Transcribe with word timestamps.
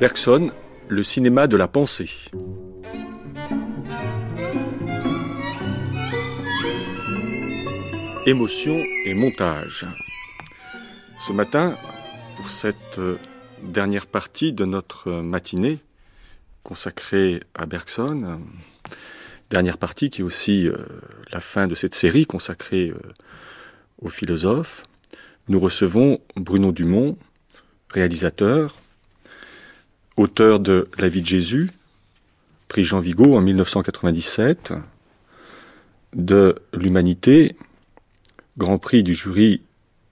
Bergson, 0.00 0.52
le 0.86 1.02
cinéma 1.02 1.48
de 1.48 1.56
la 1.56 1.66
pensée. 1.66 2.08
Émotion 8.24 8.80
et 9.06 9.14
montage. 9.14 9.86
Ce 11.18 11.32
matin, 11.32 11.76
pour 12.36 12.48
cette 12.48 13.00
euh, 13.00 13.16
dernière 13.64 14.06
partie 14.06 14.52
de 14.52 14.64
notre 14.64 15.10
matinée 15.10 15.80
consacrée 16.62 17.42
à 17.56 17.66
Bergson, 17.66 18.40
dernière 19.50 19.78
partie 19.78 20.10
qui 20.10 20.20
est 20.20 20.24
aussi 20.24 20.68
euh, 20.68 20.76
la 21.32 21.40
fin 21.40 21.66
de 21.66 21.74
cette 21.74 21.96
série 21.96 22.24
consacrée 22.24 22.90
euh, 22.90 23.00
aux 24.00 24.10
philosophes, 24.10 24.84
nous 25.48 25.58
recevons 25.58 26.20
Bruno 26.36 26.70
Dumont, 26.70 27.16
réalisateur, 27.90 28.76
auteur 30.18 30.58
de 30.58 30.88
La 30.98 31.08
vie 31.08 31.22
de 31.22 31.26
Jésus, 31.26 31.70
prix 32.66 32.84
Jean 32.84 32.98
Vigo 32.98 33.34
en 33.34 33.40
1997, 33.40 34.74
de 36.12 36.56
L'Humanité, 36.74 37.56
Grand 38.58 38.78
Prix 38.78 39.04
du 39.04 39.14
jury 39.14 39.62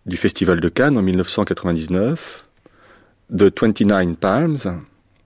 du 0.06 0.16
Festival 0.16 0.60
de 0.60 0.68
Cannes 0.68 0.96
en 0.96 1.02
1999, 1.02 2.44
de 3.30 3.52
29 3.60 4.16
Palms 4.16 4.80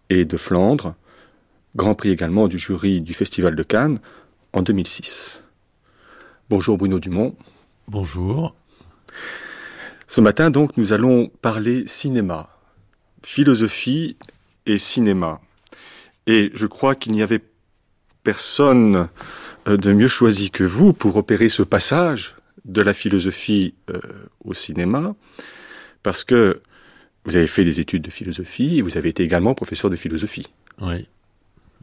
et 0.09 0.25
de 0.25 0.37
Flandre, 0.39 0.95
Grand 1.77 1.95
Prix 1.95 2.11
également 2.11 2.49
du 2.49 2.59
jury 2.59 3.03
du 3.03 3.13
Festival 3.13 3.55
de 3.55 3.63
Cannes 3.63 4.01
en 4.55 4.63
2006. 4.63 5.43
Bonjour 6.49 6.79
Bruno 6.79 6.99
Dumont. 6.99 7.37
Bonjour. 7.87 8.55
Ce 10.07 10.23
matin 10.23 10.51
donc 10.51 10.79
nous 10.79 10.95
allons 10.95 11.31
parler 11.43 11.85
cinéma, 11.87 12.49
philosophie 13.23 14.17
et 14.67 14.79
cinéma. 14.79 15.41
Et 16.27 16.51
je 16.55 16.67
crois 16.67 16.95
qu'il 16.95 17.13
n'y 17.13 17.23
avait 17.23 17.43
personne 18.23 19.09
euh, 19.67 19.77
de 19.77 19.93
mieux 19.93 20.09
choisi 20.09 20.51
que 20.51 20.65
vous 20.65 20.93
pour 20.93 21.17
opérer 21.17 21.49
ce 21.49 21.63
passage 21.63 22.37
de 22.65 22.83
la 22.83 22.93
philosophie 22.93 23.75
euh, 23.91 24.01
au 24.45 24.55
cinéma, 24.55 25.15
parce 26.03 26.25
que 26.25 26.61
vous 27.25 27.37
avez 27.37 27.47
fait 27.47 27.65
des 27.65 27.81
études 27.81 28.03
de 28.03 28.11
philosophie 28.11 28.79
et 28.79 28.83
vous 28.83 28.97
avez 28.97 29.09
été 29.11 29.23
également 29.23 29.55
professeur 29.55 29.91
de 29.91 29.97
philosophie. 29.97 30.47
Oui, 30.81 31.07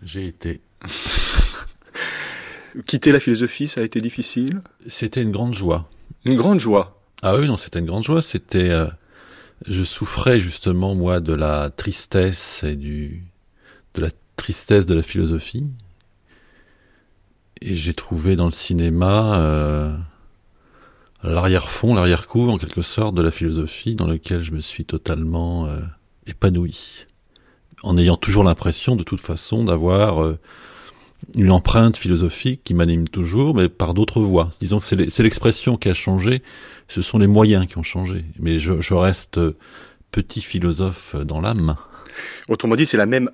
j'ai 0.03 0.27
été. 0.27 0.61
Quitter 2.85 3.11
la 3.11 3.19
philosophie, 3.19 3.67
ça 3.67 3.81
a 3.81 3.83
été 3.83 4.01
difficile? 4.01 4.61
C'était 4.87 5.21
une 5.21 5.31
grande 5.31 5.53
joie. 5.53 5.89
Une 6.25 6.35
grande 6.35 6.59
joie? 6.59 7.01
Ah 7.23 7.35
oui, 7.35 7.47
non, 7.47 7.57
c'était 7.57 7.79
une 7.79 7.85
grande 7.85 8.03
joie. 8.03 8.21
C'était, 8.21 8.69
euh, 8.69 8.87
je 9.65 9.83
souffrais 9.83 10.39
justement 10.39 10.95
moi 10.95 11.19
de 11.19 11.33
la 11.33 11.69
tristesse 11.69 12.63
et 12.63 12.75
du, 12.75 13.23
de 13.95 14.01
la 14.01 14.09
tristesse 14.35 14.85
de 14.85 14.93
la 14.93 15.01
philosophie. 15.01 15.65
Et 17.61 17.75
j'ai 17.75 17.93
trouvé 17.93 18.35
dans 18.35 18.45
le 18.45 18.51
cinéma 18.51 19.39
euh, 19.39 19.97
l'arrière-fond, 21.23 21.95
l'arrière-cour 21.95 22.53
en 22.53 22.57
quelque 22.57 22.83
sorte 22.83 23.15
de 23.15 23.21
la 23.21 23.31
philosophie 23.31 23.95
dans 23.95 24.07
lequel 24.07 24.41
je 24.41 24.51
me 24.51 24.61
suis 24.61 24.85
totalement 24.85 25.65
euh, 25.65 25.81
épanoui. 26.27 27.05
En 27.83 27.97
ayant 27.97 28.17
toujours 28.17 28.43
l'impression 28.43 28.95
de 28.95 29.03
toute 29.03 29.21
façon 29.21 29.63
d'avoir 29.63 30.23
euh, 30.23 30.39
une 31.35 31.51
empreinte 31.51 31.97
philosophique 31.97 32.61
qui 32.63 32.73
m'anime 32.73 33.07
toujours, 33.07 33.55
mais 33.55 33.69
par 33.69 33.93
d'autres 33.93 34.21
voies. 34.21 34.49
Disons 34.61 34.79
que 34.79 34.85
c'est 34.85 35.23
l'expression 35.23 35.77
qui 35.77 35.89
a 35.89 35.93
changé, 35.93 36.41
ce 36.87 37.01
sont 37.01 37.17
les 37.17 37.27
moyens 37.27 37.65
qui 37.65 37.77
ont 37.77 37.83
changé. 37.83 38.25
Mais 38.39 38.59
je, 38.59 38.81
je 38.81 38.93
reste 38.93 39.39
petit 40.11 40.41
philosophe 40.41 41.15
dans 41.15 41.41
l'âme. 41.41 41.75
Autrement 42.49 42.75
dit, 42.75 42.85
c'est 42.85 42.97
la 42.97 43.05
même 43.05 43.29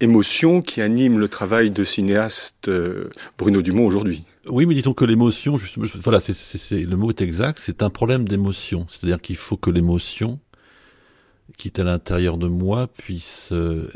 émotion 0.00 0.62
qui 0.62 0.80
anime 0.80 1.18
le 1.18 1.28
travail 1.28 1.70
de 1.70 1.84
cinéaste 1.84 2.68
euh, 2.68 3.10
Bruno 3.38 3.62
Dumont 3.62 3.86
aujourd'hui. 3.86 4.24
Oui, 4.48 4.64
mais 4.66 4.74
disons 4.74 4.94
que 4.94 5.04
l'émotion, 5.04 5.56
voilà, 5.96 6.18
c'est, 6.20 6.80
le 6.80 6.96
mot 6.96 7.10
est 7.10 7.20
exact, 7.20 7.58
c'est 7.60 7.82
un 7.82 7.90
problème 7.90 8.26
d'émotion. 8.26 8.86
C'est-à-dire 8.88 9.20
qu'il 9.20 9.36
faut 9.36 9.56
que 9.56 9.70
l'émotion 9.70 10.38
qui 11.60 11.68
est 11.68 11.78
à 11.78 11.84
l'intérieur 11.84 12.38
de 12.38 12.48
moi 12.48 12.86
puisse 12.86 13.50
euh, 13.52 13.86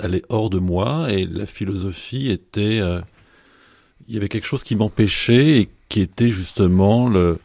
aller 0.00 0.22
hors 0.30 0.48
de 0.48 0.58
moi. 0.58 1.12
Et 1.12 1.26
la 1.26 1.44
philosophie 1.44 2.30
était, 2.30 2.80
euh, 2.80 3.02
il 4.08 4.14
y 4.14 4.16
avait 4.16 4.30
quelque 4.30 4.46
chose 4.46 4.62
qui 4.62 4.74
m'empêchait 4.74 5.58
et 5.58 5.68
qui 5.90 6.00
était 6.00 6.30
justement 6.30 7.10
le, 7.10 7.38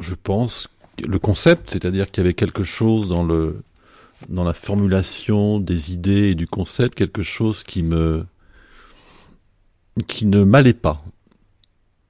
je 0.00 0.14
pense, 0.20 0.66
le 1.06 1.18
concept, 1.20 1.70
c'est-à-dire 1.70 2.10
qu'il 2.10 2.24
y 2.24 2.26
avait 2.26 2.34
quelque 2.34 2.64
chose 2.64 3.08
dans 3.08 3.22
le 3.22 3.62
dans 4.28 4.44
la 4.44 4.54
formulation 4.54 5.60
des 5.60 5.92
idées 5.92 6.30
et 6.30 6.34
du 6.34 6.46
concept 6.46 6.94
quelque 6.96 7.22
chose 7.22 7.62
qui 7.62 7.82
me 7.84 8.24
qui 10.08 10.26
ne 10.26 10.42
m'allait 10.42 10.72
pas. 10.72 11.04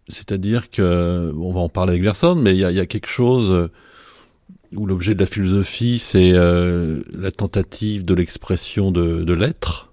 C'est-à-dire 0.08 0.70
que 0.70 1.34
on 1.36 1.52
va 1.52 1.60
en 1.60 1.68
parler 1.68 1.92
avec 1.92 2.02
personne, 2.02 2.40
mais 2.40 2.54
il 2.54 2.60
y 2.60 2.80
a, 2.80 2.86
quelque 2.86 3.08
chose 3.08 3.68
où 4.76 4.86
l'objet 4.86 5.14
de 5.14 5.20
la 5.20 5.26
philosophie 5.26 5.98
c'est 5.98 6.32
euh, 6.32 7.02
la 7.12 7.30
tentative 7.30 8.04
de 8.04 8.14
l'expression 8.14 8.90
de, 8.90 9.22
de 9.22 9.32
l'être. 9.32 9.92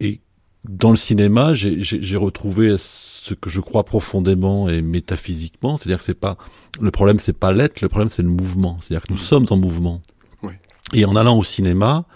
Et 0.00 0.20
dans 0.68 0.90
le 0.90 0.96
cinéma, 0.96 1.54
j'ai 1.54 2.16
retrouvé 2.16 2.74
ce 2.78 3.34
que 3.34 3.50
je 3.50 3.60
crois 3.60 3.84
profondément 3.84 4.68
et 4.68 4.82
métaphysiquement, 4.82 5.76
c'est-à-dire 5.76 5.98
que 5.98 6.04
c'est 6.04 6.14
pas 6.14 6.36
le 6.80 6.90
problème, 6.90 7.18
c'est 7.18 7.32
pas 7.32 7.52
l'être, 7.52 7.80
le 7.80 7.88
problème 7.88 8.10
c'est 8.10 8.22
le 8.22 8.28
mouvement. 8.28 8.78
C'est-à-dire 8.80 9.06
que 9.06 9.12
nous 9.12 9.18
mmh. 9.18 9.22
sommes 9.22 9.46
en 9.50 9.56
mouvement. 9.56 10.02
Et 10.92 11.04
en 11.04 11.16
allant 11.16 11.36
au 11.36 11.42
cinéma, 11.42 12.06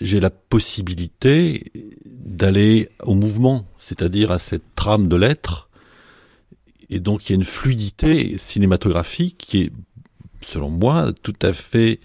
j'ai 0.00 0.20
la 0.20 0.30
possibilité 0.30 1.72
d'aller 2.06 2.88
au 3.02 3.14
mouvement, 3.14 3.66
c'est-à-dire 3.78 4.30
à 4.30 4.38
cette 4.38 4.74
trame 4.74 5.08
de 5.08 5.16
l'être. 5.16 5.68
Et 6.90 7.00
donc 7.00 7.28
il 7.28 7.32
y 7.32 7.34
a 7.34 7.36
une 7.36 7.44
fluidité 7.44 8.38
cinématographique 8.38 9.36
qui 9.38 9.62
est, 9.62 9.72
selon 10.40 10.70
moi, 10.70 11.12
tout 11.22 11.34
à 11.42 11.52
fait 11.52 12.00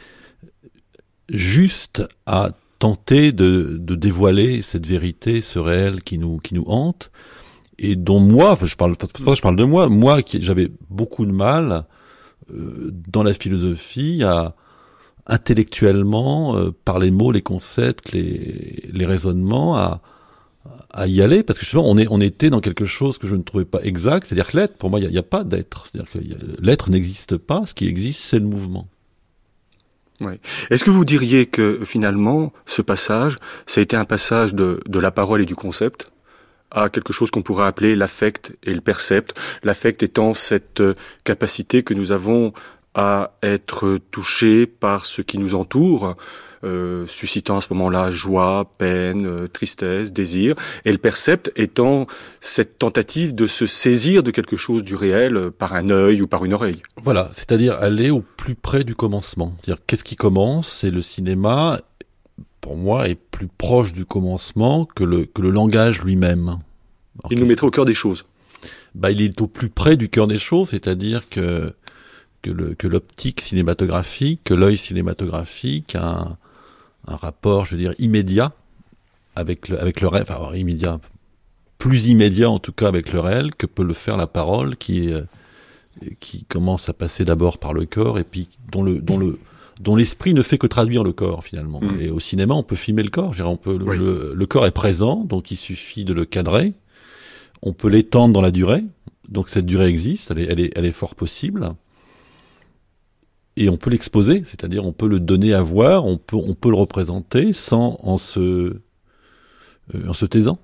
juste 1.29 2.03
à 2.25 2.51
tenter 2.79 3.31
de, 3.31 3.77
de 3.79 3.95
dévoiler 3.95 4.61
cette 4.61 4.85
vérité, 4.85 5.41
ce 5.41 5.59
réel 5.59 6.03
qui 6.03 6.17
nous, 6.17 6.38
qui 6.38 6.53
nous 6.53 6.66
hante, 6.67 7.11
et 7.79 7.95
dont 7.95 8.19
moi, 8.19 8.51
enfin, 8.51 8.66
je 8.66 8.75
parle, 8.75 8.95
je 8.99 9.41
parle 9.41 9.55
de 9.55 9.63
moi, 9.63 9.89
moi 9.89 10.22
qui 10.22 10.41
j'avais 10.41 10.69
beaucoup 10.89 11.25
de 11.25 11.31
mal 11.31 11.85
euh, 12.51 12.91
dans 13.07 13.23
la 13.23 13.33
philosophie 13.33 14.23
à, 14.23 14.55
intellectuellement, 15.25 16.57
euh, 16.57 16.72
par 16.85 16.99
les 16.99 17.11
mots, 17.11 17.31
les 17.31 17.41
concepts, 17.41 18.11
les, 18.11 18.89
les 18.91 19.05
raisonnements, 19.05 19.77
à, 19.77 20.01
à 20.93 21.07
y 21.07 21.21
aller, 21.21 21.43
parce 21.43 21.57
que 21.57 21.65
justement, 21.65 21.89
on, 21.89 21.97
est, 21.97 22.07
on 22.09 22.21
était 22.21 22.49
dans 22.49 22.61
quelque 22.61 22.85
chose 22.85 23.17
que 23.17 23.27
je 23.27 23.35
ne 23.35 23.41
trouvais 23.41 23.65
pas 23.65 23.81
exact, 23.81 24.27
c'est-à-dire 24.27 24.47
que 24.47 24.57
l'être, 24.57 24.77
pour 24.77 24.89
moi, 24.89 24.99
il 24.99 25.09
n'y 25.09 25.17
a, 25.17 25.23
pas 25.23 25.43
d'être. 25.43 25.87
C'est-à-dire 25.87 26.11
que 26.11 26.19
l'être 26.61 26.89
n'existe 26.89 27.37
pas, 27.37 27.63
ce 27.65 27.73
qui 27.73 27.87
existe, 27.87 28.21
c'est 28.21 28.39
le 28.39 28.45
mouvement. 28.45 28.87
Est-ce 30.69 30.85
que 30.85 30.89
vous 30.89 31.03
diriez 31.03 31.47
que 31.47 31.81
finalement, 31.83 32.53
ce 32.65 32.81
passage, 32.81 33.35
ça 33.65 33.81
a 33.81 33.83
été 33.83 33.97
un 33.97 34.05
passage 34.05 34.55
de, 34.55 34.79
de 34.87 34.99
la 34.99 35.11
parole 35.11 35.41
et 35.41 35.45
du 35.45 35.55
concept 35.55 36.13
à 36.72 36.90
quelque 36.90 37.13
chose 37.13 37.29
qu'on 37.29 37.41
pourrait 37.41 37.66
appeler 37.66 37.96
l'affect 37.96 38.55
et 38.63 38.73
le 38.73 38.81
percept, 38.81 39.37
l'affect 39.63 40.01
étant 40.01 40.34
cette 40.34 40.81
euh, 40.81 40.93
capacité 41.23 41.84
que 41.84 41.93
nous 41.93 42.11
avons 42.11 42.53
à 42.96 43.34
être 43.43 43.99
touché 44.11 44.66
par 44.66 45.05
ce 45.05 45.22
qui 45.22 45.37
nous 45.37 45.55
entoure, 45.55 46.16
euh, 46.63 47.05
suscitant 47.07 47.57
à 47.57 47.61
ce 47.61 47.67
moment-là 47.73 48.09
joie, 48.11 48.71
peine, 48.77 49.25
euh, 49.25 49.47
tristesse, 49.47 50.13
désir, 50.13 50.55
et 50.85 50.91
le 50.91 50.97
percept 50.97 51.51
étant 51.55 52.07
cette 52.39 52.79
tentative 52.79 53.35
de 53.35 53.47
se 53.47 53.65
saisir 53.65 54.23
de 54.23 54.31
quelque 54.31 54.55
chose 54.55 54.83
du 54.83 54.95
réel 54.95 55.35
euh, 55.35 55.51
par 55.51 55.73
un 55.73 55.89
œil 55.89 56.21
ou 56.21 56.27
par 56.27 56.45
une 56.45 56.53
oreille. 56.53 56.81
Voilà, 57.03 57.29
c'est-à-dire 57.33 57.73
aller 57.73 58.09
au 58.09 58.21
plus 58.21 58.55
près 58.55 58.83
du 58.83 58.95
commencement. 58.95 59.55
Dire 59.63 59.77
qu'est-ce 59.85 60.03
qui 60.03 60.15
commence? 60.15 60.79
C'est 60.79 60.91
le 60.91 61.01
cinéma, 61.01 61.81
pour 62.61 62.77
moi, 62.77 63.09
est 63.09 63.15
plus 63.15 63.47
proche 63.47 63.91
du 63.91 64.05
commencement 64.05 64.85
que 64.85 65.03
le, 65.03 65.25
que 65.25 65.41
le 65.41 65.49
langage 65.49 66.01
lui-même. 66.01 66.59
Il 67.29 67.39
nous 67.39 67.45
mettrait 67.45 67.67
au 67.67 67.71
cœur 67.71 67.85
des 67.85 67.93
choses. 67.93 68.25
Bah, 68.95 69.11
il 69.11 69.21
est 69.21 69.41
au 69.41 69.47
plus 69.47 69.69
près 69.69 69.97
du 69.97 70.07
cœur 70.07 70.27
des 70.27 70.39
choses, 70.39 70.69
c'est-à-dire 70.69 71.27
que 71.29 71.73
que 72.43 72.87
l'optique 72.87 73.39
cinématographique, 73.39 74.41
que 74.43 74.53
l'œil 74.53 74.77
cinématographique 74.77 75.95
a 75.95 76.37
un, 77.08 77.16
rapport, 77.16 77.66
je 77.66 77.76
veux 77.76 77.82
dire, 77.82 77.94
immédiat 78.00 78.53
avec 79.35 79.70
le, 79.70 79.79
avec 79.79 80.02
le 80.02 80.08
réel, 80.08 80.26
enfin 80.28 80.55
immédiat, 80.55 81.00
plus 81.78 82.08
immédiat 82.08 82.50
en 82.50 82.59
tout 82.59 82.72
cas 82.72 82.88
avec 82.88 83.11
le 83.11 83.20
réel 83.20 83.55
que 83.55 83.66
peut 83.66 83.84
le 83.84 83.94
faire 83.94 84.17
la 84.17 84.28
parole 84.28 84.78
qui 84.78 85.08
est, 85.08 85.23
qui 86.20 86.44
commence 86.46 86.90
à 86.90 86.94
passer 86.94 87.26
d'abord 87.26 87.58
par 87.58 87.73
le 87.73 87.85
corps 87.85 88.20
et 88.20 88.23
puis 88.23 88.50
dont 88.72 88.84
le 88.84 89.00
dont 89.00 89.17
le 89.17 89.40
dont 89.79 89.96
l'esprit 89.96 90.34
ne 90.34 90.41
fait 90.41 90.58
que 90.58 90.67
traduire 90.67 91.03
le 91.03 91.14
corps 91.14 91.44
finalement. 91.44 91.82
Mm. 91.82 92.02
Et 92.02 92.09
au 92.09 92.20
cinéma, 92.20 92.53
on 92.53 92.64
peut 92.64 92.76
filmer 92.76 93.03
le 93.03 93.09
corps. 93.09 93.34
on 93.40 93.58
peut, 93.58 93.78
le, 93.78 94.34
le, 94.35 94.46
corps 94.46 94.66
est 94.66 94.72
présent, 94.72 95.23
donc 95.23 95.52
il 95.52 95.58
suffit 95.58 96.06
de 96.06 96.14
le 96.14 96.26
cadrer. 96.26 96.73
On 97.61 97.73
peut 97.73 97.90
l'étendre 97.90 98.34
dans 98.34 98.41
la 98.41 98.52
durée, 98.52 98.84
donc 99.29 99.49
cette 99.49 99.66
durée 99.66 99.88
existe, 99.88 100.32
elle 100.32 100.40
est, 100.40 100.47
elle 100.49 100.59
est, 100.59 100.72
elle 100.76 100.85
est 100.85 100.91
fort 100.91 101.16
possible. 101.16 101.73
Et 103.55 103.70
on 103.70 103.78
peut 103.78 103.90
l'exposer, 103.90 104.44
c'est-à-dire 104.46 104.85
on 104.85 104.94
peut 104.94 105.08
le 105.08 105.20
donner 105.20 105.53
à 105.53 105.61
voir, 105.61 106.05
on 106.05 106.17
peut, 106.17 106.35
on 106.35 106.55
peut 106.55 106.70
le 106.70 106.76
représenter 106.76 107.53
sans 107.53 107.97
en 108.02 108.17
se, 108.17 108.40
euh, 108.40 108.78
en 110.08 110.14
se 110.14 110.26
taisant. 110.26 110.59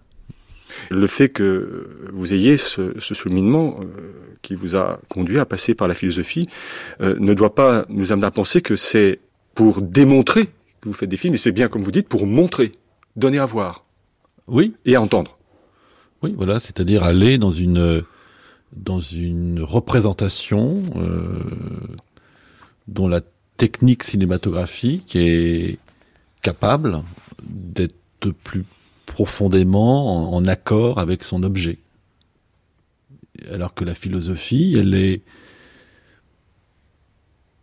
Le 0.92 1.08
fait 1.08 1.30
que 1.30 2.10
vous 2.14 2.34
ayez 2.34 2.58
ce, 2.58 2.94
ce 3.00 3.14
soulignement 3.16 3.80
euh, 3.82 3.86
qui 4.42 4.54
vous 4.56 4.76
a 4.76 5.00
conduit 5.10 5.40
à 5.40 5.46
passer 5.46 5.74
par 5.74 5.88
la 5.88 5.96
philosophie 5.96 6.48
euh, 7.02 7.16
ne 7.20 7.34
doit 7.34 7.56
pas 7.56 7.86
nous 7.90 8.12
amener 8.12 8.28
à 8.28 8.32
penser 8.32 8.62
que 8.62 8.76
c'est 8.76 9.20
pour 9.56 9.82
démontrer 9.82 10.46
que 10.82 10.88
vous 10.88 10.94
faites 10.94 11.10
des 11.10 11.18
films, 11.18 11.34
et 11.34 11.38
c'est 11.38 11.52
bien 11.52 11.68
comme 11.68 11.82
vous 11.82 11.92
dites, 11.92 12.08
pour 12.08 12.26
montrer, 12.26 12.72
donner 13.16 13.40
à 13.40 13.46
voir. 13.46 13.84
Oui. 14.48 14.74
Et 14.86 14.96
à 14.96 15.02
entendre. 15.02 15.38
Oui, 16.24 16.34
voilà, 16.36 16.60
c'est-à-dire 16.60 17.04
aller 17.04 17.38
dans 17.38 17.52
une 17.52 18.04
dans 18.76 19.00
une 19.00 19.62
représentation 19.64 20.84
euh, 20.96 21.40
dont 22.90 23.08
la 23.08 23.22
technique 23.58 24.04
cinématographique 24.04 25.16
est 25.16 25.80
capable 26.42 27.02
d'être 27.44 28.32
plus 28.44 28.66
profondément 29.06 30.34
en, 30.34 30.46
accord 30.46 31.00
avec 31.00 31.24
son 31.24 31.44
objet. 31.44 31.80
Alors 33.52 33.74
que 33.74 33.84
la 33.84 33.96
philosophie, 33.96 34.76
elle 34.78 34.94
est 34.94 35.22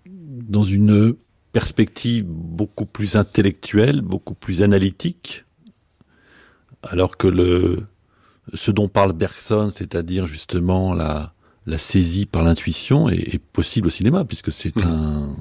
dans 0.06 0.64
une 0.64 1.14
perspective 1.52 2.24
beaucoup 2.26 2.86
plus 2.86 3.16
intellectuelle, 3.16 4.00
beaucoup 4.02 4.34
plus 4.34 4.62
analytique, 4.62 5.44
alors 6.82 7.16
que 7.16 7.78
ce 8.54 8.70
dont 8.70 8.88
parle 8.88 9.12
Bergson, 9.12 9.70
c'est-à-dire 9.70 10.26
justement 10.26 10.92
la, 10.94 11.35
la 11.66 11.78
saisie 11.78 12.26
par 12.26 12.42
l'intuition, 12.44 13.08
est, 13.08 13.34
est, 13.34 13.38
possible 13.38 13.88
au 13.88 13.90
cinéma, 13.90 14.24
puisque 14.24 14.52
c'est 14.52 14.74
mmh. 14.76 14.82
un... 14.82 15.36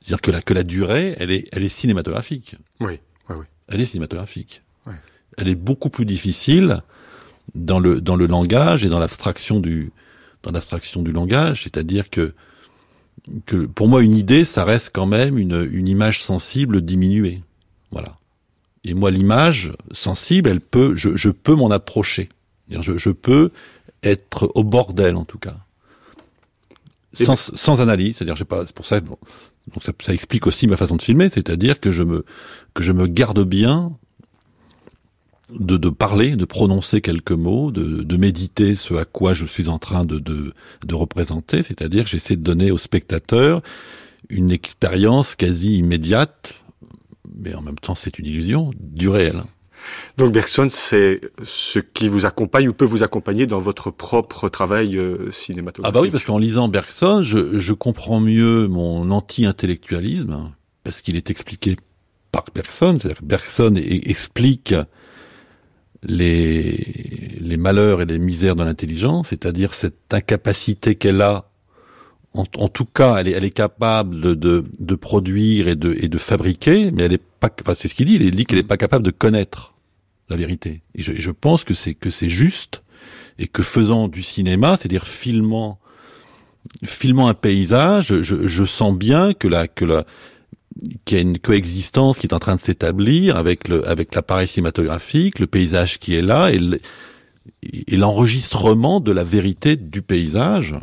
C'est-à-dire 0.00 0.20
que 0.20 0.30
la, 0.30 0.42
que 0.42 0.54
la 0.54 0.62
durée, 0.62 1.16
elle 1.18 1.30
est, 1.30 1.48
elle 1.52 1.64
est 1.64 1.68
cinématographique. 1.68 2.54
Oui, 2.80 3.00
oui, 3.28 3.36
oui. 3.38 3.44
Elle 3.68 3.80
est 3.80 3.86
cinématographique. 3.86 4.62
Oui. 4.86 4.94
Elle 5.36 5.48
est 5.48 5.56
beaucoup 5.56 5.90
plus 5.90 6.04
difficile 6.04 6.82
dans 7.54 7.80
le, 7.80 8.00
dans 8.00 8.16
le 8.16 8.26
langage 8.26 8.84
et 8.84 8.88
dans 8.88 8.98
l'abstraction 8.98 9.58
du, 9.58 9.90
dans 10.42 10.52
l'abstraction 10.52 11.02
du 11.02 11.12
langage, 11.12 11.64
c'est-à-dire 11.64 12.10
que, 12.10 12.34
que 13.46 13.66
pour 13.66 13.88
moi, 13.88 14.02
une 14.02 14.14
idée, 14.14 14.44
ça 14.44 14.64
reste 14.64 14.90
quand 14.92 15.06
même 15.06 15.38
une, 15.38 15.68
une 15.72 15.88
image 15.88 16.22
sensible 16.22 16.82
diminuée. 16.82 17.42
Voilà. 17.90 18.18
Et 18.84 18.94
moi, 18.94 19.10
l'image 19.10 19.72
sensible, 19.90 20.48
elle 20.48 20.60
peut, 20.60 20.94
je, 20.94 21.16
je 21.16 21.30
peux 21.30 21.54
m'en 21.54 21.70
approcher. 21.70 22.28
Je, 22.70 22.96
je, 22.98 23.10
peux 23.10 23.50
être 24.06 24.50
au 24.54 24.64
bord 24.64 24.94
d'elle, 24.94 25.16
en 25.16 25.24
tout 25.24 25.38
cas. 25.38 25.56
Sans, 27.14 27.36
sans 27.36 27.80
analyse, 27.80 28.16
c'est-à-dire, 28.16 28.44
pas, 28.46 28.66
c'est 28.66 28.74
pour 28.74 28.84
ça, 28.84 29.00
bon, 29.00 29.16
donc 29.72 29.82
ça, 29.82 29.92
ça, 30.02 30.12
explique 30.12 30.46
aussi 30.46 30.66
ma 30.66 30.76
façon 30.76 30.96
de 30.96 31.02
filmer, 31.02 31.30
c'est-à-dire 31.30 31.80
que 31.80 31.90
je 31.90 32.02
me, 32.02 32.26
que 32.74 32.82
je 32.82 32.92
me 32.92 33.06
garde 33.06 33.42
bien 33.42 33.92
de, 35.50 35.76
de 35.76 35.88
parler, 35.88 36.36
de 36.36 36.44
prononcer 36.44 37.00
quelques 37.00 37.32
mots, 37.32 37.70
de, 37.70 38.02
de, 38.02 38.16
méditer 38.16 38.74
ce 38.74 38.94
à 38.94 39.04
quoi 39.04 39.32
je 39.32 39.46
suis 39.46 39.68
en 39.68 39.78
train 39.78 40.04
de, 40.04 40.18
de, 40.18 40.52
de 40.84 40.94
représenter, 40.94 41.62
c'est-à-dire 41.62 42.04
que 42.04 42.10
j'essaie 42.10 42.36
de 42.36 42.42
donner 42.42 42.70
au 42.70 42.78
spectateur 42.78 43.62
une 44.28 44.50
expérience 44.50 45.36
quasi 45.36 45.78
immédiate, 45.78 46.54
mais 47.34 47.54
en 47.54 47.62
même 47.62 47.78
temps 47.78 47.94
c'est 47.94 48.18
une 48.18 48.26
illusion, 48.26 48.72
du 48.78 49.08
réel. 49.08 49.42
Donc 50.16 50.32
Bergson, 50.32 50.68
c'est 50.70 51.20
ce 51.42 51.78
qui 51.78 52.08
vous 52.08 52.26
accompagne 52.26 52.68
ou 52.68 52.72
peut 52.72 52.84
vous 52.84 53.02
accompagner 53.02 53.46
dans 53.46 53.58
votre 53.58 53.90
propre 53.90 54.48
travail 54.48 54.96
euh, 54.96 55.30
cinématographique. 55.30 55.94
Ah 55.94 55.98
bah 55.98 56.02
oui, 56.02 56.10
parce 56.10 56.24
qu'en 56.24 56.38
lisant 56.38 56.68
Bergson, 56.68 57.22
je, 57.22 57.58
je, 57.58 57.72
comprends 57.72 58.20
mieux 58.20 58.66
mon 58.66 59.10
anti-intellectualisme, 59.10 60.32
hein, 60.32 60.52
parce 60.84 61.02
qu'il 61.02 61.16
est 61.16 61.30
expliqué 61.30 61.76
par 62.32 62.44
Bergson. 62.54 62.98
C'est-à-dire 63.00 63.22
Bergson 63.22 63.74
explique 63.76 64.74
les, 66.02 67.36
les 67.40 67.56
malheurs 67.56 68.02
et 68.02 68.06
les 68.06 68.18
misères 68.18 68.56
de 68.56 68.64
l'intelligence, 68.64 69.28
c'est-à-dire 69.28 69.74
cette 69.74 70.12
incapacité 70.12 70.94
qu'elle 70.94 71.20
a 71.20 71.50
en, 72.36 72.44
en, 72.58 72.68
tout 72.68 72.84
cas, 72.84 73.16
elle 73.16 73.28
est, 73.28 73.32
elle 73.32 73.44
est 73.44 73.50
capable 73.50 74.20
de, 74.20 74.34
de, 74.34 74.64
de, 74.78 74.94
produire 74.94 75.68
et 75.68 75.74
de, 75.74 75.96
et 75.98 76.08
de 76.08 76.18
fabriquer, 76.18 76.90
mais 76.90 77.04
elle 77.04 77.14
est 77.14 77.22
pas, 77.40 77.50
enfin, 77.62 77.74
c'est 77.74 77.88
ce 77.88 77.94
qu'il 77.94 78.06
dit, 78.06 78.16
il 78.16 78.30
dit 78.30 78.44
qu'elle 78.44 78.58
n'est 78.58 78.64
pas 78.64 78.76
capable 78.76 79.04
de 79.04 79.10
connaître 79.10 79.72
la 80.28 80.36
vérité. 80.36 80.82
Et 80.94 81.02
je, 81.02 81.12
je 81.16 81.30
pense 81.30 81.64
que 81.64 81.74
c'est 81.74 81.94
que 81.94 82.10
c'est 82.10 82.28
juste 82.28 82.82
et 83.38 83.46
que 83.46 83.62
faisant 83.62 84.08
du 84.08 84.22
cinéma, 84.22 84.76
c'est-à-dire 84.76 85.06
filmant, 85.06 85.78
filmant 86.84 87.28
un 87.28 87.34
paysage, 87.34 88.22
je, 88.22 88.46
je 88.46 88.64
sens 88.64 88.96
bien 88.96 89.34
que 89.34 89.46
la, 89.46 89.68
que 89.68 89.84
la, 89.84 90.04
qu'il 91.04 91.16
y 91.16 91.20
a 91.20 91.22
une 91.22 91.38
coexistence 91.38 92.18
qui 92.18 92.26
est 92.26 92.34
en 92.34 92.38
train 92.38 92.56
de 92.56 92.60
s'établir 92.60 93.36
avec 93.36 93.68
le, 93.68 93.86
avec 93.88 94.14
l'appareil 94.14 94.48
cinématographique, 94.48 95.38
le 95.38 95.46
paysage 95.46 95.98
qui 95.98 96.14
est 96.14 96.22
là 96.22 96.50
et, 96.50 96.58
le, 96.58 96.80
et 97.62 97.96
l'enregistrement 97.96 99.00
de 99.00 99.12
la 99.12 99.24
vérité 99.24 99.76
du 99.76 100.02
paysage 100.02 100.76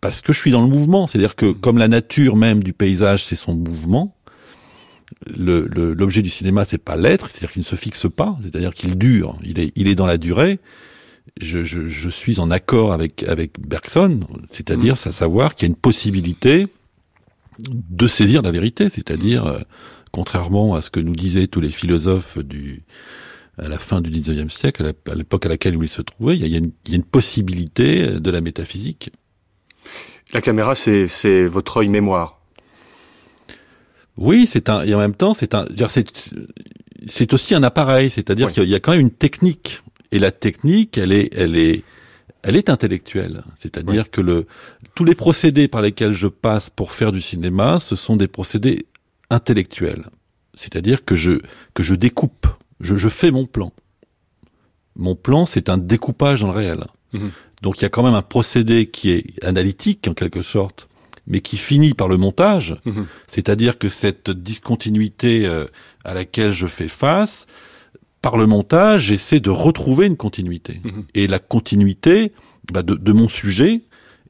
parce 0.00 0.20
que 0.20 0.32
je 0.32 0.38
suis 0.38 0.50
dans 0.50 0.62
le 0.62 0.68
mouvement. 0.68 1.06
C'est-à-dire 1.06 1.34
que 1.34 1.52
comme 1.52 1.78
la 1.78 1.88
nature 1.88 2.36
même 2.36 2.62
du 2.62 2.72
paysage, 2.72 3.24
c'est 3.24 3.36
son 3.36 3.54
mouvement, 3.54 4.15
l'objet 5.24 6.22
du 6.22 6.28
cinéma, 6.28 6.64
c'est 6.64 6.78
pas 6.78 6.96
l'être, 6.96 7.30
c'est-à-dire 7.30 7.52
qu'il 7.52 7.60
ne 7.60 7.66
se 7.66 7.76
fixe 7.76 8.06
pas, 8.14 8.38
c'est-à-dire 8.42 8.74
qu'il 8.74 8.96
dure, 8.98 9.38
il 9.42 9.58
est, 9.58 9.72
il 9.74 9.88
est 9.88 9.94
dans 9.94 10.06
la 10.06 10.18
durée. 10.18 10.58
Je, 11.40 11.64
je, 11.64 11.88
je 11.88 12.08
suis 12.08 12.38
en 12.38 12.50
accord 12.50 12.92
avec, 12.92 13.24
avec 13.24 13.60
Bergson, 13.60 14.20
c'est-à-dire 14.50 14.94
mmh. 14.94 15.12
savoir 15.12 15.54
qu'il 15.54 15.66
y 15.66 15.70
a 15.70 15.72
une 15.72 15.76
possibilité 15.76 16.68
de 17.58 18.06
saisir 18.06 18.42
la 18.42 18.50
vérité, 18.50 18.88
c'est-à-dire, 18.88 19.46
euh, 19.46 19.60
contrairement 20.12 20.74
à 20.74 20.82
ce 20.82 20.90
que 20.90 21.00
nous 21.00 21.14
disaient 21.14 21.46
tous 21.46 21.60
les 21.60 21.70
philosophes 21.70 22.38
du, 22.38 22.84
à 23.58 23.68
la 23.68 23.78
fin 23.78 24.00
du 24.00 24.10
19e 24.10 24.50
siècle, 24.50 24.92
à 25.10 25.14
l'époque 25.14 25.46
à 25.46 25.48
laquelle 25.48 25.78
il 25.80 25.88
se 25.88 26.02
trouvait, 26.02 26.36
il 26.36 26.46
y, 26.46 26.54
a 26.54 26.58
une, 26.58 26.72
il 26.84 26.90
y 26.90 26.94
a 26.94 26.96
une 26.96 27.04
possibilité 27.04 28.20
de 28.20 28.30
la 28.30 28.40
métaphysique. 28.40 29.10
La 30.32 30.40
caméra, 30.40 30.74
c'est 30.74 31.46
votre 31.46 31.78
œil 31.78 31.88
mémoire. 31.88 32.35
Oui, 34.16 34.46
c'est 34.46 34.68
un 34.68 34.82
et 34.82 34.94
en 34.94 34.98
même 34.98 35.14
temps, 35.14 35.34
c'est 35.34 35.54
un, 35.54 35.66
c'est 37.06 37.32
aussi 37.32 37.54
un 37.54 37.62
appareil, 37.62 38.10
c'est-à-dire 38.10 38.48
oui. 38.48 38.52
qu'il 38.52 38.68
y 38.68 38.74
a 38.74 38.80
quand 38.80 38.92
même 38.92 39.00
une 39.00 39.10
technique 39.10 39.82
et 40.12 40.18
la 40.18 40.30
technique, 40.30 40.98
elle 40.98 41.12
est, 41.12 41.32
elle 41.34 41.56
est, 41.56 41.82
elle 42.42 42.56
est 42.56 42.70
intellectuelle. 42.70 43.42
C'est-à-dire 43.58 44.04
oui. 44.04 44.10
que 44.10 44.20
le 44.20 44.46
tous 44.94 45.04
les 45.04 45.14
procédés 45.14 45.68
par 45.68 45.82
lesquels 45.82 46.14
je 46.14 46.26
passe 46.26 46.70
pour 46.70 46.92
faire 46.92 47.12
du 47.12 47.20
cinéma, 47.20 47.80
ce 47.80 47.96
sont 47.96 48.16
des 48.16 48.28
procédés 48.28 48.86
intellectuels. 49.30 50.06
C'est-à-dire 50.54 51.04
que 51.04 51.16
je 51.16 51.40
que 51.74 51.82
je 51.82 51.94
découpe, 51.94 52.46
je, 52.80 52.96
je 52.96 53.08
fais 53.08 53.30
mon 53.30 53.46
plan. 53.46 53.72
Mon 54.94 55.14
plan, 55.14 55.44
c'est 55.44 55.68
un 55.68 55.76
découpage 55.76 56.40
dans 56.40 56.52
le 56.52 56.56
réel. 56.56 56.86
Mmh. 57.12 57.28
Donc 57.62 57.80
il 57.80 57.82
y 57.82 57.84
a 57.84 57.90
quand 57.90 58.02
même 58.02 58.14
un 58.14 58.22
procédé 58.22 58.86
qui 58.86 59.10
est 59.10 59.44
analytique 59.44 60.08
en 60.08 60.14
quelque 60.14 60.42
sorte, 60.42 60.88
mais 61.26 61.40
qui 61.40 61.56
finit 61.56 61.94
par 61.94 62.08
le 62.08 62.16
montage. 62.16 62.76
Mmh. 62.84 63.02
C'est-à-dire 63.26 63.78
que 63.78 63.88
cette 63.88 64.30
discontinuité 64.30 65.46
euh, 65.46 65.66
à 66.04 66.14
laquelle 66.14 66.52
je 66.52 66.66
fais 66.66 66.88
face, 66.88 67.46
par 68.22 68.36
le 68.36 68.46
montage, 68.46 69.04
j'essaie 69.04 69.40
de 69.40 69.50
retrouver 69.50 70.06
une 70.06 70.16
continuité. 70.16 70.80
Mmh. 70.82 70.90
Et 71.14 71.26
la 71.26 71.38
continuité 71.38 72.32
bah, 72.72 72.82
de, 72.82 72.94
de, 72.94 73.12
mon 73.12 73.28
sujet, 73.28 73.82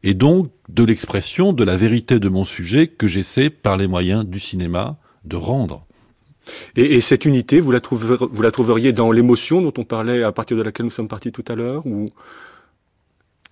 et 0.02 0.14
donc 0.14 0.50
de 0.68 0.84
l'expression 0.84 1.52
de 1.52 1.64
la 1.64 1.76
vérité 1.76 2.18
de 2.18 2.28
mon 2.28 2.44
sujet 2.44 2.88
que 2.88 3.06
j'essaie, 3.06 3.50
par 3.50 3.76
les 3.76 3.86
moyens 3.86 4.24
du 4.24 4.40
cinéma, 4.40 4.98
de 5.24 5.36
rendre. 5.36 5.86
Et, 6.76 6.96
et 6.96 7.00
cette 7.00 7.24
unité, 7.24 7.60
vous 7.60 7.72
la, 7.72 7.80
vous 7.90 8.42
la 8.42 8.50
trouveriez 8.50 8.92
dans 8.92 9.10
l'émotion 9.12 9.62
dont 9.62 9.72
on 9.78 9.84
parlait 9.84 10.22
à 10.22 10.32
partir 10.32 10.56
de 10.56 10.62
laquelle 10.62 10.86
nous 10.86 10.90
sommes 10.90 11.08
partis 11.08 11.32
tout 11.32 11.44
à 11.48 11.54
l'heure 11.54 11.86
ou 11.86 12.06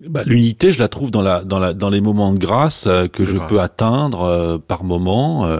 bah, 0.01 0.23
L'unité, 0.25 0.73
je 0.73 0.79
la 0.79 0.87
trouve 0.87 1.11
dans, 1.11 1.21
la, 1.21 1.43
dans, 1.43 1.59
la, 1.59 1.73
dans 1.73 1.89
les 1.89 2.01
moments 2.01 2.33
de 2.33 2.39
grâce 2.39 2.85
euh, 2.87 3.07
que 3.07 3.23
de 3.23 3.27
je 3.27 3.37
grâce. 3.37 3.49
peux 3.49 3.59
atteindre 3.59 4.21
euh, 4.23 4.57
par 4.57 4.83
moment, 4.83 5.45
euh, 5.45 5.59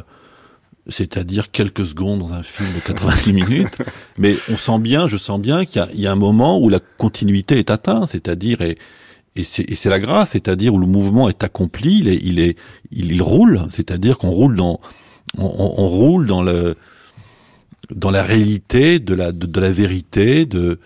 c'est-à-dire 0.87 1.51
quelques 1.51 1.85
secondes 1.85 2.19
dans 2.19 2.33
un 2.33 2.43
film 2.43 2.69
de 2.73 2.79
86 2.79 3.33
minutes. 3.33 3.77
Mais 4.17 4.35
on 4.51 4.57
sent 4.57 4.79
bien, 4.79 5.07
je 5.07 5.17
sens 5.17 5.39
bien 5.39 5.65
qu'il 5.65 5.85
y, 5.93 6.01
y, 6.01 6.07
a 6.07 6.11
un 6.11 6.15
moment 6.15 6.59
où 6.59 6.69
la 6.69 6.79
continuité 6.97 7.59
est 7.59 7.69
atteinte, 7.69 8.09
c'est-à-dire 8.09 8.61
et, 8.61 8.77
et 9.35 9.43
c'est 9.43 9.89
la 9.89 9.99
grâce, 9.99 10.29
c'est-à-dire 10.31 10.73
où 10.73 10.79
le 10.79 10.87
mouvement 10.87 11.27
est 11.27 11.43
accompli, 11.43 11.99
il 11.99 12.07
est, 12.07 12.19
il, 12.23 12.39
est, 12.39 12.57
il, 12.91 13.11
il 13.11 13.21
roule, 13.21 13.67
c'est-à-dire 13.69 14.17
qu'on 14.17 14.29
roule 14.29 14.55
dans, 14.55 14.79
on, 15.37 15.43
on, 15.43 15.87
roule 15.89 16.25
dans 16.25 16.41
le, 16.41 16.75
dans 17.93 18.11
la 18.11 18.23
réalité 18.23 18.99
de 18.99 19.13
la, 19.13 19.33
de, 19.33 19.45
de 19.45 19.59
la 19.59 19.71
vérité, 19.71 20.45
de, 20.45 20.79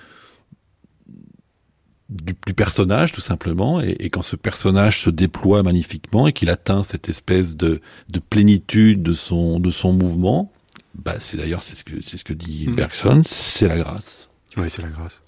du, 2.09 2.35
du, 2.45 2.53
personnage 2.53 3.11
tout 3.11 3.21
simplement 3.21 3.81
et, 3.81 3.95
et, 3.99 4.09
quand 4.09 4.21
ce 4.21 4.35
personnage 4.35 5.01
se 5.01 5.09
déploie 5.09 5.61
magnifiquement 5.63 6.27
et 6.27 6.33
qu'il 6.33 6.49
atteint 6.49 6.83
cette 6.83 7.07
espèce 7.07 7.55
de, 7.55 7.81
de, 8.09 8.19
plénitude 8.19 9.03
de 9.03 9.13
son 9.13 9.59
de 9.59 9.71
son 9.71 9.93
mouvement 9.93 10.51
bah 10.95 11.15
c'est 11.19 11.37
d'ailleurs 11.37 11.61
c'est 11.61 11.75
ce 11.75 11.83
que 11.83 12.01
c'est 12.03 12.17
ce 12.17 12.23
que 12.23 12.33
dit 12.33 12.67
mmh. 12.67 12.75
Bergson 12.75 13.21
c'est 13.25 13.67
la 13.67 13.77
grâce 13.77 14.29
oui 14.57 14.69
c'est 14.69 14.81
la 14.81 14.89
grâce 14.89 15.21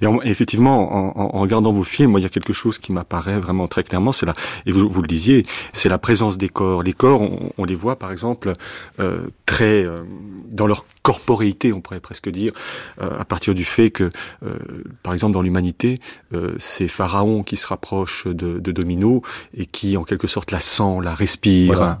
Et, 0.00 0.06
effectivement, 0.24 0.92
en, 1.16 1.34
en, 1.34 1.40
regardant 1.40 1.72
vos 1.72 1.84
films, 1.84 2.10
moi, 2.12 2.20
il 2.20 2.22
y 2.22 2.26
a 2.26 2.30
quelque 2.30 2.52
chose 2.52 2.78
qui 2.78 2.92
m'apparaît 2.92 3.38
vraiment 3.38 3.68
très 3.68 3.84
clairement. 3.84 4.12
C'est 4.12 4.26
là, 4.26 4.34
et 4.66 4.72
vous, 4.72 4.88
vous 4.88 5.02
le 5.02 5.08
disiez, 5.08 5.44
c'est 5.72 5.88
la 5.88 5.98
présence 5.98 6.38
des 6.38 6.48
corps. 6.48 6.82
Les 6.82 6.92
corps, 6.92 7.20
on, 7.20 7.52
on 7.58 7.64
les 7.64 7.74
voit, 7.74 7.96
par 7.96 8.12
exemple, 8.12 8.52
euh, 8.98 9.26
très 9.50 9.84
euh, 9.84 9.98
dans 10.50 10.66
leur 10.66 10.84
corporéité, 11.02 11.72
on 11.72 11.80
pourrait 11.80 12.00
presque 12.00 12.28
dire, 12.28 12.52
euh, 13.00 13.18
à 13.18 13.24
partir 13.24 13.54
du 13.54 13.64
fait 13.64 13.90
que, 13.90 14.10
euh, 14.44 14.56
par 15.02 15.12
exemple, 15.12 15.32
dans 15.32 15.42
l'humanité, 15.42 16.00
c'est 16.58 16.88
Pharaon 16.88 17.42
qui 17.42 17.56
se 17.56 17.66
rapproche 17.66 18.26
de, 18.26 18.58
de 18.58 18.72
Domino 18.72 19.22
et 19.54 19.66
qui, 19.66 19.96
en 19.96 20.04
quelque 20.04 20.26
sorte, 20.26 20.50
la 20.50 20.60
sent, 20.60 20.98
la 21.02 21.14
respire 21.14 21.98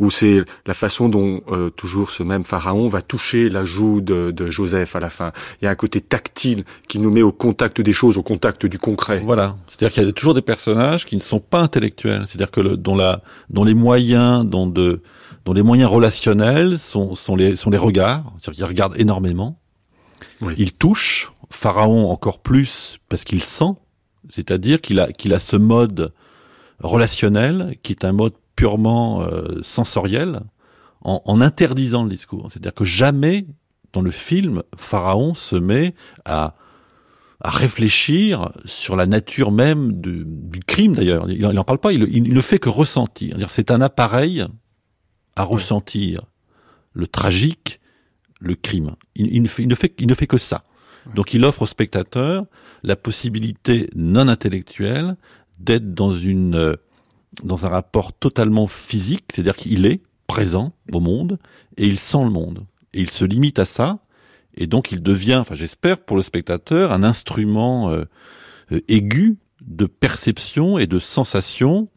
ou 0.00 0.10
c'est 0.10 0.44
la 0.66 0.74
façon 0.74 1.08
dont 1.08 1.42
euh, 1.48 1.70
toujours 1.70 2.10
ce 2.10 2.22
même 2.22 2.44
pharaon 2.44 2.88
va 2.88 3.02
toucher 3.02 3.48
la 3.48 3.64
joue 3.64 4.00
de, 4.00 4.30
de, 4.30 4.50
Joseph 4.50 4.96
à 4.96 5.00
la 5.00 5.10
fin. 5.10 5.32
Il 5.60 5.64
y 5.64 5.68
a 5.68 5.70
un 5.70 5.76
côté 5.76 6.00
tactile 6.00 6.64
qui 6.88 6.98
nous 6.98 7.10
met 7.10 7.22
au 7.22 7.32
contact 7.32 7.80
des 7.80 7.92
choses, 7.92 8.16
au 8.16 8.22
contact 8.22 8.66
du 8.66 8.78
concret. 8.78 9.20
Voilà, 9.24 9.56
c'est-à-dire 9.68 9.92
qu'il 9.92 10.04
y 10.04 10.08
a 10.08 10.12
toujours 10.12 10.34
des 10.34 10.42
personnages 10.42 11.04
qui 11.04 11.16
ne 11.16 11.20
sont 11.20 11.40
pas 11.40 11.60
intellectuels, 11.60 12.24
c'est-à-dire 12.26 12.50
que 12.50 12.60
le, 12.60 12.76
dont, 12.76 12.96
la, 12.96 13.22
dont 13.50 13.64
les 13.64 13.74
moyens, 13.74 14.46
dont, 14.46 14.66
de, 14.66 15.02
dont 15.44 15.52
les 15.52 15.62
moyens 15.62 15.90
relationnels 15.90 16.78
sont, 16.78 17.14
sont, 17.14 17.36
les, 17.36 17.56
sont 17.56 17.70
les 17.70 17.78
regards, 17.78 18.32
c'est-à-dire 18.38 18.54
qu'ils 18.54 18.64
regardent 18.64 18.98
énormément, 18.98 19.58
oui. 20.40 20.54
il 20.58 20.72
touche, 20.72 21.32
Pharaon 21.50 22.10
encore 22.10 22.40
plus 22.40 22.98
parce 23.08 23.24
qu'il 23.24 23.42
sent, 23.42 23.74
c'est-à-dire 24.28 24.80
qu'il 24.80 25.00
a, 25.00 25.12
qu'il 25.12 25.34
a 25.34 25.38
ce 25.38 25.56
mode 25.56 26.12
relationnel 26.80 27.76
qui 27.82 27.92
est 27.92 28.04
un 28.04 28.12
mode 28.12 28.34
purement 28.56 29.22
euh, 29.22 29.60
sensoriel 29.62 30.40
en, 31.02 31.22
en, 31.24 31.40
interdisant 31.40 32.02
le 32.02 32.08
discours. 32.08 32.48
C'est-à-dire 32.50 32.74
que 32.74 32.84
jamais 32.84 33.46
dans 33.92 34.00
le 34.00 34.10
film, 34.10 34.62
Pharaon 34.76 35.34
se 35.34 35.56
met 35.56 35.94
à, 36.24 36.54
à 37.40 37.50
réfléchir 37.50 38.50
sur 38.64 38.96
la 38.96 39.06
nature 39.06 39.52
même 39.52 39.92
du, 40.00 40.24
du 40.26 40.60
crime 40.60 40.94
d'ailleurs. 40.94 41.30
Il 41.30 41.46
n'en 41.46 41.64
parle 41.64 41.78
pas, 41.78 41.92
il, 41.92 42.02
il, 42.10 42.34
ne 42.34 42.40
fait 42.40 42.58
que 42.58 42.68
ressentir. 42.68 43.36
C'est 43.48 43.70
un 43.70 43.80
appareil 43.80 44.44
à 45.36 45.44
ressentir 45.44 46.22
le 46.92 47.06
tragique, 47.06 47.80
le 48.40 48.54
crime. 48.54 48.96
Il, 49.14 49.26
il, 49.34 49.42
ne, 49.42 49.48
fait, 49.48 49.62
il, 49.62 49.68
ne, 49.68 49.74
fait, 49.74 49.94
il 49.98 50.06
ne 50.06 50.14
fait 50.14 50.26
que 50.26 50.38
ça. 50.38 50.64
Donc 51.14 51.34
il 51.34 51.44
offre 51.44 51.62
au 51.62 51.66
spectateur 51.66 52.44
la 52.82 52.96
possibilité 52.96 53.88
non 53.94 54.28
intellectuelle 54.28 55.16
d'être 55.58 55.94
dans 55.94 56.12
une 56.12 56.76
dans 57.42 57.66
un 57.66 57.68
rapport 57.68 58.12
totalement 58.12 58.66
physique, 58.66 59.24
c'est-à-dire 59.32 59.56
qu'il 59.56 59.86
est 59.86 60.00
présent 60.26 60.72
au 60.92 61.00
monde 61.00 61.38
et 61.76 61.86
il 61.86 61.98
sent 61.98 62.24
le 62.24 62.30
monde. 62.30 62.66
Et 62.94 63.00
il 63.00 63.10
se 63.10 63.24
limite 63.24 63.58
à 63.58 63.64
ça, 63.64 63.98
et 64.54 64.66
donc 64.66 64.90
il 64.92 65.02
devient, 65.02 65.36
enfin 65.36 65.54
j'espère 65.54 65.98
pour 65.98 66.16
le 66.16 66.22
spectateur, 66.22 66.92
un 66.92 67.02
instrument 67.02 67.90
euh, 67.90 68.04
euh, 68.72 68.80
aigu 68.88 69.36
de 69.60 69.86
perception 69.86 70.78
et 70.78 70.86
de 70.86 70.98
sensation 70.98 71.88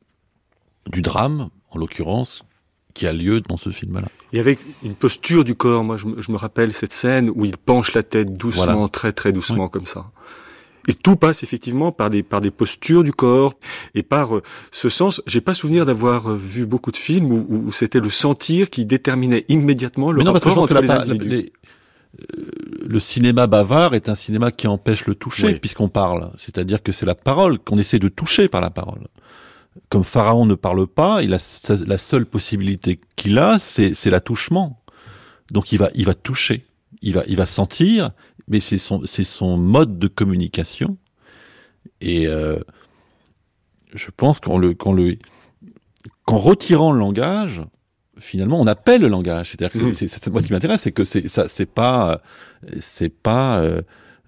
du 0.88 1.02
drame, 1.02 1.50
en 1.70 1.78
l'occurrence, 1.78 2.44
qui 2.94 3.08
a 3.08 3.14
lieu 3.14 3.42
dans 3.42 3.58
ce 3.58 3.70
film-là. 3.70 4.08
Et 4.34 4.40
avec 4.40 4.60
une 4.84 4.96
posture 4.96 5.44
du 5.44 5.56
corps, 5.56 5.84
moi 5.84 5.98
je, 5.98 6.08
je, 6.18 6.32
me 6.32 6.38
rappelle 6.38 6.74
cette 6.74 6.92
scène 6.92 7.32
où 7.34 7.46
il 7.46 7.58
penche 7.58 7.94
la 7.94 8.04
tête 8.04 8.34
doucement, 8.34 8.66
voilà. 8.66 8.90
très 8.90 9.14
très 9.14 9.32
doucement 9.32 9.66
oui. 9.66 9.70
comme 9.72 9.86
ça. 9.86 10.12
Et 10.88 10.94
tout 10.94 11.16
passe 11.16 11.44
effectivement 11.44 11.92
par 11.92 12.10
des 12.10 12.24
par 12.24 12.42
des 12.42 12.52
postures 12.52 13.04
du 13.04 13.12
corps 13.14 13.54
et 13.96 14.04
par 14.04 14.36
euh, 14.38 14.42
ce 14.72 14.90
sens. 14.90 15.22
J'ai 15.28 15.42
pas 15.42 15.54
souvenir 15.54 15.86
d'avoir 15.86 16.32
euh, 16.32 16.36
vu 16.36 16.66
beaucoup 16.66 16.92
de 16.92 16.98
films 16.98 17.32
où, 17.32 17.46
où 17.50 17.72
c'était 17.72 18.00
le 18.00 18.10
sentir 18.10 18.70
qui 18.70 18.86
déterminait 18.86 19.46
immédiatement 19.50 20.12
le 20.12 20.20
Mais 20.20 20.24
non, 20.24 20.34
rapport 20.34 20.56
parce 20.56 20.66
que 20.66 20.72
je 20.72 20.78
pense 20.78 20.88
entre 20.88 21.06
que 21.06 21.14
la, 21.14 21.26
les 21.26 21.52
euh, 22.22 22.46
le 22.88 23.00
cinéma 23.00 23.46
bavard 23.46 23.94
est 23.94 24.10
un 24.10 24.16
cinéma 24.16 24.52
qui 24.52 24.68
empêche 24.68 25.06
le 25.06 25.14
toucher 25.16 25.48
Oui. 25.48 25.60
puisqu'on 25.60 25.90
parle. 25.90 26.32
C'est-à-dire 26.38 26.82
que 26.82 26.92
c'est 26.92 27.06
la 27.06 27.14
parole 27.16 27.60
qu'on 27.60 27.78
essaie 27.78 28.00
de 28.00 28.08
toucher 28.10 28.48
par 28.48 28.62
la 28.62 28.72
parole. 28.72 29.08
Comme 29.90 30.04
Pharaon 30.04 30.46
ne 30.46 30.56
parle 30.56 30.88
pas, 30.88 31.22
il 31.22 31.34
a 31.34 31.40
sa- 31.40 31.76
la 31.76 31.98
seule 32.00 32.26
possibilité 32.26 33.00
qu'il 33.16 33.38
a, 33.38 33.60
c'est 33.60 33.94
c'est 33.94 34.10
l'attouchement. 34.10 34.82
Donc 35.52 35.72
il 35.72 35.78
va 35.78 35.90
il 35.94 36.06
va 36.06 36.14
toucher, 36.16 36.66
il 37.02 37.14
va 37.14 37.24
il 37.28 37.36
va 37.38 37.46
sentir, 37.46 38.12
mais 38.50 38.60
c'est 38.60 38.78
son 38.78 39.02
c'est 39.06 39.24
son 39.24 39.58
mode 39.58 39.98
de 40.00 40.08
communication. 40.08 40.98
Et 42.02 42.28
euh, 42.28 42.60
je 43.94 44.10
pense 44.16 44.40
qu'en 44.40 44.58
le 44.58 44.74
qu'en 44.74 44.94
le 44.94 45.18
qu'en 46.26 46.38
retirant 46.38 46.92
le 46.92 47.00
langage, 47.00 47.62
finalement, 48.18 48.60
on 48.60 48.68
appelle 48.68 49.02
le 49.02 49.08
langage. 49.08 49.50
C'est-à-dire 49.52 49.80
que 49.80 49.86
Mhm. 49.86 49.94
c'est, 49.94 50.08
c'est- 50.08 50.24
c'est- 50.24 50.30
moi 50.30 50.42
ce 50.42 50.48
qui 50.48 50.54
m'intéresse, 50.54 50.82
c'est 50.82 50.92
que 50.92 51.04
c'est 51.06 51.28
ça, 51.28 51.48
c'est 51.48 51.66
pas, 51.66 52.22
c'est 52.80 53.10
pas, 53.10 53.60
euh, 53.62 53.82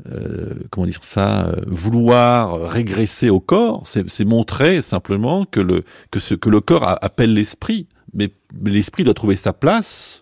euh, 0.07 0.55
comment 0.71 0.87
dire 0.87 1.03
ça, 1.03 1.45
euh, 1.47 1.61
vouloir 1.67 2.69
régresser 2.69 3.29
au 3.29 3.39
corps. 3.39 3.83
C'est, 3.85 4.09
c'est 4.09 4.25
montrer 4.25 4.81
simplement 4.81 5.45
que 5.45 5.59
le 5.59 5.83
que 6.09 6.19
ce 6.19 6.33
que 6.33 6.49
le 6.49 6.61
corps 6.61 6.83
a- 6.83 7.03
appelle 7.05 7.33
l'esprit, 7.33 7.87
mais, 8.13 8.31
mais 8.59 8.71
l'esprit 8.71 9.03
doit 9.03 9.13
trouver 9.13 9.35
sa 9.35 9.53
place, 9.53 10.20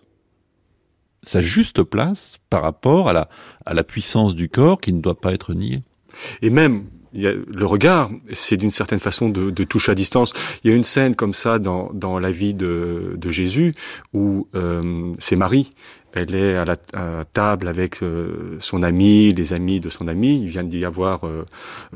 sa 1.22 1.40
juste 1.40 1.82
place 1.82 2.38
par 2.48 2.62
rapport 2.62 3.08
à 3.08 3.12
la 3.12 3.28
à 3.66 3.74
la 3.74 3.84
puissance 3.84 4.34
du 4.34 4.48
corps 4.48 4.80
qui 4.80 4.92
ne 4.92 5.00
doit 5.00 5.20
pas 5.20 5.32
être 5.32 5.54
niée. 5.54 5.82
Et 6.42 6.50
même, 6.50 6.84
il 7.12 7.20
y 7.22 7.26
a, 7.26 7.32
le 7.32 7.66
regard, 7.66 8.10
c'est 8.32 8.56
d'une 8.56 8.70
certaine 8.70 9.00
façon 9.00 9.28
de, 9.28 9.50
de 9.50 9.64
touche 9.64 9.88
à 9.88 9.94
distance. 9.94 10.32
Il 10.62 10.70
y 10.70 10.72
a 10.72 10.76
une 10.76 10.84
scène 10.84 11.16
comme 11.16 11.34
ça 11.34 11.58
dans, 11.58 11.90
dans 11.92 12.18
la 12.18 12.30
vie 12.30 12.54
de, 12.54 13.14
de 13.16 13.30
Jésus 13.30 13.72
où 14.12 14.46
euh, 14.54 15.12
c'est 15.18 15.36
Marie. 15.36 15.70
Elle 16.12 16.34
est 16.34 16.56
à 16.56 16.64
la 16.64 16.76
à 16.92 17.24
table 17.24 17.68
avec 17.68 18.02
euh, 18.02 18.56
son 18.58 18.82
ami, 18.82 19.32
les 19.32 19.52
amis 19.52 19.78
de 19.78 19.88
son 19.88 20.08
ami. 20.08 20.40
Il 20.42 20.48
vient 20.48 20.64
d'y 20.64 20.84
avoir 20.84 21.24
euh, 21.24 21.44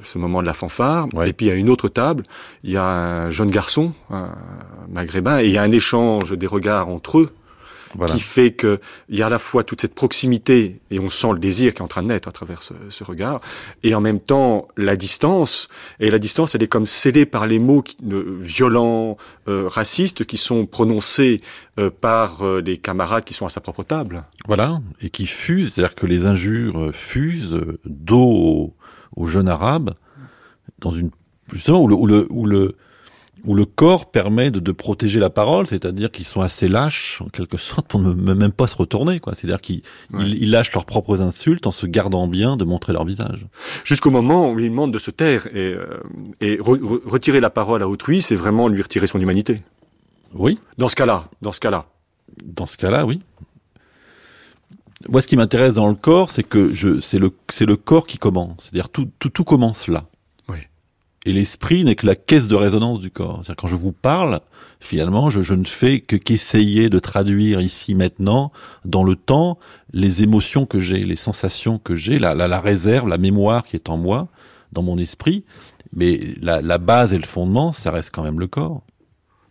ce 0.03 0.19
moment 0.19 0.41
de 0.41 0.47
la 0.47 0.53
fanfare. 0.53 1.09
Ouais. 1.15 1.31
Et 1.31 1.33
puis 1.33 1.47
il 1.47 1.49
y 1.49 1.53
a 1.53 1.57
une 1.57 1.71
autre 1.71 1.89
table. 1.89 2.23
Il 2.63 2.71
y 2.71 2.77
a 2.77 2.85
un 2.85 3.31
jeune 3.31 3.51
garçon, 3.51 3.93
un 4.11 4.33
maghrébin, 4.89 5.41
et 5.41 5.47
il 5.47 5.53
y 5.53 5.59
a 5.59 5.63
un 5.63 5.73
échange 5.73 6.37
des 6.37 6.47
regards 6.47 6.89
entre 6.89 7.19
eux 7.19 7.31
Voilà. 7.97 8.13
qui 8.13 8.21
fait 8.21 8.51
que 8.53 8.81
il 9.09 9.17
y 9.17 9.23
a 9.23 9.27
à 9.27 9.29
la 9.29 9.39
fois 9.39 9.65
toute 9.65 9.81
cette 9.81 9.95
proximité 9.95 10.81
et 10.91 10.99
on 10.99 11.09
sent 11.09 11.33
le 11.33 11.39
désir 11.39 11.75
qui 11.75 11.79
est 11.81 11.85
en 11.85 11.89
train 11.89 12.03
de 12.03 12.09
naître 12.09 12.29
à 12.29 12.33
travers 12.33 12.63
ce, 12.63 12.75
ce 12.89 13.05
regard 13.05 13.41
et 13.83 13.95
en 13.95 14.01
même 14.01 14.21
temps 14.21 14.69
la 14.77 14.97
distance 14.97 15.69
et 16.01 16.11
la 16.11 16.19
distance 16.19 16.55
elle 16.55 16.63
est 16.63 16.69
comme 16.69 16.87
scellée 16.87 17.27
par 17.27 17.47
les 17.47 17.59
mots 17.59 17.83
qui, 17.83 17.97
euh, 18.11 18.37
violents 18.41 19.17
euh, 19.49 19.69
racistes 19.69 20.25
qui 20.25 20.37
sont 20.37 20.67
prononcés 20.67 21.41
euh, 21.79 21.91
par 21.91 22.43
euh, 22.43 22.61
les 22.61 22.77
camarades 22.77 23.25
qui 23.25 23.35
sont 23.35 23.47
à 23.47 23.49
sa 23.49 23.61
propre 23.61 23.83
table 23.83 24.25
Voilà, 24.47 24.81
et 25.01 25.11
qui 25.11 25.27
fusent, 25.27 25.73
c'est-à-dire 25.73 25.95
que 25.95 26.07
les 26.07 26.27
injures 26.27 26.79
euh, 26.79 26.93
fusent 26.93 27.55
euh, 27.55 27.79
dos 27.85 28.21
au, 28.21 28.75
au 29.17 29.27
jeune 29.27 29.49
arabe, 29.49 29.95
dans 30.79 30.91
une 30.91 31.11
justement 31.53 31.83
où 31.83 31.89
le, 31.89 31.95
où 31.95 32.07
le, 32.07 32.27
où 32.31 32.47
le, 32.47 32.77
où 33.47 33.55
le 33.55 33.65
corps 33.67 34.11
permet 34.11 34.51
de, 34.51 34.59
de 34.59 34.73
protéger 34.73 35.21
la 35.21 35.29
parole, 35.31 35.67
c'est-à-dire 35.67 36.11
qu'ils 36.11 36.25
sont 36.25 36.41
assez 36.41 36.67
lâches 36.69 37.21
en 37.23 37.29
quelque 37.29 37.57
sorte 37.59 37.87
pour 37.87 38.01
ne 38.01 38.33
même 38.35 38.53
pas 38.53 38.67
se 38.67 38.77
retourner, 38.77 39.21
quoi. 39.21 39.35
C'est-à-dire 39.35 39.61
qu'ils 39.61 39.83
Ouais. 40.13 40.25
ils, 40.27 40.43
ils 40.45 40.51
lâchent 40.51 40.73
leurs 40.73 40.87
propres 40.87 41.21
insultes 41.21 41.67
en 41.67 41.71
se 41.71 41.87
gardant 41.87 42.27
bien 42.27 42.57
de 42.57 42.65
montrer 42.65 42.93
leur 42.93 43.05
visage. 43.05 43.47
jusqu'au 43.85 44.11
moment 44.11 44.51
où 44.51 44.59
il 44.59 44.71
demande 44.71 44.93
de 44.93 44.99
se 44.99 45.11
taire 45.11 45.47
et, 45.49 45.75
euh, 45.75 45.87
et 46.41 46.57
re- 46.57 46.81
re- 46.81 47.01
retirer 47.07 47.41
la 47.41 47.51
parole 47.51 47.83
à 47.83 47.89
autrui 47.89 48.23
c'est 48.23 48.35
vraiment 48.37 48.69
lui 48.69 48.81
retirer 48.83 49.07
son 49.07 49.19
humanité 49.21 49.57
Oui, 50.35 50.59
dans 50.79 50.89
ce 50.89 50.97
cas-là 50.97 51.29
dans 51.43 51.53
ce 51.53 51.61
cas-là 51.61 51.87
dans 52.45 52.67
ce 52.67 52.77
cas-là, 52.77 53.05
oui. 53.07 53.21
Moi, 55.09 55.21
ce 55.21 55.27
qui 55.27 55.37
m'intéresse 55.37 55.75
dans 55.75 55.89
le 55.89 55.95
corps, 55.95 56.31
c'est 56.31 56.43
que 56.43 56.73
je, 56.73 56.99
c'est 57.01 57.19
le, 57.19 57.31
c'est 57.51 57.67
le 57.67 57.77
corps 57.77 58.07
qui 58.07 58.17
commence. 58.19 58.55
C'est-à-dire 58.61 58.89
tout, 58.89 59.09
tout, 59.19 59.29
tout 59.29 59.45
commence 59.45 59.87
là. 59.87 60.05
Et 61.27 61.33
l'esprit 61.33 61.85
n'est 61.85 61.95
que 61.95 62.07
la 62.07 62.17
caisse 62.17 62.49
de 62.49 62.55
résonance 62.55 63.01
du 63.01 63.11
corps. 63.11 63.37
C'est-à-dire 63.37 63.57
quand 63.57 63.69
je 63.69 63.77
vous 63.77 63.93
parle, 63.93 64.41
finalement, 64.81 65.31
je, 65.31 65.55
ne 65.55 65.65
fais 65.65 66.01
que 66.01 66.17
qu'essayer 66.17 66.91
de 66.91 66.99
traduire 66.99 67.61
ici 67.61 67.95
maintenant, 67.95 68.53
dans 68.85 69.05
le 69.05 69.17
temps, 69.17 69.59
les 69.93 70.23
émotions 70.23 70.67
que 70.67 70.81
j'ai, 70.81 71.05
les 71.05 71.17
sensations 71.17 71.79
que 71.79 71.97
j'ai, 71.97 72.19
la, 72.19 72.61
réserve, 72.61 73.09
la 73.09 73.19
mémoire 73.19 73.65
qui 73.65 73.77
est 73.77 73.89
en 73.89 73.97
moi, 73.97 74.29
dans 74.73 74.83
mon 74.83 74.99
esprit. 74.99 75.45
Mais 75.97 76.21
la 76.43 76.79
base 76.79 77.13
et 77.13 77.19
le 77.19 77.27
fondement, 77.27 77.73
ça 77.73 77.91
reste 77.91 78.11
quand 78.13 78.23
même 78.23 78.41
le 78.41 78.47
corps. 78.47 78.83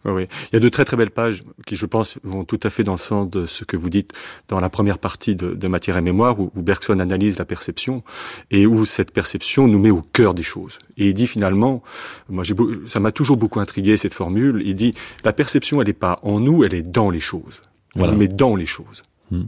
Oui, 0.05 0.11
oui. 0.11 0.27
Il 0.51 0.53
y 0.53 0.57
a 0.57 0.59
de 0.59 0.69
très 0.69 0.83
très 0.83 0.97
belles 0.97 1.11
pages 1.11 1.41
qui, 1.65 1.75
je 1.75 1.85
pense, 1.85 2.19
vont 2.23 2.43
tout 2.43 2.59
à 2.63 2.69
fait 2.69 2.83
dans 2.83 2.93
le 2.93 2.97
sens 2.97 3.29
de 3.29 3.45
ce 3.45 3.63
que 3.63 3.77
vous 3.77 3.89
dites 3.89 4.11
dans 4.49 4.59
la 4.59 4.69
première 4.69 4.97
partie 4.97 5.35
de, 5.35 5.53
de 5.53 5.67
Matière 5.67 5.95
et 5.97 6.01
Mémoire, 6.01 6.39
où, 6.39 6.51
où 6.55 6.61
Bergson 6.61 6.99
analyse 6.99 7.39
la 7.39 7.45
perception 7.45 8.03
et 8.51 8.65
où 8.67 8.83
cette 8.85 9.11
perception 9.11 9.67
nous 9.67 9.79
met 9.79 9.91
au 9.91 10.01
cœur 10.01 10.33
des 10.33 10.43
choses. 10.43 10.79
Et 10.97 11.07
il 11.07 11.13
dit 11.13 11.27
finalement, 11.27 11.83
moi, 12.29 12.43
j'ai, 12.43 12.53
ça 12.85 12.99
m'a 12.99 13.11
toujours 13.11 13.37
beaucoup 13.37 13.59
intrigué 13.61 13.95
cette 13.95 14.13
formule. 14.13 14.61
Il 14.65 14.75
dit 14.75 14.93
la 15.23 15.31
perception, 15.31 15.81
elle 15.81 15.87
n'est 15.87 15.93
pas 15.93 16.19
en 16.23 16.39
nous, 16.39 16.63
elle 16.65 16.73
est 16.73 16.83
dans 16.83 17.09
les 17.09 17.21
choses. 17.21 17.61
Elle 17.95 17.99
Voilà. 17.99 18.13
nous 18.13 18.19
met 18.19 18.27
dans 18.27 18.55
les 18.55 18.65
choses. 18.65 19.01
Hmm. 19.31 19.43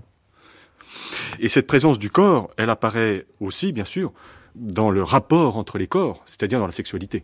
Et 1.40 1.50
cette 1.50 1.68
présence 1.68 2.00
du 2.00 2.10
corps, 2.10 2.50
elle 2.58 2.70
apparaît 2.70 3.26
aussi, 3.42 3.74
bien 3.74 3.84
sûr, 3.86 4.14
dans 4.56 4.90
le 4.90 5.04
rapport 5.04 5.58
entre 5.58 5.78
les 5.78 5.88
corps, 5.88 6.22
c'est-à-dire 6.26 6.60
dans 6.60 6.66
la 6.66 6.72
sexualité. 6.72 7.22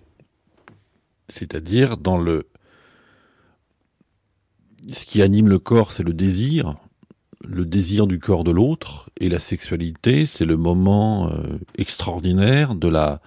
C'est-à-dire 1.30 1.96
dans 1.98 2.18
le... 2.18 2.48
Ce 4.90 5.06
qui 5.06 5.22
anime 5.22 5.48
le 5.48 5.60
corps, 5.60 5.92
c'est 5.92 6.04
le 6.04 6.14
désir. 6.14 6.76
le 7.44 7.66
désir 7.66 8.08
du 8.08 8.20
corps 8.20 8.44
de 8.44 8.52
l'autre 8.52 9.10
et 9.20 9.30
la 9.30 9.40
sexualité, 9.40 10.26
c'est 10.26 10.46
le 10.46 10.58
moment 10.58 11.30
euh, 11.32 11.60
extraordinaire 11.78 12.76
de 12.76 12.88
la, 12.88 13.22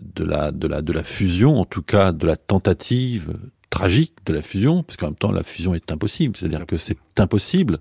de, 0.00 0.24
la, 0.24 0.52
de, 0.52 0.66
la, 0.66 0.82
de 0.82 0.92
la 0.92 1.02
fusion, 1.02 1.60
en 1.60 1.64
tout 1.64 1.82
cas 1.82 2.12
de 2.12 2.26
la 2.26 2.36
tentative 2.36 3.38
tragique 3.70 4.14
de 4.26 4.32
la 4.32 4.42
fusion, 4.42 4.82
parce 4.82 4.96
qu'en 4.96 5.06
même 5.08 5.16
temps 5.16 5.32
la 5.32 5.42
fusion 5.42 5.74
est 5.74 5.92
impossible, 5.92 6.36
c'est-à-dire 6.36 6.66
que 6.66 6.76
c'est 6.76 6.98
impossible, 7.18 7.78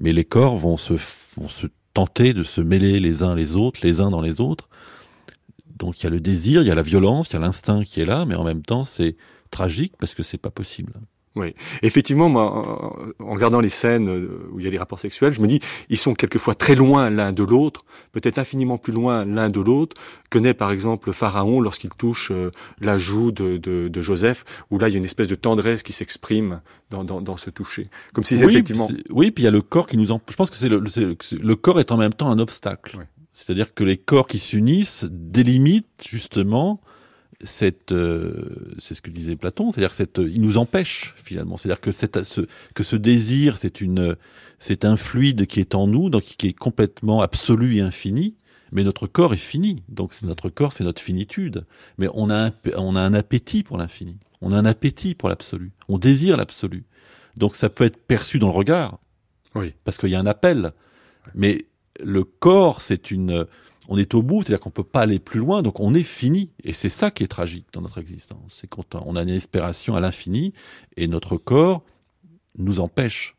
mais 0.00 0.12
les 0.12 0.24
corps 0.24 0.56
vont 0.56 0.76
se, 0.76 0.94
vont 1.38 1.48
se 1.48 1.66
tenter 1.94 2.34
de 2.34 2.42
se 2.42 2.60
mêler 2.60 3.00
les 3.00 3.22
uns 3.22 3.34
les 3.34 3.56
autres, 3.56 3.80
les 3.82 4.00
uns 4.00 4.10
dans 4.10 4.20
les 4.20 4.40
autres. 4.40 4.68
Donc 5.76 6.00
il 6.00 6.04
y 6.04 6.06
a 6.06 6.10
le 6.10 6.20
désir, 6.20 6.62
il 6.62 6.68
y 6.68 6.70
a 6.70 6.74
la 6.74 6.82
violence, 6.82 7.30
il 7.30 7.34
y 7.34 7.36
a 7.36 7.40
l'instinct 7.40 7.82
qui 7.82 8.00
est 8.00 8.04
là, 8.04 8.24
mais 8.24 8.34
en 8.34 8.44
même 8.44 8.62
temps 8.62 8.84
c'est 8.84 9.16
tragique 9.50 9.94
parce 9.98 10.14
que 10.14 10.22
c'est 10.22 10.38
pas 10.38 10.50
possible. 10.50 10.92
Oui, 11.34 11.54
effectivement, 11.80 12.28
moi, 12.28 13.14
en 13.18 13.32
regardant 13.32 13.60
les 13.60 13.70
scènes 13.70 14.08
euh, 14.08 14.50
où 14.52 14.60
il 14.60 14.64
y 14.64 14.68
a 14.68 14.70
les 14.70 14.76
rapports 14.76 15.00
sexuels, 15.00 15.32
je 15.32 15.40
me 15.40 15.46
dis, 15.46 15.60
ils 15.88 15.96
sont 15.96 16.14
quelquefois 16.14 16.54
très 16.54 16.74
loin 16.74 17.08
l'un 17.08 17.32
de 17.32 17.42
l'autre, 17.42 17.86
peut-être 18.12 18.38
infiniment 18.38 18.76
plus 18.76 18.92
loin 18.92 19.24
l'un 19.24 19.48
de 19.48 19.60
l'autre 19.60 19.96
que 20.28 20.38
n'est 20.38 20.52
par 20.52 20.72
exemple 20.72 21.08
le 21.08 21.14
Pharaon 21.14 21.60
lorsqu'il 21.60 21.90
touche 21.90 22.30
euh, 22.32 22.50
la 22.80 22.98
joue 22.98 23.32
de, 23.32 23.56
de, 23.56 23.88
de, 23.88 24.02
Joseph, 24.02 24.44
où 24.70 24.78
là 24.78 24.88
il 24.88 24.92
y 24.92 24.94
a 24.94 24.98
une 24.98 25.06
espèce 25.06 25.28
de 25.28 25.34
tendresse 25.34 25.82
qui 25.82 25.94
s'exprime 25.94 26.60
dans, 26.90 27.02
dans, 27.02 27.22
dans, 27.22 27.38
ce 27.38 27.48
toucher, 27.48 27.86
comme 28.12 28.24
si 28.24 28.34
oui, 28.36 28.50
effectivement. 28.50 28.88
Oui, 29.10 29.30
puis 29.30 29.42
il 29.42 29.46
y 29.46 29.48
a 29.48 29.52
le 29.52 29.62
corps 29.62 29.86
qui 29.86 29.96
nous 29.96 30.12
en. 30.12 30.20
Je 30.28 30.36
pense 30.36 30.50
que 30.50 30.56
c'est 30.56 30.68
le, 30.68 30.80
le, 30.80 31.56
corps 31.56 31.80
est 31.80 31.92
en 31.92 31.96
même 31.96 32.12
temps 32.12 32.30
un 32.30 32.38
obstacle. 32.38 32.98
C'est-à-dire 33.32 33.72
que 33.72 33.84
les 33.84 33.96
corps 33.96 34.26
qui 34.26 34.38
s'unissent 34.38 35.06
délimitent 35.10 35.86
justement 36.06 36.80
cette, 37.42 37.92
euh, 37.92 38.74
c'est 38.78 38.94
ce 38.94 39.02
que 39.02 39.10
disait 39.10 39.36
Platon, 39.36 39.70
c'est-à-dire 39.70 39.90
que 39.90 39.96
cette, 39.96 40.18
il 40.18 40.40
nous 40.40 40.58
empêche 40.58 41.14
finalement, 41.16 41.56
c'est-à-dire 41.56 41.80
que 41.80 41.92
cette, 41.92 42.22
ce, 42.22 42.42
que 42.74 42.82
ce 42.82 42.96
désir, 42.96 43.58
c'est 43.58 43.80
une, 43.80 44.16
c'est 44.58 44.84
un 44.84 44.96
fluide 44.96 45.46
qui 45.46 45.60
est 45.60 45.74
en 45.74 45.86
nous, 45.86 46.10
donc 46.10 46.22
qui 46.22 46.48
est 46.48 46.52
complètement 46.52 47.20
absolu 47.20 47.76
et 47.76 47.80
infini, 47.80 48.36
mais 48.70 48.84
notre 48.84 49.06
corps 49.06 49.34
est 49.34 49.38
fini, 49.38 49.82
donc 49.88 50.14
c'est 50.14 50.26
notre 50.26 50.48
corps, 50.48 50.72
c'est 50.72 50.84
notre 50.84 51.02
finitude, 51.02 51.64
mais 51.98 52.08
on 52.14 52.30
a 52.30 52.46
un, 52.46 52.52
on 52.76 52.96
a 52.96 53.00
un 53.00 53.14
appétit 53.14 53.62
pour 53.62 53.76
l'infini, 53.76 54.16
on 54.40 54.52
a 54.52 54.58
un 54.58 54.64
appétit 54.64 55.14
pour 55.14 55.28
l'absolu, 55.28 55.72
on 55.88 55.98
désire 55.98 56.36
l'absolu, 56.36 56.84
donc 57.36 57.56
ça 57.56 57.68
peut 57.68 57.84
être 57.84 57.98
perçu 57.98 58.38
dans 58.38 58.48
le 58.48 58.54
regard, 58.54 58.98
oui, 59.54 59.74
parce 59.84 59.98
qu'il 59.98 60.10
y 60.10 60.14
a 60.14 60.20
un 60.20 60.26
appel, 60.26 60.72
mais 61.34 61.66
le 62.02 62.24
corps, 62.24 62.82
c'est 62.82 63.10
une 63.10 63.46
on 63.88 63.98
est 63.98 64.14
au 64.14 64.22
bout, 64.22 64.42
c'est-à-dire 64.42 64.60
qu'on 64.60 64.70
ne 64.70 64.74
peut 64.74 64.84
pas 64.84 65.00
aller 65.00 65.18
plus 65.18 65.40
loin, 65.40 65.62
donc 65.62 65.80
on 65.80 65.94
est 65.94 66.02
fini. 66.02 66.50
Et 66.62 66.72
c'est 66.72 66.88
ça 66.88 67.10
qui 67.10 67.24
est 67.24 67.28
tragique 67.28 67.66
dans 67.72 67.80
notre 67.80 67.98
existence. 67.98 68.58
C'est 68.60 68.68
quand 68.68 68.94
on 68.94 69.16
a 69.16 69.22
une 69.22 69.28
espération 69.28 69.96
à 69.96 70.00
l'infini 70.00 70.52
et 70.96 71.08
notre 71.08 71.36
corps 71.36 71.82
nous 72.56 72.80
empêche. 72.80 73.36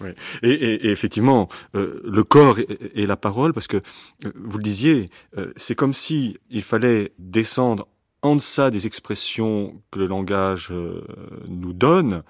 Oui. 0.00 0.10
Et, 0.42 0.90
effectivement, 0.90 1.48
euh, 1.74 2.02
le 2.04 2.22
corps 2.22 2.58
et, 2.58 3.06
la 3.06 3.16
parole, 3.16 3.54
parce 3.54 3.66
que 3.66 3.78
euh, 3.78 4.32
vous 4.34 4.58
le 4.58 4.62
disiez, 4.62 5.06
euh, 5.38 5.52
c'est 5.56 5.74
comme 5.74 5.94
si 5.94 6.36
il 6.50 6.62
fallait 6.62 7.12
descendre 7.18 7.88
en 8.26 8.34
deçà 8.34 8.70
des 8.70 8.86
expressions 8.86 9.80
que 9.92 10.00
le 10.00 10.06
langage 10.06 10.70
euh, 10.72 11.02
nous 11.48 11.72
donne, 11.72 12.22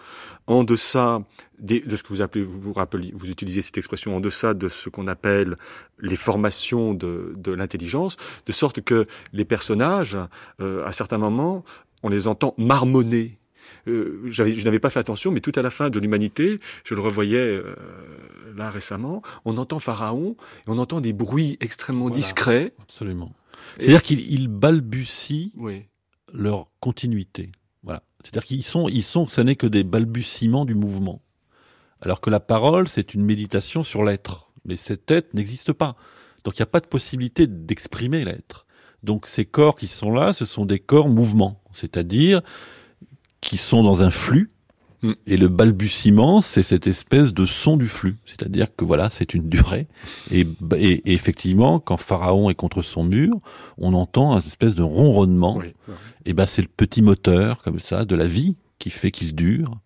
en 0.46 0.62
deçà 0.62 1.22
de 1.58 1.96
ce 1.96 2.02
que 2.02 2.08
vous 2.08 2.20
appelez, 2.20 2.44
vous, 2.44 2.74
rappelez, 2.74 3.12
vous 3.14 3.30
utilisez 3.30 3.62
cette 3.62 3.78
expression, 3.78 4.14
en 4.14 4.20
deçà 4.20 4.52
de 4.52 4.68
ce 4.68 4.90
qu'on 4.90 5.06
appelle 5.06 5.56
les 5.98 6.16
formations 6.16 6.92
de, 6.92 7.50
l'intelligence, 7.50 8.18
de 8.44 8.52
sorte 8.52 8.82
que 8.82 9.06
les 9.32 9.46
personnages, 9.46 10.18
euh, 10.60 10.84
à 10.84 10.92
certains 10.92 11.18
moments, 11.18 11.64
on 12.02 12.10
les 12.10 12.28
entend 12.28 12.54
marmonner. 12.58 13.38
Euh, 13.88 14.20
je 14.26 14.42
n'avais 14.42 14.78
pas 14.78 14.90
fait 14.90 15.00
attention, 15.00 15.30
mais 15.32 15.40
tout 15.40 15.52
à 15.56 15.62
la 15.62 15.70
fin 15.70 15.88
de 15.88 15.98
l'humanité, 15.98 16.58
je 16.84 16.94
le 16.94 17.00
revoyais 17.00 17.62
là 18.54 18.70
récemment, 18.70 19.22
on 19.46 19.56
entend 19.56 19.78
Pharaon, 19.78 20.36
et 20.66 20.70
on 20.70 20.78
entend 20.78 21.00
des 21.00 21.14
bruits 21.14 21.56
extrêmement 21.60 22.10
discrets. 22.10 22.74
Absolument. 22.82 23.32
C'est-à-dire 23.78 24.02
qu'ils 24.02 24.48
balbutient 24.48 25.50
leur 26.32 26.68
continuité. 26.80 27.52
Voilà. 27.82 28.02
C'est-à-dire 28.22 28.44
qu'ils 28.44 28.62
sont, 28.64 28.88
ils 28.88 29.02
sont, 29.02 29.28
ce 29.28 29.40
n'est 29.40 29.56
que 29.56 29.66
des 29.66 29.84
balbutiements 29.84 30.64
du 30.64 30.74
mouvement. 30.74 31.22
Alors 32.00 32.20
que 32.20 32.30
la 32.30 32.40
parole, 32.40 32.88
c'est 32.88 33.14
une 33.14 33.24
méditation 33.24 33.84
sur 33.84 34.04
l'être. 34.04 34.50
Mais 34.64 34.76
cet 34.76 35.10
être 35.10 35.34
n'existe 35.34 35.72
pas. 35.72 35.96
Donc 36.44 36.58
il 36.58 36.60
n'y 36.60 36.64
a 36.64 36.66
pas 36.66 36.80
de 36.80 36.86
possibilité 36.86 37.46
d'exprimer 37.46 38.24
l'être. 38.24 38.66
Donc 39.02 39.28
ces 39.28 39.44
corps 39.44 39.76
qui 39.76 39.86
sont 39.86 40.10
là, 40.10 40.32
ce 40.32 40.44
sont 40.44 40.66
des 40.66 40.80
corps 40.80 41.08
mouvements. 41.08 41.62
C'est-à-dire 41.72 42.42
qui 43.40 43.56
sont 43.56 43.82
dans 43.82 44.02
un 44.02 44.10
flux 44.10 44.52
Mm. 45.02 45.12
Et 45.26 45.36
le 45.36 45.48
balbutiement, 45.48 46.40
c'est 46.40 46.62
cette 46.62 46.86
espèce 46.86 47.32
de 47.32 47.46
son 47.46 47.76
du 47.76 47.88
flux. 47.88 48.16
C'est-à-dire 48.26 48.68
que 48.74 48.84
voilà, 48.84 49.10
c'est 49.10 49.34
une 49.34 49.48
durée. 49.48 49.86
Et, 50.30 50.46
effectivement, 51.12 51.78
quand 51.78 51.96
Pharaon 51.96 52.50
est 52.50 52.54
contre 52.54 52.82
son 52.82 53.04
mur, 53.04 53.34
on 53.78 53.94
entend 53.94 54.32
une 54.32 54.38
espèce 54.38 54.74
de 54.74 54.82
ronronnement. 54.82 55.60
Et 56.24 56.32
ben, 56.32 56.46
c'est 56.46 56.62
le 56.62 56.68
petit 56.74 57.02
moteur, 57.02 57.62
comme 57.62 57.78
ça, 57.78 58.04
de 58.04 58.16
la 58.16 58.26
vie 58.26 58.56
qui 58.78 58.90
fait 58.90 59.10
qu'il 59.10 59.34
dure. 59.34 59.76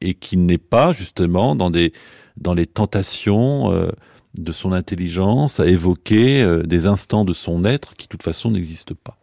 Et 0.00 0.14
qui 0.14 0.36
n'est 0.36 0.58
pas, 0.58 0.92
justement, 0.92 1.56
dans 1.56 1.70
des, 1.70 1.92
dans 2.36 2.54
les 2.54 2.66
tentations, 2.66 3.72
euh, 3.72 3.90
de 4.36 4.52
son 4.52 4.72
intelligence 4.72 5.60
à 5.60 5.66
évoquer 5.66 6.42
euh, 6.42 6.62
des 6.62 6.86
instants 6.86 7.24
de 7.24 7.32
son 7.32 7.64
être 7.64 7.94
qui, 7.94 8.06
de 8.06 8.10
toute 8.10 8.22
façon, 8.22 8.50
n'existent 8.50 8.94
pas. 9.02 9.17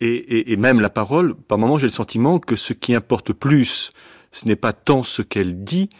Et, 0.00 0.56
même 0.56 0.80
la 0.80 0.90
parole, 0.90 1.34
par 1.34 1.58
moments, 1.58 1.78
j'ai 1.78 1.86
le 1.86 1.90
sentiment 1.90 2.38
que 2.38 2.56
ce 2.56 2.72
qui 2.72 2.94
importe 2.94 3.32
plus, 3.32 3.92
ce 4.32 4.46
n'est 4.46 4.56
pas 4.56 4.72
tant 4.72 5.02
ce 5.02 5.22
qu'elle 5.22 5.64
dit 5.64 5.90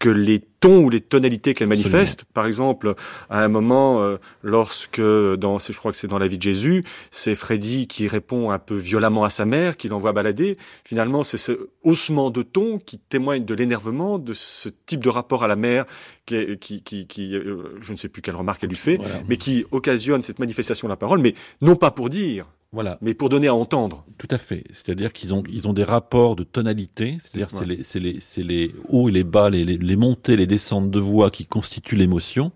que 0.00 0.08
les 0.08 0.40
tons 0.40 0.84
ou 0.84 0.90
les 0.90 1.02
tonalités 1.02 1.52
qu'elle 1.52 1.68
manifeste. 1.68 2.24
Par 2.32 2.46
exemple, 2.46 2.94
à 3.28 3.44
un 3.44 3.48
moment, 3.48 4.02
euh, 4.02 4.16
lorsque, 4.42 5.00
dans, 5.00 5.58
je 5.58 5.76
crois 5.76 5.92
que 5.92 5.98
c'est 5.98 6.06
dans 6.06 6.18
la 6.18 6.26
vie 6.26 6.38
de 6.38 6.42
Jésus, 6.42 6.82
c'est 7.10 7.34
Freddy 7.34 7.86
qui 7.86 8.08
répond 8.08 8.50
un 8.50 8.58
peu 8.58 8.76
violemment 8.76 9.24
à 9.24 9.30
sa 9.30 9.44
mère, 9.44 9.76
qui 9.76 9.88
l'envoie 9.88 10.12
balader. 10.12 10.56
Finalement, 10.84 11.22
c'est 11.22 11.36
ce 11.36 11.68
haussement 11.82 12.30
de 12.30 12.42
ton 12.42 12.78
qui 12.78 12.98
témoigne 12.98 13.44
de 13.44 13.54
l'énervement, 13.54 14.18
de 14.18 14.32
ce 14.32 14.70
type 14.86 15.04
de 15.04 15.10
rapport 15.10 15.44
à 15.44 15.48
la 15.48 15.56
mère, 15.56 15.84
qui, 16.24 16.58
qui, 16.58 16.82
qui, 17.06 17.34
euh, 17.34 17.76
je 17.80 17.92
ne 17.92 17.98
sais 17.98 18.08
plus 18.08 18.22
quelle 18.22 18.36
remarque 18.36 18.64
elle 18.64 18.70
lui 18.70 18.76
fait, 18.76 18.98
mais 19.28 19.36
qui 19.36 19.66
occasionne 19.70 20.22
cette 20.22 20.38
manifestation 20.38 20.88
de 20.88 20.92
la 20.92 20.96
parole, 20.96 21.20
mais 21.20 21.34
non 21.60 21.76
pas 21.76 21.90
pour 21.90 22.08
dire, 22.08 22.46
voilà. 22.72 22.98
Mais 23.00 23.14
pour 23.14 23.28
donner 23.28 23.48
à 23.48 23.54
entendre. 23.54 24.04
Tout 24.16 24.28
à 24.30 24.38
fait. 24.38 24.64
C'est-à-dire 24.70 25.12
qu'ils 25.12 25.34
ont, 25.34 25.42
ils 25.48 25.66
ont 25.66 25.72
des 25.72 25.82
rapports 25.82 26.36
de 26.36 26.44
tonalité. 26.44 27.16
C'est-à-dire 27.20 27.50
c'est 27.50 27.66
les, 27.66 27.82
c'est 27.82 27.98
les, 27.98 28.20
c'est 28.20 28.42
les 28.42 28.74
hauts 28.88 29.08
et 29.08 29.12
les 29.12 29.24
bas, 29.24 29.50
les, 29.50 29.64
les, 29.64 29.96
montées, 29.96 30.36
les 30.36 30.46
descentes 30.46 30.90
de 30.90 31.00
voix 31.00 31.30
qui 31.30 31.46
constituent 31.46 31.96
l'émotion. 31.96 32.52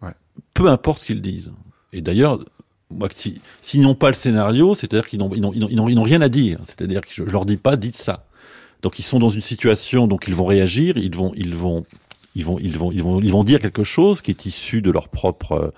Ouais. 0.00 0.12
Peu 0.54 0.68
importe 0.68 1.00
ce 1.00 1.06
qu'ils 1.06 1.20
disent. 1.20 1.52
Et 1.92 2.00
d'ailleurs, 2.00 2.42
moi, 2.90 3.08
s'ils 3.60 3.82
n'ont 3.82 3.94
pas 3.94 4.08
le 4.08 4.14
scénario, 4.14 4.74
c'est-à-dire 4.74 5.06
qu'ils 5.06 5.18
n'ont, 5.18 5.30
ils 5.34 5.40
n'ont, 5.42 5.52
ils 5.52 5.76
n'ont, 5.76 5.88
ils 5.88 5.94
n'ont 5.96 6.02
rien 6.02 6.22
à 6.22 6.30
dire. 6.30 6.58
C'est-à-dire 6.64 7.02
que 7.02 7.08
je, 7.12 7.24
je 7.26 7.30
leur 7.30 7.44
dis 7.44 7.58
pas, 7.58 7.76
dites 7.76 7.96
ça. 7.96 8.26
Donc 8.80 8.98
ils 8.98 9.04
sont 9.04 9.18
dans 9.18 9.30
une 9.30 9.42
situation, 9.42 10.08
donc 10.08 10.24
ils 10.28 10.34
vont 10.34 10.46
réagir, 10.46 10.96
ils 10.96 11.14
vont, 11.14 11.32
ils 11.36 11.54
vont 11.54 11.84
ils 12.34 12.44
vont, 12.44 12.58
ils 12.58 12.76
vont, 12.76 12.90
ils 12.90 13.02
vont, 13.02 13.20
ils 13.20 13.30
vont 13.30 13.44
dire 13.44 13.60
quelque 13.60 13.84
chose 13.84 14.22
qui 14.22 14.30
est 14.30 14.46
issu 14.46 14.80
de 14.80 14.90
leur 14.90 15.08
propre, 15.08 15.52
euh, 15.52 15.70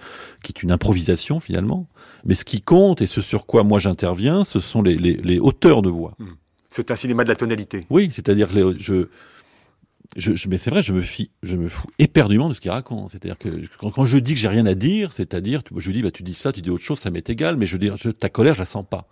qui 0.43 0.53
est 0.53 0.63
une 0.63 0.71
improvisation 0.71 1.41
finalement. 1.41 1.89
Mais 2.25 2.35
ce 2.35 2.45
qui 2.45 2.63
compte 2.63 3.03
et 3.03 3.07
ce 3.07 3.21
sur 3.21 3.47
quoi 3.47 3.65
moi 3.65 3.79
j'interviens, 3.79 4.45
ce 4.45 4.61
sont 4.61 4.83
les, 4.83 4.97
les, 4.97 5.15
les, 5.15 5.39
hauteurs 5.39 5.83
de 5.83 5.91
voix. 5.91 6.15
Hmm. 6.19 6.35
C'est 6.71 6.91
un 6.91 6.97
cinéma 6.97 7.25
de 7.25 7.29
la 7.29 7.37
tonalité. 7.37 7.87
Oui, 7.91 8.11
c'est-à-dire 8.13 8.49
que 8.49 8.79
je, 8.79 9.07
je, 10.17 10.35
je, 10.35 10.49
mais 10.49 10.59
c'est 10.59 10.71
vrai, 10.71 10.83
je 10.83 10.93
me 10.93 11.01
fie, 11.01 11.31
je 11.43 11.57
me 11.57 11.69
fous 11.69 11.89
éperdument 11.99 12.49
de 12.49 12.55
ce 12.55 12.61
qu'il 12.61 12.71
raconte. 12.71 13.11
C'est-à-dire 13.11 13.39
que 13.39 13.49
quand, 13.79 13.91
quand, 13.91 14.05
je 14.07 14.19
dis 14.19 14.35
que 14.35 14.41
j'ai 14.41 14.49
rien 14.49 14.67
à 14.67 14.75
dire, 14.75 15.13
c'est-à-dire, 15.13 15.61
je 15.77 15.87
lui 15.87 15.95
dis, 15.95 16.03
bah, 16.03 16.11
tu 16.11 16.23
dis 16.23 16.35
ça, 16.35 16.53
tu 16.53 16.63
dis 16.63 16.71
autre 16.71 16.83
chose, 16.83 16.99
ça 16.99 17.11
m'est 17.11 17.29
égal, 17.29 17.57
mais 17.57 17.67
je 17.67 17.77
dis, 17.77 17.91
ta 18.19 18.29
colère, 18.29 18.55
je 18.55 18.61
la 18.61 18.65
sens 18.65 18.85
pas. 18.89 19.09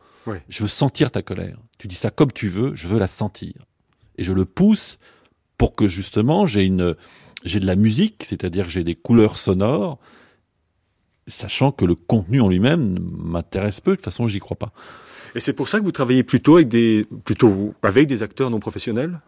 Je 0.49 0.63
veux 0.63 0.69
sentir 0.69 1.11
ta 1.11 1.23
colère. 1.23 1.59
Tu 1.79 1.89
dis 1.89 1.97
ça 1.97 2.11
comme 2.11 2.33
tu 2.33 2.49
veux, 2.49 2.75
je 2.75 2.87
veux 2.87 2.99
la 2.99 3.09
sentir. 3.09 3.55
Et 4.19 4.25
je 4.25 4.33
le 4.33 4.45
pousse 4.45 4.99
pour 5.59 5.75
que 5.75 5.89
justement 5.89 6.47
j'ai 6.47 6.63
une, 6.63 6.95
j'ai 7.45 7.61
de 7.61 7.67
la 7.67 7.77
musique, 7.77 8.25
c'est-à-dire 8.25 8.67
que 8.67 8.71
j'ai 8.71 8.85
des 8.85 8.95
couleurs 8.95 9.37
sonores, 9.37 9.99
sachant 11.29 11.73
que 11.73 11.85
le 11.85 11.95
contenu 11.95 12.41
en 12.41 12.49
lui-même 12.49 12.99
m'intéresse 13.17 13.81
peu, 13.81 13.93
de 13.93 13.97
toute 13.97 14.05
façon, 14.05 14.27
j'y 14.27 14.39
crois 14.39 14.57
pas. 14.57 14.73
Et 15.35 15.41
c'est 15.41 15.53
pour 15.53 15.69
ça 15.69 15.79
que 15.79 15.85
vous 15.85 15.93
travaillez 15.93 16.23
plutôt 16.23 16.57
avec 16.57 16.69
des, 16.69 17.07
plutôt 17.25 17.75
avec 17.83 18.07
des 18.07 18.23
acteurs 18.23 18.51
non 18.51 18.61
professionnels? 18.61 19.21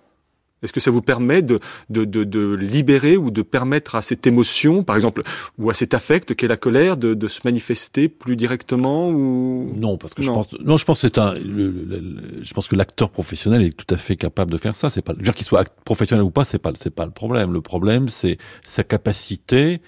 Est-ce 0.63 0.73
que 0.73 0.81
ça 0.81 0.91
vous 0.91 1.03
permet 1.03 1.43
de, 1.43 1.61
de, 1.91 2.07
de, 2.07 2.25
de, 2.25 2.55
libérer 2.55 3.19
ou 3.19 3.31
de 3.31 3.43
permettre 3.43 3.97
à 3.97 4.03
cette 4.03 4.27
émotion, 4.27 4.83
par 4.83 4.97
exemple, 4.97 5.23
ou 5.59 5.69
à 5.69 5.75
cet 5.75 5.93
affect 5.93 6.35
qu'est 6.35 6.49
la 6.49 6.57
colère, 6.57 6.97
de, 6.97 7.13
de 7.13 7.29
se 7.29 7.41
manifester 7.45 8.09
plus 8.09 8.35
directement 8.35 9.11
ou? 9.11 9.71
Non, 9.77 9.99
parce 9.99 10.15
que 10.15 10.23
je 10.23 10.31
pense, 10.31 10.51
non, 10.61 10.79
je 10.79 10.87
pense 10.87 11.03
que 11.03 11.09
c'est 11.09 11.19
un, 11.19 11.35
je 11.35 12.55
pense 12.55 12.67
que 12.67 12.77
l'acteur 12.77 13.11
professionnel 13.11 13.63
est 13.63 13.77
tout 13.77 13.93
à 13.95 13.99
fait 13.99 14.17
capable 14.17 14.51
de 14.51 14.57
faire 14.57 14.75
ça. 14.75 14.89
C'est 14.89 15.03
pas, 15.03 15.13
dire 15.13 15.35
qu'il 15.35 15.47
soit 15.47 15.69
professionnel 15.85 16.25
ou 16.25 16.31
pas, 16.31 16.45
c'est 16.45 16.59
pas, 16.59 16.73
c'est 16.77 16.95
pas 16.95 17.05
le 17.05 17.13
problème. 17.13 17.53
Le 17.53 17.61
problème, 17.61 18.09
c'est 18.09 18.39
sa 18.65 18.85
capacité 18.85 19.83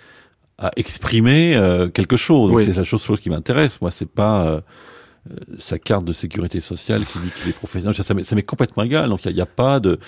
à 0.59 0.71
exprimer 0.77 1.55
euh, 1.55 1.88
quelque 1.88 2.16
chose. 2.16 2.64
C'est 2.64 2.77
la 2.77 2.85
chose, 2.85 3.03
chose 3.03 3.21
qui 3.21 3.31
m'intéresse. 3.31 3.81
Moi, 3.81 3.90
c'est 3.90 4.11
pas 4.11 4.47
euh, 4.47 4.61
euh, 5.31 5.35
sa 5.59 5.79
carte 5.79 6.05
de 6.05 6.12
sécurité 6.12 6.61
sociale 6.61 7.05
qui 7.05 7.19
dit 7.19 7.31
qu'il 7.31 7.51
est 7.51 7.53
professionnel. 7.53 7.95
Ça, 7.95 8.03
ça 8.03 8.14
m'est 8.14 8.42
complètement 8.42 8.83
égal. 8.83 9.09
Donc, 9.09 9.25
il 9.25 9.35
n'y 9.35 9.40
a, 9.40 9.45
a, 9.45 9.47
pas 9.47 9.81
de 9.81 9.99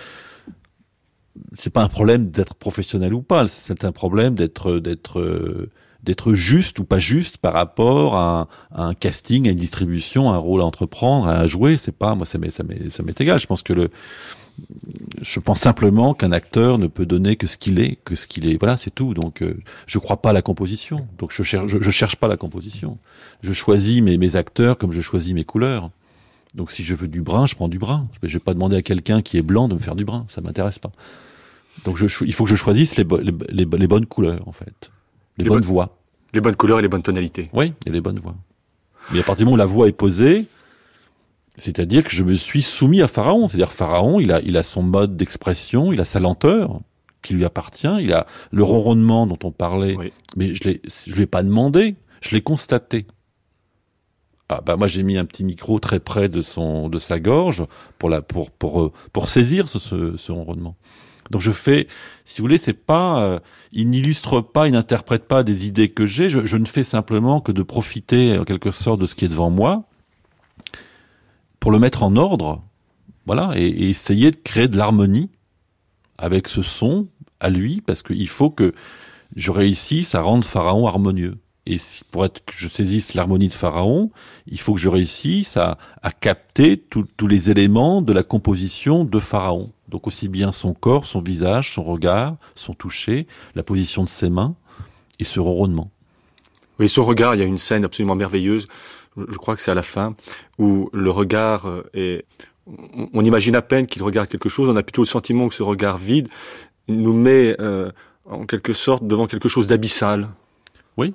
c'est 1.55 1.71
pas 1.71 1.83
un 1.83 1.89
problème 1.89 2.31
d'être 2.31 2.55
professionnel 2.55 3.15
ou 3.15 3.23
pas, 3.23 3.47
c'est 3.47 3.85
un 3.85 3.93
problème 3.93 4.35
d'être 4.35 4.81
d'être 4.81 5.69
d'être 6.03 6.35
juste 6.35 6.79
ou 6.79 6.85
pas 6.85 6.99
juste 6.99 7.39
par 7.39 7.53
rapport 7.53 8.17
à 8.17 8.49
un, 8.73 8.95
casting, 8.95 9.47
à 9.47 9.53
une 9.53 9.57
distribution, 9.57 10.31
à 10.31 10.35
un 10.35 10.39
rôle 10.39 10.63
à 10.63 10.65
entreprendre, 10.65 11.29
à 11.29 11.47
jouer. 11.47 11.77
C'est 11.77 11.93
pas 11.93 12.15
moi, 12.17 12.27
ça 12.27 12.39
m'est 12.39 12.51
ça 12.51 12.65
m'est 12.65 12.91
ça 12.91 13.05
m'est 13.05 13.21
égal. 13.21 13.39
Je 13.39 13.47
pense 13.47 13.63
que 13.63 13.73
le 13.73 13.91
je 15.23 15.41
pense 15.41 15.61
simplement 15.61 16.15
qu'un 16.15 16.33
acteur 16.33 16.79
ne 16.79 16.87
peut 16.87 17.07
donner 17.07 17.37
que 17.37 17.47
ce 17.47 17.57
qu'il 17.57 17.81
est, 17.81 17.99
que 18.05 18.15
ce 18.17 18.27
qu'il 18.27 18.49
est. 18.49 18.59
Voilà, 18.59 18.77
c'est 18.77 18.95
tout. 18.95 19.15
Donc, 19.15 19.43
euh, 19.43 19.57
je 19.87 19.99
crois 19.99 20.21
pas 20.23 20.31
à 20.31 20.33
la 20.33 20.43
composition. 20.43 21.07
Donc, 21.19 21.33
je 21.33 21.43
cherche, 21.43 21.79
je, 21.81 21.91
cherche 21.91 22.17
pas 22.17 22.29
la 22.29 22.37
composition. 22.37 22.99
Je 23.43 23.53
choisis 23.53 24.01
mes, 24.01 24.17
mes 24.17 24.37
acteurs 24.37 24.79
comme 24.79 24.93
je 24.93 25.01
choisis 25.01 25.35
mes 25.35 25.45
couleurs. 25.45 25.91
Donc, 26.55 26.71
si 26.71 26.83
je 26.83 26.95
veux 26.95 27.09
du 27.09 27.21
brun, 27.21 27.47
je 27.47 27.55
prends 27.55 27.69
du 27.69 27.79
brun. 27.79 28.09
Je 28.23 28.33
vais 28.33 28.39
pas 28.39 28.55
demander 28.55 28.77
à 28.77 28.83
quelqu'un 28.83 29.23
qui 29.23 29.37
est 29.37 29.43
blanc 29.43 29.69
de 29.69 29.75
me 29.75 29.81
faire 29.81 29.97
du 29.97 30.05
brun. 30.05 30.27
Ça 30.29 30.41
m'intéresse 30.41 30.79
pas. 30.79 30.93
Donc, 31.85 31.97
je, 31.97 32.07
il 32.25 32.33
faut 32.33 32.45
que 32.45 32.51
je 32.51 32.57
choisisse 32.57 32.97
les, 32.97 33.05
les, 33.05 33.33
les, 33.53 33.87
bonnes 33.87 34.07
couleurs, 34.07 34.47
en 34.49 34.53
fait. 34.53 34.91
Les, 35.37 35.45
bonnes, 35.45 35.63
voix. 35.63 35.97
Les 36.33 36.41
bonnes 36.41 36.57
couleurs 36.57 36.81
et 36.81 36.83
les 36.83 36.89
bonnes 36.89 37.03
tonalités. 37.03 37.49
Oui, 37.53 37.73
et 37.87 37.91
les 37.91 38.01
bonnes 38.01 38.19
voix. 38.19 38.35
Mais 39.13 39.21
à 39.21 39.23
partir 39.23 39.39
du 39.39 39.45
moment 39.45 39.55
où 39.55 39.59
la 39.59 39.67
voix 39.67 39.89
est 39.89 39.93
posée, 39.93 40.47
c'est-à-dire 41.59 42.05
que 42.05 42.11
je 42.11 42.23
me 42.23 42.35
suis 42.35 42.63
soumis 42.63 43.03
à 43.03 43.09
Pharaon. 43.09 43.49
C'est-à-dire 43.49 43.73
Pharaon, 43.73 44.21
il 44.21 44.33
a, 44.33 44.41
il 44.43 44.57
a 44.57 44.63
son 44.63 44.83
mode 44.83 45.17
d'expression, 45.17 45.93
il 45.93 46.01
a 46.01 46.05
sa 46.05 46.21
lenteur 46.21 46.81
qui 47.23 47.35
lui 47.35 47.45
appartient, 47.45 47.97
il 48.01 48.13
a 48.13 48.27
le 48.53 48.63
ronronnement 48.63 49.27
dont 49.27 49.39
on 49.43 49.51
parlait, 49.51 49.97
mais 50.37 50.55
je 50.55 50.65
l'ai, 50.65 50.81
je 50.87 51.15
lui 51.15 51.23
ai 51.23 51.27
pas 51.27 51.43
demandé, 51.43 51.97
je 52.21 52.31
l'ai 52.31 52.41
constaté. 52.41 53.07
Ah 54.49 54.63
bah 54.65 54.77
moi 54.77 54.87
j'ai 54.87 55.03
mis 55.03 55.19
un 55.19 55.27
petit 55.27 55.45
micro 55.45 55.79
très 55.79 56.01
près 56.01 56.31
de 56.31 56.41
son 56.41 56.89
de 56.89 56.99
sa 56.99 57.21
gorge 57.21 57.67
pour 57.99 58.09
la 58.09 58.23
pour 58.23 58.51
pour 58.51 58.81
euh, 58.81 58.93
pour 59.13 59.29
saisir 59.29 59.69
ce, 59.69 60.17
ce, 60.17 60.33
ronronnement. 60.33 60.75
Donc 61.31 61.43
je 61.43 61.51
fais, 61.51 61.87
si 62.25 62.39
vous 62.39 62.45
voulez, 62.45 62.57
c'est 62.57 62.73
pas, 62.73 63.23
euh, 63.23 63.39
il 63.73 63.91
n'illustre 63.91 64.41
pas, 64.41 64.67
il 64.67 64.73
n'interprète 64.73 65.29
pas 65.29 65.43
des 65.43 65.67
idées 65.67 65.91
que 65.91 66.07
j'ai. 66.07 66.31
Je, 66.31 66.47
je, 66.47 66.57
ne 66.57 66.65
fais 66.65 66.85
simplement 66.85 67.43
que 67.43 67.53
de 67.53 67.63
profiter 67.63 68.39
en 68.39 68.45
quelque 68.45 68.71
sorte 68.71 68.99
de 69.01 69.05
ce 69.05 69.15
qui 69.15 69.27
est 69.27 69.29
devant 69.29 69.51
moi 69.51 69.85
pour 71.69 71.73
le 71.75 71.79
mettre 71.81 72.03
en 72.03 72.17
ordre, 72.17 72.63
voilà, 73.27 73.53
et, 73.55 73.91
essayer 73.91 74.31
de 74.31 74.39
créer 74.43 74.69
de 74.69 74.79
l'harmonie 74.79 75.29
avec 76.17 76.49
ce 76.49 76.63
son 76.63 77.09
à 77.41 77.51
lui, 77.51 77.83
parce 77.83 78.01
qu'il 78.03 78.29
faut 78.31 78.49
que 78.49 78.73
je 79.37 79.51
réussisse 79.51 80.15
à 80.15 80.23
rendre 80.23 80.47
Pharaon 80.47 80.87
harmonieux. 80.87 81.37
Et 81.67 81.77
pour 82.11 82.25
être 82.25 82.43
que 82.43 82.55
je 82.57 82.69
saisisse 82.69 83.13
l'harmonie 83.13 83.49
de 83.49 83.53
Pharaon, 83.53 84.11
il 84.47 84.59
faut 84.59 84.73
que 84.73 84.81
je 84.81 84.89
réussisse 84.89 85.59
à, 85.59 85.77
capter 86.21 86.79
tous 86.79 87.27
les 87.27 87.51
éléments 87.51 88.01
de 88.01 88.15
la 88.15 88.23
composition 88.23 89.05
de 89.05 89.19
Pharaon. 89.19 89.71
Donc 89.91 90.07
aussi 90.07 90.29
bien 90.29 90.53
son 90.53 90.73
corps, 90.73 91.05
son 91.05 91.21
visage, 91.21 91.75
son 91.75 91.85
regard, 91.85 92.37
son 92.55 92.73
toucher, 92.73 93.27
la 93.55 93.63
position 93.63 94.05
de 94.05 94.09
ses 94.09 94.31
mains 94.31 94.55
et 95.19 95.25
ce 95.25 95.39
ronronnement. 95.39 95.91
Oui, 96.79 96.89
son 96.89 97.03
regard, 97.03 97.35
il 97.35 97.41
y 97.41 97.43
a 97.43 97.47
une 97.47 97.59
scène 97.59 97.85
absolument 97.85 98.15
merveilleuse 98.15 98.69
je 99.29 99.37
crois 99.37 99.55
que 99.57 99.61
c'est 99.61 99.71
à 99.71 99.75
la 99.75 99.83
fin, 99.83 100.15
où 100.59 100.91
le 100.93 101.11
regard 101.11 101.67
euh, 101.67 101.83
est... 101.95 102.25
On 103.15 103.25
imagine 103.25 103.57
à 103.57 103.63
peine 103.63 103.87
qu'il 103.87 104.03
regarde 104.03 104.29
quelque 104.29 104.51
chose, 104.51 104.69
on 104.69 104.77
a 104.77 104.83
plutôt 104.83 105.03
le 105.03 105.07
sentiment 105.07 105.49
que 105.49 105.55
ce 105.55 105.63
regard 105.63 105.97
vide 105.97 106.29
nous 106.87 107.15
met 107.15 107.57
euh, 107.61 107.91
en 108.27 108.45
quelque 108.45 108.75
sorte 108.75 109.07
devant 109.07 109.27
quelque 109.27 109.49
chose 109.49 109.67
d'abyssal. 109.67 110.29
Oui. 110.99 111.15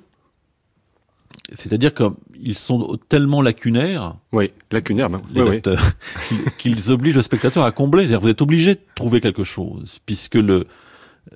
C'est-à-dire 1.52 1.92
qu'ils 1.94 2.56
sont 2.56 2.98
tellement 3.08 3.40
lacunaires. 3.40 4.16
Oui, 4.32 4.50
lacunaires, 4.72 5.10
ben, 5.10 5.22
les 5.32 5.42
acteurs, 5.42 5.82
qu'ils 6.58 6.90
obligent 6.90 7.16
le 7.16 7.22
spectateur 7.22 7.64
à 7.64 7.70
combler. 7.70 8.02
C'est-à-dire 8.02 8.20
vous 8.20 8.28
êtes 8.28 8.42
obligé 8.42 8.74
de 8.74 8.80
trouver 8.96 9.20
quelque 9.20 9.44
chose, 9.44 10.00
puisque 10.06 10.34
le 10.34 10.66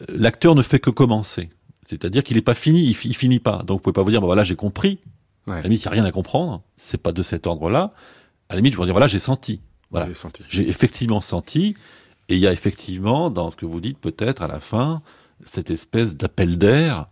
l'acteur 0.08 0.54
ne 0.54 0.62
fait 0.62 0.78
que 0.78 0.90
commencer. 0.90 1.50
C'est-à-dire 1.88 2.22
qu'il 2.22 2.36
n'est 2.36 2.42
pas 2.42 2.54
fini, 2.54 2.82
il, 2.82 2.90
il, 2.90 3.16
finit 3.16 3.40
pas. 3.40 3.62
Donc 3.66 3.78
vous 3.78 3.82
pouvez 3.82 3.94
pas 3.94 4.02
vous 4.02 4.10
dire, 4.10 4.20
bon 4.20 4.26
voilà, 4.26 4.44
j'ai 4.44 4.56
compris, 4.56 4.98
à 5.54 5.56
la 5.56 5.62
limite, 5.62 5.84
il 5.84 5.88
n'y 5.88 5.88
a 5.88 6.02
rien 6.02 6.04
à 6.04 6.12
comprendre. 6.12 6.62
C'est 6.76 6.98
pas 6.98 7.12
de 7.12 7.22
cet 7.22 7.46
ordre-là. 7.46 7.90
À 8.48 8.54
la 8.54 8.56
limite, 8.56 8.74
je 8.74 8.78
vais 8.78 8.84
dire, 8.84 8.94
voilà, 8.94 9.06
j'ai 9.06 9.18
senti. 9.18 9.60
Voilà. 9.90 10.08
J'ai 10.48 10.68
effectivement 10.68 11.20
senti. 11.20 11.74
Et 12.28 12.36
il 12.36 12.40
y 12.40 12.46
a 12.46 12.52
effectivement, 12.52 13.30
dans 13.30 13.50
ce 13.50 13.56
que 13.56 13.66
vous 13.66 13.80
dites, 13.80 13.98
peut-être 13.98 14.42
à 14.42 14.48
la 14.48 14.60
fin, 14.60 15.02
cette 15.44 15.70
espèce 15.70 16.14
d'appel 16.14 16.58
d'air 16.58 17.06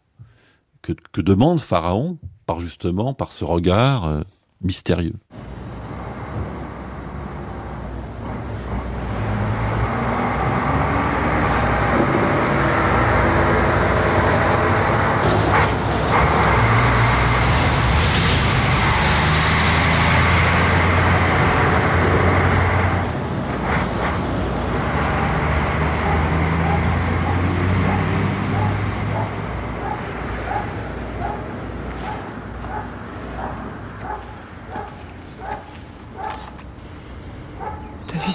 que, 0.83 0.93
que, 1.13 1.21
demande 1.21 1.61
Pharaon 1.61 2.19
par 2.45 2.61
justement, 2.61 3.15
par 3.15 3.33
ce 3.33 3.45
regard 3.45 4.05
euh, 4.05 4.21
mystérieux. 4.61 5.15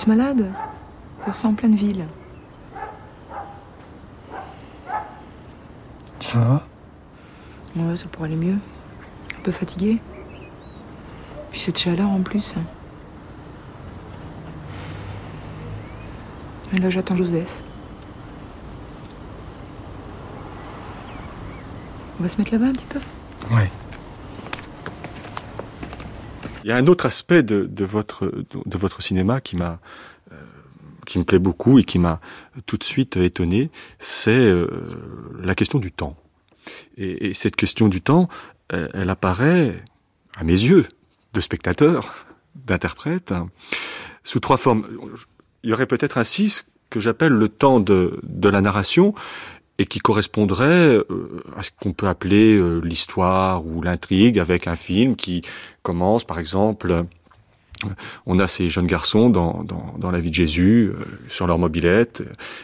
Malade 0.08 0.52
Faire 1.24 1.36
ça 1.36 1.48
en 1.48 1.54
pleine 1.54 1.76
ville. 1.76 2.06
Ça 6.22 6.40
va? 6.40 6.64
Ouais, 7.76 7.96
ça 7.96 8.06
pourrait 8.08 8.28
aller 8.28 8.38
mieux. 8.38 8.58
Un 9.38 9.42
peu 9.44 9.52
fatigué. 9.52 10.00
Puis 11.52 11.60
cette 11.60 11.78
chaleur 11.78 12.10
en 12.10 12.22
plus. 12.22 12.56
Et 16.74 16.78
là, 16.78 16.90
j'attends 16.90 17.16
Joseph. 17.16 17.52
On 22.20 22.24
va 22.24 22.30
se 22.30 22.38
mettre 22.38 22.52
là-bas 22.54 22.68
un 22.68 22.74
petit 22.74 22.86
peu? 22.86 23.00
Ouais. 23.54 23.70
Il 26.64 26.70
y 26.70 26.72
a 26.72 26.78
un 26.78 26.88
autre 26.88 27.06
aspect 27.06 27.44
de, 27.44 27.86
votre, 27.86 29.02
cinéma 29.02 29.42
qui 29.42 29.56
m'a 29.56 29.80
euh, 30.32 30.36
qui 31.06 31.20
me 31.20 31.24
plaît 31.24 31.40
beaucoup 31.40 31.80
et 31.80 31.84
qui 31.84 32.00
m'a 32.00 32.22
tout 32.66 32.78
de 32.78 32.84
suite 32.84 33.18
étonné, 33.18 33.72
c'est 34.00 34.32
euh, 34.32 34.68
la 35.42 35.56
question 35.56 35.80
du 35.80 35.92
temps. 35.92 36.16
Et, 36.98 37.34
cette 37.34 37.56
question 37.56 37.88
du 37.88 38.02
temps, 38.02 38.30
elle, 38.70 39.10
apparaît, 39.10 39.84
à 40.38 40.44
mes 40.44 40.54
yeux, 40.54 40.86
de 41.34 41.42
spectateur, 41.42 42.26
d'interprète, 42.56 43.34
sous 44.24 44.40
trois 44.40 44.58
formes. 44.58 44.88
Il 45.64 45.72
y 45.72 45.74
aurait 45.74 45.88
peut-être 45.88 46.18
ainsi 46.18 46.50
ce 46.50 46.64
que 46.90 47.00
j'appelle 47.00 47.34
le 47.34 47.50
temps 47.50 47.80
de 47.80 48.50
la 48.50 48.62
narration, 48.62 49.16
et 49.78 49.86
qui 49.86 50.00
correspondrait 50.00 50.96
euh, 50.96 51.44
à 51.56 51.64
ce 51.64 51.72
qu'on 51.80 51.94
peut 51.94 52.08
appeler 52.08 52.56
euh, 52.56 52.80
l'histoire 52.80 53.66
ou 53.66 53.82
l'intrigue 53.82 54.40
avec 54.40 54.68
un 54.68 54.76
film 54.76 55.16
qui 55.16 55.42
commence 55.82 56.24
par 56.24 56.40
exemple 56.40 57.06
on 58.26 58.40
a 58.40 58.48
ces 58.48 58.68
jeunes 58.68 58.88
garçons 58.88 59.30
dans, 59.30 59.64
dans, 59.64 59.96
dans 59.98 60.12
la 60.12 60.20
vie 60.20 60.30
de 60.30 60.36
Jésus, 60.36 60.92
euh, 60.94 61.04
sur 61.30 61.48
leur 61.48 61.58
mobilette, 61.58 62.24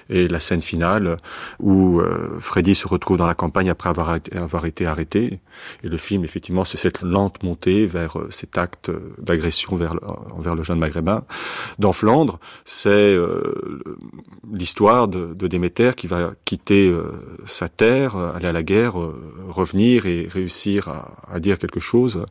et 0.09 0.27
la 0.27 0.39
scène 0.39 0.61
finale 0.61 1.17
où 1.59 1.99
euh, 1.99 2.37
Freddy 2.39 2.75
se 2.75 2.87
retrouve 2.87 3.17
dans 3.17 3.25
la 3.25 3.35
campagne 3.35 3.69
après 3.69 3.89
avoir, 3.89 4.65
été 4.65 4.85
arrêté. 4.85 5.39
Et 5.83 5.87
le 5.87 5.97
film, 5.97 6.23
effectivement, 6.23 6.63
c'est 6.63 6.77
cette 6.77 7.01
lente 7.01 7.43
montée 7.43 7.85
vers 7.85 8.19
euh, 8.19 8.27
cet 8.31 8.57
acte 8.57 8.91
d'agression 9.19 9.75
vers, 9.75 9.95
envers 10.31 10.55
le 10.55 10.63
jeune 10.63 10.79
maghrébin. 10.79 11.23
Dans 11.79 11.93
Flandre, 11.93 12.39
c'est 12.65 13.17
l'histoire 14.51 15.07
de, 15.07 15.33
de, 15.33 15.47
Déméter 15.47 15.91
qui 15.95 16.07
va 16.07 16.33
quitter 16.45 16.93
sa 17.45 17.69
terre, 17.69 18.15
aller 18.17 18.47
à 18.47 18.51
la 18.51 18.63
guerre, 18.63 18.95
revenir 19.47 20.05
et 20.05 20.27
réussir 20.29 20.87
à, 20.87 21.11
à 21.31 21.39
dire 21.39 21.57
quelque 21.57 21.79
chose 21.79 22.23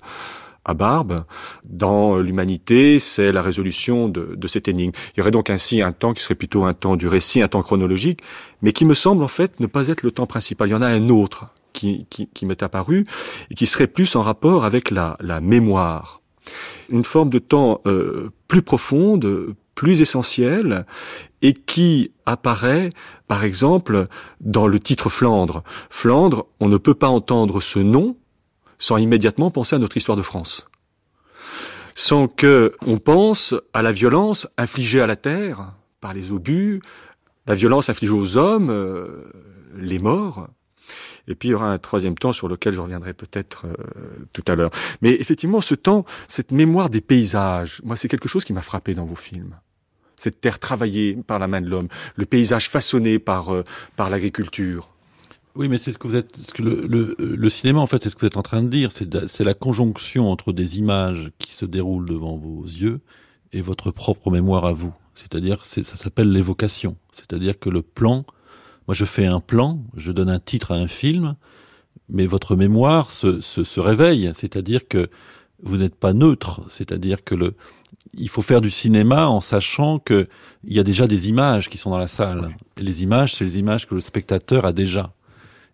à 0.66 0.74
Barbe. 0.74 1.24
Dans 1.64 2.18
l'humanité, 2.18 2.98
c'est 2.98 3.32
la 3.32 3.40
résolution 3.40 4.08
de, 4.08 4.34
de, 4.36 4.48
cette 4.48 4.68
énigme. 4.68 4.92
Il 5.14 5.18
y 5.18 5.20
aurait 5.22 5.30
donc 5.30 5.48
ainsi 5.48 5.80
un 5.80 5.92
temps 5.92 6.12
qui 6.12 6.22
serait 6.22 6.34
plutôt 6.34 6.64
un 6.64 6.74
temps 6.74 6.96
du 6.96 7.06
récit, 7.06 7.40
un 7.40 7.48
temps 7.48 7.62
chronologique, 7.62 8.20
mais 8.60 8.72
qui 8.72 8.84
me 8.84 8.94
semble 8.94 9.22
en 9.22 9.28
fait 9.28 9.58
ne 9.60 9.66
pas 9.66 9.88
être 9.88 10.02
le 10.02 10.10
temps 10.10 10.26
principal. 10.26 10.68
Il 10.68 10.72
y 10.72 10.74
en 10.74 10.82
a 10.82 10.88
un 10.88 11.08
autre 11.08 11.54
qui, 11.72 12.06
qui, 12.10 12.28
qui 12.28 12.46
m'est 12.46 12.62
apparu 12.62 13.06
et 13.50 13.54
qui 13.54 13.66
serait 13.66 13.86
plus 13.86 14.16
en 14.16 14.22
rapport 14.22 14.64
avec 14.64 14.90
la, 14.90 15.16
la 15.20 15.40
mémoire. 15.40 16.20
Une 16.90 17.04
forme 17.04 17.30
de 17.30 17.38
temps 17.38 17.80
euh, 17.86 18.30
plus 18.48 18.62
profonde, 18.62 19.54
plus 19.74 20.00
essentielle, 20.00 20.86
et 21.42 21.52
qui 21.52 22.12
apparaît, 22.24 22.90
par 23.28 23.44
exemple, 23.44 24.08
dans 24.40 24.66
le 24.66 24.78
titre 24.78 25.08
Flandre. 25.08 25.62
Flandre, 25.90 26.46
on 26.60 26.68
ne 26.68 26.78
peut 26.78 26.94
pas 26.94 27.08
entendre 27.08 27.60
ce 27.60 27.78
nom 27.78 28.16
sans 28.78 28.96
immédiatement 28.96 29.50
penser 29.50 29.76
à 29.76 29.78
notre 29.78 29.96
histoire 29.96 30.16
de 30.16 30.22
France. 30.22 30.66
Sans 31.94 32.28
que 32.28 32.74
on 32.84 32.98
pense 32.98 33.54
à 33.72 33.82
la 33.82 33.92
violence 33.92 34.46
infligée 34.58 35.00
à 35.00 35.06
la 35.06 35.16
terre 35.16 35.72
par 36.00 36.12
les 36.12 36.30
obus, 36.30 36.82
la 37.46 37.54
violence 37.54 37.88
infligée 37.88 38.12
aux 38.12 38.36
hommes, 38.36 38.70
euh, 38.70 39.30
les 39.76 39.98
morts. 39.98 40.48
Et 41.28 41.34
puis 41.34 41.48
il 41.48 41.52
y 41.52 41.54
aura 41.54 41.72
un 41.72 41.78
troisième 41.78 42.16
temps 42.16 42.32
sur 42.32 42.48
lequel 42.48 42.72
je 42.72 42.80
reviendrai 42.80 43.12
peut-être 43.12 43.66
euh, 43.66 43.74
tout 44.32 44.44
à 44.46 44.54
l'heure. 44.54 44.70
Mais 45.02 45.10
effectivement, 45.10 45.60
ce 45.60 45.74
temps, 45.74 46.04
cette 46.28 46.52
mémoire 46.52 46.90
des 46.90 47.00
paysages, 47.00 47.80
moi 47.82 47.96
c'est 47.96 48.08
quelque 48.08 48.28
chose 48.28 48.44
qui 48.44 48.52
m'a 48.52 48.62
frappé 48.62 48.94
dans 48.94 49.04
vos 49.04 49.16
films. 49.16 49.56
Cette 50.16 50.40
terre 50.40 50.58
travaillée 50.58 51.14
par 51.26 51.38
la 51.38 51.46
main 51.46 51.60
de 51.60 51.68
l'homme, 51.68 51.88
le 52.14 52.26
paysage 52.26 52.68
façonné 52.68 53.18
par, 53.18 53.54
euh, 53.54 53.64
par 53.96 54.08
l'agriculture. 54.08 54.88
Oui, 55.56 55.68
mais 55.68 55.78
c'est 55.78 55.90
ce 55.90 55.98
que 55.98 56.06
vous 56.06 56.16
êtes, 56.16 56.36
ce 56.36 56.52
que 56.52 56.62
le, 56.62 56.86
le, 56.86 57.16
le 57.18 57.48
cinéma 57.48 57.80
en 57.80 57.86
fait, 57.86 58.02
c'est 58.02 58.10
ce 58.10 58.14
que 58.14 58.20
vous 58.20 58.26
êtes 58.26 58.36
en 58.36 58.42
train 58.42 58.62
de 58.62 58.68
dire, 58.68 58.90
c'est 58.92 59.44
la 59.44 59.54
conjonction 59.54 60.30
entre 60.30 60.52
des 60.52 60.78
images 60.78 61.30
qui 61.38 61.52
se 61.52 61.64
déroulent 61.64 62.08
devant 62.08 62.36
vos 62.36 62.62
yeux 62.62 63.00
et 63.52 63.62
votre 63.62 63.90
propre 63.90 64.30
mémoire 64.30 64.66
à 64.66 64.72
vous. 64.72 64.92
C'est-à-dire, 65.14 65.64
ça 65.64 65.82
s'appelle 65.82 66.30
l'évocation. 66.30 66.96
C'est-à-dire 67.14 67.58
que 67.58 67.70
le 67.70 67.80
plan, 67.80 68.26
moi 68.86 68.94
je 68.94 69.06
fais 69.06 69.24
un 69.24 69.40
plan, 69.40 69.82
je 69.96 70.12
donne 70.12 70.28
un 70.28 70.40
titre 70.40 70.72
à 70.72 70.74
un 70.74 70.88
film, 70.88 71.36
mais 72.10 72.26
votre 72.26 72.54
mémoire 72.54 73.10
se, 73.10 73.40
se, 73.40 73.64
se 73.64 73.80
réveille. 73.80 74.30
C'est-à-dire 74.34 74.86
que 74.86 75.08
vous 75.62 75.78
n'êtes 75.78 75.94
pas 75.94 76.12
neutre. 76.12 76.60
C'est-à-dire 76.68 77.24
que 77.24 77.34
le, 77.34 77.54
il 78.12 78.28
faut 78.28 78.42
faire 78.42 78.60
du 78.60 78.70
cinéma 78.70 79.26
en 79.28 79.40
sachant 79.40 79.98
que 79.98 80.28
il 80.64 80.74
y 80.74 80.78
a 80.78 80.82
déjà 80.82 81.06
des 81.06 81.30
images 81.30 81.70
qui 81.70 81.78
sont 81.78 81.90
dans 81.90 81.98
la 81.98 82.06
salle. 82.06 82.54
Et 82.76 82.82
les 82.82 83.02
images, 83.02 83.34
c'est 83.34 83.44
les 83.44 83.58
images 83.58 83.86
que 83.88 83.94
le 83.94 84.02
spectateur 84.02 84.66
a 84.66 84.72
déjà. 84.74 85.14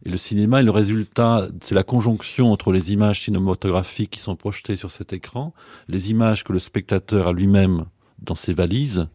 Et 0.05 0.09
le 0.09 0.17
cinéma 0.17 0.61
est 0.61 0.65
le 0.65 0.71
résultat, 0.71 1.49
c'est 1.61 1.75
la 1.75 1.85
conjonction 1.85 2.53
entre 2.53 2.73
les 2.73 2.93
images 2.93 3.23
cinématographiques 3.23 4.11
qui 4.11 4.21
sont 4.21 4.35
projetées 4.35 4.77
sur 4.77 4.91
cet 4.91 5.13
écran, 5.13 5.55
les 5.89 6.11
images 6.11 6.43
que 6.43 6.53
le 6.53 6.59
spectateur 6.59 7.29
a 7.29 7.33
lui-même 7.33 7.87
dans 8.19 8.35
ses 8.35 8.53
valises, 8.53 9.07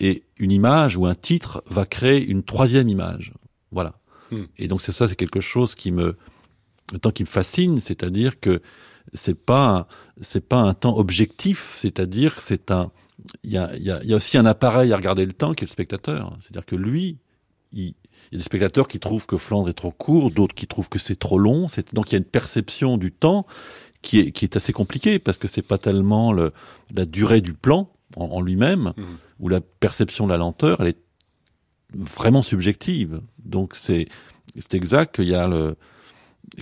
et 0.00 0.24
une 0.36 0.52
image 0.52 0.96
ou 0.96 1.06
un 1.06 1.14
titre 1.14 1.62
va 1.66 1.86
créer 1.86 2.24
une 2.24 2.42
troisième 2.42 2.88
image. 2.88 3.32
Voilà. 3.72 3.94
Hmm. 4.30 4.44
Et 4.56 4.68
donc 4.68 4.82
c'est 4.82 4.92
ça, 4.92 5.08
c'est 5.08 5.16
quelque 5.16 5.40
chose 5.40 5.74
qui 5.74 5.90
me, 5.90 6.16
le 6.92 6.98
temps 6.98 7.10
qui 7.10 7.22
me 7.22 7.28
fascine, 7.28 7.80
c'est-à-dire 7.80 8.38
que 8.38 8.60
c'est 9.14 9.34
pas, 9.34 9.88
c'est 10.20 10.46
pas 10.46 10.60
un 10.60 10.74
temps 10.74 10.96
objectif, 10.98 11.74
c'est-à-dire 11.76 12.36
que 12.36 12.42
c'est 12.42 12.70
un, 12.70 12.92
il 13.42 13.50
y 13.50 13.58
a, 13.58 13.74
y, 13.76 13.90
a, 13.90 14.04
y 14.04 14.12
a 14.12 14.16
aussi 14.16 14.36
un 14.36 14.46
appareil 14.46 14.92
à 14.92 14.96
regarder 14.96 15.24
le 15.26 15.32
temps 15.32 15.54
qui 15.54 15.64
est 15.64 15.66
le 15.66 15.72
spectateur. 15.72 16.36
C'est-à-dire 16.42 16.66
que 16.66 16.76
lui, 16.76 17.18
il, 17.72 17.94
il 18.30 18.34
y 18.34 18.36
a 18.36 18.38
des 18.38 18.44
spectateurs 18.44 18.88
qui 18.88 18.98
trouvent 18.98 19.26
que 19.26 19.36
Flandre 19.36 19.68
est 19.68 19.74
trop 19.74 19.90
court, 19.90 20.30
d'autres 20.30 20.54
qui 20.54 20.66
trouvent 20.66 20.88
que 20.88 20.98
c'est 20.98 21.18
trop 21.18 21.38
long. 21.38 21.66
Donc 21.92 22.10
il 22.10 22.12
y 22.12 22.16
a 22.16 22.18
une 22.18 22.24
perception 22.24 22.98
du 22.98 23.12
temps 23.12 23.46
qui 24.02 24.20
est, 24.20 24.30
qui 24.32 24.44
est 24.44 24.56
assez 24.56 24.72
compliquée 24.72 25.18
parce 25.18 25.38
que 25.38 25.48
c'est 25.48 25.62
pas 25.62 25.78
tellement 25.78 26.32
le, 26.32 26.52
la 26.94 27.04
durée 27.04 27.40
du 27.40 27.54
plan 27.54 27.88
en, 28.16 28.40
lui-même 28.40 28.92
mmh. 28.96 29.04
ou 29.40 29.48
la 29.48 29.60
perception 29.60 30.26
de 30.26 30.32
la 30.32 30.38
lenteur, 30.38 30.80
elle 30.80 30.88
est 30.88 30.98
vraiment 31.94 32.42
subjective. 32.42 33.20
Donc 33.44 33.74
c'est 33.74 34.08
exact 34.72 35.14
qu'il 35.14 35.28
y 35.28 35.34
a 35.34 35.48
le 35.48 35.76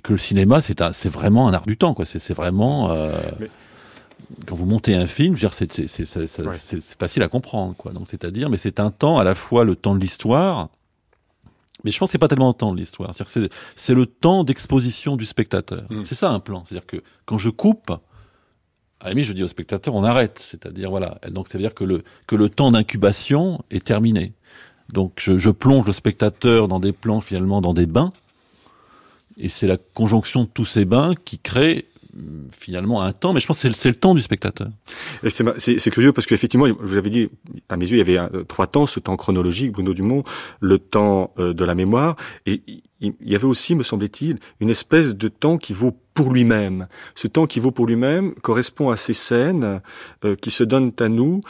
que 0.02 0.12
le 0.12 0.18
cinéma 0.18 0.61
c'est 0.61 1.09
vraiment 1.09 1.48
un 1.48 1.55
art 1.55 1.66
du 1.66 1.76
temps 1.76 1.94
quoi. 1.94 2.05
C'est 2.05 2.35
vraiment 2.35 2.90
euh, 2.90 3.12
quand 4.46 4.55
vous 4.57 4.66
montez 4.66 4.94
un 4.94 5.07
film, 5.07 5.37
c'est 5.37 6.98
facile 6.98 7.22
à 7.22 7.29
comprendre 7.29 7.74
quoi. 7.76 7.92
Donc 7.92 8.07
c'est-à-dire 8.09 8.50
mais 8.50 8.57
c'est 8.57 8.81
un 8.81 8.90
temps 8.90 9.18
à 9.18 9.24
la 9.24 9.35
fois 9.35 9.64
le 9.64 9.76
temps 9.76 9.94
de 9.94 10.00
l'histoire 10.00 10.68
mais 11.84 11.90
je 11.90 11.98
pense 11.98 12.08
que 12.08 12.12
c'est 12.12 12.18
pas 12.18 12.28
tellement 12.28 12.48
le 12.48 12.54
temps 12.54 12.72
de 12.72 12.78
l'histoire. 12.78 13.14
C'est, 13.14 13.50
c'est 13.76 13.94
le 13.94 14.06
temps 14.06 14.44
d'exposition 14.44 15.16
du 15.16 15.26
spectateur. 15.26 15.84
Mm. 15.90 16.04
C'est 16.04 16.14
ça 16.14 16.30
un 16.30 16.40
plan. 16.40 16.64
C'est-à-dire 16.64 16.86
que 16.86 17.02
quand 17.26 17.38
je 17.38 17.50
coupe, 17.50 17.92
à 19.00 19.12
la 19.12 19.22
je 19.22 19.32
dis 19.32 19.42
au 19.42 19.48
spectateur, 19.48 19.94
on 19.94 20.04
arrête. 20.04 20.38
C'est-à-dire, 20.38 20.90
voilà. 20.90 21.18
Donc, 21.30 21.48
ça 21.48 21.58
veut 21.58 21.62
dire 21.62 21.74
que 21.74 21.84
le, 21.84 22.02
que 22.26 22.34
le 22.34 22.48
temps 22.48 22.70
d'incubation 22.70 23.62
est 23.70 23.84
terminé. 23.84 24.32
Donc, 24.92 25.14
je, 25.18 25.36
je 25.36 25.50
plonge 25.50 25.86
le 25.86 25.92
spectateur 25.92 26.68
dans 26.68 26.80
des 26.80 26.92
plans, 26.92 27.20
finalement, 27.20 27.60
dans 27.60 27.74
des 27.74 27.86
bains. 27.86 28.12
Et 29.36 29.48
c'est 29.48 29.66
la 29.66 29.76
conjonction 29.76 30.44
de 30.44 30.48
tous 30.48 30.64
ces 30.64 30.86
bains 30.86 31.14
qui 31.24 31.38
crée 31.38 31.88
finalement 32.50 33.02
un 33.02 33.12
temps, 33.12 33.33
mais 33.33 33.40
je 33.40 33.46
pense 33.46 33.62
que 33.62 33.72
c'est 33.72 33.88
le 33.88 33.94
temps 33.96 34.14
du 34.14 34.22
spectateur. 34.22 34.68
C'est 35.29 35.90
curieux 35.90 36.12
parce 36.12 36.26
qu'effectivement, 36.26 36.66
je 36.66 36.72
vous 36.72 36.96
avais 36.96 37.11
dit, 37.11 37.29
à 37.68 37.76
mes 37.76 37.87
yeux, 37.87 37.96
il 37.96 38.09
y 38.11 38.16
avait 38.18 38.44
trois 38.44 38.66
temps, 38.66 38.87
ce 38.87 39.00
temps 39.00 39.16
chronologique, 39.16 39.72
Bruno 39.72 39.94
Dumont, 39.94 40.24
le 40.61 40.79
temps 40.79 41.33
euh, 41.38 41.52
de 41.52 41.64
la 41.64 41.74
mémoire, 41.74 42.16
et 42.46 42.62
il 43.00 43.14
y 43.20 43.35
avait 43.35 43.44
aussi, 43.44 43.74
me 43.74 43.83
semblait-il, 43.83 44.37
une 44.61 44.70
espèce 44.70 45.14
de 45.14 45.29
temps 45.29 45.59
qui 45.59 45.72
vaut 45.72 45.96
pour 46.14 46.33
lui-même. 46.33 46.88
Ce 47.14 47.29
temps 47.29 47.46
qui 47.46 47.61
vaut 47.61 47.70
pour 47.70 47.87
lui-même 47.87 48.35
correspond 48.37 48.90
à 48.90 48.96
ces 48.96 49.12
scènes 49.12 49.83
euh, 50.24 50.35
qui 50.37 50.50
se 50.50 50.64
donnent 50.64 50.92
à 50.98 51.09
nous 51.09 51.40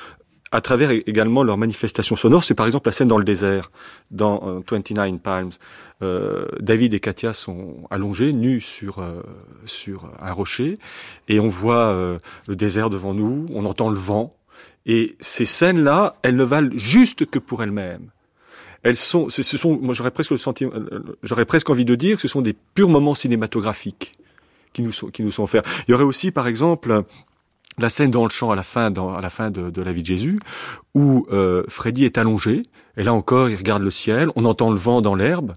à 0.52 0.60
travers 0.60 0.90
également 0.90 1.42
leurs 1.42 1.58
manifestations 1.58 2.16
sonores. 2.16 2.44
C'est 2.44 2.54
par 2.54 2.66
exemple 2.66 2.88
la 2.88 2.92
scène 2.92 3.08
dans 3.08 3.18
le 3.18 3.24
désert, 3.24 3.70
dans 4.10 4.62
29 4.70 4.98
euh, 4.98 5.18
Palms. 5.18 5.50
Euh, 6.02 6.46
David 6.60 6.94
et 6.94 7.00
Katia 7.00 7.32
sont 7.32 7.86
allongés, 7.90 8.32
nus 8.32 8.60
sur, 8.60 9.00
euh, 9.00 9.22
sur 9.64 10.10
un 10.20 10.32
rocher, 10.32 10.78
et 11.28 11.40
on 11.40 11.48
voit 11.48 12.18
le 12.46 12.56
désert 12.56 12.90
devant 12.90 13.14
nous, 13.14 13.46
on 13.54 13.64
entend 13.64 13.88
le 13.88 13.98
vent, 13.98 14.36
et 14.84 15.16
ces 15.20 15.44
scènes-là, 15.44 16.16
elles 16.22 16.36
ne 16.36 16.44
valent 16.44 16.70
juste 16.76 17.26
que 17.26 17.38
pour 17.38 17.62
elles-mêmes. 17.62 18.10
Elles 18.82 18.96
sont, 18.96 19.28
ce 19.28 19.42
sont, 19.42 19.78
moi 19.82 19.94
j'aurais 19.94 20.12
presque 20.12 20.30
le 20.30 20.36
sentiment, 20.36 20.70
j'aurais 21.24 21.44
presque 21.44 21.70
envie 21.70 21.84
de 21.84 21.96
dire 21.96 22.16
que 22.16 22.22
ce 22.22 22.28
sont 22.28 22.42
des 22.42 22.52
purs 22.52 22.88
moments 22.88 23.14
cinématographiques 23.14 24.12
qui 24.72 24.82
nous 24.82 24.92
sont, 24.92 25.08
qui 25.08 25.24
nous 25.24 25.32
sont 25.32 25.42
offerts. 25.42 25.62
Il 25.88 25.90
y 25.90 25.94
aurait 25.94 26.04
aussi, 26.04 26.30
par 26.30 26.46
exemple, 26.46 27.02
la 27.78 27.88
scène 27.88 28.10
dans 28.10 28.24
le 28.24 28.30
champ 28.30 28.50
à 28.50 28.56
la 28.56 28.62
fin, 28.62 28.90
dans, 28.90 29.14
à 29.14 29.20
la 29.20 29.30
fin 29.30 29.50
de, 29.50 29.70
de 29.70 29.82
la 29.82 29.92
vie 29.92 30.02
de 30.02 30.06
Jésus, 30.06 30.38
où 30.94 31.26
euh, 31.30 31.62
Freddy 31.68 32.04
est 32.04 32.16
allongé, 32.16 32.62
et 32.96 33.04
là 33.04 33.12
encore, 33.12 33.50
il 33.50 33.56
regarde 33.56 33.82
le 33.82 33.90
ciel, 33.90 34.30
on 34.34 34.44
entend 34.44 34.70
le 34.70 34.78
vent 34.78 35.02
dans 35.02 35.14
l'herbe, 35.14 35.52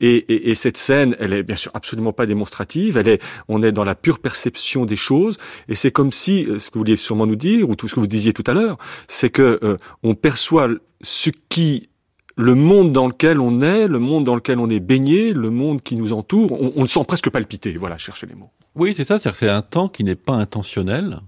et, 0.00 0.16
et, 0.16 0.50
et, 0.50 0.54
cette 0.54 0.76
scène, 0.76 1.16
elle 1.20 1.32
est 1.32 1.42
bien 1.42 1.56
sûr 1.56 1.70
absolument 1.74 2.12
pas 2.12 2.26
démonstrative, 2.26 2.96
elle 2.96 3.08
est, 3.08 3.22
on 3.48 3.62
est 3.62 3.72
dans 3.72 3.84
la 3.84 3.94
pure 3.94 4.18
perception 4.18 4.84
des 4.84 4.96
choses, 4.96 5.38
et 5.68 5.74
c'est 5.74 5.92
comme 5.92 6.10
si, 6.10 6.46
euh, 6.46 6.58
ce 6.58 6.68
que 6.68 6.74
vous 6.74 6.80
vouliez 6.80 6.96
sûrement 6.96 7.26
nous 7.26 7.36
dire, 7.36 7.68
ou 7.70 7.76
tout 7.76 7.86
ce 7.86 7.94
que 7.94 8.00
vous 8.00 8.08
disiez 8.08 8.32
tout 8.32 8.44
à 8.46 8.54
l'heure, 8.54 8.76
c'est 9.06 9.30
que 9.30 9.60
euh, 9.62 9.76
on 10.02 10.14
perçoit 10.14 10.68
ce 11.00 11.30
qui 11.48 11.88
le 12.36 12.54
monde 12.54 12.92
dans 12.92 13.06
lequel 13.06 13.40
on 13.40 13.60
est, 13.60 13.86
le 13.86 13.98
monde 13.98 14.24
dans 14.24 14.34
lequel 14.34 14.58
on 14.58 14.70
est 14.70 14.80
baigné, 14.80 15.32
le 15.32 15.50
monde 15.50 15.82
qui 15.82 15.96
nous 15.96 16.12
entoure, 16.12 16.52
on, 16.52 16.72
on 16.76 16.82
le 16.82 16.88
sent 16.88 17.04
presque 17.06 17.30
palpiter. 17.30 17.76
Voilà, 17.76 17.98
chercher 17.98 18.26
les 18.26 18.34
mots. 18.34 18.50
Oui, 18.74 18.94
c'est 18.96 19.04
ça, 19.04 19.18
c'est-à-dire 19.18 19.32
que 19.32 19.38
c'est 19.38 19.48
un 19.48 19.62
temps 19.62 19.88
qui 19.88 20.02
n'est 20.02 20.14
pas 20.14 20.32
intentionnel, 20.32 21.20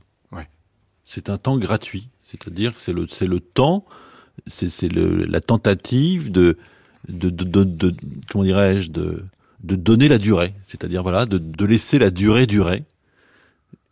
c'est 1.07 1.31
un 1.31 1.37
temps 1.37 1.59
gratuit. 1.59 2.09
C'est-à-dire 2.23 2.75
que 2.75 2.81
c'est 2.81 2.93
le, 2.93 3.07
le 3.27 3.41
temps, 3.41 3.85
c'est, 4.47 4.93
la 4.93 5.41
tentative 5.41 6.33
de, 6.33 6.57
de, 7.09 7.31
de, 7.31 7.65
de, 7.65 7.95
comment 8.31 8.45
dirais-je, 8.45 8.91
de, 8.91 9.25
de 9.63 9.77
donner 9.77 10.09
la 10.09 10.19
durée. 10.19 10.55
C'est-à-dire, 10.67 11.03
voilà, 11.03 11.27
de, 11.27 11.39
de 11.39 11.65
laisser 11.65 11.99
la 11.99 12.11
durée 12.11 12.47
durer. 12.47 12.85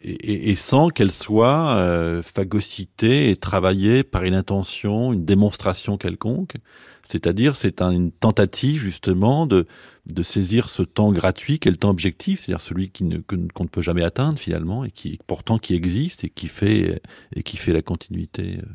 Et, 0.04 0.56
sans 0.56 0.88
qu'elle 0.88 1.12
soit 1.12 1.76
euh, 1.76 2.22
phagocytée 2.22 3.30
et 3.30 3.36
travaillée 3.36 4.02
par 4.02 4.24
une 4.24 4.34
intention, 4.34 5.12
une 5.12 5.24
démonstration 5.24 5.96
quelconque. 5.96 6.56
C'est-à-dire, 7.04 7.54
c'est 7.54 7.80
une 7.80 8.10
tentative 8.10 8.80
justement 8.80 9.46
de, 9.46 9.66
de 10.06 10.22
saisir 10.22 10.68
ce 10.68 10.82
temps 10.82 11.12
gratuit 11.12 11.58
qui 11.58 11.68
est 11.68 11.70
le 11.70 11.76
temps 11.76 11.90
objectif, 11.90 12.40
c'est-à-dire 12.40 12.60
celui 12.60 12.90
qui 12.90 13.04
ne, 13.04 13.18
qu'on 13.18 13.64
ne 13.64 13.68
peut 13.68 13.82
jamais 13.82 14.02
atteindre 14.02 14.38
finalement 14.38 14.84
et 14.84 14.90
qui 14.90 15.18
pourtant 15.26 15.58
qui 15.58 15.74
existe 15.74 16.24
et 16.24 16.28
qui 16.28 16.48
fait 16.48 17.00
et 17.34 17.42
qui 17.42 17.56
fait 17.56 17.72
la 17.72 17.82
continuité 17.82 18.58
euh, 18.58 18.66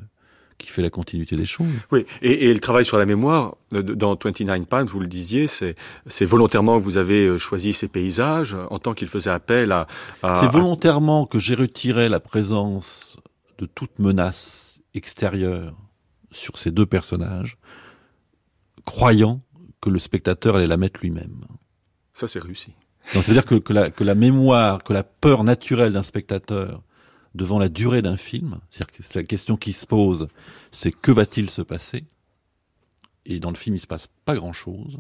qui 0.58 0.70
fait 0.70 0.82
la 0.82 0.90
continuité 0.90 1.36
des 1.36 1.46
choses. 1.46 1.68
Oui, 1.92 2.06
et, 2.22 2.50
et 2.50 2.54
le 2.54 2.60
travail 2.60 2.86
sur 2.86 2.98
la 2.98 3.06
mémoire, 3.06 3.58
euh, 3.74 3.84
dans 3.84 4.18
29 4.22 4.66
Palms, 4.66 4.88
vous 4.88 5.00
le 5.00 5.08
disiez, 5.08 5.48
c'est, 5.48 5.76
c'est 6.08 6.26
volontairement 6.26 6.80
que 6.80 6.84
vous 6.84 6.98
avez 6.98 7.28
euh, 7.28 7.38
choisi 7.38 7.74
ces 7.74 7.88
paysages 7.88 8.56
en 8.72 8.80
tant 8.80 8.94
qu'il 8.94 9.08
faisait 9.08 9.30
appel 9.30 9.72
à... 9.72 9.88
à 10.24 10.42
c'est 10.42 10.48
volontairement 10.48 11.26
que 11.26 11.38
j'ai 11.40 11.54
retiré 11.54 12.10
la 12.10 12.20
présence 12.20 13.18
de 13.60 13.66
toute 13.66 14.00
menace 14.00 14.80
extérieure 14.94 15.76
sur 16.32 16.58
ces 16.58 16.72
deux 16.72 16.86
personnages, 16.86 17.58
croyant 18.86 19.42
que 19.88 19.94
le 19.94 20.00
spectateur 20.00 20.58
allait 20.58 20.68
la 20.68 20.78
mettre 20.78 21.00
lui-même. 21.02 21.46
Ça, 22.14 22.28
c'est 22.28 22.44
réussi. 22.44 22.74
Donc, 23.14 23.24
ça 23.24 23.32
veut 23.32 23.34
dire 23.34 23.46
que, 23.46 23.56
que, 23.56 23.72
la, 23.72 23.90
que 23.90 24.04
la 24.04 24.16
mémoire, 24.16 24.84
que 24.84 24.92
la 24.92 25.04
peur 25.04 25.44
naturelle 25.44 25.94
d'un 25.94 26.02
spectateur 26.02 26.84
devant 27.34 27.58
la 27.58 27.70
durée 27.70 28.02
d'un 28.02 28.18
film, 28.18 28.60
c'est-à-dire 28.70 28.98
que 28.98 29.20
la 29.20 29.24
question 29.24 29.56
qui 29.56 29.72
se 29.72 29.86
pose, 29.86 30.28
c'est 30.72 30.92
que 30.92 31.12
va-t-il 31.12 31.50
se 31.50 31.62
passer? 31.62 32.04
Et 33.26 33.40
dans 33.40 33.50
le 33.50 33.56
film, 33.56 33.76
il 33.76 33.80
se 33.80 33.88
passe 33.88 34.08
pas 34.26 34.36
grand-chose. 34.36 34.98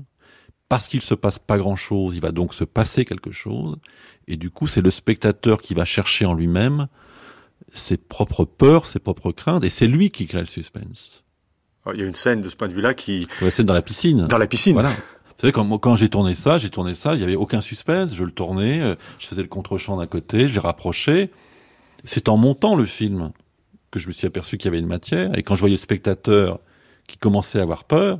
Parce 0.69 0.87
qu'il 0.87 1.01
se 1.01 1.15
passe 1.15 1.39
pas 1.39 1.57
grand-chose, 1.57 2.15
il 2.15 2.21
va 2.21 2.31
donc 2.31 2.53
se 2.53 2.63
passer 2.63 3.03
quelque 3.03 3.31
chose. 3.31 3.77
Et 4.27 4.37
du 4.37 4.51
coup, 4.51 4.67
c'est 4.67 4.81
le 4.81 4.91
spectateur 4.91 5.61
qui 5.61 5.73
va 5.73 5.85
chercher 5.85 6.25
en 6.25 6.33
lui-même 6.33 6.87
ses 7.73 7.97
propres 7.97 8.45
peurs, 8.45 8.85
ses 8.85 8.99
propres 8.99 9.31
craintes, 9.31 9.65
et 9.65 9.69
c'est 9.69 9.87
lui 9.87 10.11
qui 10.11 10.27
crée 10.27 10.39
le 10.39 10.45
suspense. 10.45 11.25
Il 11.93 11.99
y 11.99 12.03
a 12.03 12.05
une 12.07 12.15
scène 12.15 12.41
de 12.41 12.49
ce 12.49 12.55
point 12.55 12.67
de 12.67 12.73
vue-là 12.73 12.93
qui... 12.93 13.27
La 13.41 13.51
scène 13.51 13.65
dans 13.65 13.73
la 13.73 13.81
piscine. 13.81 14.27
Dans 14.27 14.37
la 14.37 14.47
piscine. 14.47 14.73
Voilà. 14.73 14.89
Vous 14.89 15.41
savez, 15.41 15.51
quand, 15.53 15.77
quand 15.77 15.95
j'ai 15.95 16.09
tourné 16.09 16.33
ça, 16.33 16.57
j'ai 16.57 16.69
tourné 16.69 16.93
ça, 16.95 17.13
il 17.13 17.21
y 17.21 17.23
avait 17.23 17.35
aucun 17.35 17.61
suspense, 17.61 18.13
je 18.13 18.23
le 18.23 18.31
tournais, 18.31 18.81
euh, 18.81 18.95
je 19.19 19.27
faisais 19.27 19.43
le 19.43 19.47
contre-champ 19.47 19.97
d'un 19.97 20.07
côté, 20.07 20.47
je 20.47 20.53
les 20.53 20.59
rapprochais. 20.59 21.29
C'est 22.03 22.27
en 22.29 22.37
montant 22.37 22.75
le 22.75 22.85
film 22.85 23.31
que 23.91 23.99
je 23.99 24.07
me 24.07 24.11
suis 24.13 24.25
aperçu 24.27 24.57
qu'il 24.57 24.65
y 24.65 24.69
avait 24.69 24.79
une 24.79 24.87
matière, 24.87 25.37
et 25.37 25.43
quand 25.43 25.53
je 25.55 25.59
voyais 25.59 25.75
le 25.75 25.81
spectateur 25.81 26.59
qui 27.07 27.17
commençait 27.17 27.59
à 27.59 27.63
avoir 27.63 27.83
peur, 27.83 28.19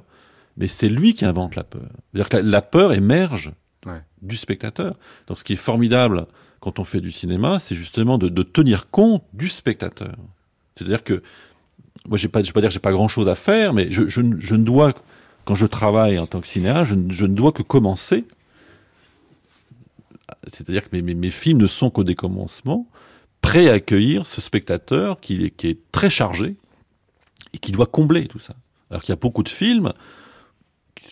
mais 0.57 0.67
c'est 0.67 0.89
lui 0.89 1.13
qui 1.13 1.25
invente 1.25 1.55
la 1.55 1.63
peur. 1.63 1.89
C'est-à-dire 2.13 2.29
que 2.29 2.37
la, 2.37 2.43
la 2.43 2.61
peur 2.61 2.93
émerge 2.93 3.51
Ouais. 3.85 4.01
du 4.21 4.35
spectateur. 4.37 4.95
Donc 5.27 5.37
ce 5.39 5.43
qui 5.43 5.53
est 5.53 5.57
formidable 5.57 6.25
quand 6.59 6.79
on 6.79 6.83
fait 6.83 6.99
du 6.99 7.11
cinéma, 7.11 7.59
c'est 7.59 7.75
justement 7.75 8.17
de, 8.17 8.27
de 8.27 8.43
tenir 8.43 8.89
compte 8.89 9.23
du 9.33 9.47
spectateur. 9.47 10.15
C'est-à-dire 10.75 11.03
que 11.03 11.21
moi, 12.07 12.17
j'ai 12.17 12.27
pas, 12.27 12.41
je 12.41 12.47
vais 12.47 12.53
pas 12.53 12.61
dire 12.61 12.69
que 12.69 12.73
j'ai 12.73 12.79
pas 12.79 12.91
grand-chose 12.91 13.27
à 13.29 13.35
faire, 13.35 13.73
mais 13.73 13.87
je, 13.91 14.07
je, 14.07 14.21
ne- 14.21 14.39
je 14.39 14.55
ne 14.55 14.63
dois, 14.63 14.93
quand 15.45 15.55
je 15.55 15.65
travaille 15.65 16.17
en 16.19 16.27
tant 16.27 16.41
que 16.41 16.47
cinéaste, 16.47 16.89
je, 16.91 16.95
ne- 16.95 17.11
je 17.11 17.25
ne 17.25 17.33
dois 17.35 17.51
que 17.51 17.63
commencer. 17.63 18.25
C'est-à-dire 20.51 20.83
que 20.89 20.95
mes, 20.95 21.01
mes, 21.01 21.13
mes 21.15 21.29
films 21.29 21.59
ne 21.59 21.67
sont 21.67 21.89
qu'au 21.89 22.03
décommencement, 22.03 22.87
prêts 23.41 23.69
à 23.69 23.73
accueillir 23.73 24.25
ce 24.25 24.41
spectateur 24.41 25.19
qui, 25.19 25.45
est- 25.45 25.49
qui 25.51 25.67
est 25.67 25.79
très 25.91 26.09
chargé 26.09 26.55
et 27.53 27.57
qui 27.57 27.71
doit 27.71 27.85
combler 27.85 28.27
tout 28.27 28.39
ça. 28.39 28.55
Alors 28.89 29.01
qu'il 29.01 29.11
y 29.11 29.13
a 29.13 29.17
beaucoup 29.19 29.43
de 29.43 29.49
films 29.49 29.91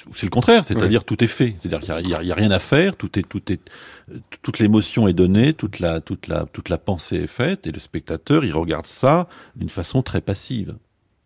où 0.08 0.16
c'est 0.16 0.26
le 0.26 0.32
contraire, 0.32 0.66
c'est-à-dire 0.66 1.04
tout 1.04 1.24
est 1.24 1.28
fait, 1.28 1.56
c'est-à-dire 1.60 1.80
qu'il 2.00 2.08
n'y 2.08 2.32
a, 2.32 2.36
rien 2.36 2.52
à 2.52 2.60
faire, 2.60 2.96
tout 2.96 3.20
est, 3.20 3.24
tout 3.24 3.52
est, 3.52 3.62
toute 4.42 4.60
l'émotion 4.60 5.08
est 5.08 5.14
donnée, 5.14 5.54
toute 5.54 5.80
la, 5.80 6.00
toute 6.02 6.28
la, 6.28 6.46
toute 6.52 6.70
la 6.70 6.78
pensée 6.78 7.18
est 7.18 7.28
faite, 7.28 7.68
et 7.68 7.72
le 7.72 7.80
spectateur, 7.80 8.44
il 8.46 8.54
regarde 8.54 8.88
ça 8.88 9.28
d'une 9.56 9.70
façon 9.70 10.02
très 10.02 10.22
passive. 10.22 10.76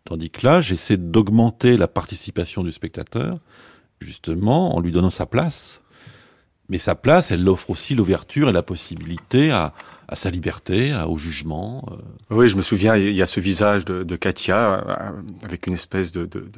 Tandis 0.04 0.30
que 0.30 0.46
là, 0.46 0.60
j'essaie 0.60 0.96
d'augmenter 0.96 1.76
la 1.76 1.88
participation 1.88 2.64
du 2.64 2.72
spectateur, 2.72 3.38
justement, 4.00 4.74
en 4.74 4.80
lui 4.80 4.92
donnant 4.92 5.10
sa 5.10 5.26
place. 5.26 5.80
Mais 6.68 6.78
sa 6.78 6.94
place, 6.94 7.30
elle 7.32 7.48
offre 7.48 7.70
aussi 7.70 7.94
l'ouverture 7.94 8.48
et 8.48 8.52
la 8.52 8.62
possibilité 8.62 9.50
à, 9.50 9.74
sa 10.14 10.30
liberté, 10.30 10.92
au 11.06 11.16
jugement. 11.16 11.84
euh, 11.92 12.34
Oui, 12.34 12.48
je 12.48 12.56
me 12.56 12.62
souviens, 12.62 12.96
il 12.96 13.14
y 13.14 13.22
a 13.22 13.26
ce 13.26 13.38
visage 13.38 13.84
de, 13.84 14.16
Katia 14.16 14.84
euh, 14.88 15.22
avec 15.44 15.66
une 15.68 15.74
espèce 15.74 16.10
de, 16.10 16.24
de, 16.24 16.50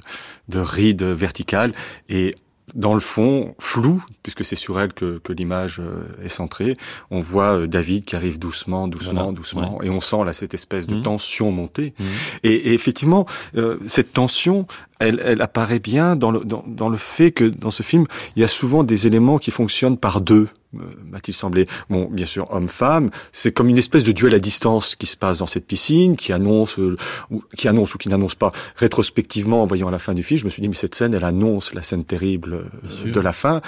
de 0.48 0.58
ride 0.58 1.02
verticale 1.02 1.72
et 2.08 2.34
dans 2.74 2.94
le 2.94 3.00
fond, 3.00 3.54
flou, 3.58 4.02
puisque 4.22 4.44
c'est 4.44 4.56
sur 4.56 4.78
elle 4.80 4.92
que, 4.92 5.18
que 5.18 5.32
l'image 5.32 5.80
euh, 5.80 6.04
est 6.24 6.28
centrée, 6.30 6.74
on 7.10 7.18
voit 7.20 7.58
euh, 7.58 7.66
David 7.66 8.04
qui 8.04 8.16
arrive 8.16 8.38
doucement, 8.38 8.88
doucement, 8.88 9.12
Voilà, 9.24 9.32
doucement, 9.32 9.82
et 9.82 9.90
on 9.90 10.00
sent 10.00 10.24
là 10.24 10.32
cette 10.32 10.54
espèce 10.54 10.86
de 10.86 10.94
Mhm. 10.94 11.02
tension 11.02 11.50
montée. 11.50 11.92
Mhm. 11.98 12.06
Et, 12.44 12.54
et 12.54 12.72
effectivement, 12.72 13.26
euh, 13.56 13.78
cette 13.86 14.12
tension, 14.12 14.66
elle, 15.02 15.20
elle 15.24 15.42
apparaît 15.42 15.78
bien 15.78 16.16
dans 16.16 16.30
le, 16.30 16.40
dans, 16.40 16.64
dans 16.66 16.88
le 16.88 16.96
fait 16.96 17.32
que 17.32 17.44
dans 17.44 17.70
ce 17.70 17.82
film, 17.82 18.06
il 18.36 18.40
y 18.40 18.44
a 18.44 18.48
souvent 18.48 18.84
des 18.84 19.06
éléments 19.06 19.38
qui 19.38 19.50
fonctionnent 19.50 19.98
par 19.98 20.20
deux, 20.20 20.48
euh, 20.74 20.78
m'a-t-il 21.10 21.34
semblé. 21.34 21.66
Bon, 21.90 22.08
bien 22.10 22.26
sûr, 22.26 22.46
homme-femme, 22.50 23.10
c'est 23.32 23.52
comme 23.52 23.68
une 23.68 23.78
espèce 23.78 24.04
de 24.04 24.12
duel 24.12 24.34
à 24.34 24.38
distance 24.38 24.96
qui 24.96 25.06
se 25.06 25.16
passe 25.16 25.38
dans 25.38 25.46
cette 25.46 25.66
piscine, 25.66 26.16
qui 26.16 26.32
annonce, 26.32 26.78
euh, 26.78 26.96
ou, 27.30 27.42
qui 27.56 27.68
annonce 27.68 27.94
ou 27.94 27.98
qui 27.98 28.08
n'annonce 28.08 28.34
pas. 28.34 28.52
Rétrospectivement, 28.76 29.62
en 29.62 29.66
voyant 29.66 29.90
la 29.90 29.98
fin 29.98 30.14
du 30.14 30.22
film, 30.22 30.38
je 30.38 30.44
me 30.44 30.50
suis 30.50 30.62
dit, 30.62 30.68
mais 30.68 30.74
cette 30.74 30.94
scène, 30.94 31.14
elle 31.14 31.24
annonce 31.24 31.74
la 31.74 31.82
scène 31.82 32.04
terrible 32.04 32.54
euh, 32.54 33.10
de 33.10 33.20
la 33.20 33.32
fin. 33.32 33.60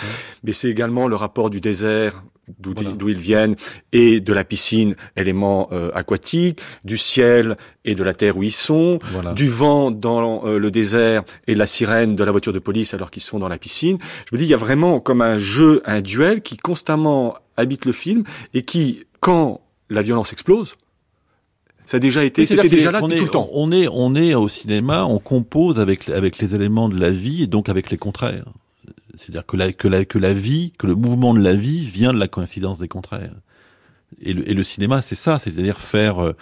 Mais 0.44 0.53
c'est 0.53 0.68
également 0.68 1.09
le 1.09 1.16
rapport 1.16 1.51
du 1.51 1.61
désert, 1.61 2.23
d'où 2.59 2.73
Voilà. 2.75 2.97
ils 3.07 3.19
viennent, 3.19 3.57
et 3.93 4.21
de 4.21 4.33
la 4.33 4.45
piscine, 4.45 4.97
élément 5.17 5.69
euh, 5.73 5.91
aquatique, 5.95 6.61
du 6.85 6.99
ciel 6.99 7.57
et 7.85 7.95
de 7.95 8.03
la 8.03 8.15
terre 8.15 8.37
où 8.37 8.43
ils 8.43 8.53
sont, 8.53 8.99
voilà. 9.13 9.33
du 9.33 9.49
vent 9.49 9.91
dans 9.91 10.47
euh, 10.47 10.59
le 10.59 10.71
désert 10.71 11.23
et 11.47 11.55
de 11.55 11.59
la 11.59 11.67
sirène 11.67 12.17
de 12.17 12.25
la 12.25 12.31
voiture 12.31 12.53
de 12.53 12.59
police 12.59 12.95
alors 12.95 13.11
qu'ils 13.11 13.23
sont 13.23 13.39
dans 13.39 13.49
la 13.49 13.59
piscine. 13.59 13.99
Je 14.31 14.35
me 14.35 14.39
dis, 14.39 14.45
il 14.45 14.51
y 14.51 14.55
a 14.55 14.59
vraiment 14.59 15.01
comme 15.01 15.23
un 15.23 15.39
jeu, 15.39 15.83
un 15.85 16.01
duel 16.01 16.43
qui 16.43 16.57
constamment 16.57 17.37
habite 17.57 17.85
le 17.85 17.93
film 17.93 18.25
et 18.53 18.63
qui, 18.63 19.05
quand 19.21 19.61
la 19.91 20.03
violence 20.03 20.33
explose, 20.33 20.77
ça 21.87 21.99
a 21.99 22.01
déjà 22.01 22.25
été, 22.25 22.47
c'était 22.47 22.69
déjà 22.69 22.91
là 22.91 23.01
on 23.03 23.09
depuis 23.09 23.17
est, 23.17 23.19
tout 23.19 23.25
le 23.27 23.31
temps. 23.31 23.49
On 23.53 23.71
est, 23.71 23.89
on 23.93 24.15
est 24.15 24.35
au 24.35 24.49
cinéma, 24.49 25.05
on 25.05 25.19
compose 25.19 25.79
avec, 25.79 26.09
avec 26.09 26.39
les 26.39 26.55
éléments 26.55 26.89
de 26.89 26.99
la 26.99 27.11
vie 27.11 27.43
et 27.43 27.47
donc 27.47 27.69
avec 27.69 27.91
les 27.91 27.99
contraires. 27.99 28.47
C'est-à-dire 29.16 29.46
que 29.46 29.57
la, 29.57 29.72
que, 29.72 29.88
la, 29.88 30.05
que 30.05 30.18
la 30.18 30.33
vie, 30.33 30.72
que 30.79 30.87
le 30.87 30.94
mouvement 30.94 31.35
de 31.35 31.40
la 31.40 31.55
vie 31.55 31.85
vient 31.85 32.12
de 32.12 32.18
la 32.18 32.29
coïncidence 32.29 32.79
des 32.79 32.88
contraires. 32.88 33.35
Et 34.20 34.33
le, 34.33 34.48
et 34.48 34.55
le 34.55 34.62
cinéma, 34.62 35.03
c'est 35.03 35.14
ça, 35.14 35.38
c'est-à-dire 35.38 35.81
faire, 35.81 36.22
euh, 36.22 36.33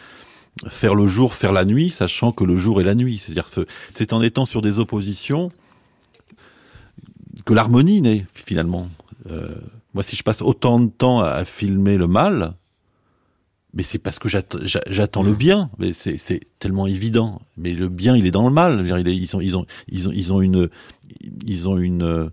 faire 0.68 0.94
le 0.94 1.06
jour, 1.06 1.35
faire 1.35 1.52
la 1.52 1.64
nuit, 1.64 1.90
sachant 1.90 2.32
que 2.32 2.44
le 2.44 2.56
jour 2.56 2.80
est 2.80 2.85
la 2.85 2.94
nuit. 2.94 3.18
C'est-à-dire 3.18 3.48
c'est 3.90 4.12
en 4.12 4.22
étant 4.22 4.44
sur 4.46 4.62
des 4.62 4.78
oppositions 4.78 5.50
que 7.44 7.54
l'harmonie 7.54 8.00
naît, 8.00 8.26
finalement. 8.35 8.88
Euh, 9.30 9.48
moi, 9.94 10.02
si 10.02 10.16
je 10.16 10.22
passe 10.22 10.42
autant 10.42 10.80
de 10.80 10.90
temps 10.90 11.20
à, 11.20 11.44
filmer 11.44 11.96
le 11.96 12.06
mal, 12.06 12.54
mais 13.74 13.82
c'est 13.82 13.98
parce 13.98 14.18
que 14.18 14.28
j'att- 14.28 14.62
j'a- 14.64 14.82
j'attends 14.90 15.22
le 15.22 15.32
bien. 15.32 15.70
C'est 15.92 16.40
tellement 16.58 16.87
évident. 16.87 17.40
Mais 17.56 17.72
le 17.72 17.88
bien, 17.88 18.16
il 18.16 18.26
est 18.26 18.30
dans 18.30 18.46
le 18.46 18.52
mal. 18.52 18.85
Ils, 18.85 19.35
ont, 19.35 19.40
ils, 19.40 19.54
ils, 19.88 20.32
ont, 20.32 20.40
une, 20.42 20.68
ils 21.46 21.68
ont 21.68 21.78
une, 21.78 22.30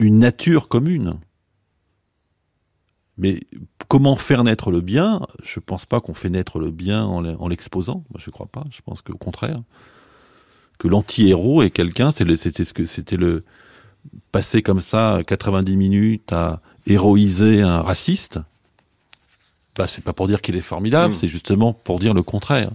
une 0.00 0.18
nature 0.18 0.68
commune. 0.68 1.18
Mais 3.18 3.40
comment 3.88 4.16
faire 4.16 4.44
naître 4.44 4.70
le 4.70 4.80
bien? 4.80 5.26
Je 5.42 5.58
pense 5.58 5.86
pas 5.86 6.00
qu'on 6.00 6.12
fait 6.14 6.28
naître 6.28 6.58
le 6.58 6.70
bien 6.70 7.02
en 7.04 7.20
l'e- 7.22 7.36
en 7.38 7.48
l'exposant. 7.48 8.04
Moi, 8.10 8.18
je 8.18 8.30
crois 8.30 8.46
pas. 8.46 8.64
Je 8.70 8.82
pense 8.82 9.00
qu'au 9.00 9.16
contraire, 9.16 9.56
que 10.78 10.86
l'anti-héros 10.88 11.62
est 11.62 11.70
quelqu'un. 11.70 12.10
C'était 12.10 12.36
ce 12.64 12.72
que 12.74 12.84
c'était 12.84 13.16
le 13.16 13.42
passer 14.32 14.60
comme 14.62 14.80
ça 14.80 15.20
90 15.26 15.76
minutes 15.78 16.30
à 16.32 16.60
héroïser 16.86 17.62
un 17.62 17.80
raciste. 17.80 18.38
Bah, 19.76 19.86
c'est 19.86 20.04
pas 20.04 20.12
pour 20.12 20.28
dire 20.28 20.42
qu'il 20.42 20.56
est 20.56 20.60
formidable, 20.60 21.12
Mm. 21.14 21.16
c'est 21.16 21.28
justement 21.28 21.72
pour 21.72 21.98
dire 21.98 22.12
le 22.14 22.22
contraire. 22.22 22.70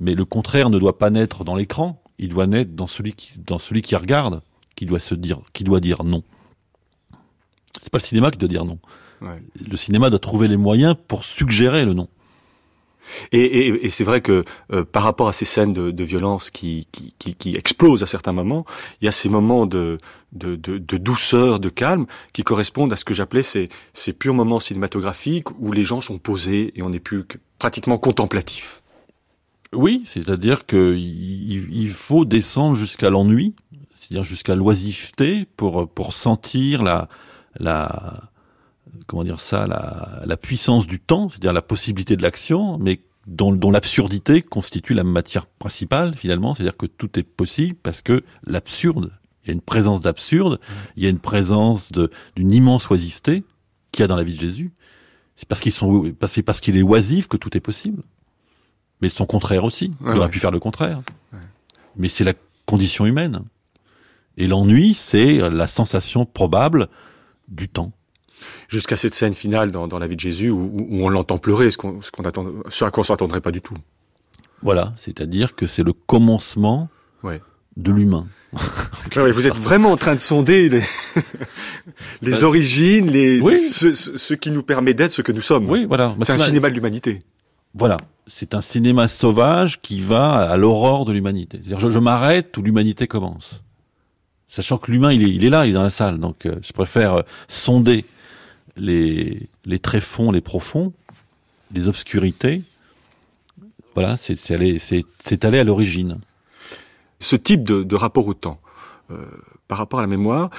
Mais 0.00 0.14
le 0.14 0.24
contraire 0.24 0.70
ne 0.70 0.78
doit 0.78 0.98
pas 0.98 1.10
naître 1.10 1.44
dans 1.44 1.54
l'écran, 1.56 2.02
il 2.18 2.28
doit 2.30 2.46
naître 2.46 2.72
dans 2.72 2.86
celui 2.86 3.12
qui, 3.12 3.38
dans 3.40 3.58
celui 3.58 3.82
qui 3.82 3.94
regarde, 3.96 4.40
qui 4.74 4.84
doit 4.86 5.00
se 5.00 5.14
dire, 5.14 5.38
qui 5.52 5.62
doit 5.64 5.80
dire 5.80 6.02
non. 6.04 6.22
C'est 7.80 7.90
pas 7.90 7.98
le 7.98 8.04
cinéma 8.04 8.30
qui 8.30 8.38
doit 8.38 8.48
dire 8.48 8.64
non. 8.64 8.78
Ouais. 9.22 9.42
Le 9.68 9.76
cinéma 9.76 10.10
doit 10.10 10.18
trouver 10.18 10.48
les 10.48 10.56
moyens 10.56 10.94
pour 11.08 11.24
suggérer 11.24 11.84
le 11.84 11.94
non. 11.94 12.08
Et, 13.32 13.40
et- 13.40 13.86
et 13.86 13.88
c'est 13.90 14.04
vrai 14.04 14.20
que 14.20 14.44
euh, 14.72 14.84
par 14.84 15.02
rapport 15.02 15.26
à 15.28 15.32
ces 15.32 15.44
scènes 15.46 15.72
de, 15.72 15.90
de 15.90 16.04
violence 16.04 16.50
qui, 16.50 16.86
qui, 16.92 17.14
qui, 17.18 17.34
qui 17.34 17.56
explosent 17.56 18.02
à 18.02 18.06
certains 18.06 18.32
moments, 18.32 18.64
il 19.00 19.06
y 19.06 19.08
a 19.08 19.12
ces 19.12 19.28
moments 19.28 19.66
de, 19.66 19.98
de, 20.32 20.54
de, 20.56 20.96
douceur, 20.98 21.58
de 21.58 21.70
calme, 21.70 22.06
qui 22.34 22.44
correspondent 22.44 22.92
à 22.92 22.96
ce 22.96 23.04
que 23.04 23.14
j'appelais 23.14 23.42
ces, 23.42 23.68
ces 23.94 24.12
purs 24.12 24.34
moments 24.34 24.60
cinématographiques 24.60 25.50
où 25.58 25.72
les 25.72 25.82
gens 25.82 26.00
sont 26.00 26.18
posés 26.18 26.72
et 26.76 26.82
on 26.82 26.90
n'est 26.90 27.00
plus 27.00 27.24
que 27.24 27.38
pratiquement 27.58 27.98
contemplatif. 27.98 28.82
Oui, 29.72 30.02
c'est-à-dire 30.06 30.66
que 30.66 30.94
il, 30.96 31.66
il 31.72 31.90
faut 31.90 32.24
descendre 32.24 32.76
jusqu'à 32.76 33.08
l'ennui, 33.10 33.54
c'est-à-dire 33.98 34.24
jusqu'à 34.24 34.54
l'oisiveté 34.54 35.46
pour 35.56 35.88
pour 35.88 36.12
sentir 36.12 36.82
la 36.82 37.08
la 37.58 38.30
comment 39.06 39.24
dire 39.24 39.40
ça 39.40 39.66
la, 39.66 40.22
la 40.24 40.36
puissance 40.36 40.86
du 40.86 41.00
temps, 41.00 41.28
c'est-à-dire 41.28 41.52
la 41.52 41.62
possibilité 41.62 42.16
de 42.16 42.22
l'action, 42.22 42.78
mais 42.78 43.00
dont, 43.26 43.52
dont 43.52 43.70
l'absurdité 43.70 44.42
constitue 44.42 44.94
la 44.94 45.04
matière 45.04 45.46
principale 45.46 46.16
finalement, 46.16 46.54
c'est-à-dire 46.54 46.76
que 46.76 46.86
tout 46.86 47.18
est 47.18 47.22
possible 47.22 47.76
parce 47.82 48.02
que 48.02 48.24
l'absurde, 48.44 49.12
il 49.44 49.48
y 49.48 49.50
a 49.50 49.54
une 49.54 49.60
présence 49.60 50.00
d'absurde, 50.00 50.60
il 50.96 51.04
y 51.04 51.06
a 51.06 51.08
une 51.08 51.18
présence 51.18 51.92
d'une 51.92 52.52
immense 52.52 52.90
oisiveté 52.90 53.44
qu'il 53.92 54.02
y 54.02 54.04
a 54.04 54.06
dans 54.06 54.16
la 54.16 54.24
vie 54.24 54.34
de 54.34 54.40
Jésus. 54.40 54.72
C'est 55.36 55.48
parce 55.48 55.60
qu'ils 55.60 55.72
sont 55.72 56.12
c'est 56.26 56.42
parce 56.42 56.60
qu'il 56.60 56.76
est 56.76 56.82
oisif 56.82 57.28
que 57.28 57.36
tout 57.36 57.56
est 57.56 57.60
possible. 57.60 58.02
Mais 59.00 59.08
son 59.08 59.24
contraire 59.24 59.64
aussi. 59.64 59.92
Ouais, 60.00 60.10
il 60.12 60.16
aurait 60.16 60.20
ouais. 60.26 60.28
pu 60.28 60.40
faire 60.40 60.50
le 60.50 60.58
contraire. 60.58 61.00
Mais 61.96 62.08
c'est 62.08 62.24
la 62.24 62.34
condition 62.66 63.06
humaine. 63.06 63.42
Et 64.36 64.46
l'ennui, 64.46 64.94
c'est 64.94 65.38
la 65.50 65.66
sensation 65.66 66.26
probable 66.26 66.88
du 67.50 67.68
temps. 67.68 67.92
Jusqu'à 68.68 68.96
cette 68.96 69.14
scène 69.14 69.34
finale 69.34 69.70
dans, 69.70 69.86
dans 69.86 69.98
la 69.98 70.06
vie 70.06 70.16
de 70.16 70.20
Jésus 70.20 70.50
où, 70.50 70.88
on 70.92 71.08
l'entend 71.10 71.38
pleurer, 71.38 71.70
ce, 71.70 71.76
qu'on, 71.76 72.00
ce, 72.00 72.10
qu'on 72.10 72.22
attend, 72.22 72.46
ce 72.70 72.84
à 72.84 72.90
quoi 72.90 73.00
on 73.02 73.04
s'attendrait 73.04 73.40
pas 73.42 73.50
du 73.50 73.60
tout. 73.60 73.74
Voilà, 74.62 74.94
c'est-à-dire 74.96 75.54
que 75.54 75.66
c'est 75.66 75.82
le 75.82 75.92
commencement 75.92 76.88
Ouais. 77.22 77.40
de 77.76 77.92
l'humain. 77.92 78.26
Ouais, 79.16 79.32
vous 79.32 79.46
êtes 79.46 79.56
vraiment 79.56 79.90
en 79.92 79.96
train 79.96 80.14
de 80.14 80.20
sonder 80.20 80.68
les, 80.68 80.80
les 82.22 82.30
Bah, 82.32 82.42
origines, 82.44 83.10
les, 83.10 83.40
oui. 83.40 83.56
ce, 83.58 84.34
qui 84.34 84.50
nous 84.52 84.62
permet 84.62 84.94
d'être 84.94 85.12
ce 85.12 85.22
que 85.22 85.32
nous 85.32 85.40
sommes. 85.40 85.68
Oui, 85.68 85.84
voilà. 85.86 86.14
C'est 86.22 86.32
un 86.32 86.36
cinéma 86.36 86.68
de 86.70 86.74
l'humanité. 86.74 87.20
Voilà, 87.74 87.96
c'est 88.26 88.54
un 88.54 88.60
cinéma 88.62 89.06
sauvage 89.08 89.80
qui 89.80 90.00
va 90.00 90.32
à 90.50 90.56
l'aurore 90.56 91.04
de 91.04 91.12
l'humanité. 91.12 91.58
C'est-à-dire, 91.62 91.80
je, 91.80 91.90
je 91.90 91.98
m'arrête 91.98 92.56
où 92.56 92.62
l'humanité 92.62 93.06
commence. 93.06 93.62
Sachant 94.50 94.78
que 94.78 94.90
l'humain, 94.90 95.12
il 95.12 95.44
est, 95.44 95.48
là, 95.48 95.64
il 95.64 95.70
est 95.70 95.74
dans 95.74 95.84
la 95.84 95.90
salle. 95.90 96.18
Donc, 96.18 96.44
euh, 96.44 96.56
je 96.60 96.72
préfère 96.72 97.14
euh, 97.14 97.22
sonder 97.46 98.04
les, 98.76 99.48
les 99.64 99.78
tréfonds, 99.78 100.32
les 100.32 100.40
profonds, 100.40 100.92
les 101.72 101.86
obscurités. 101.86 102.64
Voilà, 103.94 104.16
c'est 104.16 104.50
aller, 104.50 104.78
aller 105.42 105.58
à 105.58 105.64
l'origine. 105.64 106.18
ce 107.20 107.36
type 107.36 107.62
de, 107.62 107.84
de 107.84 107.94
rapport 107.94 108.26
au 108.26 108.34
temps, 108.34 108.60
euh, 109.12 109.24
par 109.68 109.78
rapport 109.78 110.00
à 110.00 110.02
la 110.02 110.08
mémoire, 110.08 110.50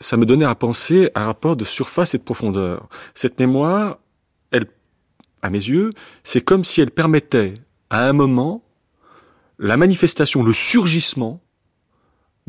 ça 0.00 0.16
me 0.16 0.26
donnait 0.26 0.44
à 0.44 0.56
penser 0.56 1.10
à 1.14 1.22
un 1.22 1.26
rapport 1.26 1.54
de 1.54 1.64
surface 1.64 2.14
et 2.14 2.18
de 2.18 2.24
profondeur. 2.24 2.88
Cette 3.14 3.38
mémoire, 3.38 3.98
elle, 4.50 4.66
à 5.40 5.50
mes 5.50 5.58
yeux, 5.58 5.90
c'est 6.24 6.40
comme 6.40 6.64
si 6.64 6.80
elle 6.80 6.90
permettait 6.90 7.54
à 7.90 8.08
un 8.08 8.12
moment 8.12 8.64
la 9.60 9.76
manifestation, 9.76 10.42
le 10.42 10.52
surgissement 10.52 11.40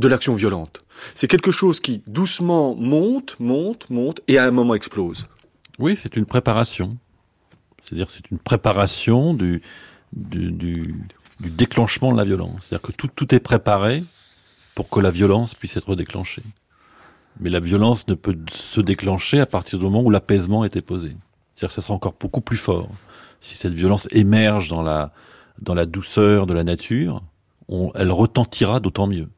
de 0.02 0.08
l'action 0.10 0.34
violente. 0.34 0.82
C'est 1.16 1.28
quelque 1.28 1.52
chose 1.52 1.80
qui 1.80 2.04
doucement 2.08 2.76
monte, 2.76 3.38
monte, 3.39 3.89
monte, 3.89 4.20
et 4.28 4.38
à 4.38 4.45
un 4.45 4.52
moment 4.52 4.76
explose. 4.76 5.28
Oui, 5.80 5.95
c'est 5.95 6.18
une 6.18 6.26
préparation. 6.26 6.97
C'est-à-dire 7.84 8.12
c'est 8.12 8.30
une 8.30 8.39
préparation 8.39 9.34
du, 9.34 9.62
du, 10.12 10.95
déclenchement 11.39 12.12
de 12.12 12.18
la 12.18 12.26
violence. 12.26 12.60
C'est-à-dire 12.62 12.82
que 12.82 12.91
tout, 12.91 13.08
tout 13.08 13.34
est 13.34 13.39
préparé 13.39 14.04
pour 14.76 14.89
que 14.89 14.99
la 14.99 15.12
violence 15.12 15.56
puisse 15.56 15.78
être 15.78 15.95
déclenchée. 15.95 16.43
Mais 17.39 17.49
la 17.49 17.60
violence 17.60 18.08
ne 18.08 18.14
peut 18.14 18.38
se 18.49 18.82
déclencher 18.82 19.39
à 19.39 19.45
partir 19.45 19.80
du 19.80 19.86
moment 19.86 20.02
où 20.02 20.10
l'apaisement 20.10 20.66
est 20.66 20.82
posé. 20.82 21.16
C'est-à-dire 21.56 21.70
que 21.70 21.74
ça 21.74 21.82
sera 21.82 21.93
encore 21.93 22.16
beaucoup 22.20 22.41
plus 22.41 22.58
fort. 22.58 22.89
Si 23.39 23.56
cette 23.56 23.74
violence 23.74 24.08
émerge 24.12 24.68
dans 24.68 24.82
la, 24.82 25.12
dans 25.60 25.74
la 25.74 25.86
douceur 25.86 26.45
de 26.45 26.54
la 26.54 26.64
nature, 26.64 27.24
elle 27.95 28.12
retentira 28.12 28.80
d'autant 28.80 29.08
mieux. 29.08 29.30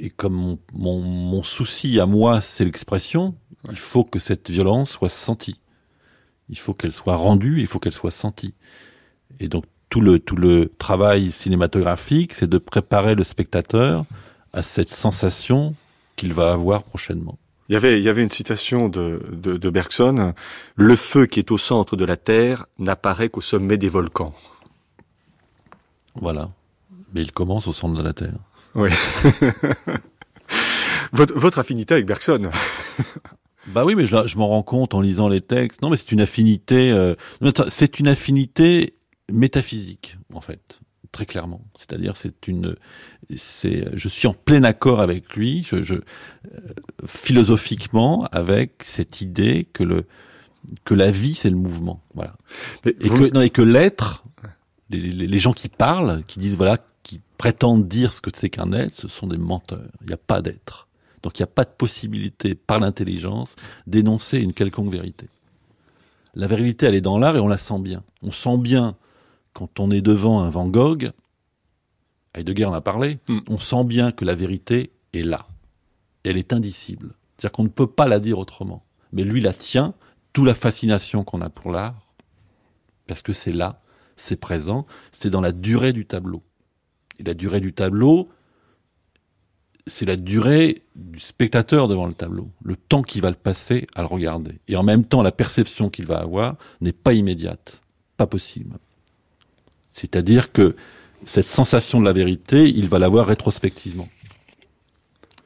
Et 0.00 0.10
comme 0.10 0.34
mon, 0.34 0.58
mon, 0.72 1.00
mon 1.00 1.42
souci 1.42 1.98
à 2.00 2.06
moi, 2.06 2.40
c'est 2.40 2.64
l'expression, 2.64 3.34
il 3.70 3.78
faut 3.78 4.04
que 4.04 4.18
cette 4.18 4.50
violence 4.50 4.90
soit 4.90 5.08
sentie. 5.08 5.60
Il 6.48 6.58
faut 6.58 6.72
qu'elle 6.72 6.92
soit 6.92 7.16
rendue, 7.16 7.60
il 7.60 7.66
faut 7.66 7.78
qu'elle 7.78 7.92
soit 7.92 8.10
sentie. 8.10 8.54
Et 9.40 9.48
donc 9.48 9.64
tout 9.90 10.00
le, 10.00 10.18
tout 10.18 10.36
le 10.36 10.70
travail 10.78 11.30
cinématographique, 11.30 12.34
c'est 12.34 12.48
de 12.48 12.58
préparer 12.58 13.14
le 13.14 13.24
spectateur 13.24 14.04
à 14.52 14.62
cette 14.62 14.90
sensation 14.90 15.74
qu'il 16.16 16.32
va 16.32 16.52
avoir 16.52 16.82
prochainement. 16.82 17.38
Il 17.68 17.74
y 17.74 17.76
avait, 17.76 17.98
il 17.98 18.04
y 18.04 18.08
avait 18.08 18.22
une 18.22 18.30
citation 18.30 18.88
de, 18.88 19.20
de, 19.30 19.58
de 19.58 19.70
Bergson 19.70 20.32
Le 20.74 20.96
feu 20.96 21.26
qui 21.26 21.38
est 21.38 21.50
au 21.50 21.58
centre 21.58 21.96
de 21.96 22.04
la 22.04 22.16
Terre 22.16 22.66
n'apparaît 22.78 23.28
qu'au 23.28 23.42
sommet 23.42 23.76
des 23.76 23.90
volcans. 23.90 24.32
Voilà. 26.14 26.50
Mais 27.12 27.20
il 27.20 27.32
commence 27.32 27.68
au 27.68 27.72
centre 27.72 27.96
de 27.96 28.02
la 28.02 28.14
Terre. 28.14 28.38
Oui. 28.74 28.90
votre, 31.12 31.34
votre 31.34 31.58
affinité 31.58 31.94
avec 31.94 32.06
Bergson 32.06 32.42
Bah 33.68 33.84
oui, 33.84 33.94
mais 33.94 34.06
je, 34.06 34.16
je 34.26 34.38
m'en 34.38 34.48
rends 34.48 34.62
compte 34.62 34.94
en 34.94 35.00
lisant 35.00 35.28
les 35.28 35.42
textes. 35.42 35.82
Non, 35.82 35.90
mais 35.90 35.96
c'est 35.96 36.12
une 36.12 36.20
affinité. 36.20 36.90
Euh, 36.90 37.14
c'est 37.68 37.98
une 38.00 38.08
affinité 38.08 38.94
métaphysique, 39.30 40.16
en 40.32 40.40
fait, 40.40 40.80
très 41.12 41.26
clairement. 41.26 41.62
C'est-à-dire, 41.76 42.16
c'est 42.16 42.48
une, 42.48 42.76
c'est, 43.36 43.88
je 43.94 44.08
suis 44.08 44.26
en 44.26 44.32
plein 44.32 44.64
accord 44.64 45.00
avec 45.00 45.36
lui, 45.36 45.62
je, 45.62 45.82
je 45.82 45.94
euh, 45.94 46.00
philosophiquement, 47.06 48.24
avec 48.32 48.82
cette 48.84 49.20
idée 49.20 49.68
que 49.72 49.84
le, 49.84 50.06
que 50.84 50.94
la 50.94 51.10
vie, 51.10 51.34
c'est 51.34 51.50
le 51.50 51.56
mouvement, 51.56 52.02
voilà. 52.14 52.36
et, 52.86 52.92
que, 52.94 53.32
non, 53.32 53.42
et 53.42 53.50
que 53.50 53.62
l'être, 53.62 54.24
les, 54.90 55.38
gens 55.38 55.52
qui 55.52 55.68
parlent, 55.68 56.22
qui 56.26 56.38
disent 56.38 56.56
voilà, 56.56 56.78
prétendent 57.38 57.88
dire 57.88 58.12
ce 58.12 58.20
que 58.20 58.30
c'est 58.34 58.50
qu'un 58.50 58.72
être, 58.72 58.94
ce 58.94 59.08
sont 59.08 59.28
des 59.28 59.38
menteurs. 59.38 59.88
Il 60.02 60.08
n'y 60.08 60.12
a 60.12 60.18
pas 60.18 60.42
d'être. 60.42 60.88
Donc 61.22 61.38
il 61.38 61.42
n'y 61.42 61.44
a 61.44 61.48
pas 61.52 61.64
de 61.64 61.70
possibilité 61.70 62.54
par 62.54 62.80
l'intelligence 62.80 63.56
d'énoncer 63.86 64.38
une 64.38 64.52
quelconque 64.52 64.92
vérité. 64.92 65.28
La 66.34 66.46
vérité, 66.46 66.86
elle 66.86 66.94
est 66.94 67.00
dans 67.00 67.18
l'art 67.18 67.36
et 67.36 67.40
on 67.40 67.48
la 67.48 67.58
sent 67.58 67.78
bien. 67.78 68.04
On 68.22 68.30
sent 68.30 68.58
bien 68.58 68.96
quand 69.52 69.80
on 69.80 69.90
est 69.90 70.02
devant 70.02 70.40
un 70.40 70.50
Van 70.50 70.68
Gogh, 70.68 71.10
Heidegger 72.34 72.66
en 72.66 72.72
a 72.72 72.80
parlé, 72.80 73.18
mm. 73.28 73.38
on 73.48 73.56
sent 73.56 73.84
bien 73.84 74.12
que 74.12 74.24
la 74.24 74.34
vérité 74.34 74.92
est 75.12 75.22
là. 75.22 75.46
Elle 76.24 76.36
est 76.36 76.52
indicible. 76.52 77.14
C'est-à-dire 77.36 77.52
qu'on 77.52 77.64
ne 77.64 77.68
peut 77.68 77.86
pas 77.86 78.06
la 78.06 78.20
dire 78.20 78.38
autrement. 78.38 78.84
Mais 79.12 79.24
lui 79.24 79.40
la 79.40 79.52
tient, 79.52 79.94
toute 80.32 80.46
la 80.46 80.54
fascination 80.54 81.24
qu'on 81.24 81.40
a 81.40 81.48
pour 81.48 81.70
l'art, 81.70 82.12
parce 83.06 83.22
que 83.22 83.32
c'est 83.32 83.52
là, 83.52 83.80
c'est 84.16 84.36
présent, 84.36 84.86
c'est 85.12 85.30
dans 85.30 85.40
la 85.40 85.52
durée 85.52 85.92
du 85.92 86.04
tableau. 86.04 86.42
Et 87.18 87.22
la 87.24 87.34
durée 87.34 87.60
du 87.60 87.72
tableau, 87.72 88.28
c'est 89.86 90.04
la 90.04 90.16
durée 90.16 90.82
du 90.96 91.18
spectateur 91.18 91.88
devant 91.88 92.06
le 92.06 92.14
tableau, 92.14 92.50
le 92.62 92.76
temps 92.76 93.02
qu'il 93.02 93.22
va 93.22 93.30
le 93.30 93.36
passer 93.36 93.86
à 93.94 94.02
le 94.02 94.06
regarder. 94.06 94.60
Et 94.68 94.76
en 94.76 94.82
même 94.82 95.04
temps, 95.04 95.22
la 95.22 95.32
perception 95.32 95.90
qu'il 95.90 96.06
va 96.06 96.18
avoir 96.18 96.56
n'est 96.80 96.92
pas 96.92 97.14
immédiate, 97.14 97.80
pas 98.16 98.26
possible. 98.26 98.78
C'est-à-dire 99.92 100.52
que 100.52 100.76
cette 101.24 101.46
sensation 101.46 102.00
de 102.00 102.04
la 102.04 102.12
vérité, 102.12 102.68
il 102.68 102.88
va 102.88 102.98
l'avoir 102.98 103.26
rétrospectivement. 103.26 104.08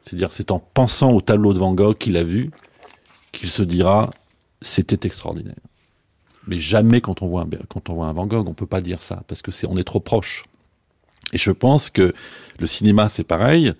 C'est-à-dire 0.02 0.32
c'est 0.32 0.50
en 0.50 0.58
pensant 0.58 1.12
au 1.12 1.20
tableau 1.20 1.52
de 1.54 1.58
Van 1.58 1.72
Gogh 1.72 1.96
qu'il 1.96 2.16
a 2.16 2.24
vu 2.24 2.50
qu'il 3.30 3.48
se 3.48 3.62
dira 3.62 4.10
c'était 4.60 5.06
extraordinaire. 5.06 5.54
Mais 6.46 6.58
jamais 6.58 7.00
quand 7.00 7.22
on 7.22 7.28
voit 7.28 7.42
un, 7.42 8.12
Van 8.12 8.26
Gogh, 8.26 8.48
on 8.48 8.54
peut 8.54 8.66
pas 8.66 8.80
dire 8.80 9.02
ça 9.02 9.22
parce 9.28 9.42
que 9.42 9.50
c'est 9.50 9.66
on 9.66 9.76
est 9.76 9.84
trop 9.84 10.00
proche. 10.00 10.42
Et 11.32 11.38
je 11.38 11.50
pense 11.50 11.90
que 11.90 12.12
le 12.58 12.66
cinéma 12.66 13.08
c'est 13.08 13.24
pareil, 13.24 13.72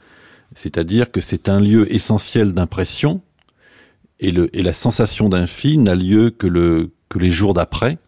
c'est-à-dire 0.55 1.11
que 1.11 1.21
c'est 1.21 1.49
un 1.49 1.61
lieu 1.61 1.93
essentiel 1.93 2.53
d'impression 2.53 3.23
et, 4.21 4.31
le, 4.31 4.55
et 4.57 4.63
la 4.63 4.73
sensation 4.73 5.29
d'un 5.29 5.47
film 5.47 5.83
n'a 5.85 5.95
lieu 5.95 6.31
que, 6.31 6.47
le, 6.47 6.93
que 7.09 7.19
les 7.19 7.31
jours 7.31 7.55
d'après. 7.55 7.99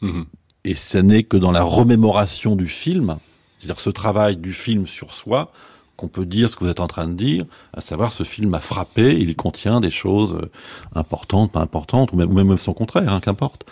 Mmh 0.00 0.22
et 0.64 0.74
ce 0.74 0.98
n'est 0.98 1.22
que 1.22 1.36
dans 1.36 1.52
la 1.52 1.62
remémoration 1.62 2.56
du 2.56 2.68
film, 2.68 3.16
c'est-à-dire 3.58 3.80
ce 3.80 3.90
travail 3.90 4.36
du 4.36 4.52
film 4.52 4.86
sur 4.86 5.14
soi, 5.14 5.52
qu'on 5.96 6.08
peut 6.08 6.24
dire 6.24 6.48
ce 6.48 6.56
que 6.56 6.64
vous 6.64 6.70
êtes 6.70 6.80
en 6.80 6.86
train 6.86 7.08
de 7.08 7.14
dire, 7.14 7.44
à 7.74 7.80
savoir 7.80 8.12
ce 8.12 8.24
film 8.24 8.54
a 8.54 8.60
frappé, 8.60 9.18
il 9.18 9.36
contient 9.36 9.80
des 9.80 9.90
choses 9.90 10.34
euh, 10.34 10.50
importantes, 10.94 11.52
pas 11.52 11.60
importantes, 11.60 12.12
ou 12.12 12.16
même, 12.16 12.30
ou 12.30 12.34
même 12.34 12.56
son 12.58 12.72
contraire, 12.72 13.12
hein, 13.12 13.20
qu'importe. 13.20 13.66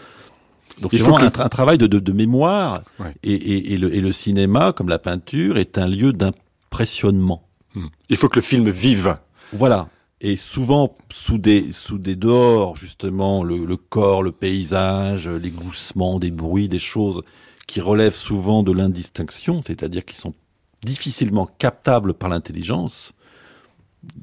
Donc 0.80 0.92
c'est 0.92 0.98
vraiment 0.98 1.18
un, 1.18 1.30
travail 1.30 1.78
de, 1.78 1.86
de, 1.86 1.98
de 1.98 2.12
mémoire, 2.12 2.82
et, 3.22 3.32
et, 3.32 3.72
et, 3.72 3.78
le, 3.78 3.94
et, 3.94 4.00
le, 4.00 4.12
cinéma, 4.12 4.72
comme 4.72 4.88
la 4.88 4.98
peinture, 4.98 5.58
est 5.58 5.76
un 5.76 5.88
lieu 5.88 6.12
d'impressionnement. 6.12 7.48
Hmm. 7.74 7.86
Il 8.08 8.16
faut 8.16 8.28
que 8.28 8.36
le 8.36 8.42
film 8.42 8.68
vive. 8.70 9.16
Voilà 9.52 9.88
et 10.20 10.36
souvent 10.36 10.96
sous 11.12 11.38
des 11.38 11.72
sous 11.72 11.98
des 11.98 12.16
dehors 12.16 12.76
justement 12.76 13.44
le, 13.44 13.64
le, 13.64 13.76
corps, 13.76 14.22
le 14.22 14.32
paysage, 14.32 15.28
les 15.28 15.50
gloussements, 15.50 16.18
des 16.18 16.30
bruits, 16.30 16.68
des 16.68 16.78
choses 16.78 17.22
qui 17.66 17.80
relèvent 17.80 18.14
souvent 18.14 18.62
de 18.62 18.72
l'indistinction, 18.72 19.62
c'est-à-dire 19.64 20.04
qui 20.04 20.16
sont 20.16 20.34
difficilement 20.82 21.46
captables 21.46 22.14
par 22.14 22.28
l'intelligence. 22.28 23.12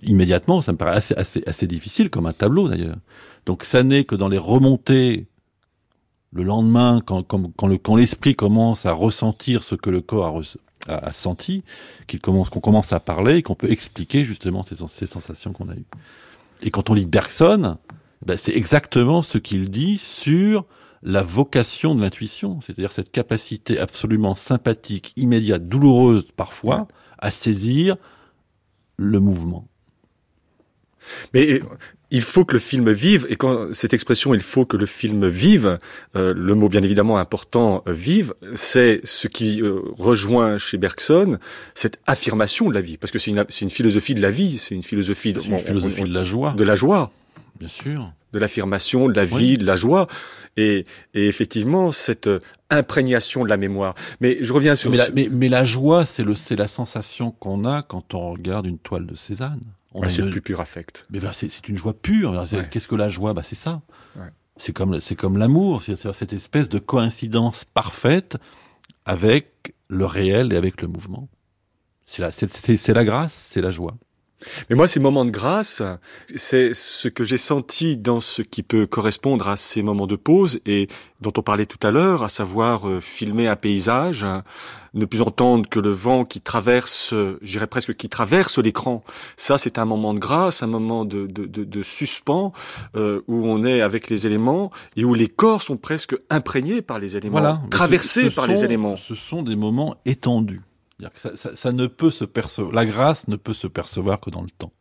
Immédiatement, 0.03 0.61
ça 0.61 0.71
me 0.71 0.77
paraît 0.77 0.97
assez 0.97 1.15
assez 1.15 1.43
assez 1.47 1.67
difficile 1.67 2.09
comme 2.09 2.25
un 2.25 2.33
tableau 2.33 2.67
d'ailleurs. 2.67 2.97
Donc 3.45 3.63
ça 3.63 3.83
n'est 3.83 4.03
que 4.03 4.15
dans 4.15 4.27
les 4.27 4.37
remontées 4.37 5.27
le 6.35 6.43
lendemain, 6.43 7.01
quand, 7.03 7.23
quand, 7.23 7.49
quand, 7.55 7.67
le, 7.67 7.77
quand 7.77 7.95
l'esprit 7.95 8.35
commence 8.35 8.85
à 8.85 8.91
ressentir 8.91 9.63
ce 9.63 9.73
que 9.73 9.89
le 9.89 10.01
corps 10.01 10.41
a, 10.87 10.93
a, 10.93 11.11
senti, 11.13 11.63
qu'il 12.07 12.19
commence, 12.19 12.49
qu'on 12.49 12.59
commence 12.59 12.91
à 12.91 12.99
parler 12.99 13.41
qu'on 13.41 13.55
peut 13.55 13.71
expliquer 13.71 14.25
justement 14.25 14.61
ces, 14.61 14.75
ces 14.89 15.05
sensations 15.05 15.53
qu'on 15.53 15.69
a 15.69 15.75
eues. 15.75 15.85
Et 16.61 16.71
quand 16.71 16.89
on 16.89 16.93
lit 16.93 17.05
Bergson, 17.05 17.77
ben 18.25 18.37
c'est 18.37 18.55
exactement 18.55 19.21
ce 19.21 19.37
qu'il 19.37 19.71
dit 19.71 19.97
sur 19.97 20.65
la 21.03 21.21
vocation 21.21 21.95
de 21.95 22.01
l'intuition, 22.01 22.59
c'est-à-dire 22.61 22.91
cette 22.91 23.11
capacité 23.11 23.79
absolument 23.79 24.35
sympathique, 24.35 25.13
immédiate, 25.15 25.69
douloureuse 25.69 26.27
parfois, 26.35 26.87
à 27.17 27.31
saisir 27.31 27.95
le 28.97 29.19
mouvement. 29.19 29.67
Mais 31.33 31.61
il 32.11 32.21
faut 32.21 32.45
que 32.45 32.53
le 32.53 32.59
film 32.59 32.91
vive, 32.91 33.25
et 33.29 33.35
quand 33.35 33.73
cette 33.73 33.93
expression 33.93 34.33
il 34.33 34.41
faut 34.41 34.65
que 34.65 34.77
le 34.77 34.85
film 34.85 35.27
vive, 35.27 35.79
euh, 36.15 36.33
le 36.35 36.55
mot 36.55 36.69
bien 36.69 36.83
évidemment 36.83 37.17
important 37.17 37.83
euh, 37.87 37.93
vive, 37.93 38.33
c'est 38.55 39.01
ce 39.03 39.27
qui 39.27 39.61
euh, 39.61 39.79
rejoint 39.97 40.57
chez 40.57 40.77
Bergson 40.77 41.37
cette 41.73 41.99
affirmation 42.05 42.69
de 42.69 42.73
la 42.73 42.81
vie, 42.81 42.97
parce 42.97 43.11
que 43.11 43.19
c'est 43.19 43.31
une, 43.31 43.45
une, 43.61 43.69
philosophie 43.69 44.15
de 44.15 44.21
la 44.21 44.31
vie, 44.31 44.57
c'est 44.57 44.75
une 44.75 44.83
philosophie, 44.83 45.33
de, 45.33 45.41
une 45.41 45.59
philosophie 45.59 46.03
de 46.03 46.13
la 46.13 46.23
joie, 46.23 46.53
de 46.55 46.63
la 46.63 46.75
joie, 46.75 47.11
bien 47.59 47.69
sûr, 47.69 48.11
de 48.33 48.39
l'affirmation 48.39 49.07
de 49.07 49.13
la 49.13 49.25
vie, 49.25 49.35
oui. 49.35 49.57
de 49.57 49.65
la 49.65 49.75
joie, 49.75 50.07
et, 50.57 50.85
et, 51.13 51.27
effectivement 51.27 51.91
cette 51.91 52.29
imprégnation 52.69 53.43
de 53.43 53.49
la 53.49 53.57
mémoire. 53.57 53.95
Mais 54.21 54.37
je 54.41 54.53
reviens 54.53 54.75
sur 54.75 54.91
mais 54.91 54.97
la, 54.97 55.09
mais, 55.13 55.29
mais 55.31 55.49
la 55.49 55.65
joie, 55.65 56.05
c'est 56.05 56.23
le 56.23 56.35
c'est 56.35 56.55
la 56.55 56.67
sensation 56.67 57.31
qu'on 57.31 57.65
a 57.65 57.81
quand 57.81 58.13
on 58.13 58.31
regarde 58.31 58.67
une 58.67 58.79
toile 58.79 59.05
de 59.05 59.15
Cézanne. 59.15 59.61
Ouais, 60.01 60.09
c'est 60.09 60.21
le 60.21 60.29
plus 60.29 60.41
pur 60.41 60.59
affect. 60.59 61.05
Mais 61.09 61.19
c'est 61.31 61.67
une 61.67 61.75
joie 61.75 61.93
pure. 61.93 62.31
Ouais. 62.31 62.67
Qu'est-ce 62.69 62.87
que 62.87 62.95
la 62.95 63.09
joie? 63.09 63.33
Bah, 63.33 63.43
C'est 63.43 63.55
ça. 63.55 63.81
Ouais. 64.15 64.29
C'est 64.57 64.73
comme, 64.73 64.99
comme 65.17 65.37
l'amour. 65.37 65.83
C'est 65.83 65.95
cette 66.13 66.33
espèce 66.33 66.69
de 66.69 66.79
coïncidence 66.79 67.65
parfaite 67.65 68.37
avec 69.05 69.75
le 69.87 70.05
réel 70.05 70.53
et 70.53 70.57
avec 70.57 70.81
le 70.81 70.87
mouvement. 70.87 71.29
C'est 72.05 72.21
la, 72.21 72.29
la 72.93 73.05
grâce, 73.05 73.33
c'est 73.33 73.61
la 73.61 73.71
joie. 73.71 73.97
Mais 74.69 74.75
moi, 74.75 74.87
ces 74.87 74.99
moments 74.99 75.25
de 75.25 75.31
grâce, 75.31 75.81
c'est 76.35 76.73
ce 76.73 77.07
que 77.07 77.25
j'ai 77.25 77.37
senti 77.37 77.97
dans 77.97 78.19
ce 78.19 78.41
qui 78.41 78.63
peut 78.63 78.85
correspondre 78.85 79.47
à 79.47 79.57
ces 79.57 79.83
moments 79.83 80.07
de 80.07 80.15
pause 80.15 80.59
et 80.65 80.87
dont 81.21 81.33
on 81.37 81.41
parlait 81.41 81.65
tout 81.65 81.85
à 81.85 81.91
l'heure, 81.91 82.23
à 82.23 82.29
savoir 82.29 82.87
euh, 82.87 82.99
filmer 83.01 83.47
un 83.47 83.55
paysage, 83.55 84.23
hein, 84.23 84.43
ne 84.93 85.05
plus 85.05 85.21
entendre 85.21 85.67
que 85.69 85.79
le 85.79 85.89
vent 85.89 86.23
qui 86.25 86.41
traverse, 86.41 87.13
j'irais 87.41 87.67
presque 87.67 87.95
qui 87.95 88.09
traverse 88.09 88.57
l'écran. 88.59 89.03
Ça, 89.37 89.57
c'est 89.57 89.77
un 89.77 89.85
moment 89.85 90.13
de 90.13 90.19
grâce, 90.19 90.63
un 90.63 90.67
moment 90.67 91.05
de, 91.05 91.27
de, 91.27 91.45
de, 91.45 91.63
de 91.63 91.83
suspens 91.83 92.53
euh, 92.95 93.21
où 93.27 93.45
on 93.47 93.63
est 93.65 93.81
avec 93.81 94.09
les 94.09 94.25
éléments 94.25 94.71
et 94.95 95.03
où 95.03 95.13
les 95.13 95.27
corps 95.27 95.61
sont 95.61 95.77
presque 95.77 96.15
imprégnés 96.29 96.81
par 96.81 96.99
les 96.99 97.17
éléments, 97.17 97.39
voilà. 97.39 97.61
traversés 97.69 98.29
ce, 98.29 98.35
par 98.35 98.45
sont, 98.45 98.51
les 98.51 98.63
éléments. 98.63 98.97
Ce 98.97 99.15
sont 99.15 99.43
des 99.43 99.55
moments 99.55 99.95
étendus. 100.05 100.61
Ça, 101.15 101.71
ne 101.71 101.87
peut 101.87 102.11
se 102.11 102.25
percevoir, 102.25 102.73
la 102.73 102.85
grâce 102.85 103.27
ne 103.27 103.35
peut 103.35 103.53
se 103.53 103.67
percevoir 103.67 104.19
que 104.19 104.29
dans 104.29 104.41
le 104.41 104.49
temps. 104.49 104.71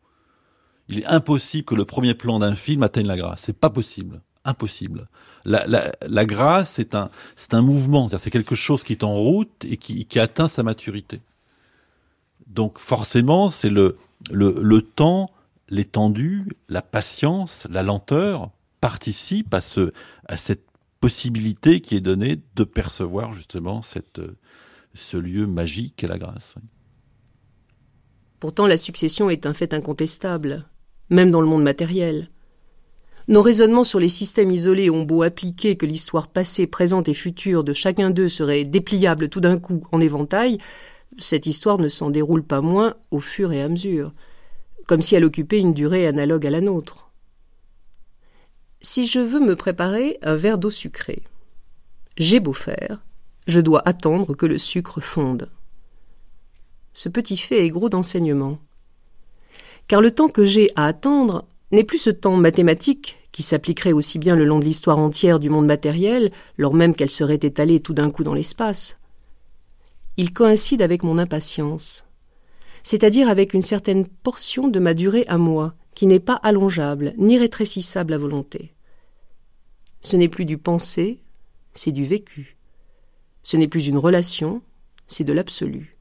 Il 0.89 1.01
est 1.01 1.07
impossible 1.07 1.65
que 1.65 1.75
le 1.75 1.85
premier 1.85 2.15
plan 2.15 2.39
d'un 2.39 2.55
film 2.55 2.83
atteigne 2.83 3.07
la 3.07 3.17
grâce. 3.17 3.41
C'est 3.43 3.59
pas 3.59 3.71
possible. 3.71 4.21
Impossible. 4.45 5.09
La, 5.47 6.27
grâce, 6.27 6.73
c'est 6.73 6.95
un, 6.95 7.11
c'est 7.37 7.55
un 7.55 7.63
mouvement. 7.63 8.09
C'est 8.09 8.31
quelque 8.31 8.55
chose 8.55 8.85
qui 8.85 8.93
est 8.93 9.03
en 9.03 9.15
route 9.15 9.65
et 9.65 9.79
qui, 9.79 10.19
atteint 10.19 10.49
sa 10.49 10.63
maturité. 10.63 11.23
Donc, 12.47 12.79
forcément, 12.79 13.51
c'est 13.51 13.71
le, 13.71 13.97
le, 14.31 14.55
le 14.61 14.83
temps, 14.83 15.31
l'étendue, 15.71 16.57
la 16.69 16.83
patience, 16.83 17.67
la 17.71 17.83
lenteur 17.83 18.51
participent 18.83 19.55
à 19.55 19.63
ce, 19.63 19.95
à 20.29 20.37
cette 20.37 20.67
possibilité 21.01 21.81
qui 21.81 21.97
est 21.97 22.01
donnée 22.01 22.41
de 22.55 22.65
percevoir 22.65 23.33
justement 23.33 23.81
cette, 23.81 24.21
ce 24.95 25.17
lieu 25.17 25.47
magique 25.47 25.95
qu'est 25.97 26.07
la 26.07 26.19
grâce. 26.19 26.55
Pourtant, 28.41 28.67
la 28.67 28.79
succession 28.79 29.31
est 29.31 29.47
un 29.47 29.53
fait 29.53 29.75
incontestable, 29.75 30.67
même 31.11 31.31
dans 31.31 31.41
le 31.41 31.47
monde 31.47 31.63
matériel. 31.63 32.31
Nos 33.27 33.41
raisonnements 33.41 33.85
sur 33.85 33.99
les 33.99 34.11
systèmes 34.11 34.51
isolés 34.51 34.91
ont 34.91 35.03
beau 35.03 35.23
appliquer 35.23 35.77
que 35.77 35.87
l'histoire 35.87 36.29
passée, 36.29 36.67
présente 36.67 37.09
et 37.09 37.15
future 37.15 37.65
de 37.65 37.73
chacun 37.73 38.11
d'eux 38.11 38.29
serait 38.29 38.65
dépliable 38.65 39.31
tout 39.31 39.41
d'un 39.41 39.59
coup 39.59 39.87
en 39.93 40.01
éventail, 40.01 40.59
cette 41.19 41.47
histoire 41.47 41.79
ne 41.79 41.89
s'en 41.89 42.11
déroule 42.11 42.43
pas 42.43 42.61
moins 42.61 42.95
au 43.11 43.21
fur 43.21 43.53
et 43.53 43.63
à 43.63 43.69
mesure, 43.69 44.13
comme 44.87 45.01
si 45.01 45.15
elle 45.15 45.25
occupait 45.25 45.61
une 45.61 45.73
durée 45.73 46.07
analogue 46.07 46.47
à 46.47 46.51
la 46.51 46.61
nôtre. 46.61 47.11
Si 48.81 49.07
je 49.07 49.21
veux 49.21 49.41
me 49.41 49.57
préparer 49.57 50.19
un 50.21 50.35
verre 50.35 50.59
d'eau 50.59 50.71
sucrée, 50.71 51.23
j'ai 52.19 52.41
beau 52.41 52.53
faire, 52.53 53.03
je 53.47 53.61
dois 53.61 53.83
attendre 53.87 54.35
que 54.35 54.47
le 54.47 54.59
sucre 54.59 55.01
fonde. 55.01 55.51
Ce 56.93 57.09
petit 57.09 57.37
fait 57.37 57.65
est 57.65 57.71
gros 57.71 57.89
d'enseignement. 57.89 58.59
Car 59.89 60.01
le 60.01 60.11
temps 60.11 60.29
que 60.29 60.45
j'ai 60.45 60.71
à 60.77 60.87
attendre 60.87 61.47
n'est 61.73 61.85
plus 61.85 61.99
ce 61.99 62.11
temps 62.11 62.37
mathématique 62.37 63.19
qui 63.33 63.43
s'appliquerait 63.43 63.93
aussi 63.93 64.21
bien 64.21 64.37
le 64.37 64.45
long 64.45 64.61
de 64.61 64.65
l'histoire 64.65 64.99
entière 64.99 65.41
du 65.41 65.51
monde 65.51 65.67
matériel, 65.67 66.31
lors 66.57 66.73
même 66.73 66.95
qu'elle 66.95 67.11
serait 67.11 67.35
étalée 67.35 67.81
tout 67.81 67.93
d'un 67.93 68.11
coup 68.11 68.23
dans 68.23 68.33
l'espace. 68.33 68.97
Il 70.17 70.33
coïncide 70.33 70.83
avec 70.83 71.03
mon 71.03 71.19
impatience, 71.19 72.07
c'est-à-dire 72.85 73.29
avec 73.29 73.53
une 73.53 73.63
certaine 73.63 74.07
portion 74.07 74.69
de 74.69 74.79
ma 74.79 74.95
durée 74.95 75.25
à 75.27 75.37
moi, 75.37 75.75
qui 75.97 76.07
n'est 76.07 76.21
pas 76.21 76.39
allongeable 76.45 77.13
ni 77.19 77.37
rétrécissable 77.37 78.13
à 78.13 78.19
volonté. 78.19 78.73
Ce 80.01 80.17
n'est 80.17 80.29
plus 80.29 80.45
du 80.45 80.57
pensé, 80.57 81.19
c'est 81.73 81.93
du 81.93 82.05
vécu. 82.05 82.54
Ce 83.45 83.57
n'est 83.57 83.69
plus 83.69 83.87
une 83.87 83.99
relation, 83.99 84.61
c'est 85.07 85.23
de 85.23 85.33
l'absolu. 85.33 85.97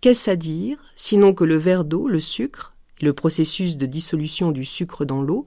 Qu'est-ce 0.00 0.28
à 0.28 0.34
dire, 0.34 0.82
sinon 0.96 1.32
que 1.32 1.44
le 1.44 1.56
verre 1.56 1.84
d'eau, 1.84 2.08
le 2.08 2.18
sucre, 2.18 2.74
et 3.00 3.04
le 3.04 3.12
processus 3.12 3.76
de 3.76 3.86
dissolution 3.86 4.50
du 4.50 4.64
sucre 4.64 5.04
dans 5.04 5.22
l'eau 5.22 5.46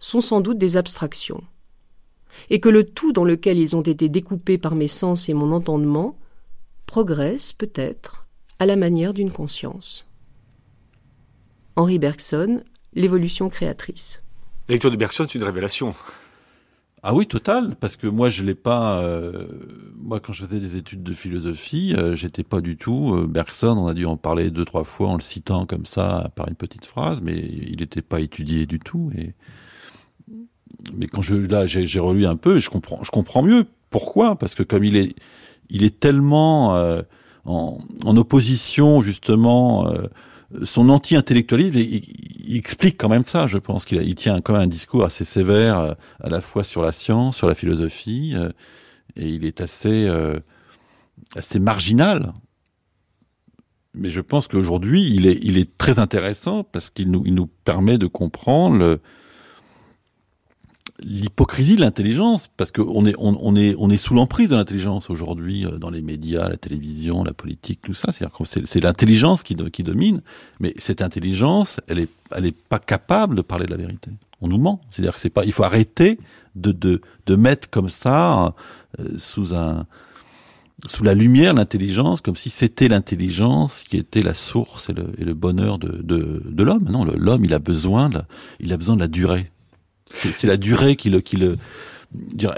sont 0.00 0.20
sans 0.20 0.40
doute 0.40 0.58
des 0.58 0.76
abstractions, 0.76 1.44
et 2.50 2.58
que 2.58 2.68
le 2.68 2.82
tout 2.82 3.12
dans 3.12 3.24
lequel 3.24 3.58
ils 3.58 3.76
ont 3.76 3.82
été 3.82 4.08
découpés 4.08 4.58
par 4.58 4.74
mes 4.74 4.88
sens 4.88 5.28
et 5.28 5.34
mon 5.34 5.52
entendement 5.52 6.18
progresse 6.86 7.52
peut-être 7.52 8.26
à 8.58 8.66
la 8.66 8.74
manière 8.74 9.14
d'une 9.14 9.30
conscience. 9.30 10.08
Henri 11.76 12.00
Bergson, 12.00 12.64
L'évolution 12.94 13.48
créatrice. 13.48 14.22
La 14.68 14.74
lecture 14.74 14.90
de 14.90 14.96
Bergson, 14.96 15.24
c'est 15.26 15.38
une 15.38 15.44
révélation. 15.44 15.94
Ah 17.04 17.14
oui, 17.14 17.26
total, 17.26 17.74
parce 17.80 17.96
que 17.96 18.06
moi 18.06 18.30
je 18.30 18.44
l'ai 18.44 18.54
pas. 18.54 19.00
Euh, 19.00 19.46
moi, 19.96 20.20
quand 20.20 20.32
je 20.32 20.44
faisais 20.44 20.60
des 20.60 20.76
études 20.76 21.02
de 21.02 21.14
philosophie, 21.14 21.94
euh, 21.98 22.14
j'étais 22.14 22.44
pas 22.44 22.60
du 22.60 22.76
tout 22.76 23.14
euh, 23.14 23.26
Bergson. 23.26 23.76
On 23.76 23.88
a 23.88 23.94
dû 23.94 24.06
en 24.06 24.16
parler 24.16 24.50
deux 24.50 24.64
trois 24.64 24.84
fois 24.84 25.08
en 25.08 25.16
le 25.16 25.20
citant 25.20 25.66
comme 25.66 25.84
ça 25.84 26.30
par 26.36 26.46
une 26.46 26.54
petite 26.54 26.84
phrase, 26.84 27.20
mais 27.20 27.34
il 27.36 27.80
n'était 27.80 28.02
pas 28.02 28.20
étudié 28.20 28.66
du 28.66 28.78
tout. 28.78 29.10
Et 29.16 29.34
mais 30.96 31.06
quand 31.06 31.22
je 31.22 31.34
là 31.34 31.66
j'ai 31.66 31.98
relu 31.98 32.24
un 32.24 32.36
peu, 32.36 32.58
et 32.58 32.60
je 32.60 32.70
comprends, 32.70 33.02
je 33.02 33.10
comprends 33.10 33.42
mieux 33.42 33.66
pourquoi, 33.90 34.36
parce 34.36 34.54
que 34.54 34.62
comme 34.62 34.84
il 34.84 34.96
est, 34.96 35.16
il 35.70 35.82
est 35.82 35.98
tellement 35.98 36.76
euh, 36.76 37.02
en, 37.44 37.78
en, 38.04 38.16
opposition 38.16 39.02
justement 39.02 39.92
son 40.64 40.88
anti-intellectualisme, 40.88 41.76
il, 41.78 42.56
explique 42.56 42.98
quand 42.98 43.08
même 43.08 43.24
ça, 43.24 43.46
je 43.46 43.58
pense 43.58 43.84
qu'il 43.84 44.02
il 44.02 44.14
tient 44.14 44.40
quand 44.40 44.52
même 44.52 44.62
un 44.62 44.66
discours 44.66 45.04
assez 45.04 45.24
sévère 45.24 45.78
euh, 45.78 45.94
à 46.20 46.28
la 46.28 46.40
fois 46.40 46.64
sur 46.64 46.82
la 46.82 46.92
science, 46.92 47.36
sur 47.36 47.48
la 47.48 47.54
philosophie, 47.54 48.32
euh, 48.34 48.50
et 49.16 49.28
il 49.28 49.44
est 49.44 49.60
assez, 49.60 50.06
euh, 50.06 50.38
assez 51.34 51.58
marginal. 51.58 52.32
Mais 53.94 54.10
je 54.10 54.20
pense 54.20 54.48
qu'aujourd'hui, 54.48 55.06
il 55.06 55.26
est, 55.26 55.76
très 55.76 55.98
intéressant 55.98 56.64
parce 56.64 56.88
qu'il 56.88 57.10
nous, 57.10 57.24
nous 57.26 57.46
permet 57.46 57.98
de 57.98 58.06
comprendre 58.06 58.76
le, 58.76 59.00
l'hypocrisie 61.04 61.76
de 61.76 61.80
l'intelligence, 61.80 62.48
parce 62.56 62.70
qu'on 62.70 63.06
est, 63.06 63.14
on, 63.18 63.56
est, 63.56 63.74
on 63.78 63.90
est 63.90 63.98
sous 63.98 64.14
l'emprise 64.14 64.48
de 64.50 64.56
l'intelligence 64.56 65.10
aujourd'hui 65.10 65.66
euh, 65.66 65.78
dans 65.78 65.90
les 65.90 66.02
médias, 66.02 66.48
la 66.48 66.56
télévision, 66.56 67.24
la 67.24 67.32
politique, 67.32 67.80
tout 67.82 67.94
ça. 67.94 68.12
C'est-à-dire 68.12 68.36
que 68.36 68.44
c'est, 68.44 68.80
l'intelligence 68.80 69.42
qui, 69.42 69.56
qui 69.56 69.82
domine, 69.82 70.22
mais 70.60 70.74
cette 70.78 71.02
intelligence, 71.02 71.80
elle 71.88 71.98
est, 71.98 72.08
elle 72.34 72.46
est 72.46 72.56
pas 72.56 72.78
capable 72.78 73.36
de 73.36 73.42
parler 73.42 73.66
de 73.66 73.70
la 73.70 73.76
vérité. 73.76 74.10
On 74.40 74.48
nous 74.48 74.58
ment. 74.58 74.80
C'est-à-dire 74.90 75.14
que 75.14 75.20
c'est 75.20 75.30
pas, 75.30 75.44
il 75.44 75.52
faut 75.52 75.64
arrêter 75.64 76.18
de, 76.56 76.72
de, 76.72 77.00
de 77.26 77.36
mettre 77.36 77.70
comme 77.70 77.88
ça 77.88 78.54
euh, 78.98 79.18
sous 79.18 79.54
un, 79.54 79.86
sous 80.88 81.04
la 81.04 81.14
lumière 81.14 81.54
l'intelligence, 81.54 82.20
comme 82.20 82.36
si 82.36 82.50
c'était 82.50 82.88
l'intelligence 82.88 83.84
qui 83.84 83.96
était 83.96 84.22
la 84.22 84.34
source 84.34 84.90
et 84.90 84.92
le, 84.92 85.34
bonheur 85.34 85.78
de, 85.78 86.02
de, 86.02 86.62
l'homme. 86.62 86.84
Non, 86.88 87.04
l'homme, 87.04 87.44
il 87.44 87.54
a 87.54 87.58
besoin, 87.58 88.10
il 88.58 88.72
a 88.72 88.76
besoin 88.76 88.96
de 88.96 89.00
la 89.00 89.08
durée. 89.08 89.50
C'est 90.14 90.46
la 90.46 90.56
durée 90.56 90.96
qui 90.96 91.10
le, 91.10 91.20
qui 91.20 91.36
le 91.36 91.56
dire, 92.12 92.52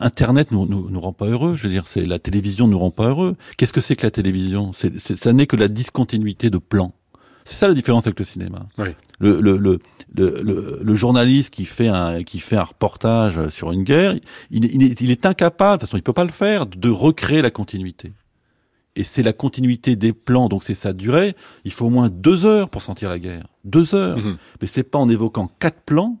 Internet 0.00 0.50
nous, 0.52 0.66
nous, 0.66 0.88
nous 0.90 1.00
rend 1.00 1.12
pas 1.12 1.26
heureux. 1.26 1.56
Je 1.56 1.64
veux 1.64 1.68
dire, 1.68 1.86
c'est 1.86 2.04
la 2.04 2.18
télévision 2.18 2.66
nous 2.66 2.78
rend 2.78 2.90
pas 2.90 3.08
heureux. 3.08 3.36
Qu'est-ce 3.56 3.72
que 3.72 3.80
c'est 3.80 3.96
que 3.96 4.06
la 4.06 4.10
télévision? 4.10 4.72
C'est 4.72 4.98
ça 4.98 5.32
n'est 5.32 5.46
que 5.46 5.56
la 5.56 5.68
discontinuité 5.68 6.50
de 6.50 6.58
plan. 6.58 6.94
C'est 7.44 7.56
ça 7.56 7.66
la 7.66 7.74
différence 7.74 8.06
avec 8.06 8.18
le 8.18 8.24
cinéma. 8.24 8.68
Oui. 8.78 8.90
Le, 9.18 9.40
le, 9.40 9.56
le, 9.56 9.80
le, 10.14 10.80
le, 10.82 10.94
journaliste 10.94 11.52
qui 11.52 11.64
fait 11.64 11.88
un 11.88 12.22
qui 12.22 12.38
fait 12.38 12.56
un 12.56 12.64
reportage 12.64 13.48
sur 13.48 13.72
une 13.72 13.82
guerre, 13.82 14.14
il, 14.50 14.64
il, 14.64 14.82
est, 14.82 15.00
il 15.00 15.10
est 15.10 15.26
incapable, 15.26 15.78
de 15.78 15.80
toute 15.80 15.88
façon, 15.88 15.96
il 15.96 16.02
peut 16.02 16.12
pas 16.12 16.24
le 16.24 16.30
faire, 16.30 16.66
de 16.66 16.88
recréer 16.88 17.42
la 17.42 17.50
continuité. 17.50 18.12
Et 18.94 19.04
c'est 19.04 19.22
la 19.22 19.32
continuité 19.32 19.96
des 19.96 20.12
plans, 20.12 20.48
donc 20.48 20.64
c'est 20.64 20.74
sa 20.74 20.92
durée. 20.92 21.34
Il 21.64 21.72
faut 21.72 21.86
au 21.86 21.90
moins 21.90 22.10
deux 22.10 22.44
heures 22.44 22.68
pour 22.68 22.82
sentir 22.82 23.08
la 23.08 23.18
guerre. 23.18 23.46
Deux 23.64 23.94
heures. 23.94 24.18
Mhm. 24.18 24.36
Mais 24.60 24.66
c'est 24.66 24.82
pas 24.82 24.98
en 24.98 25.08
évoquant 25.08 25.50
quatre 25.58 25.80
plans 25.80 26.18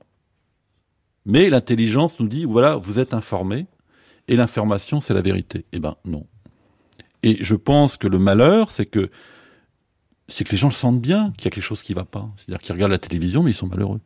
mais 1.24 1.50
l'intelligence 1.50 2.18
nous 2.20 2.28
dit, 2.28 2.44
voilà, 2.44 2.76
vous 2.76 2.98
êtes 2.98 3.14
informé, 3.14 3.66
et 4.28 4.36
l'information, 4.36 5.00
c'est 5.00 5.14
la 5.14 5.22
vérité. 5.22 5.64
Eh 5.72 5.78
ben 5.78 5.96
non. 6.04 6.26
Et 7.22 7.42
je 7.42 7.54
pense 7.54 7.96
que 7.96 8.08
le 8.08 8.18
malheur, 8.18 8.70
c'est 8.70 8.86
que 8.86 9.10
c'est 10.28 10.44
que 10.44 10.52
les 10.52 10.56
gens 10.56 10.68
le 10.68 10.74
sentent 10.74 11.00
bien 11.00 11.32
qu'il 11.36 11.44
y 11.44 11.48
a 11.48 11.50
quelque 11.50 11.64
chose 11.64 11.82
qui 11.82 11.94
va 11.94 12.04
pas. 12.04 12.28
C'est-à-dire 12.36 12.62
qu'ils 12.62 12.72
regardent 12.72 12.92
la 12.92 12.98
télévision, 12.98 13.42
mais 13.42 13.50
ils 13.50 13.54
sont 13.54 13.66
malheureux. 13.66 14.00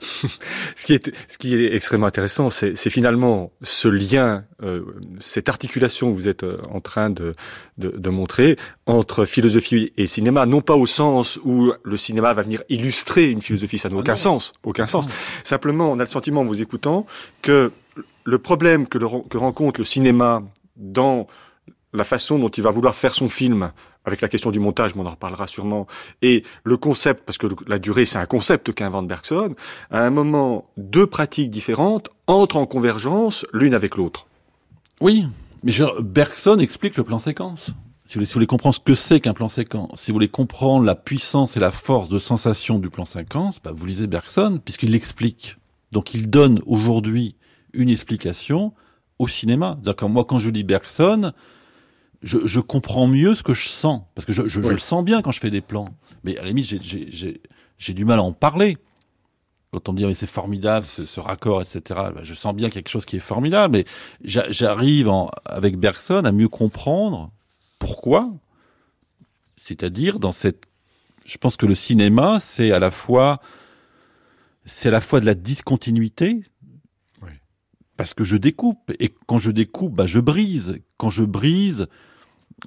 ce, 0.74 0.86
qui 0.86 0.94
est, 0.94 1.12
ce 1.28 1.38
qui 1.38 1.54
est 1.54 1.74
extrêmement 1.74 2.06
intéressant, 2.06 2.50
c'est 2.50 2.74
finalement 2.90 3.52
ce 3.62 3.88
lien, 3.88 4.44
euh, 4.62 4.82
cette 5.20 5.48
articulation 5.48 6.10
que 6.10 6.16
vous 6.16 6.28
êtes 6.28 6.44
euh, 6.44 6.56
en 6.70 6.80
train 6.80 7.10
de, 7.10 7.32
de, 7.78 7.88
de, 7.88 8.10
montrer 8.10 8.56
entre 8.86 9.24
philosophie 9.24 9.92
et 9.96 10.06
cinéma, 10.06 10.46
non 10.46 10.60
pas 10.60 10.74
au 10.74 10.86
sens 10.86 11.38
où 11.44 11.72
le 11.82 11.96
cinéma 11.96 12.32
va 12.32 12.42
venir 12.42 12.62
illustrer 12.68 13.30
une 13.30 13.40
philosophie, 13.40 13.78
ça 13.78 13.88
n'a 13.88 13.96
Ah 13.96 14.00
aucun 14.00 14.12
non. 14.12 14.16
sens, 14.16 14.52
aucun 14.62 14.86
sens. 14.86 15.06
Non. 15.06 15.14
Simplement, 15.44 15.90
on 15.90 15.98
a 15.98 16.02
le 16.02 16.06
sentiment 16.06 16.42
en 16.42 16.44
vous 16.44 16.62
écoutant 16.62 17.06
que 17.42 17.72
le 18.24 18.38
problème 18.38 18.86
que, 18.86 18.98
le, 18.98 19.06
que 19.28 19.38
rencontre 19.38 19.80
le 19.80 19.84
cinéma 19.84 20.42
dans 20.76 21.26
la 21.92 22.04
façon 22.04 22.38
dont 22.38 22.48
il 22.48 22.62
va 22.62 22.70
vouloir 22.70 22.94
faire 22.94 23.14
son 23.14 23.28
film, 23.28 23.70
avec 24.04 24.20
la 24.20 24.28
question 24.28 24.50
du 24.50 24.60
montage, 24.60 24.94
mais 24.94 25.02
on 25.02 25.06
en 25.06 25.10
reparlera 25.10 25.46
sûrement, 25.46 25.86
et 26.22 26.44
le 26.62 26.76
concept, 26.76 27.24
parce 27.24 27.38
que 27.38 27.46
la 27.66 27.78
durée, 27.78 28.04
c'est 28.04 28.18
un 28.18 28.26
concept 28.26 28.72
qu'invente 28.72 29.08
Bergson, 29.08 29.54
à 29.90 30.04
un 30.04 30.10
moment, 30.10 30.68
deux 30.76 31.06
pratiques 31.06 31.50
différentes 31.50 32.10
entrent 32.26 32.56
en 32.56 32.66
convergence 32.66 33.46
l'une 33.52 33.74
avec 33.74 33.96
l'autre. 33.96 34.26
Oui, 35.00 35.26
mais 35.62 35.72
je, 35.72 35.84
Bergson 36.02 36.58
explique 36.58 36.96
le 36.96 37.04
plan 37.04 37.18
séquence. 37.18 37.70
Si 38.06 38.14
vous, 38.14 38.20
voulez, 38.20 38.26
si 38.26 38.32
vous 38.32 38.36
voulez 38.36 38.46
comprendre 38.46 38.74
ce 38.74 38.80
que 38.80 38.94
c'est 38.94 39.20
qu'un 39.20 39.32
plan 39.32 39.48
séquence, 39.48 40.02
si 40.02 40.10
vous 40.10 40.16
voulez 40.16 40.28
comprendre 40.28 40.84
la 40.84 40.94
puissance 40.94 41.56
et 41.56 41.60
la 41.60 41.70
force 41.70 42.10
de 42.10 42.18
sensation 42.18 42.78
du 42.78 42.90
plan 42.90 43.06
séquence, 43.06 43.60
bah 43.64 43.72
vous 43.74 43.86
lisez 43.86 44.06
Bergson, 44.06 44.60
puisqu'il 44.62 44.90
l'explique. 44.90 45.56
Donc 45.90 46.12
il 46.12 46.28
donne 46.28 46.60
aujourd'hui 46.66 47.34
une 47.72 47.88
explication 47.88 48.74
au 49.18 49.26
cinéma. 49.26 49.78
D'accord, 49.82 50.10
moi 50.10 50.26
quand 50.26 50.38
je 50.38 50.50
lis 50.50 50.64
Bergson, 50.64 51.32
je, 52.24 52.38
je 52.44 52.58
comprends 52.60 53.06
mieux 53.06 53.34
ce 53.34 53.42
que 53.44 53.54
je 53.54 53.68
sens, 53.68 54.02
parce 54.16 54.24
que 54.24 54.32
je, 54.32 54.42
je, 54.42 54.48
je 54.48 54.60
Oui. 54.60 54.70
le 54.70 54.78
sens 54.78 55.04
bien 55.04 55.22
quand 55.22 55.30
je 55.30 55.38
fais 55.40 55.50
des 55.50 55.60
plans. 55.60 55.88
Mais 56.24 56.36
à 56.38 56.42
la 56.42 56.48
limite, 56.48 56.64
j'ai- 56.66 57.40
du 57.94 58.04
mal 58.04 58.18
à 58.18 58.22
en 58.22 58.32
parler. 58.32 58.78
Quand 59.72 59.88
on 59.88 59.92
me 59.92 59.98
dit 59.98 60.06
mais 60.06 60.14
c'est 60.14 60.26
formidable 60.26 60.86
ce, 60.86 61.04
ce 61.04 61.20
raccord, 61.20 61.60
etc. 61.60 61.80
bah, 61.88 62.14
je 62.22 62.32
sens 62.34 62.54
bien 62.54 62.70
quelque 62.70 62.88
chose 62.88 63.04
qui 63.04 63.16
est 63.16 63.20
formidable, 63.20 63.76
mais 63.76 63.84
j'a- 64.24 64.50
j'arrive 64.50 65.10
avec 65.44 65.76
Bergson 65.78 66.24
à 66.24 66.32
mieux 66.32 66.48
comprendre 66.48 67.30
pourquoi 67.78 68.32
C'est-à-dire 69.56 70.18
dans 70.20 70.32
cette, 70.32 70.64
je 71.26 71.36
pense 71.38 71.56
que 71.56 71.66
le 71.66 71.74
cinéma, 71.74 72.38
c'est 72.40 72.72
à 72.72 72.78
la 72.78 72.90
fois, 72.90 73.40
c'est 74.64 74.88
à 74.88 74.92
la 74.92 75.00
fois 75.00 75.20
de 75.20 75.26
la 75.26 75.34
discontinuité, 75.34 76.40
parce 77.96 78.12
que 78.14 78.24
je 78.24 78.36
découpe 78.36 78.92
et 78.98 79.14
quand 79.26 79.38
je 79.38 79.50
découpe, 79.52 79.94
bah, 79.94 80.06
je 80.06 80.18
brise. 80.18 80.80
Quand 80.96 81.10
je 81.10 81.22
brise, 81.22 81.86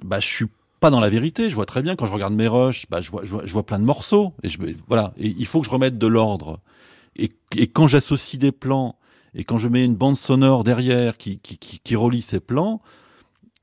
bah, 0.02 0.20
je 0.20 0.26
suis 0.26 0.46
pas 0.80 0.90
dans 0.90 1.00
la 1.00 1.10
vérité. 1.10 1.50
Je 1.50 1.54
vois 1.54 1.66
très 1.66 1.82
bien 1.82 1.96
quand 1.96 2.06
je 2.06 2.12
regarde 2.12 2.34
mes 2.34 2.48
rushs, 2.48 2.86
bah, 2.88 3.00
je 3.00 3.10
vois, 3.10 3.24
je 3.24 3.30
vois, 3.30 3.42
je 3.44 3.52
vois 3.52 3.66
plein 3.66 3.78
de 3.78 3.84
morceaux 3.84 4.34
et 4.42 4.48
je, 4.48 4.58
voilà. 4.86 5.12
Il 5.18 5.46
faut 5.46 5.60
que 5.60 5.66
je 5.66 5.70
remette 5.70 5.98
de 5.98 6.06
l'ordre. 6.06 6.60
Et, 7.16 7.32
et 7.56 7.66
quand 7.66 7.86
j'associe 7.86 8.38
des 8.38 8.52
plans 8.52 8.96
et 9.34 9.44
quand 9.44 9.58
je 9.58 9.68
mets 9.68 9.84
une 9.84 9.96
bande 9.96 10.16
sonore 10.16 10.64
derrière 10.64 11.16
qui, 11.16 11.38
qui, 11.40 11.58
qui, 11.58 11.80
qui 11.80 11.96
relie 11.96 12.22
ces 12.22 12.40
plans, 12.40 12.80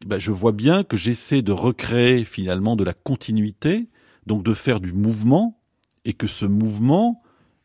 bah, 0.06 0.20
je 0.20 0.32
vois 0.32 0.52
bien 0.52 0.84
que 0.84 0.98
j'essaie 0.98 1.42
de 1.42 1.52
recréer 1.52 2.26
finalement 2.26 2.76
de 2.76 2.84
la 2.84 2.94
continuité, 2.94 3.88
donc 4.28 4.44
de 4.44 4.54
faire 4.54 4.80
du 4.80 4.94
mouvement, 4.94 5.60
et 6.04 6.14
que 6.14 6.28
ce 6.28 6.46
mouvement 6.46 7.24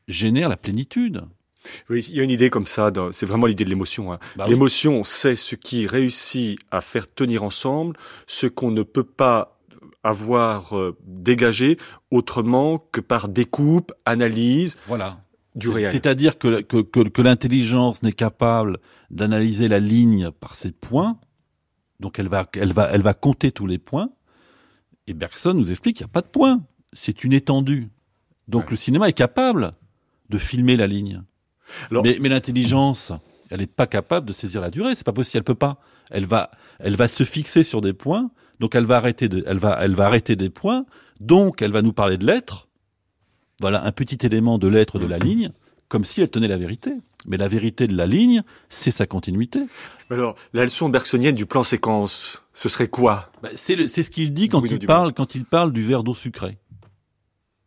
génère 0.08 0.48
la 0.48 0.56
plénitude. 0.56 1.22
Oui, 1.88 2.06
il 2.08 2.16
y 2.16 2.20
a 2.20 2.22
une 2.22 2.30
idée 2.30 2.50
comme 2.50 2.66
ça, 2.66 2.92
c'est 3.12 3.26
vraiment 3.26 3.46
l'idée 3.46 3.64
de 3.64 3.70
l'émotion. 3.70 4.12
Hein. 4.12 4.18
Bah 4.36 4.46
l'émotion, 4.48 5.04
c'est 5.04 5.36
ce 5.36 5.54
qui 5.56 5.86
réussit 5.86 6.58
à 6.70 6.80
faire 6.80 7.12
tenir 7.12 7.42
ensemble 7.42 7.96
ce 8.26 8.46
qu'on 8.46 8.70
ne 8.70 8.82
peut 8.82 9.04
pas 9.04 9.58
avoir 10.02 10.76
euh, 10.76 10.96
dégagé 11.04 11.76
autrement 12.10 12.78
que 12.92 13.00
par 13.00 13.28
découpe, 13.28 13.92
analyse, 14.06 14.76
voilà. 14.86 15.20
du 15.54 15.68
réel. 15.68 15.90
C'est-à-dire 15.90 16.38
que, 16.38 16.62
que, 16.62 16.80
que, 16.80 17.08
que 17.08 17.22
l'intelligence 17.22 18.02
n'est 18.02 18.12
capable 18.12 18.78
d'analyser 19.10 19.68
la 19.68 19.78
ligne 19.78 20.30
par 20.30 20.54
ses 20.54 20.72
points, 20.72 21.18
donc 21.98 22.18
elle 22.18 22.28
va, 22.28 22.48
elle 22.54 22.72
va, 22.72 22.88
elle 22.92 23.02
va 23.02 23.14
compter 23.14 23.52
tous 23.52 23.66
les 23.66 23.78
points. 23.78 24.10
Et 25.06 25.12
Bergson 25.12 25.54
nous 25.54 25.70
explique 25.70 25.96
qu'il 25.96 26.06
n'y 26.06 26.10
a 26.10 26.12
pas 26.12 26.22
de 26.22 26.28
points. 26.28 26.64
C'est 26.92 27.24
une 27.24 27.32
étendue. 27.32 27.90
Donc 28.48 28.70
le 28.70 28.76
cinéma 28.76 29.08
est 29.08 29.12
capable 29.12 29.72
de 30.28 30.38
filmer 30.38 30.76
la 30.76 30.86
ligne. 30.86 31.22
Mais, 31.90 32.18
mais 32.20 32.28
l'intelligence, 32.28 33.12
elle 33.50 33.60
n'est 33.60 33.66
pas 33.66 33.86
capable 33.86 34.26
de 34.26 34.32
saisir 34.32 34.60
la 34.60 34.70
durée. 34.70 34.94
C'est 34.94 35.04
pas 35.04 35.12
possible. 35.12 35.38
Elle 35.38 35.44
peut 35.44 35.54
pas. 35.54 35.78
Elle 36.10 36.26
va, 36.26 36.50
elle 36.78 36.96
va 36.96 37.08
se 37.08 37.24
fixer 37.24 37.62
sur 37.62 37.80
des 37.80 37.92
points. 37.92 38.30
Donc 38.58 38.74
elle 38.74 38.84
va 38.84 38.96
arrêter 38.96 39.28
de, 39.28 39.42
elle 39.46 39.58
va, 39.58 39.78
elle 39.80 39.94
va 39.94 40.06
arrêter 40.06 40.36
des 40.36 40.50
points. 40.50 40.84
Donc 41.20 41.62
elle 41.62 41.72
va 41.72 41.82
nous 41.82 41.92
parler 41.92 42.18
de 42.18 42.26
l'être. 42.26 42.68
Voilà 43.60 43.84
un 43.84 43.92
petit 43.92 44.18
élément 44.24 44.58
de 44.58 44.68
l'être 44.68 44.98
de 44.98 45.06
la 45.06 45.18
ligne 45.18 45.50
comme 45.90 46.04
si 46.04 46.22
elle 46.22 46.30
tenait 46.30 46.48
la 46.48 46.56
vérité. 46.56 46.92
Mais 47.26 47.36
la 47.36 47.48
vérité 47.48 47.86
de 47.86 47.94
la 47.94 48.06
ligne, 48.06 48.42
c'est 48.70 48.92
sa 48.92 49.06
continuité. 49.06 49.60
Alors, 50.08 50.36
la 50.54 50.62
leçon 50.62 50.88
bergsonienne 50.88 51.34
du 51.34 51.44
plan 51.44 51.64
séquence, 51.64 52.44
ce 52.54 52.70
serait 52.70 52.88
quoi? 52.88 53.30
Bah, 53.42 53.50
C'est 53.56 53.86
ce 53.88 54.08
qu'il 54.08 54.32
dit 54.32 54.48
quand 54.48 54.64
il, 54.64 54.78
parle, 54.86 55.12
quand 55.12 55.34
il 55.34 55.44
parle 55.44 55.72
du 55.72 55.82
verre 55.82 56.02
d'eau 56.02 56.14
sucrée. 56.14 56.58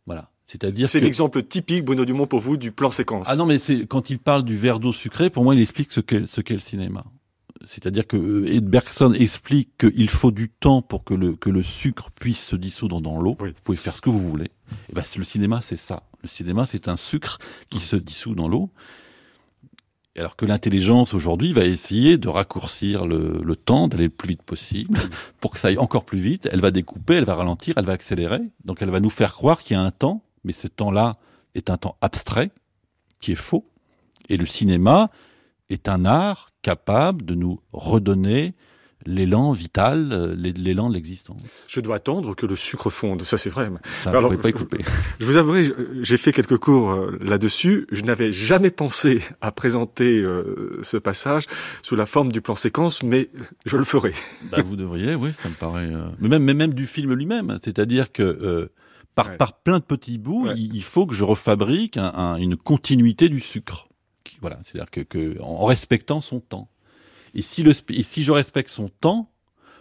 Voilà. 0.06 0.30
C'est-à-dire 0.54 0.88
c'est 0.88 1.00
l'exemple 1.00 1.42
typique, 1.42 1.84
Bruno 1.84 2.04
Dumont, 2.04 2.28
pour 2.28 2.38
vous, 2.38 2.56
du 2.56 2.70
plan 2.70 2.90
séquence. 2.90 3.26
Ah 3.28 3.34
non, 3.34 3.44
mais 3.44 3.58
c'est 3.58 3.86
quand 3.86 4.08
il 4.08 4.20
parle 4.20 4.44
du 4.44 4.56
verre 4.56 4.78
d'eau 4.78 4.92
sucrée, 4.92 5.28
pour 5.28 5.42
moi, 5.42 5.56
il 5.56 5.60
explique 5.60 5.90
ce 5.90 5.98
qu'est 5.98 6.26
ce 6.26 6.40
qu'est 6.40 6.54
le 6.54 6.60
cinéma. 6.60 7.04
C'est-à-dire 7.66 8.06
que 8.06 8.16
euh, 8.16 8.60
Bergson 8.60 9.14
explique 9.14 9.78
qu'il 9.78 10.10
faut 10.10 10.30
du 10.30 10.50
temps 10.50 10.80
pour 10.80 11.02
que 11.02 11.14
le, 11.14 11.34
que 11.34 11.50
le 11.50 11.64
sucre 11.64 12.10
puisse 12.12 12.40
se 12.40 12.54
dissoudre 12.54 13.00
dans 13.00 13.20
l'eau. 13.20 13.36
Vous 13.40 13.52
pouvez 13.64 13.76
faire 13.76 13.96
ce 13.96 14.00
que 14.00 14.10
vous 14.10 14.20
voulez. 14.20 14.50
Et 14.90 14.92
ben, 14.92 15.02
le 15.16 15.24
cinéma, 15.24 15.60
c'est 15.60 15.76
ça. 15.76 16.04
Le 16.22 16.28
cinéma, 16.28 16.66
c'est 16.66 16.86
un 16.86 16.96
sucre 16.96 17.38
qui 17.68 17.80
se 17.80 17.96
dissout 17.96 18.36
dans 18.36 18.46
l'eau. 18.46 18.70
Alors 20.16 20.36
que 20.36 20.46
l'intelligence 20.46 21.14
aujourd'hui 21.14 21.52
va 21.52 21.64
essayer 21.64 22.18
de 22.18 22.28
raccourcir 22.28 23.04
le, 23.06 23.56
temps, 23.56 23.88
d'aller 23.88 24.04
le 24.04 24.10
plus 24.10 24.28
vite 24.28 24.42
possible, 24.42 25.00
pour 25.40 25.50
que 25.50 25.58
ça 25.58 25.68
aille 25.68 25.78
encore 25.78 26.04
plus 26.04 26.18
vite. 26.18 26.48
Elle 26.52 26.60
va 26.60 26.70
découper, 26.70 27.14
elle 27.14 27.24
va 27.24 27.34
ralentir, 27.34 27.74
elle 27.76 27.86
va 27.86 27.94
accélérer. 27.94 28.40
Donc 28.64 28.82
elle 28.82 28.90
va 28.90 29.00
nous 29.00 29.10
faire 29.10 29.32
croire 29.32 29.60
qu'il 29.60 29.74
y 29.74 29.76
a 29.76 29.82
un 29.82 29.90
temps, 29.90 30.22
mais 30.44 30.52
ce 30.52 30.68
temps-là 30.68 31.12
est 31.54 31.70
un 31.70 31.76
temps 31.76 31.96
abstrait, 32.00 32.50
qui 33.20 33.32
est 33.32 33.36
faux. 33.36 33.66
Et 34.28 34.36
le 34.36 34.46
cinéma 34.46 35.10
est 35.70 35.88
un 35.88 36.04
art 36.04 36.50
capable 36.62 37.24
de 37.24 37.34
nous 37.34 37.60
redonner 37.72 38.54
l'élan 39.06 39.52
vital, 39.52 40.10
euh, 40.12 40.34
l'élan 40.34 40.88
de 40.88 40.94
l'existence. 40.94 41.40
Je 41.66 41.80
dois 41.80 41.96
attendre 41.96 42.34
que 42.34 42.46
le 42.46 42.56
sucre 42.56 42.90
fonde, 42.90 43.22
ça 43.22 43.36
c'est 43.36 43.50
vrai. 43.50 43.70
Alors, 44.06 44.36
pas 44.38 44.52
couper. 44.52 44.78
Je 45.20 45.26
vous 45.26 45.36
avouerai, 45.36 45.70
j'ai 46.00 46.16
fait 46.16 46.32
quelques 46.32 46.56
cours 46.56 46.90
euh, 46.90 47.18
là-dessus. 47.20 47.86
Je 47.92 48.02
n'avais 48.02 48.32
jamais 48.32 48.70
pensé 48.70 49.22
à 49.40 49.52
présenter 49.52 50.20
euh, 50.20 50.78
ce 50.82 50.96
passage 50.96 51.44
sous 51.82 51.96
la 51.96 52.06
forme 52.06 52.32
du 52.32 52.40
plan 52.40 52.54
séquence, 52.54 53.02
mais 53.02 53.30
je 53.66 53.76
le 53.76 53.84
ferai. 53.84 54.12
Bah, 54.50 54.58
vous 54.64 54.76
devriez, 54.76 55.14
oui, 55.14 55.32
ça 55.32 55.48
me 55.48 55.54
paraît. 55.54 55.90
Mais 56.20 56.28
même, 56.28 56.42
mais 56.42 56.54
même 56.54 56.74
du 56.74 56.86
film 56.86 57.12
lui-même, 57.14 57.58
c'est-à-dire 57.62 58.12
que 58.12 58.70
par, 59.14 59.36
par 59.36 59.58
plein 59.60 59.78
de 59.78 59.84
petits 59.84 60.18
bouts, 60.18 60.48
il, 60.56 60.82
faut 60.82 61.06
que 61.06 61.14
je 61.14 61.24
refabrique 61.24 61.98
une 61.98 62.56
continuité 62.56 63.28
du 63.28 63.40
sucre. 63.40 63.88
Voilà, 64.40 64.58
c'est-à-dire 64.64 64.90
que, 64.90 65.00
que 65.00 65.40
en 65.40 65.64
respectant 65.64 66.20
son 66.20 66.40
temps. 66.40 66.68
Et 67.34 67.42
si, 67.42 67.62
le, 67.62 67.72
si 67.72 68.22
je 68.22 68.32
respecte 68.32 68.70
son 68.70 68.88
temps, 68.88 69.30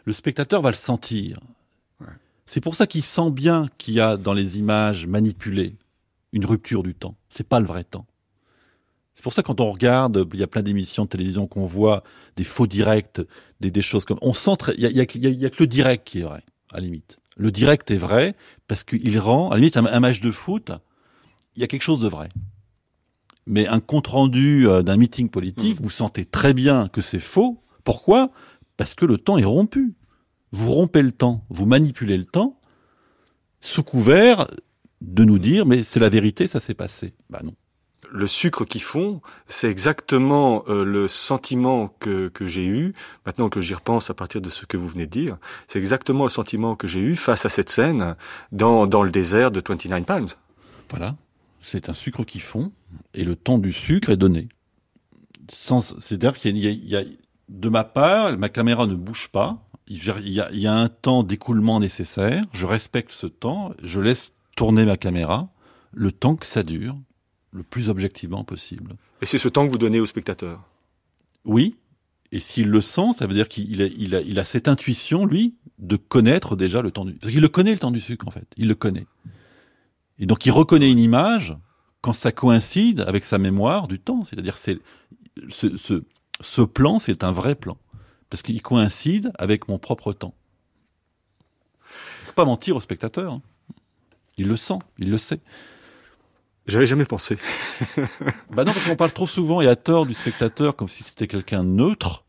le 0.05 0.13
spectateur 0.13 0.61
va 0.61 0.69
le 0.69 0.75
sentir. 0.75 1.39
C'est 2.45 2.61
pour 2.61 2.75
ça 2.75 2.88
qu'il 2.88 3.03
sent 3.03 3.31
bien 3.31 3.67
qu'il 3.77 3.93
y 3.93 3.99
a 3.99 4.17
dans 4.17 4.34
les 4.34 4.57
images 4.57 5.07
manipulées 5.07 5.77
une 6.34 6.45
rupture 6.45 6.84
du 6.84 6.93
temps. 6.93 7.15
C'est 7.29 7.47
pas 7.47 7.59
le 7.59 7.65
vrai 7.65 7.84
temps. 7.84 8.05
C'est 9.13 9.23
pour 9.23 9.34
ça 9.34 9.43
quand 9.43 9.61
on 9.61 9.71
regarde, 9.71 10.27
il 10.34 10.39
y 10.39 10.43
a 10.43 10.47
plein 10.47 10.63
d'émissions 10.63 11.05
de 11.05 11.09
télévision 11.09 11.47
qu'on 11.47 11.65
voit, 11.65 12.03
des 12.36 12.43
faux 12.43 12.67
directs, 12.67 13.21
des, 13.59 13.71
des 13.71 13.81
choses 13.81 14.05
comme... 14.05 14.17
On 14.21 14.34
sent... 14.34 14.57
Il 14.75 14.84
y 14.84 14.86
a, 14.88 14.89
y, 14.89 14.99
a, 14.99 15.29
y 15.29 15.45
a, 15.45 15.49
que 15.49 15.63
le 15.63 15.67
direct 15.67 16.05
qui 16.05 16.19
est 16.19 16.23
vrai, 16.23 16.43
à 16.71 16.77
la 16.77 16.81
limite. 16.81 17.19
Le 17.36 17.51
direct 17.51 17.89
est 17.91 17.97
vrai 17.97 18.36
parce 18.67 18.84
qu'il 18.84 19.19
rend, 19.19 19.49
à 19.49 19.55
la 19.55 19.57
limite, 19.57 19.77
un 19.77 19.99
match 19.99 20.19
de 20.19 20.31
foot, 20.31 20.71
il 21.55 21.61
y 21.61 21.63
a 21.63 21.67
quelque 21.67 21.81
chose 21.84 21.99
de 21.99 22.07
vrai 22.07 22.29
mais 23.45 23.67
un 23.67 23.79
compte 23.79 24.07
rendu 24.07 24.67
euh, 24.67 24.81
d'un 24.81 24.97
meeting 24.97 25.29
politique, 25.29 25.79
mmh. 25.79 25.84
vous 25.84 25.89
sentez 25.89 26.25
très 26.25 26.53
bien 26.53 26.88
que 26.88 27.01
c'est 27.01 27.19
faux. 27.19 27.61
Pourquoi? 27.84 28.31
Parce 28.77 28.95
que 28.95 29.05
le 29.05 29.17
temps 29.17 29.38
est 29.38 29.43
rompu. 29.43 29.95
Vous 30.51 30.71
rompez 30.71 31.01
le 31.01 31.11
temps, 31.11 31.43
vous 31.49 31.65
manipulez 31.65 32.15
le 32.15 32.25
temps, 32.25 32.59
sous 33.59 33.81
couvert 33.81 34.47
de 35.01 35.23
nous 35.23 35.39
dire 35.39 35.65
mais 35.65 35.81
c'est 35.81 35.99
la 35.99 36.09
vérité, 36.09 36.47
ça 36.47 36.59
s'est 36.59 36.75
passé. 36.75 37.13
Bah 37.29 37.41
non. 37.43 37.55
Le 38.16 38.28
sucre 38.28 38.64
qui 38.64 38.80
fond, 38.80 39.22
c'est 39.47 39.72
exactement 39.72 40.64
euh, 40.68 40.86
le 40.86 41.07
sentiment 41.07 41.88
que, 41.99 42.32
j'ai 42.41 42.64
eu, 42.64 42.93
maintenant 43.26 43.49
que 43.49 43.59
j'y 43.59 43.74
repense 43.74 44.11
à 44.11 44.14
partir 44.14 44.39
de 44.39 44.49
ce 44.49 44.68
que 44.68 44.78
vous 44.78 44.88
venez 44.88 45.07
de 45.07 45.11
dire, 45.11 45.38
c'est 45.68 45.80
exactement 45.80 46.22
le 46.22 46.30
sentiment 46.30 46.76
que 46.76 46.88
j'ai 46.88 46.99
eu 46.99 47.16
face 47.16 47.47
à 47.47 47.49
cette 47.49 47.72
scène 47.72 48.16
dans, 48.51 48.86
le 48.86 49.09
désert 49.09 49.49
de 49.49 49.64
29 49.68 50.05
Palms. 50.05 50.28
Voilà. 50.91 51.16
C'est 51.59 51.89
un 51.89 51.95
sucre 51.95 52.24
qui 52.24 52.39
fond, 52.39 52.72
et 53.16 53.24
le 53.24 53.36
temps 53.36 53.57
du 53.57 53.74
sucre 53.74 54.11
est 54.11 54.18
donné. 54.18 54.47
C'est-à-dire 55.49 56.34
qu'il 56.36 56.55
y, 56.55 56.95
a, 56.95 57.01
de 57.49 57.70
ma 57.70 57.84
part, 57.84 58.38
ma 58.38 58.49
caméra 58.49 58.86
ne 58.86 58.93
bouge 58.93 59.30
pas, 59.30 59.57
il 59.88 60.30
y 60.30 60.68
a 60.68 60.74
un 60.74 60.89
temps 60.89 61.24
d'écoulement 61.24 61.80
nécessaire, 61.80 62.43
je 62.53 62.68
respecte 62.68 63.11
ce 63.11 63.26
temps, 63.26 63.74
je 63.82 63.99
laisse 63.99 64.34
tourner 64.55 64.86
ma 64.86 64.97
caméra, 64.97 65.49
le 65.93 66.11
temps 66.11 66.36
que 66.36 66.45
ça 66.45 66.61
dure, 66.61 66.95
le 67.54 67.64
plus 67.64 67.89
objectivement 67.89 68.43
possible. 68.43 68.95
Et 69.22 69.26
c'est 69.26 69.38
ce 69.38 69.47
temps 69.47 69.66
que 69.66 69.72
vous 69.72 69.78
donnez 69.78 69.99
au 69.99 70.06
spectateur? 70.06 70.64
Oui, 71.45 71.76
et 72.32 72.39
s'il 72.39 72.70
le 72.70 72.82
sent, 72.82 73.14
ça 73.18 73.28
veut 73.28 73.36
dire 73.36 73.47
qu'il 73.47 73.82
a, 73.82 73.86
il 73.86 74.16
a, 74.16 74.22
il 74.22 74.39
a 74.39 74.43
cette 74.43 74.68
intuition, 74.68 75.26
lui, 75.26 75.56
de 75.78 75.95
connaître 75.95 76.56
déjà 76.56 76.82
le 76.82 76.89
temps 76.89 77.06
du... 77.06 77.14
Parce 77.14 77.32
qu'il 77.32 77.41
le 77.41 77.47
connaît, 77.49 77.72
le 77.72 77.80
temps 77.80 77.91
du 77.91 78.01
sucre, 78.01 78.28
en 78.28 78.32
fait. 78.32 78.47
Il 78.58 78.68
le 78.68 78.76
connaît. 78.76 79.06
Et 80.20 80.26
donc 80.26 80.45
il 80.45 80.51
reconnaît 80.51 80.91
une 80.91 80.99
image 80.99 81.56
quand 82.01 82.14
ça 82.14 82.32
coïncide 82.32 83.01
avec 83.01 83.24
sa 83.24 83.38
mémoire 83.38 83.88
du 83.88 83.99
temps. 83.99 84.24
C'est-à-dire 84.24 84.58
c'est 84.58 84.80
ce, 85.49 85.78
ce, 85.78 86.04
ce 86.41 86.62
plan, 86.62 86.99
c'est 86.99 87.24
un 87.24 87.32
vrai 87.32 87.56
plan. 87.56 87.78
Parce 88.30 88.41
qu'il 88.41 88.62
coïncide 88.62 89.32
avec 89.38 89.68
mon 89.68 89.78
propre 89.78 90.12
temps. 90.12 90.34
Il 92.22 92.28
faut 92.28 92.34
pas 92.34 92.45
mentir 92.45 92.76
au 92.76 92.82
spectateur. 92.82 93.34
Hein. 93.34 93.41
Il 94.38 94.47
le 94.47 94.56
sent, 94.56 94.80
il 94.97 95.12
le 95.12 95.20
sait. 95.20 95.39
J'avais 96.68 96.88
jamais 96.88 97.05
pensé. 97.05 97.38
bah 98.51 98.64
non, 98.64 98.72
parce 98.72 98.86
qu'on 98.86 98.95
parle 98.95 99.11
trop 99.11 99.28
souvent 99.28 99.61
et 99.61 99.68
à 99.68 99.76
tort 99.76 100.05
du 100.05 100.14
spectateur 100.14 100.76
comme 100.76 100.89
si 100.89 101.03
c'était 101.03 101.28
quelqu'un 101.28 101.64
neutre, 101.64 102.26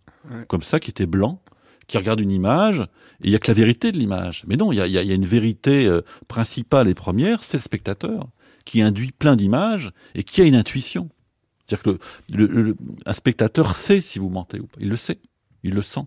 comme 0.49 0.63
ça, 0.63 0.81
qui 0.81 0.91
était 0.91 1.07
blanc 1.07 1.41
qui 1.87 1.99
regarde 1.99 2.21
une 2.21 2.31
image, 2.31 2.81
et 3.23 3.29
il 3.29 3.31
y 3.31 3.35
a 3.35 3.39
que 3.39 3.49
la 3.49 3.55
vérité 3.55 3.93
de 3.93 3.99
l'image. 3.99 4.45
Mais 4.47 4.57
non, 4.57 4.73
il 4.73 4.77
y 4.77 4.81
a, 4.81 4.87
y 4.87 4.99
a, 4.99 5.15
une 5.15 5.27
vérité 5.27 5.87
euh, 5.87 6.03
principale 6.29 6.89
et 6.89 6.95
première, 6.95 7.45
c'est 7.45 7.57
le 7.57 7.63
spectateur, 7.63 8.29
qui 8.65 8.83
induit 8.83 9.13
plein 9.13 9.37
d'images 9.37 9.93
et 10.15 10.25
qui 10.25 10.41
a 10.41 10.45
une 10.45 10.55
intuition. 10.55 11.11
C'est-à-dire 11.67 11.99
que 11.99 12.35
le, 12.35 12.77
un 13.07 13.13
spectateur 13.13 13.77
sait 13.77 14.01
si 14.01 14.19
vous 14.19 14.29
mentez 14.29 14.61
ou 14.61 14.67
pas. 14.67 14.79
Il 14.81 14.89
le 14.89 14.97
sait, 14.97 15.19
il 15.63 15.75
le 15.75 15.83
sent. 15.83 16.05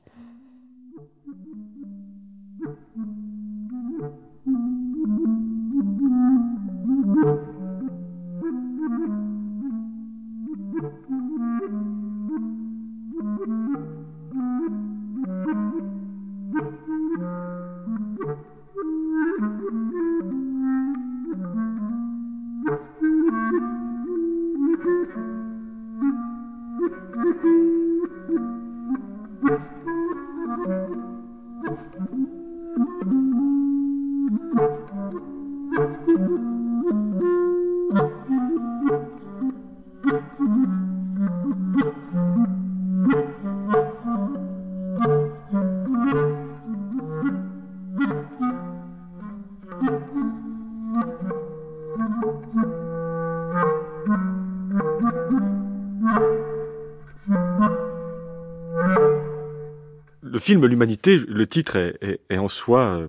L'Humanité, 60.78 61.18
le 61.18 61.48
titre 61.48 61.76
est, 61.76 62.38
en 62.38 62.48
soi 62.48 63.00
euh, 63.00 63.08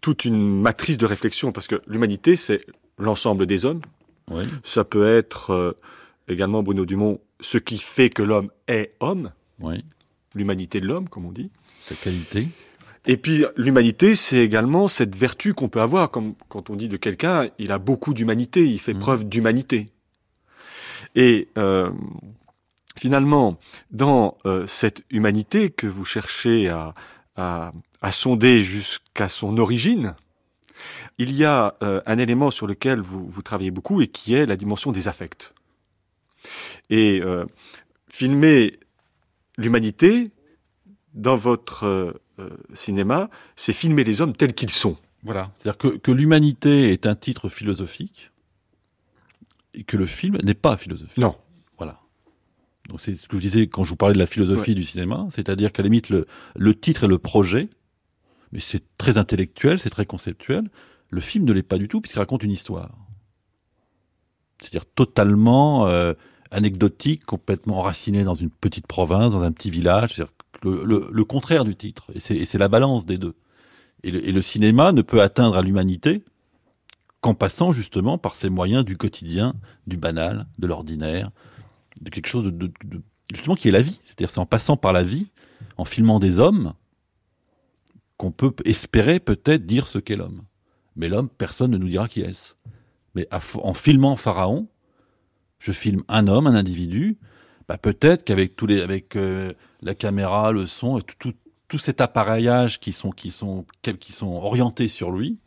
toute 0.00 0.24
une 0.24 0.60
matrice 0.60 0.98
de 0.98 1.06
réflexion, 1.06 1.52
parce 1.52 1.68
que 1.68 1.80
l'humanité, 1.86 2.34
c'est 2.34 2.62
l'ensemble 2.98 3.46
des 3.46 3.64
hommes. 3.64 3.82
Ça 4.64 4.82
peut 4.82 5.06
être 5.06 5.50
euh, 5.50 5.72
également, 6.26 6.64
Bruno 6.64 6.84
Dumont, 6.84 7.20
ce 7.38 7.58
qui 7.58 7.78
fait 7.78 8.10
que 8.10 8.24
l'homme 8.24 8.50
est 8.66 8.96
homme. 8.98 9.30
L'humanité 10.34 10.80
de 10.80 10.86
l'homme, 10.88 11.08
comme 11.08 11.26
on 11.26 11.30
dit. 11.30 11.52
Sa 11.80 11.94
qualité. 11.94 12.48
Et 13.06 13.16
puis 13.16 13.44
l'humanité, 13.56 14.16
c'est 14.16 14.38
également 14.38 14.88
cette 14.88 15.14
vertu 15.14 15.54
qu'on 15.54 15.68
peut 15.68 15.80
avoir, 15.80 16.10
comme 16.10 16.34
quand 16.48 16.70
on 16.70 16.74
dit 16.74 16.88
de 16.88 16.96
quelqu'un, 16.96 17.50
il 17.60 17.70
a 17.70 17.78
beaucoup 17.78 18.14
d'humanité, 18.14 18.66
il 18.66 18.80
fait 18.80 18.94
mmh. 18.94 18.98
preuve 18.98 19.28
d'humanité. 19.28 19.86
Et 21.14 21.46
euh, 21.56 21.92
finalement, 22.98 23.58
dans 23.90 24.36
euh, 24.44 24.66
cette 24.66 25.02
humanité 25.10 25.70
que 25.70 25.86
vous 25.86 26.04
cherchez 26.04 26.68
à, 26.68 26.92
sonder 28.10 28.62
jusqu'à 28.62 29.28
son 29.28 29.58
origine, 29.58 30.14
il 31.18 31.34
y 31.34 31.44
a 31.44 31.76
euh, 31.82 32.00
un 32.06 32.18
élément 32.18 32.50
sur 32.50 32.66
lequel 32.66 33.00
vous, 33.00 33.42
travaillez 33.42 33.70
beaucoup 33.70 34.02
et 34.02 34.08
qui 34.08 34.34
est 34.34 34.46
la 34.46 34.56
dimension 34.56 34.92
des 34.92 35.08
affects. 35.08 35.54
Et 36.90 37.20
euh, 37.22 37.46
filmer 38.08 38.78
l'humanité 39.56 40.30
dans 41.14 41.36
votre 41.36 42.20
cinéma, 42.74 43.30
c'est 43.56 43.72
filmer 43.72 44.04
les 44.04 44.20
hommes 44.20 44.36
tels 44.36 44.54
qu'ils 44.54 44.70
sont. 44.70 44.96
Voilà. 45.24 45.50
C'est-à-dire 45.58 45.78
que, 45.78 45.96
que 45.96 46.12
l'humanité 46.12 46.92
est 46.92 47.06
un 47.06 47.16
titre 47.16 47.48
philosophique 47.48 48.30
et 49.74 49.82
que 49.82 49.96
le 49.96 50.06
film 50.06 50.38
n'est 50.44 50.54
pas 50.54 50.76
philosophique. 50.76 51.18
Non. 51.18 51.36
Donc 52.88 53.00
c'est 53.00 53.14
ce 53.14 53.28
que 53.28 53.36
je 53.36 53.42
disais 53.42 53.66
quand 53.66 53.84
je 53.84 53.90
vous 53.90 53.96
parlais 53.96 54.14
de 54.14 54.18
la 54.18 54.26
philosophie 54.26 54.74
du 54.74 54.82
cinéma, 54.82 55.26
c'est-à-dire 55.30 55.72
qu'à 55.72 55.82
la 55.82 55.88
limite 55.88 56.08
le, 56.08 56.26
le 56.56 56.74
titre 56.74 57.04
et 57.04 57.06
le 57.06 57.18
projet, 57.18 57.68
mais 58.52 58.60
c'est 58.60 58.82
très 58.96 59.18
intellectuel, 59.18 59.78
c'est 59.78 59.90
très 59.90 60.06
conceptuel. 60.06 60.70
Le 61.10 61.20
film 61.20 61.44
ne 61.44 61.52
l'est 61.52 61.62
pas 61.62 61.78
du 61.78 61.88
tout 61.88 62.00
puisqu'il 62.00 62.18
raconte 62.18 62.42
une 62.42 62.50
histoire. 62.50 62.96
C'est-à-dire 64.60 64.86
totalement 64.86 65.86
euh, 65.86 66.14
anecdotique, 66.50 67.24
complètement 67.24 67.78
enraciné 67.78 68.24
dans 68.24 68.34
une 68.34 68.50
petite 68.50 68.86
province, 68.86 69.32
dans 69.32 69.42
un 69.42 69.52
petit 69.52 69.70
village. 69.70 70.14
C'est-à-dire 70.14 70.32
le, 70.62 70.84
le, 70.84 71.08
le, 71.12 71.24
contraire 71.24 71.64
du 71.64 71.76
titre. 71.76 72.10
Et 72.14 72.20
c'est 72.44 72.58
la 72.58 72.68
balance 72.68 73.06
des 73.06 73.18
deux. 73.18 73.36
Et 74.02 74.10
le, 74.10 74.26
et 74.26 74.32
le 74.32 74.42
cinéma 74.42 74.92
ne 74.92 75.02
peut 75.02 75.22
atteindre 75.22 75.56
à 75.56 75.62
l'humanité 75.62 76.24
qu'en 77.20 77.34
passant 77.34 77.72
justement 77.72 78.18
par 78.18 78.34
ces 78.34 78.48
moyens 78.48 78.84
du 78.84 78.96
quotidien, 78.96 79.54
du 79.86 79.96
banal, 79.96 80.46
de 80.58 80.66
l'ordinaire, 80.66 81.30
de 82.00 82.10
quelque 82.10 82.26
chose 82.28 82.44
de, 82.44 82.72
justement 83.32 83.54
qui 83.54 83.68
est 83.68 83.72
la 83.72 83.82
vie. 83.82 84.00
C'est-à-dire 84.04 84.30
c'est 84.30 84.40
en 84.40 84.46
passant 84.46 84.76
par 84.76 84.92
la 84.92 85.02
vie, 85.02 85.28
en 85.76 85.84
filmant 85.84 86.18
des 86.18 86.38
hommes, 86.38 86.74
qu'on 88.16 88.32
peut 88.32 88.52
espérer 88.64 89.20
peut-être 89.20 89.64
dire 89.64 89.86
ce 89.86 89.98
qu'est 89.98 90.16
l'homme. 90.16 90.42
Mais 90.96 91.08
l'homme, 91.08 91.28
personne 91.28 91.70
ne 91.70 91.78
nous 91.78 91.88
dira 91.88 92.08
qui 92.08 92.20
est-ce. 92.20 92.54
Mais 93.14 93.28
en 93.32 93.74
filmant 93.74 94.16
Pharaon, 94.16 94.68
je 95.58 95.72
filme 95.72 96.02
un 96.08 96.26
homme, 96.26 96.46
un 96.46 96.54
individu. 96.54 97.18
Bah 97.68 97.78
peut-être 97.78 98.24
qu'avec 98.24 98.56
tous 98.56 98.66
les, 98.66 98.80
avec 98.80 99.16
euh, 99.16 99.52
la 99.82 99.94
caméra, 99.94 100.52
le 100.52 100.66
son, 100.66 100.98
et 100.98 101.02
tout, 101.02 101.32
tout, 101.68 101.78
cet 101.78 102.00
appareillage 102.00 102.80
qui 102.80 102.92
sont, 102.92 103.10
qui 103.10 103.30
sont, 103.30 103.66
qui 104.00 104.12
sont 104.12 104.26
orientés 104.26 104.88
sur 104.88 105.10
lui, 105.10 105.38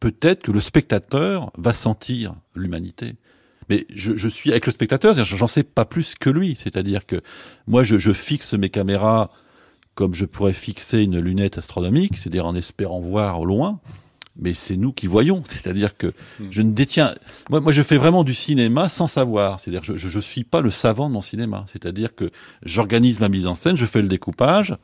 peut-être 0.00 0.42
que 0.42 0.50
le 0.50 0.60
spectateur 0.60 1.52
va 1.58 1.72
sentir 1.72 2.34
l'humanité. 2.54 3.14
Mais 3.72 3.86
je, 3.94 4.28
suis 4.28 4.50
avec 4.50 4.66
le 4.66 4.72
spectateur, 4.72 5.14
j'en 5.24 5.46
sais 5.46 5.62
pas 5.62 5.86
plus 5.86 6.14
que 6.14 6.28
lui. 6.28 6.58
C'est-à-dire 6.62 7.06
que 7.06 7.22
moi, 7.66 7.82
je, 7.84 8.12
fixe 8.12 8.52
mes 8.52 8.68
caméras 8.68 9.30
comme 9.94 10.12
je 10.12 10.26
pourrais 10.26 10.52
fixer 10.52 11.00
une 11.00 11.18
lunette 11.18 11.56
astronomique, 11.56 12.18
c'est-à-dire 12.18 12.44
en 12.44 12.54
espérant 12.54 13.00
voir 13.00 13.40
au 13.40 13.46
loin. 13.46 13.80
Mais 14.36 14.52
c'est 14.52 14.76
nous 14.76 14.92
qui 14.92 15.06
voyons. 15.06 15.42
C'est-à-dire 15.48 15.96
que 15.96 16.08
hmm. 16.08 16.48
je 16.50 16.60
ne 16.60 16.72
détiens. 16.72 17.14
Moi, 17.48 17.60
moi, 17.60 17.72
je 17.72 17.82
fais 17.82 17.96
vraiment 17.96 18.24
du 18.24 18.34
cinéma 18.34 18.90
sans 18.90 19.06
savoir. 19.06 19.58
C'est-à-dire, 19.58 19.84
je, 19.84 19.96
je, 19.96 20.20
suis 20.20 20.44
pas 20.44 20.60
le 20.60 20.70
savant 20.70 21.08
de 21.08 21.14
mon 21.14 21.22
cinéma. 21.22 21.64
C'est-à-dire 21.72 22.14
que 22.14 22.30
j'organise 22.62 23.20
ma 23.20 23.30
mise 23.30 23.46
en 23.46 23.54
scène, 23.54 23.78
je 23.78 23.86
fais 23.86 24.02
le 24.02 24.08
découpage 24.08 24.76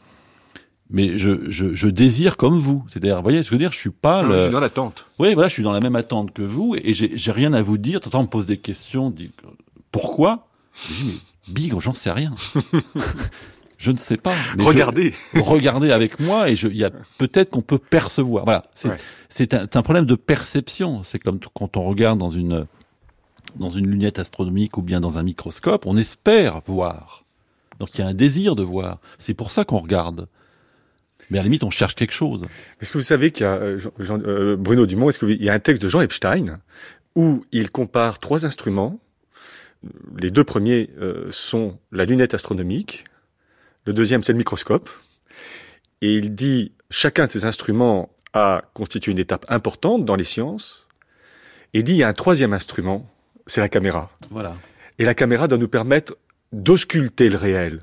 mais 0.91 1.19
je, 1.19 1.51
je, 1.51 1.75
je, 1.75 1.89
désire 1.89 2.37
comme 2.37 2.57
vous. 2.57 2.85
C'est-à-dire, 2.89 3.17
vous 3.17 3.23
voyez, 3.23 3.43
ce 3.43 3.45
que 3.45 3.49
je 3.49 3.55
veux 3.55 3.59
dire, 3.59 3.73
je 3.73 3.79
suis 3.79 3.91
pas 3.91 4.23
le... 4.23 4.37
Je 4.37 4.43
suis 4.43 4.51
dans 4.51 4.61
l'attente. 4.61 5.07
Oui, 5.19 5.35
voilà, 5.35 5.49
je 5.49 5.53
suis 5.55 5.63
dans 5.63 5.73
la 5.73 5.81
même 5.81 5.97
attente 5.97 6.33
que 6.33 6.43
vous, 6.43 6.75
et 6.77 6.95
j'ai 6.95 7.33
rien 7.33 7.53
à 7.53 7.63
vous 7.63 7.79
dire. 7.79 8.01
Tant 8.01 8.21
on 8.21 8.23
me 8.23 8.29
pose 8.29 8.47
des 8.47 8.57
questions, 8.57 9.11
dit 9.11 9.31
pourquoi? 9.93 10.49
Je 10.89 10.95
dis, 10.95 11.05
mais 11.07 11.53
bigre, 11.53 11.81
j'en 11.81 11.93
sais 11.93 12.11
rien. 12.11 12.35
je 13.79 13.91
ne 13.91 13.97
sais 13.99 14.17
pas. 14.17 14.35
regardez. 14.59 15.15
regardez 15.35 15.93
avec 15.93 16.21
moi, 16.21 16.49
et 16.49 16.55
il 16.55 16.77
y 16.77 16.85
a 16.85 16.91
peut-être 17.19 17.51
qu'on 17.51 17.63
peut 17.63 17.79
percevoir. 17.79 18.45
Voilà, 18.45 18.65
c'est 19.29 19.55
un, 19.55 19.67
un, 19.73 19.83
problème 19.83 20.07
de 20.07 20.15
perception. 20.15 21.03
C'est 21.05 21.19
comme 21.19 21.39
quand 21.55 21.77
on 21.77 21.85
regarde 21.85 22.19
dans 22.19 22.31
une 22.31 22.67
dans 23.57 23.71
une 23.71 23.87
lunette 23.87 24.19
astronomique 24.19 24.77
ou 24.77 24.83
bien 24.83 25.01
dans 25.01 25.19
un 25.19 25.23
microscope, 25.23 25.87
on 25.87 25.97
espère 25.97 26.61
voir. 26.67 27.25
Donc 27.79 27.95
il 27.95 28.01
y 28.01 28.05
a 28.05 28.07
un 28.07 28.15
désir 28.15 28.57
de 28.57 28.63
voir. 28.63 28.99
C'est 29.19 29.35
pour 29.35 29.51
ça 29.51 29.65
qu'on 29.65 29.79
regarde 29.79 30.29
mais 31.31 31.39
à 31.39 31.43
la 31.43 31.45
limite, 31.45 31.65
on 31.65 31.71
cherche 31.71 31.95
quelque 31.95 32.13
chose. 32.13 32.45
Est-ce 32.81 32.93
que 32.93 32.99
vous 32.99 33.05
savez 33.05 33.31
qu'il 33.31 33.45
y 33.45 33.47
a, 33.47 33.55
euh, 33.55 33.79
euh, 34.01 34.57
Bruno 34.57 34.87
Dumont, 34.87 35.09
est-ce 35.09 35.19
qu'il 35.19 35.43
y 35.43 35.49
a 35.49 35.53
un 35.53 35.59
texte 35.59 35.83
de 35.83 35.89
Jean 35.89 36.01
Epstein 36.01 36.61
où 37.15 37.45
il 37.51 37.71
compare 37.71 38.21
trois 38.21 38.47
instruments. 38.47 39.01
Les 40.17 40.31
deux 40.31 40.45
premiers 40.45 40.91
euh, 41.01 41.27
sont 41.31 41.79
la 41.93 42.05
lunette 42.05 42.33
astronomique, 42.33 43.05
le 43.87 43.93
deuxième 43.93 44.23
c'est 44.23 44.33
le 44.33 44.39
microscope, 44.39 44.89
et 46.01 46.15
il 46.15 46.35
dit 46.35 46.73
chacun 46.91 47.27
de 47.27 47.33
ces 47.33 47.45
instruments 47.45 48.11
a 48.35 48.63
constitué 48.73 49.13
une 49.13 49.19
étape 49.19 49.47
importante 49.49 50.05
dans 50.05 50.15
les 50.15 50.25
sciences, 50.25 50.87
et 51.75 51.81
il 51.81 51.85
dit 51.85 51.93
il 51.93 51.99
y 51.99 52.03
a 52.03 52.09
un 52.09 52.13
troisième 52.13 52.53
instrument, 52.53 53.09
c'est 53.47 53.61
la 53.61 53.69
caméra. 53.69 54.11
Voilà. 54.31 54.57
Et 54.99 55.05
la 55.05 55.15
caméra 55.15 55.49
doit 55.49 55.59
nous 55.59 55.69
permettre 55.69 56.17
d'ausculter 56.53 57.29
le 57.29 57.37
réel. 57.37 57.81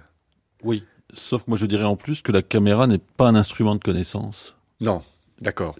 Oui. 0.63 0.83
Sauf 1.15 1.43
que 1.43 1.49
moi 1.49 1.57
je 1.57 1.65
dirais 1.65 1.83
en 1.83 1.95
plus 1.95 2.21
que 2.21 2.31
la 2.31 2.41
caméra 2.41 2.87
n'est 2.87 2.99
pas 2.99 3.27
un 3.27 3.35
instrument 3.35 3.75
de 3.75 3.81
connaissance. 3.81 4.55
Non, 4.81 5.01
d'accord. 5.41 5.75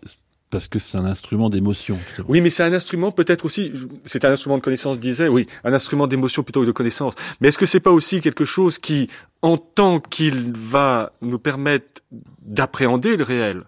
Parce 0.49 0.67
que 0.67 0.79
c'est 0.79 0.97
un 0.97 1.05
instrument 1.05 1.49
d'émotion. 1.49 1.97
Oui, 2.27 2.39
mais 2.39 2.49
c'est 2.49 2.63
un 2.63 2.71
instrument 2.71 3.11
peut-être 3.11 3.45
aussi, 3.45 3.73
c'est 4.05 4.23
un 4.23 4.31
instrument 4.31 4.57
de 4.57 4.61
connaissance, 4.61 4.95
je 4.95 5.01
disais, 5.01 5.27
oui, 5.27 5.47
un 5.63 5.73
instrument 5.73 6.07
d'émotion 6.07 6.43
plutôt 6.43 6.61
que 6.61 6.67
de 6.67 6.71
connaissance. 6.71 7.13
Mais 7.41 7.49
est-ce 7.49 7.57
que 7.57 7.65
c'est 7.65 7.79
pas 7.79 7.91
aussi 7.91 8.21
quelque 8.21 8.45
chose 8.45 8.79
qui, 8.79 9.09
en 9.41 9.57
tant 9.57 9.99
qu'il 9.99 10.53
va 10.55 11.11
nous 11.21 11.39
permettre 11.39 12.01
d'appréhender 12.41 13.17
le 13.17 13.23
réel, 13.23 13.63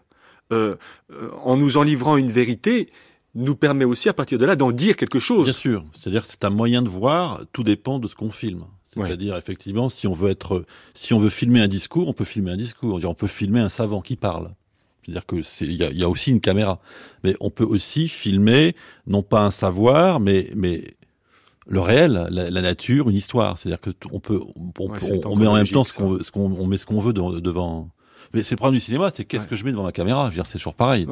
euh, 0.53 0.75
euh, 1.11 1.29
en 1.43 1.57
nous 1.57 1.77
en 1.77 1.83
livrant 1.83 2.15
une 2.15 2.31
vérité, 2.31 2.89
nous 3.35 3.55
permet 3.55 3.85
aussi 3.85 4.07
à 4.07 4.13
partir 4.13 4.39
de 4.39 4.45
là 4.45 4.55
d'en 4.55 4.71
dire 4.71 4.95
quelque 4.95 5.19
chose? 5.19 5.43
Bien 5.45 5.53
sûr, 5.53 5.83
c'est-à-dire 5.93 6.21
que 6.21 6.27
c'est 6.29 6.45
un 6.45 6.49
moyen 6.49 6.81
de 6.81 6.89
voir, 6.89 7.41
tout 7.51 7.63
dépend 7.63 7.99
de 7.99 8.07
ce 8.07 8.15
qu'on 8.15 8.31
filme. 8.31 8.63
C'est-à-dire, 8.93 9.35
effectivement, 9.35 9.89
si 9.89 10.07
on 10.07 10.13
veut 10.13 10.29
être, 10.29 10.65
si 10.93 11.13
on 11.13 11.19
veut 11.19 11.29
filmer 11.29 11.61
un 11.61 11.67
discours, 11.67 12.07
on 12.07 12.13
peut 12.13 12.25
filmer 12.25 12.51
un 12.51 12.57
discours. 12.57 12.99
On 13.05 13.13
peut 13.13 13.27
filmer 13.27 13.59
un 13.59 13.69
savant 13.69 14.01
qui 14.01 14.15
parle. 14.15 14.51
C'est-à-dire 15.03 15.25
que 15.25 15.41
c'est, 15.41 15.65
il 15.65 15.75
y 15.75 16.03
a, 16.03 16.09
aussi 16.09 16.31
une 16.31 16.41
caméra, 16.41 16.81
mais 17.23 17.35
on 17.39 17.49
peut 17.49 17.63
aussi 17.63 18.09
filmer 18.09 18.75
non 19.05 19.23
pas 19.23 19.41
un 19.41 19.51
savoir, 19.51 20.19
mais 20.19 20.49
mais 20.55 20.83
le 21.65 21.79
réel, 21.79 22.27
la, 22.29 22.61
nature, 22.61 23.09
une 23.09 23.15
histoire. 23.15 23.57
C'est-à-dire 23.57 23.79
que 23.79 23.91
on 24.11 24.19
peut, 24.19 24.41
on, 24.79 25.35
met 25.35 25.47
en 25.47 25.55
même 25.55 25.67
temps 25.67 25.83
ce 25.83 25.97
qu'on, 25.97 26.21
ce 26.21 26.31
qu'on, 26.31 26.51
on 26.51 26.65
met 26.65 26.77
ce 26.77 26.85
qu'on 26.85 26.99
veut 26.99 27.13
devant 27.13 27.89
mais 28.33 28.43
c'est 28.43 28.51
le 28.51 28.57
problème 28.57 28.79
du 28.79 28.83
cinéma, 28.85 29.09
c'est 29.13 29.25
qu'est-ce 29.25 29.47
que 29.47 29.55
je 29.55 29.63
mets 29.65 29.71
devant 29.71 29.83
ma 29.83 29.91
caméra? 29.91 30.25
Je 30.25 30.29
veux 30.29 30.35
dire, 30.35 30.45
c'est 30.45 30.57
toujours 30.57 30.75
pareil. 30.75 31.07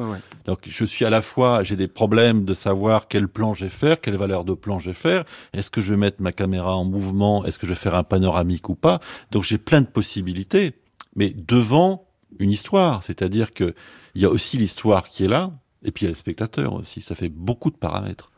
Donc, 0.46 0.60
je 0.66 0.84
suis 0.84 1.04
à 1.04 1.10
la 1.10 1.22
fois, 1.22 1.62
j'ai 1.62 1.76
des 1.76 1.88
problèmes 1.88 2.44
de 2.44 2.54
savoir 2.54 3.08
quel 3.08 3.28
plan 3.28 3.54
je 3.54 3.64
vais 3.64 3.70
faire, 3.70 4.00
quelle 4.00 4.16
valeur 4.16 4.44
de 4.44 4.54
plan 4.54 4.78
je 4.78 4.90
vais 4.90 4.94
faire. 4.94 5.24
Est-ce 5.52 5.70
que 5.70 5.80
je 5.80 5.92
vais 5.92 5.98
mettre 5.98 6.20
ma 6.20 6.32
caméra 6.32 6.74
en 6.76 6.84
mouvement? 6.84 7.44
Est-ce 7.44 7.58
que 7.58 7.66
je 7.66 7.72
vais 7.72 7.78
faire 7.78 7.94
un 7.94 8.04
panoramique 8.04 8.68
ou 8.68 8.74
pas? 8.74 9.00
Donc, 9.30 9.42
j'ai 9.42 9.58
plein 9.58 9.80
de 9.80 9.86
possibilités, 9.86 10.74
mais 11.14 11.32
devant 11.34 12.06
une 12.38 12.50
histoire. 12.50 13.02
C'est-à-dire 13.02 13.54
que 13.54 13.74
il 14.14 14.22
y 14.22 14.24
a 14.24 14.30
aussi 14.30 14.56
l'histoire 14.56 15.08
qui 15.08 15.24
est 15.24 15.28
là, 15.28 15.52
et 15.84 15.90
puis 15.90 16.04
il 16.04 16.06
y 16.06 16.08
a 16.08 16.10
le 16.10 16.16
spectateur 16.16 16.72
aussi. 16.72 17.00
Ça 17.00 17.14
fait 17.14 17.28
beaucoup 17.28 17.70
de 17.70 17.76
paramètres. 17.76 18.30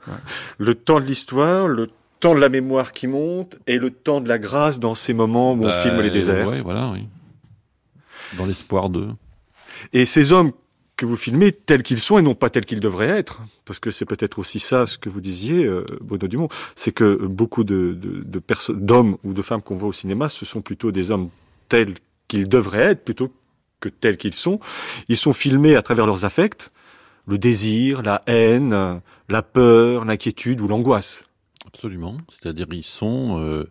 Le 0.59 0.75
temps 0.75 1.01
de 1.01 1.05
l'histoire, 1.05 1.69
le 1.69 1.91
temps 2.21 2.35
de 2.35 2.41
la 2.41 2.49
mémoire 2.49 2.93
qui 2.93 3.07
monte 3.07 3.57
et 3.67 3.79
le 3.79 3.91
temps 3.91 4.21
de 4.21 4.29
la 4.29 4.39
grâce 4.39 4.81
dans 4.81 4.97
ces 4.97 5.15
moments 5.15 5.53
où 5.53 5.59
on 5.59 5.69
Bah, 5.69 5.83
filme 5.83 6.01
les 6.01 6.11
déserts. 6.11 6.49
Ouais, 6.49 6.61
voilà, 6.61 6.91
oui. 6.93 7.07
Dans 8.37 8.47
l'espoir 8.47 8.91
d'eux. 8.91 9.09
Et 9.93 10.05
ces 10.05 10.33
hommes 10.33 10.53
que 10.97 11.07
vous 11.07 11.17
filmez 11.17 11.53
tels 11.53 11.85
qu'ils 11.85 12.01
sont 12.01 12.19
et 12.19 12.23
non 12.23 12.35
pas 12.35 12.51
tels 12.51 12.67
qu'ils 12.67 12.81
devraient 12.81 13.09
être, 13.09 13.43
parce 13.65 13.79
que 13.79 13.91
c'est 13.91 14.05
peut-être 14.05 14.39
aussi 14.39 14.59
ça 14.59 14.87
ce 14.87 14.99
que 14.99 15.09
vous 15.09 15.21
disiez, 15.21 15.65
euh, 15.65 15.87
Bruno 16.01 16.27
Dumont, 16.27 16.49
c'est 16.75 16.91
que 16.91 17.25
beaucoup 17.25 17.63
de, 17.63 17.95
de, 17.95 18.25
de 18.25 18.43
d'hommes 18.73 19.17
ou 19.23 19.33
de 19.33 19.41
femmes 19.41 19.63
qu'on 19.63 19.77
voit 19.77 19.89
au 19.89 19.93
cinéma, 19.93 20.29
ce 20.29 20.45
sont 20.45 20.61
plutôt 20.61 20.91
des 20.91 21.13
hommes 21.13 21.31
tels 21.69 21.95
qu'ils 22.27 22.49
devraient 22.49 22.91
être 22.91 23.05
plutôt 23.05 23.33
que 23.81 23.89
tels 23.89 24.17
qu'ils 24.17 24.35
sont. 24.35 24.59
Ils 25.09 25.17
sont 25.17 25.33
filmés 25.33 25.77
à 25.77 25.83
travers 25.83 26.05
leurs 26.05 26.25
affects, 26.25 26.71
le 27.29 27.39
désir, 27.39 28.03
la 28.03 28.23
haine, 28.27 29.01
la 29.29 29.43
peur, 29.43 30.05
l'inquiétude 30.05 30.61
ou 30.61 30.67
l'angoisse. 30.67 31.25
Absolument. 31.65 32.17
C'est-à-dire 32.29 32.67
ils 32.73 32.83
sont 32.83 33.39
euh, 33.39 33.71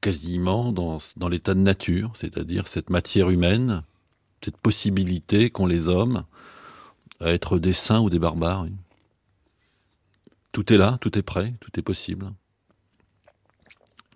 quasiment 0.00 0.72
dans, 0.72 0.98
l'état 1.28 1.54
de 1.54 1.60
nature, 1.60 2.12
c'est-à-dire 2.14 2.68
cette 2.68 2.90
matière 2.90 3.30
humaine, 3.30 3.82
cette 4.42 4.56
possibilité 4.56 5.50
qu'ont 5.50 5.66
les 5.66 5.88
hommes 5.88 6.24
à 7.20 7.30
être 7.30 7.58
des 7.58 7.72
saints 7.72 8.00
ou 8.00 8.10
des 8.10 8.18
barbares. 8.18 8.66
Tout 10.52 10.72
est 10.72 10.76
là, 10.76 10.98
tout 11.00 11.18
est 11.18 11.22
prêt, 11.22 11.54
tout 11.60 11.70
est 11.78 11.82
possible. 11.82 12.32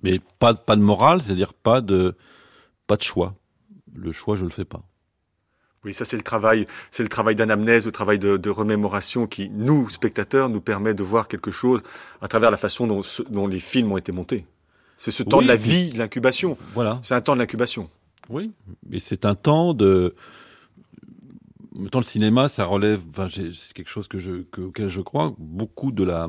Mais 0.03 0.20
pas, 0.39 0.55
de 0.55 0.81
morale, 0.81 1.22
c'est-à-dire 1.22 1.53
pas 1.53 1.81
de, 1.81 2.14
choix. 3.01 3.35
Le 3.95 4.12
choix, 4.12 4.37
je 4.37 4.45
le 4.45 4.51
fais 4.51 4.64
pas. 4.64 4.83
Oui, 5.85 5.95
ça 5.95 6.05
c'est 6.05 6.16
le 6.16 6.22
travail, 6.22 6.66
c'est 6.91 7.03
le 7.03 7.09
travail 7.09 7.35
d'anamnèse, 7.35 7.87
le 7.87 7.93
travail 7.93 8.18
de, 8.18 8.51
remémoration 8.51 9.26
qui, 9.26 9.49
nous, 9.51 9.89
spectateurs, 9.89 10.51
nous 10.51 10.61
permet 10.61 10.93
de 10.93 11.03
voir 11.03 11.26
quelque 11.26 11.51
chose 11.51 11.83
à 12.20 12.28
travers 12.28 12.51
la 12.51 12.59
façon 12.59 12.87
dont 12.87 13.47
les 13.47 13.59
films 13.59 13.93
ont 13.93 13.97
été 13.97 14.12
montés. 14.12 14.45
C'est 15.03 15.11
ce 15.12 15.22
temps 15.22 15.38
Oui, 15.38 15.44
de 15.44 15.48
la 15.48 15.57
vie, 15.57 15.88
de 15.88 15.98
l'incubation. 15.98 16.59
Voilà. 16.74 17.01
C'est 17.03 17.14
un 17.14 17.22
temps 17.22 17.32
de 17.32 17.38
l'incubation. 17.38 17.88
Oui, 18.28 18.53
mais 18.86 18.98
c'est 18.98 19.24
un 19.24 19.34
temps 19.34 19.72
de. 19.72 20.14
En 21.74 21.78
même 21.80 21.88
temps, 21.88 22.01
le 22.01 22.05
cinéma, 22.05 22.51
ça 22.51 22.66
relève. 22.66 23.01
Enfin, 23.09 23.26
c'est 23.30 23.72
quelque 23.72 23.88
chose 23.88 24.09
que 24.09 24.18
je, 24.18 24.42
que- 24.42 24.61
auquel 24.61 24.90
je 24.90 25.01
crois. 25.01 25.34
Beaucoup 25.38 25.90
de 25.90 26.05
la, 26.05 26.28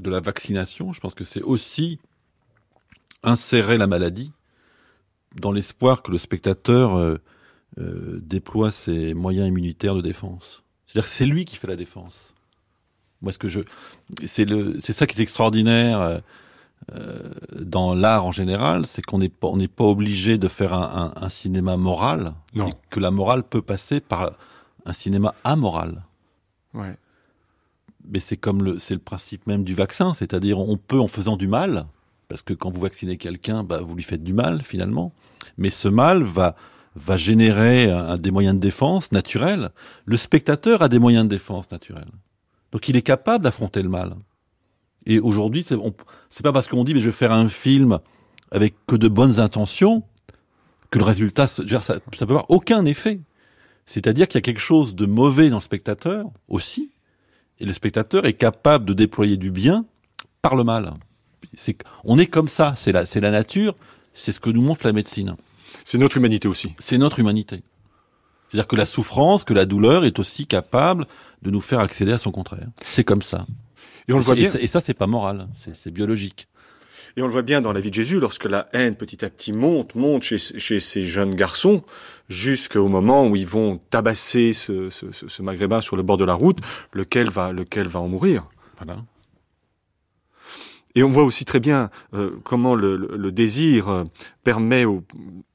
de 0.00 0.10
la 0.10 0.18
vaccination. 0.18 0.92
Je 0.92 0.98
pense 0.98 1.14
que 1.14 1.22
c'est 1.22 1.40
aussi 1.40 2.00
insérer 3.22 3.78
la 3.78 3.86
maladie 3.86 4.32
dans 5.36 5.52
l'espoir 5.52 6.02
que 6.02 6.10
le 6.10 6.18
spectateur 6.18 6.96
euh, 6.96 7.14
euh, 7.78 8.18
déploie 8.20 8.72
ses 8.72 9.14
moyens 9.14 9.46
immunitaires 9.46 9.94
de 9.94 10.00
défense. 10.02 10.64
C'est-à-dire 10.88 11.04
que 11.08 11.14
c'est 11.14 11.26
lui 11.26 11.44
qui 11.44 11.54
fait 11.54 11.68
la 11.68 11.76
défense. 11.76 12.34
Moi, 13.22 13.30
ce 13.30 13.38
que 13.38 13.48
je, 13.48 13.60
c'est 14.26 14.46
le, 14.46 14.80
c'est 14.80 14.92
ça 14.92 15.06
qui 15.06 15.16
est 15.16 15.22
extraordinaire. 15.22 16.20
Euh, 16.94 17.30
dans 17.60 17.94
l'art 17.94 18.24
en 18.24 18.30
général, 18.32 18.86
c'est 18.86 19.02
qu'on 19.02 19.18
n'est 19.18 19.28
pas, 19.28 19.48
on 19.48 19.56
n'est 19.56 19.68
pas 19.68 19.84
obligé 19.84 20.38
de 20.38 20.48
faire 20.48 20.72
un, 20.72 21.12
un- 21.16 21.22
un 21.24 21.28
cinéma 21.28 21.76
moral, 21.76 22.34
Non. 22.54 22.68
et 22.68 22.72
que 22.90 23.00
la 23.00 23.10
morale 23.10 23.42
peut 23.42 23.62
passer 23.62 24.00
par 24.00 24.32
un 24.86 24.92
cinéma 24.92 25.34
amoral. 25.44 26.02
Ouais. 26.74 26.94
Mais 28.10 28.20
c'est 28.20 28.36
comme 28.38 28.62
le, 28.64 28.78
c'est 28.78 28.94
le 28.94 29.00
principe 29.00 29.46
même 29.46 29.64
du 29.64 29.74
vaccin, 29.74 30.14
c'est-à-dire 30.14 30.58
on 30.58 30.76
peut 30.78 30.98
en 31.00 31.08
faisant 31.08 31.36
du 31.36 31.46
mal, 31.46 31.86
parce 32.28 32.42
que 32.42 32.54
quand 32.54 32.70
vous 32.70 32.80
vaccinez 32.80 33.16
quelqu'un, 33.18 33.64
bah, 33.64 33.80
vous 33.82 33.94
lui 33.94 34.02
faites 34.02 34.22
du 34.24 34.32
mal 34.32 34.62
finalement, 34.62 35.12
mais 35.58 35.70
ce 35.70 35.88
mal 35.88 36.22
va 36.22 36.54
va 36.96 37.16
générer 37.16 37.90
un- 37.90 38.16
des 38.16 38.30
moyens 38.32 38.56
de 38.56 38.60
défense 38.60 39.12
naturels. 39.12 39.70
Le 40.04 40.16
spectateur 40.16 40.82
a 40.82 40.88
des 40.88 40.98
moyens 40.98 41.24
de 41.24 41.28
défense 41.28 41.70
naturels, 41.70 42.10
donc 42.72 42.88
il 42.88 42.96
est 42.96 43.02
capable 43.02 43.44
d'affronter 43.44 43.82
le 43.82 43.88
mal. 43.88 44.16
Et 45.06 45.20
aujourd'hui, 45.20 45.64
c'est 45.64 46.42
pas 46.42 46.52
parce 46.52 46.66
qu'on 46.66 46.84
dit 46.84 46.94
mais 46.94 47.00
je 47.00 47.06
vais 47.06 47.12
faire 47.12 47.32
un 47.32 47.48
film 47.48 47.98
avec 48.50 48.74
que 48.86 48.96
de 48.96 49.08
bonnes 49.08 49.40
intentions 49.40 50.02
que 50.90 50.98
le 50.98 51.04
résultat, 51.04 51.46
ça, 51.46 51.62
ça 51.80 52.00
peut 52.00 52.22
avoir 52.22 52.50
aucun 52.50 52.84
effet. 52.84 53.20
C'est-à-dire 53.86 54.26
qu'il 54.28 54.36
y 54.36 54.38
a 54.38 54.42
quelque 54.42 54.60
chose 54.60 54.94
de 54.94 55.06
mauvais 55.06 55.50
dans 55.50 55.56
le 55.56 55.62
spectateur 55.62 56.26
aussi, 56.48 56.90
et 57.60 57.64
le 57.64 57.72
spectateur 57.72 58.26
est 58.26 58.34
capable 58.34 58.84
de 58.84 58.92
déployer 58.92 59.36
du 59.36 59.50
bien 59.50 59.84
par 60.42 60.54
le 60.54 60.64
mal. 60.64 60.94
On 62.04 62.18
est 62.18 62.26
comme 62.26 62.48
ça, 62.48 62.74
c'est 62.76 62.92
la, 62.92 63.06
c'est 63.06 63.20
la 63.20 63.30
nature, 63.30 63.74
c'est 64.14 64.32
ce 64.32 64.40
que 64.40 64.50
nous 64.50 64.60
montre 64.60 64.86
la 64.86 64.92
médecine. 64.92 65.36
C'est 65.84 65.98
notre 65.98 66.16
humanité 66.16 66.48
aussi. 66.48 66.74
C'est 66.78 66.98
notre 66.98 67.18
humanité. 67.18 67.62
C'est-à-dire 68.48 68.66
que 68.66 68.76
la 68.76 68.86
souffrance, 68.86 69.44
que 69.44 69.54
la 69.54 69.66
douleur 69.66 70.04
est 70.04 70.18
aussi 70.18 70.46
capable 70.46 71.06
de 71.42 71.50
nous 71.50 71.60
faire 71.60 71.80
accéder 71.80 72.12
à 72.12 72.18
son 72.18 72.30
contraire. 72.30 72.68
C'est 72.82 73.04
comme 73.04 73.22
ça. 73.22 73.46
Et 74.08 74.12
on 74.12 74.16
le 74.16 74.22
voit 74.22 74.34
bien. 74.34 74.50
Et, 74.60 74.66
ça- 74.66 74.80
c'est 74.80 74.94
pas 74.94 75.06
moral, 75.06 75.48
c'est, 75.74 75.90
biologique. 75.90 76.48
Et 77.16 77.22
on 77.22 77.26
le 77.26 77.32
voit 77.32 77.42
bien 77.42 77.60
dans 77.60 77.72
la 77.72 77.80
vie 77.80 77.90
de 77.90 77.94
Jésus, 77.94 78.20
lorsque 78.20 78.44
la 78.44 78.68
haine 78.72 78.94
petit 78.94 79.24
à 79.24 79.30
petit 79.30 79.52
monte, 79.52 79.94
monte 79.94 80.22
chez, 80.22 80.38
chez 80.38 80.78
ces 80.80 81.06
jeunes 81.06 81.34
garçons, 81.34 81.82
jusqu'au 82.28 82.86
moment 82.88 83.26
où 83.26 83.34
ils 83.36 83.46
vont 83.46 83.78
tabasser 83.90 84.52
ce, 84.52 84.88
ce, 84.90 85.10
ce- 85.12 85.26
ce 85.28 85.42
maghrébin 85.42 85.80
sur 85.80 85.96
le 85.96 86.02
bord 86.02 86.16
de 86.16 86.24
la 86.24 86.34
route, 86.34 86.58
lequel 86.92 87.28
va, 87.28 87.52
lequel 87.52 87.88
va 87.88 88.00
en 88.00 88.08
mourir. 88.08 88.46
Voilà. 88.76 89.02
Et 90.94 91.02
on 91.02 91.10
voit 91.10 91.24
aussi 91.24 91.44
très 91.44 91.60
bien 91.60 91.90
euh, 92.14 92.30
comment 92.44 92.74
le, 92.74 92.96
le- 92.96 93.16
le 93.16 93.32
désir 93.32 93.88
euh, 93.88 94.04
permet 94.44 94.84
au- 94.84 95.04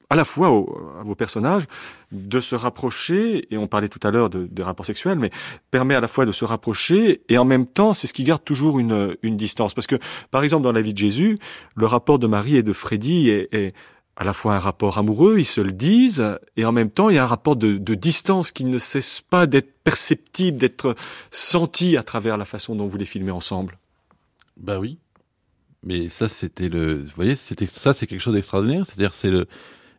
à 0.09 0.15
la 0.15 0.25
fois 0.25 0.47
à 0.47 1.03
vos 1.03 1.15
personnages 1.15 1.63
de 2.11 2.39
se 2.39 2.55
rapprocher, 2.55 3.47
et 3.53 3.57
on 3.57 3.67
parlait 3.67 3.89
tout 3.89 3.99
à 4.03 4.11
l'heure 4.11 4.29
de- 4.29 4.45
des 4.45 4.63
rapports 4.63 4.85
sexuels, 4.85 5.17
mais 5.17 5.31
permet 5.71 5.95
à 5.95 5.99
la 5.99 6.07
fois 6.07 6.25
de 6.25 6.31
se 6.31 6.45
rapprocher, 6.45 7.21
et 7.29 7.37
en 7.37 7.45
même 7.45 7.65
temps, 7.65 7.93
c'est 7.93 8.07
ce 8.07 8.13
qui 8.13 8.23
garde 8.23 8.43
toujours 8.43 8.79
une, 8.79 9.15
une 9.23 9.37
distance. 9.37 9.73
Parce 9.73 9.87
que, 9.87 9.95
par 10.31 10.43
exemple, 10.43 10.63
dans 10.63 10.71
la 10.71 10.81
vie 10.81 10.93
de 10.93 10.97
Jésus, 10.97 11.37
le 11.75 11.85
rapport 11.85 12.19
de 12.19 12.27
Marie 12.27 12.57
et 12.57 12.63
de 12.63 12.73
Freddy 12.73 13.29
est, 13.29 13.73
à 14.15 14.23
la 14.23 14.33
fois 14.33 14.55
un 14.55 14.59
rapport 14.59 14.97
amoureux, 14.97 15.39
ils 15.39 15.45
se 15.45 15.61
le 15.61 15.71
disent, 15.71 16.23
et 16.55 16.65
en 16.65 16.71
même 16.71 16.91
temps, 16.91 17.09
il 17.09 17.15
y 17.15 17.17
a 17.17 17.23
un 17.23 17.27
rapport 17.27 17.55
de, 17.55 17.77
distance 17.95 18.51
qui 18.51 18.65
ne 18.65 18.77
cesse 18.77 19.21
pas 19.21 19.47
d'être 19.47 19.73
perceptible, 19.83 20.57
d'être 20.57 20.95
senti 21.31 21.97
à 21.97 22.03
travers 22.03 22.37
la 22.37 22.45
façon 22.45 22.75
dont 22.75 22.87
vous 22.87 22.97
les 22.97 23.05
filmez 23.05 23.31
ensemble. 23.31 23.79
Bah 24.57 24.79
oui. 24.79 24.99
Mais 25.83 26.09
ça, 26.09 26.29
c'était 26.29 26.69
le. 26.69 26.95
Vous 26.95 27.11
voyez, 27.15 27.35
ça, 27.35 27.93
c'est 27.93 28.07
quelque 28.07 28.21
chose 28.21 28.33
d'extraordinaire. 28.33 28.85
C'est-à-dire, 28.85 29.13
c'est 29.13 29.29
le. 29.29 29.47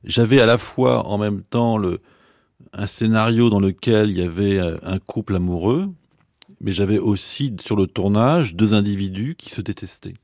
J'avais 0.05 0.41
à 0.41 0.47
la 0.47 0.59
fois, 0.59 1.07
en 1.07 1.19
même 1.19 1.43
temps, 1.43 1.77
le 1.77 2.01
un 2.73 2.87
scénario 2.87 3.51
dans 3.51 3.61
lequel 3.61 4.11
il 4.11 4.19
y 4.19 4.23
avait 4.23 4.59
euh, 4.59 4.77
un 4.83 4.99
couple 4.99 5.37
amoureux, 5.37 5.89
mais 6.61 6.73
j'avais 6.73 6.99
aussi 6.99 7.55
sur 7.61 7.77
le 7.77 7.87
tournage 7.87 8.55
deux 8.55 8.75
individus 8.75 9.35
qui 9.37 9.51
se 9.51 9.61
détestaient. 9.61 10.15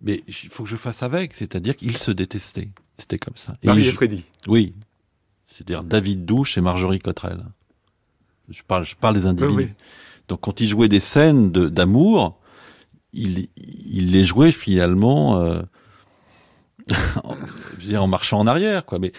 Mais 0.00 0.22
il 0.26 0.48
faut 0.48 0.62
que 0.64 0.68
je 0.68 0.76
fasse 0.76 1.02
avec, 1.02 1.34
c'est-à-dire 1.34 1.76
qu'ils 1.76 1.96
se 1.96 2.10
détestaient. 2.10 2.68
C'était 2.96 3.18
comme 3.18 3.36
ça. 3.36 3.56
Marie 3.64 3.82
ils 3.82 3.88
et 3.88 3.92
Freddy. 3.92 4.24
Oui. 4.46 4.74
C'est-à-dire 5.46 5.82
David 5.84 6.24
Douche 6.24 6.56
et 6.56 6.60
Marjorie 6.60 6.98
Cottrell. 7.00 7.44
Je 8.48 8.62
parle, 8.62 8.84
je 8.84 8.96
parle 8.96 9.14
des 9.14 9.26
individus. 9.26 9.54
Oui, 9.56 9.64
oui. 9.64 9.72
Donc 10.28 10.40
quand 10.40 10.60
il 10.60 10.68
jouait 10.68 10.88
des 10.88 11.00
scènes 11.00 11.50
de- 11.52 11.68
d'amour, 11.68 12.38
il, 13.12 13.48
il 13.56 14.10
les 14.12 14.24
jouait 14.24 14.52
finalement 14.52 15.40
euh, 15.40 15.62
je 17.78 17.84
veux 17.84 17.90
dire, 17.90 18.02
en 18.02 18.08
marchant 18.08 18.38
en 18.38 18.46
arrière, 18.46 18.84
quoi. 18.84 18.98
Mais 18.98 19.12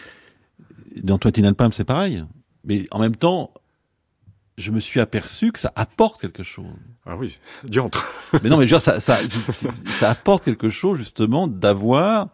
dans 1.03 1.17
Twenty 1.17 1.43
c'est 1.72 1.84
pareil. 1.84 2.24
Mais 2.63 2.86
en 2.91 2.99
même 2.99 3.15
temps, 3.15 3.53
je 4.57 4.72
me 4.72 4.80
suis 4.80 4.99
aperçu 4.99 5.51
que 5.51 5.59
ça 5.59 5.72
apporte 5.76 6.22
quelque 6.22 6.43
chose. 6.43 6.65
Ah 7.05 7.15
oui, 7.17 7.38
diantre. 7.63 8.05
Mais 8.43 8.49
non, 8.49 8.57
mais 8.57 8.67
je 8.67 8.76
veux 8.76 8.80
dire, 8.80 8.82
ça, 8.82 8.99
ça, 8.99 9.17
ça 9.99 10.09
apporte 10.09 10.43
quelque 10.43 10.70
chose 10.70 10.97
justement 10.97 11.47
d'avoir, 11.47 12.24
à 12.24 12.30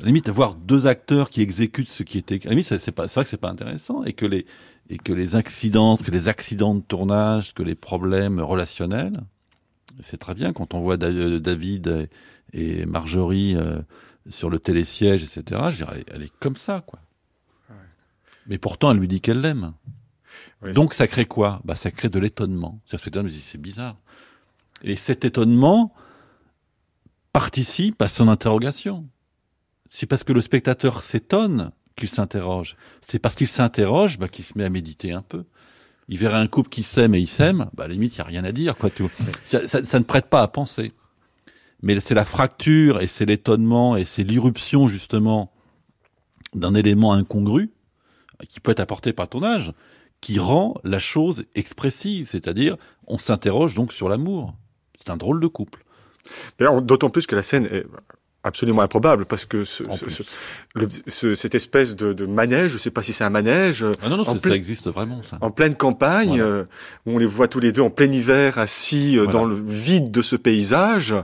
la 0.00 0.06
limite, 0.06 0.26
d'avoir 0.26 0.54
deux 0.54 0.86
acteurs 0.86 1.30
qui 1.30 1.40
exécutent 1.40 1.88
ce 1.88 2.02
qui 2.02 2.18
était. 2.18 2.40
À 2.42 2.46
la 2.46 2.50
limite, 2.50 2.66
c'est 2.66 2.78
c'est 2.78 2.92
pas, 2.92 3.08
c'est 3.08 3.14
vrai 3.14 3.24
que 3.24 3.30
c'est 3.30 3.36
pas 3.36 3.50
intéressant 3.50 4.04
et 4.04 4.12
que 4.12 4.26
les 4.26 4.46
et 4.88 4.98
que 4.98 5.12
les 5.12 5.34
accidents, 5.34 5.96
que 5.96 6.10
les 6.12 6.28
accidents 6.28 6.74
de 6.74 6.80
tournage, 6.80 7.54
que 7.54 7.62
les 7.64 7.74
problèmes 7.74 8.40
relationnels, 8.40 9.20
c'est 10.00 10.18
très 10.18 10.34
bien 10.34 10.52
quand 10.52 10.74
on 10.74 10.80
voit 10.80 11.02
euh, 11.02 11.40
David 11.40 12.08
et, 12.52 12.80
et 12.80 12.86
Marjorie 12.86 13.56
euh, 13.56 13.80
sur 14.28 14.50
le 14.50 14.58
télésiège, 14.58 15.22
etc. 15.22 15.42
Je 15.70 15.76
veux 15.78 15.86
dire, 15.86 15.90
elle, 15.92 15.98
est- 16.00 16.10
elle 16.14 16.22
est 16.22 16.32
comme 16.40 16.56
ça, 16.56 16.82
quoi. 16.86 16.98
Mais 18.48 18.58
pourtant, 18.58 18.90
elle 18.92 18.98
lui 18.98 19.08
dit 19.08 19.20
qu'elle 19.20 19.40
l'aime. 19.40 19.72
Ouais, 20.62 20.72
Donc 20.72 20.94
ça 20.94 21.06
crée 21.06 21.26
quoi? 21.26 21.60
Bah, 21.64 21.74
Ça 21.74 21.90
crée 21.90 22.08
de 22.08 22.18
l'étonnement. 22.18 22.80
C'est 23.42 23.60
bizarre. 23.60 23.96
Et 24.82 24.94
cet 24.96 25.24
étonnement 25.24 25.92
participe 27.32 28.00
à 28.02 28.08
son 28.08 28.28
interrogation. 28.28 29.06
C'est 29.90 30.06
parce 30.06 30.24
que 30.24 30.32
le 30.32 30.40
spectateur 30.40 31.02
s'étonne 31.02 31.72
qu'il 31.96 32.08
s'interroge. 32.08 32.76
C'est 33.00 33.18
parce 33.18 33.34
qu'il 33.34 33.48
s'interroge 33.48 34.18
bah, 34.18 34.28
qu'il 34.28 34.44
se 34.44 34.56
met 34.56 34.64
à 34.64 34.70
méditer 34.70 35.12
un 35.12 35.22
peu. 35.22 35.44
Il 36.08 36.18
verrait 36.18 36.38
un 36.38 36.46
couple 36.46 36.68
qui 36.68 36.82
s'aime 36.82 37.14
et 37.14 37.18
il 37.20 37.26
s'aime, 37.28 37.68
bah, 37.74 37.84
à 37.84 37.88
la 37.88 37.94
limite, 37.94 38.14
il 38.14 38.18
n'y 38.18 38.22
a 38.22 38.24
rien 38.24 38.44
à 38.44 38.52
dire. 38.52 38.76
Quoi, 38.76 38.90
tout. 38.90 39.10
Ça, 39.44 39.66
ça- 39.66 39.84
ça 39.84 39.98
ne 39.98 40.04
prête 40.04 40.26
pas 40.26 40.42
à 40.42 40.48
penser. 40.48 40.92
Mais 41.82 42.00
c'est 42.00 42.14
la 42.14 42.24
fracture 42.24 43.00
et 43.00 43.06
c'est 43.06 43.26
l'étonnement 43.26 43.96
et 43.96 44.04
c'est 44.04 44.24
l'irruption 44.24 44.88
justement 44.88 45.52
d'un 46.54 46.74
élément 46.74 47.12
incongru 47.12 47.70
qui 48.48 48.60
peut 48.60 48.70
être 48.70 48.80
apporté 48.80 49.12
par 49.12 49.28
ton 49.28 49.42
âge, 49.42 49.72
qui 50.20 50.38
rend 50.38 50.74
la 50.84 50.98
chose 50.98 51.44
expressive, 51.54 52.28
c'est-à-dire 52.28 52.76
on 53.06 53.18
s'interroge 53.18 53.74
donc 53.74 53.92
sur 53.92 54.08
l'amour. 54.08 54.54
C'est 54.98 55.10
un 55.10 55.16
drôle 55.16 55.40
de 55.40 55.46
couple. 55.46 55.84
D'autant 56.58 57.10
plus 57.10 57.26
que 57.26 57.36
la 57.36 57.42
scène 57.42 57.66
est 57.66 57.86
absolument 58.46 58.82
improbable 58.82 59.24
parce 59.26 59.44
que 59.44 59.64
ce, 59.64 59.84
ce, 61.06 61.34
cette 61.34 61.54
espèce 61.54 61.96
de, 61.96 62.12
de, 62.12 62.26
manège, 62.26 62.70
je 62.70 62.74
ne 62.74 62.78
sais 62.78 62.90
pas 62.90 63.02
si 63.02 63.12
c'est 63.12 63.24
un 63.24 63.30
manège. 63.30 63.84
Ah 64.02 64.08
non, 64.08 64.16
non, 64.16 64.24
ça 64.24 64.50
existe 64.54 64.88
vraiment. 64.88 65.22
Ça. 65.22 65.38
En 65.40 65.50
pleine 65.50 65.74
campagne, 65.74 66.40
euh, 66.40 66.64
où 67.04 67.12
on 67.12 67.18
les 67.18 67.26
voit 67.26 67.48
tous 67.48 67.60
les 67.60 67.72
deux 67.72 67.82
en 67.82 67.90
plein 67.90 68.10
hiver 68.10 68.58
assis 68.58 69.18
euh, 69.18 69.26
dans 69.26 69.44
le 69.44 69.54
vide 69.54 70.10
de 70.10 70.22
ce 70.22 70.36
paysage, 70.36 71.14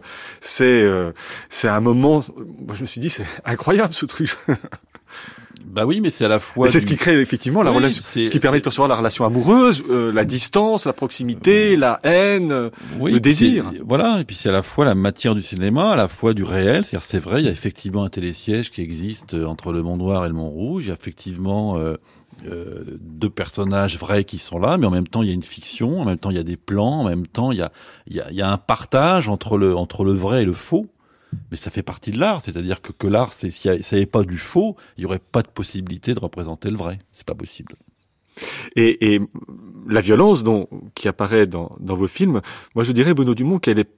c'est 0.41 0.83
euh, 0.83 1.12
c'est 1.49 1.68
un 1.68 1.81
moment. 1.81 2.25
Moi, 2.37 2.75
je 2.75 2.83
me 2.83 2.87
suis 2.87 3.01
dit, 3.01 3.11
c'est 3.11 3.27
incroyable 3.45 3.95
ce 3.95 4.07
truc. 4.07 4.37
Bah 5.64 5.86
oui, 5.86 6.00
mais 6.00 6.10
c'est 6.10 6.24
à 6.24 6.28
la 6.28 6.38
fois. 6.38 6.68
C'est 6.68 6.80
ce 6.80 6.86
qui 6.86 6.96
crée 6.96 7.18
effectivement 7.20 7.62
la 7.62 7.70
relation, 7.70 8.02
ce 8.02 8.28
qui 8.28 8.40
permet 8.40 8.58
de 8.58 8.64
percevoir 8.64 8.88
la 8.88 8.96
relation 8.96 9.24
amoureuse, 9.24 9.82
euh, 9.88 10.12
la 10.12 10.24
distance, 10.24 10.86
la 10.86 10.92
proximité, 10.92 11.76
la 11.76 12.00
haine, 12.02 12.52
euh, 12.52 12.70
le 13.00 13.20
désir. 13.20 13.72
Voilà, 13.86 14.20
et 14.20 14.24
puis 14.24 14.36
c'est 14.36 14.48
à 14.48 14.52
la 14.52 14.62
fois 14.62 14.84
la 14.84 14.94
matière 14.94 15.34
du 15.34 15.42
cinéma, 15.42 15.92
à 15.92 15.96
la 15.96 16.08
fois 16.08 16.34
du 16.34 16.44
réel. 16.44 16.84
C'est-à-dire, 16.84 17.02
c'est 17.04 17.18
vrai, 17.18 17.40
il 17.40 17.46
y 17.46 17.48
a 17.48 17.52
effectivement 17.52 18.04
un 18.04 18.08
télésiège 18.08 18.70
qui 18.70 18.82
existe 18.82 19.34
euh, 19.34 19.46
entre 19.46 19.72
le 19.72 19.82
Mont 19.82 19.96
Noir 19.96 20.24
et 20.24 20.28
le 20.28 20.34
Mont 20.34 20.50
Rouge. 20.50 20.84
Il 20.84 20.88
y 20.88 20.90
a 20.90 20.94
effectivement 20.94 21.78
euh, 22.46 22.98
deux 23.00 23.30
personnages 23.30 23.98
vrais 23.98 24.24
qui 24.24 24.38
sont 24.38 24.58
là, 24.58 24.76
mais 24.76 24.86
en 24.86 24.90
même 24.90 25.06
temps 25.06 25.22
il 25.22 25.28
y 25.28 25.30
a 25.30 25.34
une 25.34 25.44
fiction, 25.44 26.00
en 26.00 26.04
même 26.04 26.18
temps 26.18 26.30
il 26.30 26.36
y 26.36 26.40
a 26.40 26.44
des 26.44 26.56
plans, 26.56 27.00
en 27.00 27.04
même 27.04 27.26
temps 27.26 27.52
il 27.52 27.58
y 27.58 27.62
a, 27.62 27.70
il 28.08 28.16
y 28.16 28.20
a, 28.20 28.28
il 28.30 28.36
y 28.36 28.42
a 28.42 28.50
un 28.50 28.56
partage 28.58 29.28
entre 29.28 29.56
le 29.56 29.76
entre 29.76 30.02
le 30.02 30.12
vrai 30.12 30.42
et 30.42 30.44
le 30.44 30.52
faux 30.52 30.88
mais 31.51 31.57
ça 31.57 31.70
fait 31.70 31.83
partie 31.83 32.11
de 32.11 32.18
l'art. 32.18 32.41
C'est-à-dire 32.43 32.80
que, 32.80 32.93
que 32.93 33.07
l'art, 33.07 33.33
s'il 33.33 33.51
n'y 33.51 33.78
avait 33.93 34.07
pas 34.07 34.24
du 34.24 34.39
faux, 34.39 34.76
il 34.97 35.03
n'y 35.03 35.07
aurait 35.07 35.18
pas 35.18 35.43
de 35.43 35.49
possibilité 35.49 36.14
de 36.14 36.20
représenter 36.20 36.70
le 36.70 36.76
vrai. 36.76 36.99
C'est 37.12 37.26
pas 37.26 37.35
possible. 37.35 37.74
Et, 38.76 39.14
et, 39.14 39.20
la 39.89 40.01
violence 40.01 40.45
qui 40.95 41.09
apparaît 41.09 41.47
dans, 41.47 41.76
dans 41.80 41.97
vos 41.97 42.07
films, 42.07 42.41
moi 42.74 42.85
je 42.85 42.93
dirais, 42.93 43.14
Benoît 43.14 43.35
Dumont, 43.35 43.59
qu'elle 43.59 43.80
est 43.80 43.91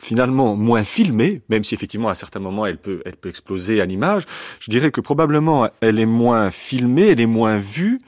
finalement 0.00 0.56
moins 0.56 0.82
filmée, 0.82 1.42
même 1.48 1.62
si 1.62 1.74
effectivement 1.74 2.08
à 2.08 2.14
certains 2.14 2.40
moments 2.40 2.66
elle 2.66 2.78
peut, 2.78 3.02
elle 3.04 3.16
peut 3.16 3.28
exploser 3.28 3.80
à 3.80 3.86
l'image. 3.86 4.24
Je 4.60 4.70
dirais 4.70 4.90
que 4.90 5.00
probablement 5.00 5.68
elle 5.80 5.98
est 5.98 6.06
moins 6.06 6.50
filmée, 6.50 7.08
elle 7.08 7.20
est 7.20 7.26
moins 7.26 7.58
vue 7.58 8.00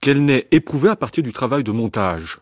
qu'elle 0.00 0.24
n'est 0.24 0.46
éprouvée 0.52 0.88
à 0.88 0.96
partir 0.96 1.24
du 1.24 1.32
travail 1.32 1.64
de 1.64 1.72
montage. 1.72 2.38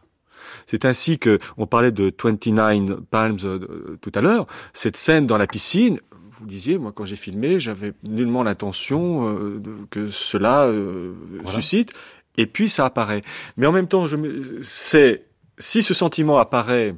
C'est 0.66 0.84
ainsi 0.84 1.18
que 1.18 1.38
on 1.56 1.66
parlait 1.66 1.92
de 1.92 2.12
29 2.22 3.00
Palms 3.10 3.38
euh, 3.44 3.98
tout 4.00 4.12
à 4.14 4.20
l'heure. 4.20 4.46
Cette 4.72 4.96
scène 4.96 5.26
dans 5.26 5.38
la 5.38 5.46
piscine, 5.46 5.98
vous 6.38 6.46
disiez, 6.46 6.78
moi, 6.78 6.92
quand 6.94 7.04
j'ai 7.04 7.16
filmé, 7.16 7.58
j'avais 7.60 7.92
nullement 8.04 8.42
l'intention 8.42 9.28
euh, 9.28 9.60
que 9.90 10.08
cela 10.08 10.66
euh, 10.66 11.14
suscite. 11.46 11.92
Et 12.36 12.46
puis, 12.46 12.68
ça 12.68 12.84
apparaît. 12.84 13.22
Mais 13.56 13.66
en 13.66 13.72
même 13.72 13.88
temps, 13.88 14.06
je 14.06 14.16
c'est 14.62 15.24
si 15.58 15.82
ce 15.82 15.94
sentiment 15.94 16.38
apparaît 16.38 16.92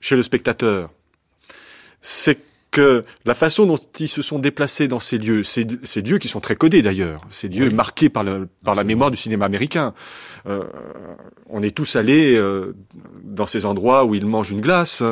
chez 0.00 0.16
le 0.16 0.22
spectateur, 0.22 0.90
c'est 2.00 2.38
que 2.76 3.02
la 3.24 3.34
façon 3.34 3.64
dont 3.64 3.78
ils 3.98 4.06
se 4.06 4.20
sont 4.20 4.38
déplacés 4.38 4.86
dans 4.86 4.98
ces 4.98 5.16
lieux, 5.16 5.42
ces, 5.42 5.66
ces 5.82 6.02
lieux 6.02 6.18
qui 6.18 6.28
sont 6.28 6.40
très 6.40 6.56
codés 6.56 6.82
d'ailleurs, 6.82 7.22
ces 7.30 7.48
lieux 7.48 7.70
marqués 7.70 8.10
par, 8.10 8.22
le, 8.22 8.50
par 8.66 8.74
la 8.74 8.84
mémoire 8.84 9.10
du 9.10 9.16
cinéma 9.16 9.46
américain. 9.46 9.94
Euh, 10.46 10.62
on 11.48 11.62
est 11.62 11.74
tous 11.74 11.96
allés 11.96 12.36
euh, 12.36 12.76
dans 13.24 13.46
ces 13.46 13.64
endroits 13.64 14.04
où 14.04 14.14
ils 14.14 14.26
mangent 14.26 14.50
une 14.50 14.60
glace. 14.60 15.02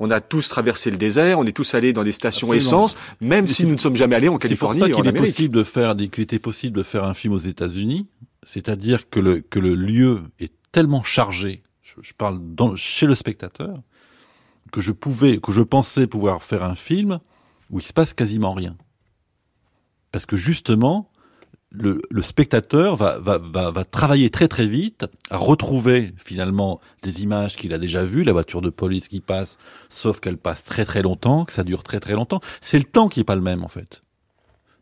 On 0.00 0.10
a 0.10 0.22
tous 0.22 0.48
traversé 0.48 0.90
le 0.90 0.96
désert. 0.96 1.38
On 1.38 1.44
est 1.44 1.52
tous 1.54 1.74
allés 1.74 1.92
dans 1.92 2.02
des 2.02 2.12
stations 2.12 2.54
essence, 2.54 2.96
même 3.20 3.46
si 3.46 3.66
nous 3.66 3.74
ne 3.74 3.78
sommes 3.78 3.96
jamais 3.96 4.16
allés 4.16 4.28
en 4.28 4.38
Californie. 4.38 4.80
C'est 4.80 4.88
pour 4.88 4.96
ça 4.96 5.02
qu'il 5.02 5.14
est 5.14 5.20
possible 5.20 5.54
de 5.54 5.64
faire, 5.64 5.94
qu'il 5.94 6.22
était 6.22 6.38
possible 6.38 6.78
de 6.78 6.82
faire 6.82 7.04
un 7.04 7.12
film 7.12 7.34
aux 7.34 7.40
États-Unis. 7.40 8.06
C'est-à-dire 8.46 9.10
que 9.10 9.20
le 9.20 9.40
que 9.42 9.58
le 9.58 9.74
lieu 9.74 10.22
est 10.40 10.52
tellement 10.72 11.02
chargé. 11.02 11.62
Je, 11.82 11.96
je 12.00 12.14
parle 12.14 12.38
dans, 12.40 12.74
chez 12.74 13.04
le 13.04 13.14
spectateur 13.14 13.74
que 14.70 14.80
je 14.80 14.92
pouvais, 14.92 15.38
que 15.38 15.52
je 15.52 15.62
pensais 15.62 16.06
pouvoir 16.06 16.42
faire 16.42 16.62
un 16.62 16.74
film 16.74 17.18
où 17.70 17.78
il 17.78 17.82
se 17.82 17.92
passe 17.92 18.14
quasiment 18.14 18.52
rien. 18.52 18.76
Parce 20.12 20.26
que 20.26 20.36
justement, 20.36 21.10
le, 21.70 21.98
le 22.10 22.22
spectateur 22.22 22.96
va, 22.96 23.18
va, 23.18 23.38
va, 23.38 23.70
va, 23.70 23.84
travailler 23.84 24.30
très 24.30 24.46
très 24.46 24.66
vite 24.66 25.06
à 25.30 25.38
retrouver 25.38 26.14
finalement 26.18 26.80
des 27.02 27.22
images 27.22 27.56
qu'il 27.56 27.72
a 27.72 27.78
déjà 27.78 28.04
vues, 28.04 28.24
la 28.24 28.32
voiture 28.32 28.60
de 28.60 28.70
police 28.70 29.08
qui 29.08 29.20
passe, 29.20 29.56
sauf 29.88 30.20
qu'elle 30.20 30.36
passe 30.36 30.64
très 30.64 30.84
très 30.84 31.02
longtemps, 31.02 31.44
que 31.44 31.52
ça 31.52 31.64
dure 31.64 31.82
très 31.82 31.98
très 31.98 32.12
longtemps. 32.12 32.40
C'est 32.60 32.78
le 32.78 32.84
temps 32.84 33.08
qui 33.08 33.20
est 33.20 33.24
pas 33.24 33.34
le 33.34 33.40
même 33.40 33.64
en 33.64 33.68
fait. 33.68 34.02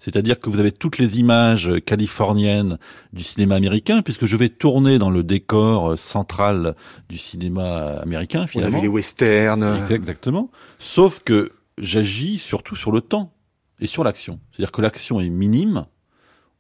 C'est-à-dire 0.01 0.41
que 0.41 0.49
vous 0.49 0.61
avez 0.61 0.73
toutes 0.73 0.97
les 0.97 1.21
images 1.21 1.71
californiennes 1.85 2.79
du 3.13 3.23
cinéma 3.23 3.55
américain, 3.55 4.01
puisque 4.01 4.25
je 4.25 4.35
vais 4.35 4.49
tourner 4.49 4.99
dans 4.99 5.11
le 5.11 5.23
décor 5.23 5.99
central 5.99 6.75
du 7.11 7.19
cinéma 7.19 7.99
américain, 8.01 8.47
finalement. 8.47 8.75
On 8.75 8.79
a 8.79 8.81
vu 8.81 8.87
les 8.87 8.93
westerns. 8.93 9.79
Exactement. 9.91 10.51
Sauf 10.79 11.21
que 11.23 11.53
j'agis 11.77 12.39
surtout 12.39 12.77
sur 12.77 12.93
le 12.93 13.03
temps 13.03 13.35
et 13.79 13.87
sur 13.87 14.03
l'action. 14.03 14.41
C'est-à-dire 14.51 14.73
que 14.73 14.81
l'action 14.81 15.21
est 15.21 15.29
minime. 15.29 15.85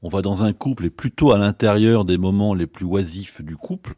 On 0.02 0.08
va 0.08 0.20
dans 0.20 0.44
un 0.44 0.52
couple 0.52 0.84
et 0.86 0.90
plutôt 0.90 1.32
à 1.32 1.38
l'intérieur 1.38 2.04
des 2.04 2.18
moments 2.18 2.52
les 2.52 2.66
plus 2.66 2.84
oisifs 2.84 3.42
du 3.42 3.56
couple. 3.56 3.94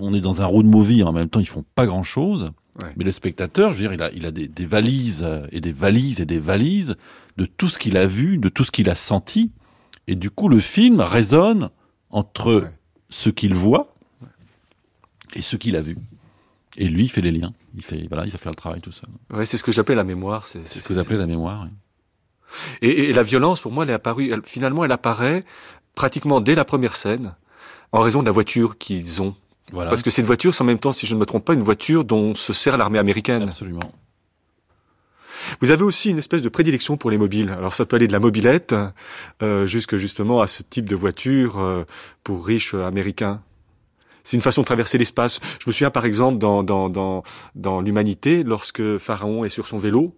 On 0.00 0.12
est 0.12 0.20
dans 0.20 0.42
un 0.42 0.46
road 0.46 0.66
movie, 0.66 1.04
en 1.04 1.12
même 1.12 1.28
temps, 1.28 1.40
ils 1.40 1.48
font 1.48 1.64
pas 1.76 1.86
Mais 2.96 3.04
le 3.04 3.12
spectateur, 3.12 3.72
je 3.72 3.78
veux 3.78 3.88
dire, 3.88 3.92
il 3.92 4.02
a, 4.02 4.10
il 4.12 4.26
a 4.26 4.30
des, 4.30 4.46
des, 4.46 4.64
valises 4.64 5.26
et 5.50 5.60
des 5.60 5.72
valises 5.72 6.20
et 6.20 6.26
des 6.26 6.38
valises 6.38 6.96
de 7.36 7.44
tout 7.44 7.68
ce 7.68 7.78
qu'il 7.78 7.96
a 7.96 8.06
vu, 8.06 8.38
de 8.38 8.48
tout 8.48 8.64
ce 8.64 8.70
qu'il 8.70 8.88
a 8.88 8.94
senti. 8.94 9.50
Et 10.06 10.14
du 10.14 10.30
coup, 10.30 10.48
le 10.48 10.60
film 10.60 11.00
résonne 11.00 11.70
entre 12.10 12.62
ouais. 12.62 12.70
ce 13.10 13.30
qu'il 13.30 13.54
voit 13.54 13.94
et 15.34 15.42
ce 15.42 15.56
qu'il 15.56 15.76
a 15.76 15.82
vu. 15.82 15.98
Et 16.76 16.88
lui, 16.88 17.04
il 17.04 17.08
fait 17.08 17.20
les 17.20 17.32
liens. 17.32 17.52
Il 17.74 17.82
fait, 17.82 18.06
voilà, 18.08 18.24
il 18.24 18.30
va 18.30 18.38
faire 18.38 18.52
le 18.52 18.56
travail 18.56 18.80
tout 18.80 18.92
seul. 18.92 19.10
Ouais, 19.30 19.44
c'est 19.44 19.56
ce 19.56 19.64
que 19.64 19.72
j'appelle 19.72 19.96
la 19.96 20.04
mémoire. 20.04 20.46
C'est 20.46 20.66
ce 20.66 20.86
que 20.86 20.94
j'appelle 20.94 21.18
la 21.18 21.26
mémoire. 21.26 21.64
Oui. 21.64 21.70
Et, 22.80 23.10
et, 23.10 23.12
la 23.12 23.22
violence, 23.22 23.60
pour 23.60 23.72
moi, 23.72 23.84
elle 23.84 23.90
est 23.90 23.94
apparue. 23.94 24.30
Elle, 24.32 24.42
finalement, 24.44 24.84
elle 24.84 24.92
apparaît 24.92 25.42
pratiquement 25.94 26.40
dès 26.40 26.54
la 26.54 26.64
première 26.64 26.96
scène, 26.96 27.34
en 27.92 28.00
raison 28.00 28.20
de 28.20 28.26
la 28.26 28.32
voiture 28.32 28.78
qu'ils 28.78 29.20
ont 29.20 29.34
voilà. 29.72 29.90
Parce 29.90 30.02
que 30.02 30.10
cette 30.10 30.26
voiture, 30.26 30.54
c'est 30.54 30.62
en 30.62 30.66
même 30.66 30.78
temps, 30.78 30.92
si 30.92 31.06
je 31.06 31.14
ne 31.14 31.20
me 31.20 31.26
trompe 31.26 31.44
pas, 31.44 31.54
une 31.54 31.62
voiture 31.62 32.04
dont 32.04 32.34
se 32.34 32.52
sert 32.52 32.76
l'armée 32.76 32.98
américaine. 32.98 33.42
Absolument. 33.42 33.92
Vous 35.60 35.70
avez 35.70 35.82
aussi 35.82 36.10
une 36.10 36.18
espèce 36.18 36.42
de 36.42 36.48
prédilection 36.48 36.96
pour 36.96 37.10
les 37.10 37.18
mobiles. 37.18 37.50
Alors 37.50 37.74
ça 37.74 37.86
peut 37.86 37.96
aller 37.96 38.06
de 38.06 38.12
la 38.12 38.20
mobilette 38.20 38.74
euh, 39.42 39.66
jusque 39.66 39.96
justement 39.96 40.40
à 40.42 40.46
ce 40.46 40.62
type 40.62 40.88
de 40.88 40.96
voiture 40.96 41.58
euh, 41.58 41.84
pour 42.22 42.46
riches 42.46 42.74
américains. 42.74 43.40
C'est 44.24 44.36
une 44.36 44.42
façon 44.42 44.60
de 44.60 44.66
traverser 44.66 44.98
l'espace. 44.98 45.40
Je 45.58 45.64
me 45.66 45.72
souviens 45.72 45.90
par 45.90 46.04
exemple 46.04 46.38
dans, 46.38 46.62
dans, 46.62 46.90
dans, 46.90 47.22
dans 47.54 47.80
l'Humanité, 47.80 48.42
lorsque 48.42 48.98
Pharaon 48.98 49.44
est 49.44 49.48
sur 49.48 49.66
son 49.66 49.78
vélo, 49.78 50.14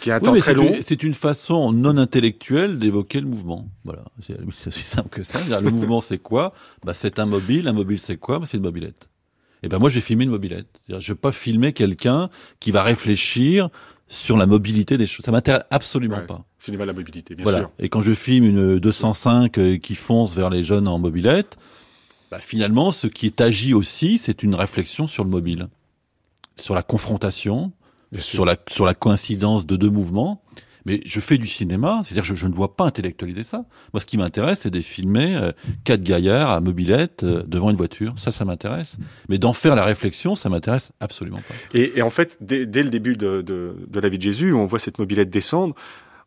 qui 0.00 0.10
un 0.12 0.20
oui, 0.20 0.40
très 0.40 0.54
long. 0.54 0.72
C'est 0.82 1.02
une 1.02 1.14
façon 1.14 1.72
non 1.72 1.96
intellectuelle 1.96 2.78
d'évoquer 2.78 3.20
le 3.20 3.26
mouvement. 3.26 3.68
Voilà, 3.84 4.04
c'est 4.20 4.36
aussi 4.66 4.84
simple 4.84 5.08
que 5.08 5.22
ça. 5.24 5.60
Le 5.60 5.70
mouvement, 5.70 6.00
c'est 6.00 6.18
quoi? 6.18 6.54
Bah, 6.84 6.94
C'est 6.94 7.18
un 7.18 7.26
mobile. 7.26 7.66
Un 7.66 7.72
mobile, 7.72 7.98
c'est 7.98 8.16
quoi? 8.16 8.38
Bah, 8.38 8.46
C'est 8.48 8.56
une 8.56 8.62
mobilette. 8.62 9.08
Et 9.62 9.68
ben 9.68 9.78
moi, 9.78 9.90
j'ai 9.90 10.00
filmé 10.00 10.24
une 10.24 10.30
mobilette. 10.30 10.80
Je 10.88 10.94
ne 10.94 11.00
vais 11.00 11.14
pas 11.14 11.32
filmer 11.32 11.72
quelqu'un 11.72 12.30
qui 12.60 12.70
va 12.70 12.82
réfléchir 12.82 13.68
sur 14.08 14.36
la 14.38 14.46
mobilité 14.46 14.96
des 14.96 15.06
choses. 15.06 15.24
Ça 15.24 15.32
m'intéresse 15.32 15.64
absolument 15.70 16.16
ouais, 16.16 16.26
pas. 16.26 16.44
Cinéma 16.56 16.86
la 16.86 16.94
mobilité, 16.94 17.34
bien 17.34 17.42
voilà. 17.42 17.58
sûr. 17.58 17.70
Et 17.78 17.88
quand 17.90 18.00
je 18.00 18.14
filme 18.14 18.44
une 18.44 18.78
205 18.78 19.78
qui 19.80 19.94
fonce 19.94 20.34
vers 20.34 20.48
les 20.48 20.62
jeunes 20.62 20.88
en 20.88 20.98
mobilette, 20.98 21.58
bah, 22.30 22.40
finalement, 22.40 22.90
ce 22.90 23.06
qui 23.06 23.26
est 23.26 23.40
agi 23.40 23.74
aussi, 23.74 24.16
c'est 24.16 24.42
une 24.42 24.54
réflexion 24.54 25.06
sur 25.06 25.24
le 25.24 25.30
mobile, 25.30 25.68
sur 26.56 26.74
la 26.74 26.82
confrontation, 26.82 27.72
sur 28.18 28.44
la, 28.44 28.56
sur 28.70 28.84
la 28.84 28.94
coïncidence 28.94 29.66
de 29.66 29.76
deux 29.76 29.90
mouvements. 29.90 30.42
Mais 30.86 31.02
je 31.04 31.20
fais 31.20 31.36
du 31.36 31.46
cinéma, 31.46 32.00
c'est-à-dire 32.02 32.24
je, 32.24 32.34
je 32.34 32.46
ne 32.46 32.52
dois 32.52 32.74
pas 32.74 32.84
intellectualiser 32.84 33.44
ça. 33.44 33.66
Moi, 33.92 34.00
ce 34.00 34.06
qui 34.06 34.16
m'intéresse, 34.16 34.60
c'est 34.60 34.70
de 34.70 34.80
filmer 34.80 35.36
euh, 35.36 35.52
quatre 35.84 36.00
gaillards 36.00 36.50
à 36.50 36.60
mobilette 36.60 37.22
euh, 37.22 37.42
devant 37.46 37.70
une 37.70 37.76
voiture. 37.76 38.14
Ça, 38.16 38.32
ça 38.32 38.46
m'intéresse. 38.46 38.96
Mais 39.28 39.36
d'en 39.36 39.52
faire 39.52 39.74
la 39.74 39.84
réflexion, 39.84 40.34
ça 40.34 40.48
m'intéresse 40.48 40.92
absolument 41.00 41.36
pas. 41.36 41.78
Et, 41.78 41.98
et, 41.98 42.02
en 42.02 42.08
fait, 42.08 42.38
dès, 42.40 42.64
dès 42.64 42.82
le 42.82 42.88
début 42.88 43.16
de, 43.16 43.42
de, 43.42 43.76
de, 43.86 44.00
la 44.00 44.08
vie 44.08 44.16
de 44.16 44.22
Jésus, 44.22 44.54
on 44.54 44.64
voit 44.64 44.78
cette 44.78 44.98
mobilette 44.98 45.28
descendre, 45.28 45.74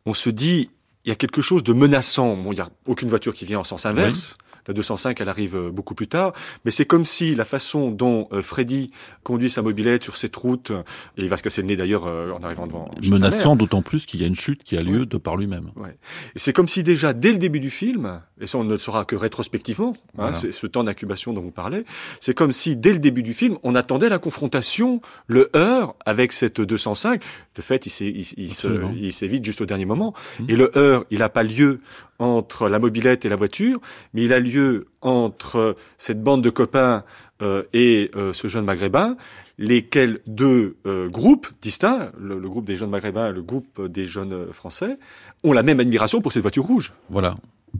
on 0.05 0.13
se 0.13 0.29
dit, 0.29 0.69
il 1.05 1.09
y 1.09 1.11
a 1.11 1.15
quelque 1.15 1.41
chose 1.41 1.63
de 1.63 1.73
menaçant. 1.73 2.37
Bon, 2.37 2.51
il 2.51 2.55
n'y 2.55 2.61
a 2.61 2.69
aucune 2.85 3.09
voiture 3.09 3.33
qui 3.33 3.45
vient 3.45 3.59
en 3.59 3.63
sens 3.63 3.85
inverse. 3.85 4.37
Oui. 4.39 4.42
La 4.67 4.73
205, 4.73 5.19
elle 5.21 5.29
arrive 5.29 5.69
beaucoup 5.71 5.95
plus 5.95 6.07
tard. 6.07 6.33
Mais 6.65 6.71
c'est 6.71 6.85
comme 6.85 7.05
si 7.05 7.35
la 7.35 7.45
façon 7.45 7.91
dont 7.91 8.27
euh, 8.31 8.41
Freddy 8.41 8.91
conduit 9.23 9.49
sa 9.49 9.61
mobilette 9.61 10.03
sur 10.03 10.15
cette 10.15 10.35
route, 10.35 10.71
et 11.17 11.23
il 11.23 11.29
va 11.29 11.37
se 11.37 11.43
casser 11.43 11.61
le 11.61 11.67
nez 11.67 11.75
d'ailleurs 11.75 12.05
euh, 12.05 12.31
en 12.31 12.43
arrivant 12.43 12.67
devant. 12.67 12.89
Menaçant 13.03 13.55
d'autant 13.55 13.81
plus 13.81 14.05
qu'il 14.05 14.21
y 14.21 14.23
a 14.23 14.27
une 14.27 14.35
chute 14.35 14.63
qui 14.63 14.77
a 14.77 14.81
lieu 14.81 15.01
ouais. 15.01 15.05
de 15.05 15.17
par 15.17 15.37
lui-même. 15.37 15.71
Ouais. 15.75 15.95
C'est 16.35 16.53
comme 16.53 16.67
si 16.67 16.83
déjà, 16.83 17.13
dès 17.13 17.31
le 17.31 17.37
début 17.37 17.59
du 17.59 17.69
film, 17.69 18.21
et 18.39 18.47
ça 18.47 18.57
on 18.57 18.63
ne 18.63 18.71
le 18.71 18.77
saura 18.77 19.05
que 19.05 19.15
rétrospectivement, 19.15 19.95
voilà. 20.13 20.31
hein, 20.31 20.33
c'est 20.33 20.51
ce 20.51 20.67
temps 20.67 20.83
d'incubation 20.83 21.33
dont 21.33 21.41
vous 21.41 21.51
parlez, 21.51 21.85
c'est 22.19 22.33
comme 22.33 22.51
si 22.51 22.75
dès 22.75 22.93
le 22.93 22.99
début 22.99 23.23
du 23.23 23.33
film, 23.33 23.57
on 23.63 23.75
attendait 23.75 24.09
la 24.09 24.19
confrontation, 24.19 25.01
le 25.27 25.49
heurt 25.55 25.95
avec 26.05 26.31
cette 26.31 26.61
205. 26.61 27.21
De 27.55 27.61
fait, 27.61 27.85
il 27.85 29.13
s'évite 29.13 29.45
juste 29.45 29.61
au 29.61 29.65
dernier 29.65 29.85
moment. 29.85 30.13
Mmh. 30.39 30.45
Et 30.49 30.55
le 30.55 30.71
heurt, 30.75 31.05
il 31.11 31.19
n'a 31.19 31.29
pas 31.29 31.43
lieu 31.43 31.81
entre 32.17 32.67
la 32.67 32.79
mobilette 32.79 33.25
et 33.25 33.29
la 33.29 33.35
voiture, 33.35 33.79
mais 34.13 34.23
il 34.23 34.33
a 34.33 34.39
lieu 34.39 34.87
entre 35.01 35.75
cette 35.97 36.23
bande 36.23 36.43
de 36.43 36.49
copains 36.49 37.03
euh, 37.41 37.63
et 37.73 38.09
euh, 38.15 38.33
ce 38.33 38.47
jeune 38.47 38.65
maghrébin. 38.65 39.17
lesquels 39.59 40.21
deux 40.25 40.77
euh, 40.87 41.09
groupes 41.09 41.47
distincts, 41.61 42.11
le, 42.17 42.39
groupe 42.39 42.65
des 42.65 42.75
jeunes 42.77 42.89
maghrébins 42.89 43.29
et 43.29 43.33
le 43.33 43.43
groupe 43.43 43.85
des 43.85 44.07
jeunes 44.07 44.51
français, 44.51 44.97
ont 45.43 45.53
la 45.53 45.61
même 45.61 45.79
admiration 45.79 46.21
pour 46.21 46.31
cette 46.31 46.41
voiture 46.41 46.65
rouge. 46.65 46.93
Voilà. 47.09 47.35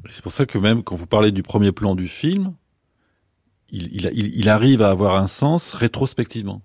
C'est 0.10 0.22
pour 0.22 0.34
ça 0.34 0.46
que 0.46 0.58
même 0.58 0.84
quand 0.84 0.96
vous 0.96 1.08
parlez 1.08 1.32
du 1.32 1.42
premier 1.42 1.72
plan 1.72 1.96
du 1.96 2.08
film, 2.08 2.54
il, 3.72 4.12
il, 4.14 4.50
arrive 4.50 4.84
à 4.84 4.90
avoir 4.90 5.16
un 5.16 5.28
sens 5.28 5.72
rétrospectivement. 5.72 6.62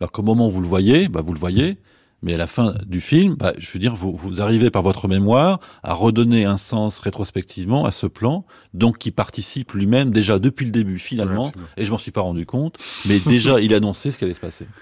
Alors 0.00 0.12
qu'au 0.12 0.22
moment 0.22 0.46
où 0.46 0.50
vous 0.50 0.60
le 0.60 0.66
voyez, 0.66 1.08
bah 1.08 1.22
vous 1.22 1.32
le 1.32 1.40
voyez, 1.40 1.78
mais 2.22 2.34
à 2.34 2.36
la 2.36 2.46
fin 2.46 2.74
du 2.86 3.00
film, 3.00 3.34
bah, 3.34 3.52
je 3.58 3.70
veux 3.72 3.78
dire, 3.78 3.94
vous, 3.94 4.12
vous 4.14 4.42
arrivez 4.42 4.70
par 4.70 4.82
votre 4.82 5.08
mémoire 5.08 5.60
à 5.82 5.94
redonner 5.94 6.44
un 6.44 6.58
sens 6.58 6.98
rétrospectivement 7.00 7.86
à 7.86 7.90
ce 7.90 8.06
plan, 8.06 8.44
donc 8.74 8.98
qui 8.98 9.10
participe 9.10 9.72
lui-même 9.72 10.10
déjà 10.10 10.38
depuis 10.38 10.66
le 10.66 10.72
début 10.72 10.98
finalement, 10.98 11.52
et 11.76 11.84
je 11.84 11.90
m'en 11.90 11.98
suis 11.98 12.10
pas 12.10 12.20
rendu 12.20 12.46
compte, 12.46 12.76
mais 13.06 13.18
déjà 13.18 13.60
il 13.60 13.74
annonçait 13.74 14.10
ce 14.10 14.18
qui 14.18 14.24
allait 14.24 14.34
se 14.34 14.40
passer. 14.40 14.66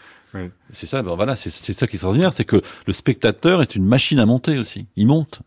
C'est 0.73 0.87
ça, 0.87 1.03
ben 1.03 1.15
voilà, 1.15 1.37
c'est 1.37 1.49
ça 1.49 1.87
qui 1.87 1.93
est 1.93 1.95
extraordinaire, 1.95 2.35
c'est 2.35 2.45
que 2.45 2.61
le 2.87 2.93
spectateur 2.93 3.63
est 3.63 3.75
une 3.75 3.87
machine 3.87 4.19
à 4.19 4.27
monter 4.27 4.59
aussi. 4.59 4.87
Il 4.97 5.07
monte. 5.07 5.41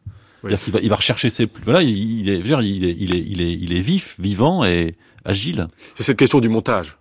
Oui. 0.44 0.54
Il 0.66 0.74
va, 0.74 0.80
il 0.82 0.90
va 0.90 0.96
rechercher 0.96 1.30
ses, 1.30 1.48
voilà, 1.64 1.84
il, 1.84 2.28
est, 2.30 2.40
il 2.40 2.52
est, 2.52 2.68
il 2.68 2.84
est, 2.84 2.96
il 2.98 3.42
est, 3.42 3.54
il 3.54 3.78
est 3.78 3.82
vif, 3.82 4.16
vivant 4.18 4.64
et 4.64 4.96
agile. 5.24 5.68
C'est 5.94 6.02
cette 6.02 6.18
question 6.18 6.40
du 6.40 6.50
montage. 6.50 6.98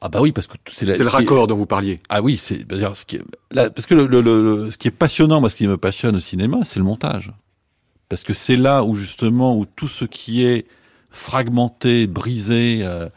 Ah 0.00 0.08
bah 0.08 0.20
oui, 0.20 0.32
parce 0.32 0.46
que 0.46 0.56
c'est 0.72 0.86
le 0.86 1.08
raccord 1.08 1.46
dont 1.46 1.56
vous 1.56 1.66
parliez. 1.66 2.00
Ah 2.08 2.22
oui, 2.22 2.36
c'est 2.36 2.60
ce 2.70 3.04
qui 3.04 3.16
est, 3.16 3.22
parce 3.50 3.86
que 3.86 3.94
le, 3.94 4.06
le, 4.06 4.70
ce 4.70 4.78
qui 4.78 4.88
est 4.88 4.92
passionnant, 4.92 5.40
moi, 5.40 5.50
ce 5.50 5.56
qui 5.56 5.66
me 5.66 5.76
passionne 5.76 6.16
au 6.16 6.20
cinéma, 6.20 6.60
c'est 6.64 6.78
le 6.78 6.84
montage, 6.84 7.32
parce 8.08 8.22
que 8.22 8.32
c'est 8.32 8.56
là 8.56 8.84
où 8.84 8.94
justement 8.94 9.56
où 9.56 9.66
tout 9.66 9.88
ce 9.88 10.04
qui 10.04 10.44
est 10.44 10.66
fragmenté, 11.10 12.06
brisé, 12.06 12.80
euh, 12.82 13.08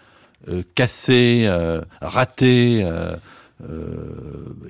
euh, 0.47 0.63
cassé, 0.75 1.43
euh, 1.45 1.81
raté, 2.01 2.85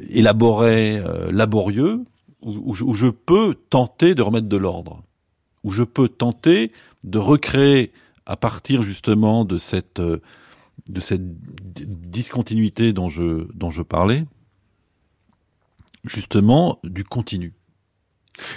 élaboré, 0.10 1.02
laborieux, 1.32 2.02
où, 2.42 2.74
où, 2.82 2.94
je 2.94 3.08
peux 3.08 3.56
tenter 3.70 4.16
de 4.16 4.22
remettre 4.22 4.48
de 4.48 4.58
l'ordre, 4.58 5.04
où 5.64 5.72
je 5.72 5.84
peux 5.84 6.10
tenter 6.10 6.72
de 7.04 7.18
recréer 7.18 7.92
à 8.26 8.36
partir 8.36 8.84
justement 8.84 9.46
de 9.46 9.58
cette 9.58 10.02
de 10.88 11.02
cette 11.02 11.22
discontinuité 11.24 12.94
dont 12.94 13.10
je, 13.10 13.48
dont 13.54 13.70
je 13.70 13.82
parlais, 13.82 14.26
justement 16.04 16.80
du 16.84 17.04
continu. 17.04 17.54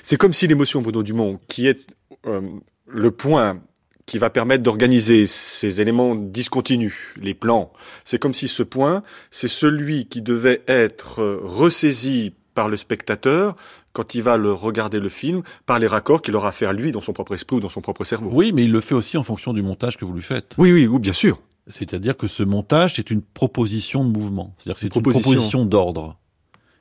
C'est 0.03 0.16
comme 0.16 0.33
si 0.33 0.47
l'émotion, 0.47 0.81
Bruno 0.81 1.03
Dumont, 1.03 1.41
qui 1.49 1.66
est 1.66 1.81
euh, 2.27 2.41
le 2.87 3.11
point 3.11 3.61
qui 4.07 4.18
va 4.18 4.29
permettre 4.29 4.62
d'organiser 4.62 5.27
ces 5.27 5.81
éléments 5.81 6.14
discontinus, 6.14 6.95
les 7.16 7.35
plans, 7.35 7.72
c'est 8.05 8.18
comme 8.18 8.35
si 8.35 8.49
ce 8.49 8.62
point, 8.62 9.03
c'est 9.31 9.49
celui 9.49 10.07
qui 10.07 10.20
devait 10.20 10.62
être 10.68 11.22
euh, 11.22 11.41
ressaisi 11.43 12.35
par 12.55 12.68
le 12.68 12.77
spectateur 12.77 13.57
quand 13.93 14.14
il 14.14 14.22
va 14.22 14.37
le 14.37 14.53
regarder 14.53 15.01
le 15.01 15.09
film 15.09 15.43
par 15.66 15.79
les 15.79 15.87
raccords 15.87 16.20
qu'il 16.20 16.37
aura 16.37 16.49
à 16.49 16.53
faire 16.53 16.72
lui 16.72 16.93
dans 16.93 17.01
son 17.01 17.12
propre 17.12 17.35
esprit 17.35 17.57
ou 17.57 17.61
dans 17.61 17.68
son 17.68 17.81
propre 17.81 18.05
cerveau. 18.05 18.29
Oui, 18.33 18.53
mais 18.53 18.64
il 18.64 18.72
le 18.72 18.81
fait 18.81 18.95
aussi 18.95 19.16
en 19.16 19.22
fonction 19.22 19.53
du 19.53 19.62
montage 19.62 19.97
que 19.97 20.05
vous 20.05 20.12
lui 20.12 20.22
faites. 20.22 20.55
Oui, 20.59 20.72
oui, 20.72 20.87
oui, 20.87 20.99
bien 20.99 21.12
sûr. 21.12 21.41
C'est-à-dire 21.68 22.16
que 22.16 22.26
ce 22.26 22.42
montage, 22.42 22.94
c'est 22.96 23.10
une 23.10 23.22
proposition 23.22 24.04
de 24.04 24.10
mouvement. 24.10 24.54
C'est-à-dire 24.58 24.74
que 24.74 24.80
c'est 24.80 24.94
une 24.94 25.02
proposition 25.02 25.64
d'ordre. 25.64 26.18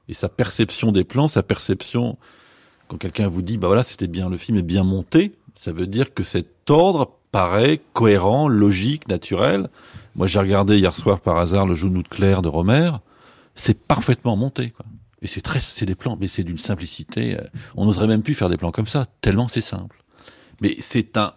Et 0.09 0.13
sa 0.13 0.27
perception 0.27 0.91
des 0.91 1.05
plans, 1.05 1.27
sa 1.27 1.43
perception, 1.43 2.17
quand 2.88 2.97
quelqu'un 2.97 3.27
vous 3.27 3.41
dit, 3.41 3.57
bah 3.57 3.67
voilà, 3.67 3.84
c'était 3.84 4.07
bien, 4.07 4.29
le 4.29 4.38
film 4.38 4.57
est 4.57 4.63
bien 4.63 4.84
monté, 4.84 5.36
ça 5.57 5.71
veut 5.71 5.88
dire 5.88 6.13
que 6.13 6.23
cet 6.23 6.69
ordre 6.69 7.17
paraît 7.31 7.81
cohérent, 7.93 8.49
logique, 8.49 9.07
naturel. 9.07 9.69
Moi, 10.15 10.27
j'ai 10.27 10.39
regardé 10.39 10.77
hier 10.77 10.95
soir 10.95 11.21
par 11.21 11.38
hasard 11.38 11.65
le 11.65 11.75
genou 11.75 12.03
de 12.03 12.07
Claire 12.07 12.41
de 12.41 12.49
Romer. 12.49 12.91
C'est 13.55 13.79
parfaitement 13.79 14.36
monté, 14.36 14.71
quoi. 14.71 14.86
Et 15.21 15.27
c'est 15.27 15.41
très, 15.41 15.61
c'est 15.61 15.86
des 15.86 15.95
plans, 15.95 16.17
mais 16.19 16.27
c'est 16.27 16.43
d'une 16.43 16.57
simplicité. 16.57 17.39
Euh, 17.39 17.43
on 17.77 17.86
n'oserait 17.86 18.07
même 18.07 18.23
plus 18.23 18.36
faire 18.36 18.49
des 18.49 18.57
plans 18.57 18.71
comme 18.71 18.88
ça, 18.88 19.05
tellement 19.21 19.47
c'est 19.47 19.61
simple. 19.61 20.03
Mais 20.59 20.75
c'est 20.81 21.15
un, 21.15 21.34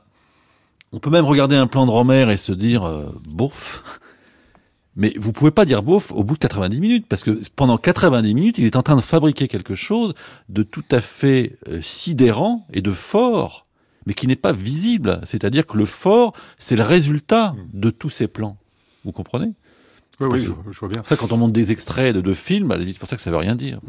on 0.96 0.98
peut 0.98 1.10
même 1.10 1.26
regarder 1.26 1.56
un 1.56 1.66
plan 1.66 1.84
de 1.84 1.90
Romer 1.90 2.32
et 2.32 2.38
se 2.38 2.52
dire 2.52 2.84
euh, 2.84 3.12
bof. 3.28 4.00
Mais 4.96 5.12
vous 5.18 5.30
pouvez 5.30 5.50
pas 5.50 5.66
dire 5.66 5.82
bof 5.82 6.10
au 6.10 6.24
bout 6.24 6.36
de 6.36 6.38
90 6.38 6.80
minutes 6.80 7.06
parce 7.06 7.22
que 7.22 7.38
pendant 7.54 7.76
90 7.76 8.32
minutes, 8.32 8.56
il 8.56 8.64
est 8.64 8.76
en 8.76 8.82
train 8.82 8.96
de 8.96 9.02
fabriquer 9.02 9.46
quelque 9.46 9.74
chose 9.74 10.14
de 10.48 10.62
tout 10.62 10.86
à 10.90 11.02
fait 11.02 11.58
euh, 11.68 11.82
sidérant 11.82 12.66
et 12.72 12.80
de 12.80 12.92
fort, 12.92 13.66
mais 14.06 14.14
qui 14.14 14.26
n'est 14.26 14.36
pas 14.36 14.52
visible. 14.52 15.20
C'est-à-dire 15.24 15.66
que 15.66 15.76
le 15.76 15.84
fort, 15.84 16.32
c'est 16.58 16.76
le 16.76 16.82
résultat 16.82 17.54
de 17.74 17.90
tous 17.90 18.08
ces 18.08 18.26
plans. 18.26 18.56
Vous 19.04 19.12
comprenez? 19.12 19.52
Oui, 20.20 20.28
oui, 20.32 20.48
je, 20.70 20.78
vois 20.78 20.88
bien. 20.88 21.02
Ça, 21.04 21.16
quand 21.16 21.32
on 21.32 21.36
monte 21.36 21.52
des 21.52 21.72
extraits 21.72 22.14
de, 22.14 22.22
de 22.22 22.32
films, 22.32 22.70
à 22.70 22.78
la 22.78 22.86
c'est 22.86 22.98
pour 22.98 23.08
ça 23.08 23.16
que 23.16 23.22
ça 23.22 23.30
veut 23.30 23.36
rien 23.36 23.54
dire. 23.54 23.80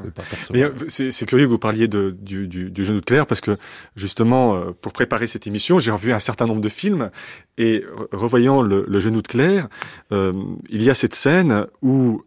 Euh, 0.53 0.71
c'est 0.89 1.25
curieux 1.25 1.45
que 1.45 1.51
vous 1.51 1.57
parliez 1.57 1.88
de, 1.88 2.15
du, 2.19 2.47
du, 2.47 2.69
du 2.69 2.86
genou 2.86 2.99
de 2.99 3.05
Claire, 3.05 3.25
parce 3.25 3.39
que 3.39 3.57
justement, 3.95 4.55
euh, 4.55 4.71
pour 4.82 4.91
préparer 4.91 5.28
cette 5.28 5.47
émission, 5.47 5.80
j'ai 5.80 5.91
revu 5.91 6.11
un 6.11 6.19
certain 6.19 6.45
nombre 6.45 6.59
de 6.59 6.69
films, 6.69 7.11
et 7.57 7.86
revoyant 8.11 8.61
le, 8.61 8.86
le 8.88 8.99
genou 8.99 9.21
de 9.21 9.28
Claire, 9.28 9.69
euh, 10.11 10.34
il 10.69 10.84
y 10.84 10.89
a 10.89 10.93
cette 10.93 11.15
scène 11.15 11.65
où 11.82 12.23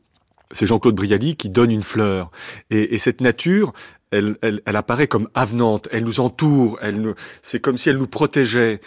c'est 0.50 0.66
Jean-Claude 0.66 0.94
Brialy 0.94 1.36
qui 1.36 1.50
donne 1.50 1.70
une 1.70 1.82
fleur. 1.82 2.30
Et, 2.70 2.94
et 2.94 2.98
cette 2.98 3.20
nature, 3.20 3.72
elle, 4.10 4.36
elle, 4.40 4.62
elle, 4.64 4.76
apparaît 4.76 5.08
comme 5.08 5.28
avenante, 5.34 5.88
elle 5.92 6.04
nous 6.04 6.20
entoure, 6.20 6.78
elle 6.80 7.14
c'est 7.42 7.60
comme 7.60 7.76
si 7.76 7.90
elle 7.90 7.98
nous 7.98 8.08
protégeait. 8.08 8.80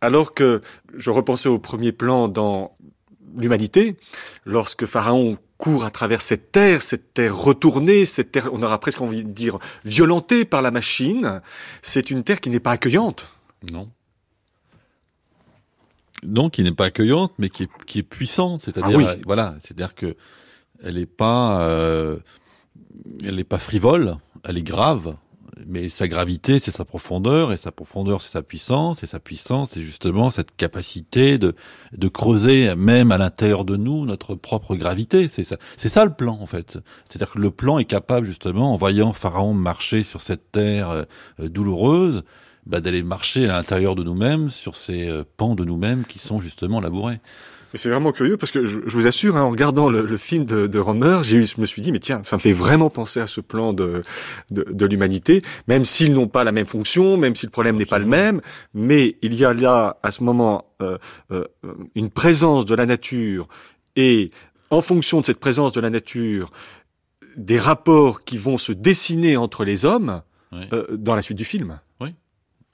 Alors 0.00 0.32
que 0.32 0.60
je 0.94 1.10
repensais 1.10 1.48
au 1.48 1.58
premier 1.58 1.90
plan 1.90 2.28
dans 2.28 2.76
l'humanité, 3.36 3.96
lorsque 4.44 4.86
Pharaon 4.86 5.38
court 5.56 5.84
à 5.84 5.90
travers 5.90 6.22
cette 6.22 6.52
terre, 6.52 6.82
cette 6.82 7.14
terre 7.14 7.36
retournée, 7.36 8.04
cette 8.04 8.32
terre, 8.32 8.48
on 8.52 8.62
aura 8.62 8.78
presque 8.78 9.00
envie 9.00 9.24
de 9.24 9.30
dire, 9.30 9.58
violentée 9.84 10.44
par 10.44 10.62
la 10.62 10.70
machine, 10.70 11.42
c'est 11.82 12.10
une 12.10 12.22
terre 12.22 12.40
qui 12.40 12.50
n'est 12.50 12.60
pas 12.60 12.72
accueillante. 12.72 13.32
Non. 13.70 13.90
Non, 16.22 16.50
qui 16.50 16.62
n'est 16.62 16.72
pas 16.72 16.86
accueillante, 16.86 17.32
mais 17.38 17.48
qui 17.48 17.64
est, 17.64 17.70
qui 17.86 18.00
est 18.00 18.04
puissante. 18.04 18.62
C'est-à-dire, 18.62 19.08
ah 19.08 19.14
voilà, 19.24 19.56
c'est-à-dire 19.60 19.94
que 19.94 20.16
elle 20.82 20.94
n'est 20.94 21.06
pas, 21.06 21.60
euh, 21.62 22.18
elle 23.24 23.36
n'est 23.36 23.44
pas 23.44 23.58
frivole, 23.58 24.16
elle 24.44 24.58
est 24.58 24.62
grave 24.62 25.16
mais 25.66 25.88
sa 25.88 26.08
gravité, 26.08 26.58
c'est 26.58 26.70
sa 26.70 26.84
profondeur, 26.84 27.52
et 27.52 27.56
sa 27.56 27.72
profondeur, 27.72 28.22
c'est 28.22 28.30
sa 28.30 28.42
puissance, 28.42 29.02
et 29.02 29.06
sa 29.06 29.20
puissance, 29.20 29.72
c'est 29.72 29.80
justement 29.80 30.30
cette 30.30 30.54
capacité 30.56 31.38
de, 31.38 31.54
de 31.96 32.08
creuser, 32.08 32.74
même 32.74 33.12
à 33.12 33.18
l'intérieur 33.18 33.64
de 33.64 33.76
nous, 33.76 34.04
notre 34.04 34.34
propre 34.34 34.76
gravité. 34.76 35.28
C'est 35.30 35.44
ça, 35.44 35.56
c'est 35.76 35.88
ça 35.88 36.04
le 36.04 36.12
plan, 36.12 36.38
en 36.40 36.46
fait. 36.46 36.78
C'est-à-dire 37.08 37.32
que 37.32 37.38
le 37.38 37.50
plan 37.50 37.78
est 37.78 37.84
capable, 37.84 38.26
justement, 38.26 38.72
en 38.72 38.76
voyant 38.76 39.12
Pharaon 39.12 39.54
marcher 39.54 40.02
sur 40.02 40.20
cette 40.20 40.52
terre 40.52 40.90
euh, 40.90 41.04
douloureuse, 41.48 42.22
bah, 42.66 42.80
d'aller 42.80 43.02
marcher 43.02 43.46
à 43.46 43.52
l'intérieur 43.52 43.94
de 43.94 44.04
nous-mêmes, 44.04 44.50
sur 44.50 44.76
ces 44.76 45.08
euh, 45.08 45.24
pans 45.36 45.54
de 45.54 45.64
nous-mêmes 45.64 46.04
qui 46.04 46.18
sont 46.18 46.40
justement 46.40 46.80
labourés. 46.80 47.20
C'est 47.74 47.90
vraiment 47.90 48.12
curieux 48.12 48.36
parce 48.36 48.50
que 48.50 48.64
je, 48.64 48.78
vous 48.86 49.06
assure, 49.06 49.36
hein, 49.36 49.42
en 49.42 49.50
regardant 49.50 49.90
le, 49.90 50.02
le 50.02 50.16
film 50.16 50.44
de, 50.44 50.66
de 50.66 50.78
Romer, 50.78 51.20
j'ai 51.22 51.42
je 51.42 51.60
me 51.60 51.66
suis 51.66 51.82
dit, 51.82 51.92
mais 51.92 51.98
tiens, 51.98 52.22
ça 52.24 52.36
me 52.36 52.40
fait 52.40 52.52
vraiment 52.52 52.88
penser 52.88 53.20
à 53.20 53.26
ce 53.26 53.40
plan 53.40 53.72
de, 53.72 54.02
de, 54.50 54.64
de 54.68 54.86
l'humanité, 54.86 55.42
même 55.66 55.84
s'ils 55.84 56.12
n'ont 56.12 56.28
pas 56.28 56.44
la 56.44 56.52
même 56.52 56.66
fonction, 56.66 57.16
même 57.16 57.34
si 57.34 57.46
le 57.46 57.50
problème 57.50 57.76
n'est 57.76 57.86
pas 57.86 57.98
le 57.98 58.06
même, 58.06 58.40
mais 58.72 59.16
il 59.22 59.34
y 59.34 59.44
a 59.44 59.52
là, 59.52 59.98
à 60.02 60.10
ce 60.10 60.22
moment, 60.22 60.64
euh, 60.80 60.96
euh, 61.30 61.44
une 61.94 62.10
présence 62.10 62.64
de 62.64 62.74
la 62.74 62.86
nature 62.86 63.48
et 63.96 64.30
en 64.70 64.80
fonction 64.80 65.20
de 65.20 65.26
cette 65.26 65.40
présence 65.40 65.72
de 65.72 65.80
la 65.80 65.90
nature, 65.90 66.50
des 67.36 67.58
rapports 67.58 68.24
qui 68.24 68.38
vont 68.38 68.58
se 68.58 68.72
dessiner 68.72 69.36
entre 69.36 69.64
les 69.64 69.84
hommes 69.84 70.22
euh, 70.52 70.86
dans 70.96 71.14
la 71.14 71.22
suite 71.22 71.38
du 71.38 71.44
film. 71.44 71.80
Oui. 72.00 72.14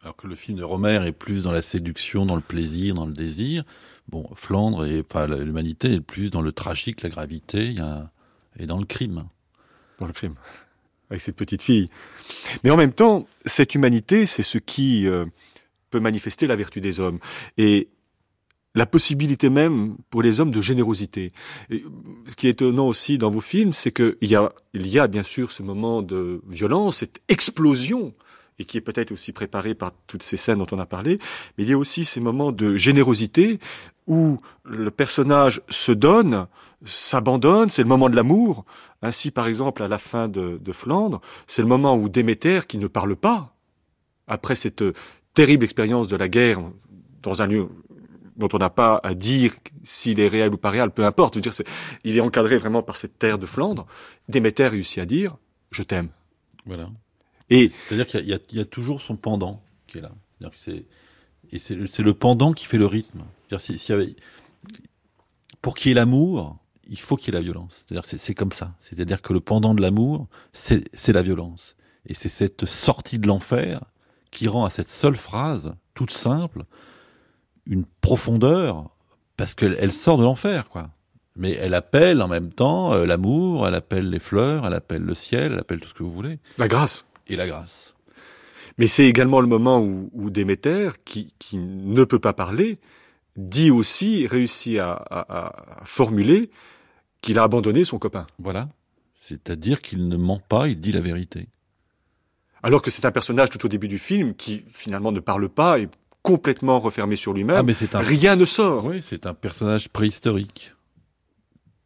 Alors 0.03 0.17
que 0.17 0.27
le 0.27 0.35
film 0.35 0.59
de 0.59 0.65
Romer 0.65 1.01
est 1.07 1.13
plus 1.13 1.45
dans 1.45 1.53
la 1.53 1.63
séduction, 1.63 2.27
dans 2.27 2.37
le 2.37 2.43
plaisir, 2.43 2.95
dans 2.95 3.07
le 3.07 3.13
désir. 3.13 3.65
Bon, 4.09 4.29
Flandre 4.35 4.85
et 4.85 5.03
pas 5.03 5.27
l'humanité 5.27 5.95
est 5.95 6.01
plus 6.01 6.31
dans 6.31 6.43
le 6.43 6.53
tragique, 6.53 7.03
la 7.03 7.09
gravité, 7.09 7.75
et 8.59 8.67
dans 8.67 8.79
le 8.79 8.85
crime. 8.85 9.25
Dans 9.99 10.07
le 10.07 10.13
crime, 10.13 10.35
avec 11.11 11.23
cette 11.23 11.37
petite 11.37 11.63
fille. 11.63 11.89
Mais 12.63 12.71
en 12.71 12.77
même 12.77 12.93
temps, 12.93 13.27
cette 13.47 13.75
humanité, 13.75 14.27
c'est 14.27 14.43
ce 14.43 14.59
qui 14.59 15.07
euh, 15.07 15.25
peut 15.91 16.01
manifester 16.01 16.47
la 16.47 16.57
vertu 16.57 16.81
des 16.81 17.01
hommes. 17.01 17.19
Et 17.57 17.89
la 18.75 18.87
possibilité 18.87 19.51
même 19.51 19.97
pour 20.11 20.23
les 20.23 20.41
hommes 20.41 20.51
de 20.51 20.61
générosité. 20.61 21.31
Et 21.71 21.85
ce 22.27 22.35
qui 22.35 22.49
est 22.49 22.51
étonnant 22.51 22.89
aussi 22.89 23.19
dans 23.19 23.31
vos 23.31 23.41
films, 23.41 23.73
c'est 23.73 23.93
qu'il 23.93 24.17
y 24.23 24.35
a, 24.35 24.53
il 24.75 24.87
y 24.89 24.99
a 24.99 25.07
bien 25.07 25.23
sûr 25.23 25.53
ce 25.53 25.63
moment 25.63 26.03
de 26.03 26.43
violence, 26.49 26.97
cette 26.99 27.21
explosion 27.29 28.15
et 28.59 28.65
qui 28.65 28.77
est 28.77 28.81
peut-être 28.81 29.13
aussi 29.13 29.33
préparé 29.33 29.75
par 29.75 29.93
toutes 30.07 30.23
ces 30.23 30.37
scènes 30.37 30.59
dont 30.59 30.67
on 30.73 30.79
a 30.79 30.87
parlé, 30.87 31.19
mais 31.57 31.65
il 31.65 31.71
y 31.71 31.73
a 31.73 31.79
aussi 31.79 32.05
ces 32.05 32.21
moments 32.21 32.53
de 32.53 32.77
générosité 32.77 33.59
où 34.07 34.39
le 34.65 34.91
personnage 34.91 35.63
se 35.69 35.93
donne, 35.93 36.47
s'abandonne, 36.85 37.69
c'est 37.69 37.83
le 37.83 37.89
moment 37.89 38.09
de 38.09 38.17
l'amour. 38.17 38.65
Ainsi, 39.03 39.31
par 39.31 39.47
exemple, 39.47 39.83
à 39.83 39.89
la 39.89 39.99
fin 39.99 40.29
de, 40.29 40.61
Flandre, 40.73 41.21
c'est 41.47 41.63
le 41.63 41.69
moment 41.69 41.97
où 41.97 42.09
Déméter, 42.09 42.61
qui 42.67 42.79
ne 42.79 42.87
parle 42.87 43.17
pas, 43.17 43.55
après 44.27 44.55
cette 44.55 44.85
terrible 45.35 45.65
expérience 45.65 46.09
de 46.09 46.17
la 46.17 46.29
guerre 46.29 46.61
dans 47.23 47.43
un 47.43 47.47
lieu 47.47 47.69
dont 48.37 48.49
on 48.53 48.59
n'a 48.59 48.71
pas 48.71 49.01
à 49.03 49.15
dire 49.15 49.55
s'il 49.83 50.21
est 50.21 50.29
réel 50.29 50.53
ou 50.53 50.57
pas 50.57 50.71
réel, 50.71 50.91
peu 50.91 51.05
importe. 51.05 51.39
Il 52.05 52.17
est 52.17 52.21
encadré 52.21 52.57
vraiment 52.57 52.83
par 52.83 52.97
cette 52.97 53.19
terre 53.19 53.39
de 53.39 53.47
Flandre. 53.47 53.87
Déméter 54.29 54.67
réussit 54.67 54.99
à 54.99 55.07
dire 55.07 55.37
je 55.71 55.83
t'aime. 55.83 56.09
Voilà. 56.67 56.89
Et 57.51 57.71
C'est-à-dire 57.89 58.07
qu'il 58.07 58.27
y, 58.27 58.33
a- 58.35 58.39
il 58.51 58.57
y 58.57 58.61
a 58.61 58.65
toujours 58.65 59.01
son 59.01 59.17
pendant 59.17 59.63
qui 59.87 59.99
est 59.99 60.01
là. 60.01 60.13
Que 60.41 60.71
et 61.53 61.59
c'est 61.59 61.75
le, 62.03 62.15
pendant 62.15 62.53
qui 62.53 62.67
fait 62.67 62.79
le 62.79 62.87
rythme. 62.87 63.21
C'est-à-dire 63.49 63.61
si- 63.61 63.79
s'il 63.79 63.95
y 63.95 63.99
avait- 63.99 64.17
pour 65.63 65.75
qu'il 65.75 65.91
y 65.91 65.93
ait 65.93 65.95
l'amour, 65.95 66.59
il 66.89 66.99
faut 66.99 67.17
qu'il 67.17 67.33
y 67.33 67.37
ait 67.37 67.41
la 67.41 67.45
violence. 67.45 67.85
C'est-à-dire 67.87 68.05
c'est, 68.07 68.19
c'est 68.19 68.35
comme 68.35 68.53
ça. 68.53 68.73
C'est-à-dire 68.83 69.23
que 69.23 69.33
le 69.33 69.41
pendant 69.41 69.75
de 69.75 69.81
l'amour, 69.83 70.27
c'est, 70.53 70.85
c'est 70.95 71.13
la 71.13 71.23
violence. 71.23 71.77
Et 72.07 72.15
c'est 72.15 72.29
cette 72.29 72.67
sortie 72.67 73.19
de 73.19 73.27
l'enfer 73.27 73.81
qui 74.31 74.49
rend 74.49 74.65
à 74.65 74.71
cette 74.71 74.89
seule 74.91 75.17
phrase, 75.17 75.75
toute 75.95 76.11
simple, 76.11 76.65
une 77.67 77.85
profondeur, 78.01 78.91
parce 79.37 79.55
qu'elle 79.55 79.77
elle 79.81 79.93
sort 79.93 80.19
de 80.19 80.25
l'enfer, 80.25 80.69
quoi. 80.69 80.91
Mais 81.37 81.53
elle 81.53 81.75
appelle 81.75 82.21
en 82.23 82.29
même 82.29 82.53
temps 82.53 82.93
euh, 82.93 83.07
l'amour, 83.07 83.67
elle 83.67 83.75
appelle 83.75 84.11
les 84.11 84.19
fleurs, 84.21 84.67
elle 84.67 84.75
appelle 84.75 85.03
le 85.03 85.15
ciel, 85.15 85.53
elle 85.53 85.59
appelle 85.59 85.81
tout 85.81 85.89
ce 85.89 85.95
que 85.95 86.03
vous 86.03 86.13
voulez. 86.13 86.39
la 86.59 86.69
grâce. 86.69 87.07
Et 87.29 87.37
la 87.37 87.47
grâce. 87.47 87.95
Mais 88.79 88.89
c'est 88.89 89.07
également 89.07 89.41
le 89.41 89.47
moment 89.47 89.81
où, 89.81 90.11
où 90.13 90.31
Déméter, 90.31 90.91
qui, 91.05 91.33
qui 91.39 91.59
ne 91.59 92.05
peut 92.05 92.19
pas 92.19 92.33
parler, 92.33 92.79
dit 93.37 93.71
aussi, 93.71 94.27
réussit 94.27 94.79
à, 94.79 94.93
à- 94.93 95.81
à 95.81 95.85
formuler 95.85 96.51
qu'il 97.23 97.39
a 97.39 97.45
abandonné 97.45 97.85
son 97.85 97.99
copain. 97.99 98.27
Voilà. 98.39 98.69
C'est-à-dire 99.23 99.81
qu'il 99.81 100.07
ne 100.09 100.17
ment 100.17 100.41
pas, 100.49 100.69
il 100.69 100.79
dit 100.81 100.93
la 100.93 101.01
vérité. 101.01 101.49
Alors 102.63 102.83
que 102.83 102.91
c'est 102.91 103.05
un 103.07 103.13
personnage 103.13 103.49
tout 103.51 103.65
au 103.65 103.69
début 103.69 103.89
du 103.89 103.99
film 103.99 104.35
qui 104.35 104.65
finalement 104.69 105.13
ne 105.13 105.21
parle 105.21 105.49
pas, 105.49 105.79
est 105.81 105.89
complètement 106.23 106.81
refermé 106.81 107.17
sur 107.17 107.33
Ah, 107.33 107.35
lui-même. 107.37 107.67
mais 107.67 107.75
c'est 107.75 107.95
un, 107.95 108.01
Rien 108.01 108.37
ne 108.37 108.45
sort. 108.45 108.85
oui, 108.87 109.01
c'est 109.03 109.27
un 109.27 109.35
personnage 109.35 109.89
préhistorique. 109.89 110.74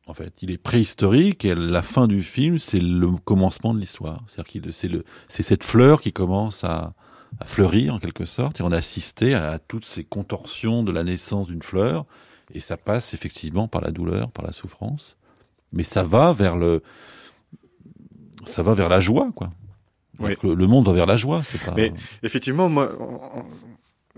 En 0.09 0.15
fait, 0.15 0.33
il 0.43 0.51
est 0.51 0.59
préhistorique 0.59 1.45
et 1.45 1.55
la 1.55 1.83
fin 1.83 2.07
du 2.07 2.23
film, 2.23 2.59
c'est 2.59 2.81
le 2.81 3.11
commencement 3.25 3.75
de 3.75 3.79
l'histoire. 3.79 4.23
C'est-à-dire 4.27 5.03
c'est 5.29 5.43
cette 5.43 5.63
fleur 5.63 6.01
qui 6.01 6.13
commence 6.13 6.65
à, 6.65 6.95
à 7.41 7.45
fleurir 7.45 7.95
en 7.95 7.99
quelque 7.99 8.25
sorte 8.25 8.59
et 8.61 8.63
on 8.63 8.73
a 8.73 8.77
assisté 8.79 9.35
à, 9.35 9.51
à 9.51 9.59
toutes 9.59 9.85
ces 9.85 10.05
contorsions 10.05 10.83
de 10.83 10.91
la 10.93 11.05
naissance 11.05 11.49
d'une 11.49 11.63
fleur 11.63 12.07
et 12.55 12.61
ça 12.61 12.79
passe 12.79 13.13
effectivement 13.13 13.69
par 13.69 13.83
la 13.83 13.91
douleur, 13.91 14.31
par 14.31 14.47
la 14.47 14.53
souffrance, 14.53 15.19
mais 15.73 15.83
ça 15.83 16.03
va 16.03 16.33
vers 16.33 16.57
le, 16.57 16.83
ça 18.47 18.63
va 18.63 18.73
vers 18.73 18.89
la 18.89 19.01
joie, 19.01 19.31
quoi. 19.35 19.51
Oui. 20.21 20.35
Le, 20.43 20.55
le 20.55 20.67
monde 20.67 20.87
va 20.87 20.93
vers 20.95 21.07
la 21.07 21.17
joie, 21.19 21.43
pas. 21.65 21.75
Mais- 21.77 21.93
Effectivement, 22.23 22.69
moi, 22.71 22.91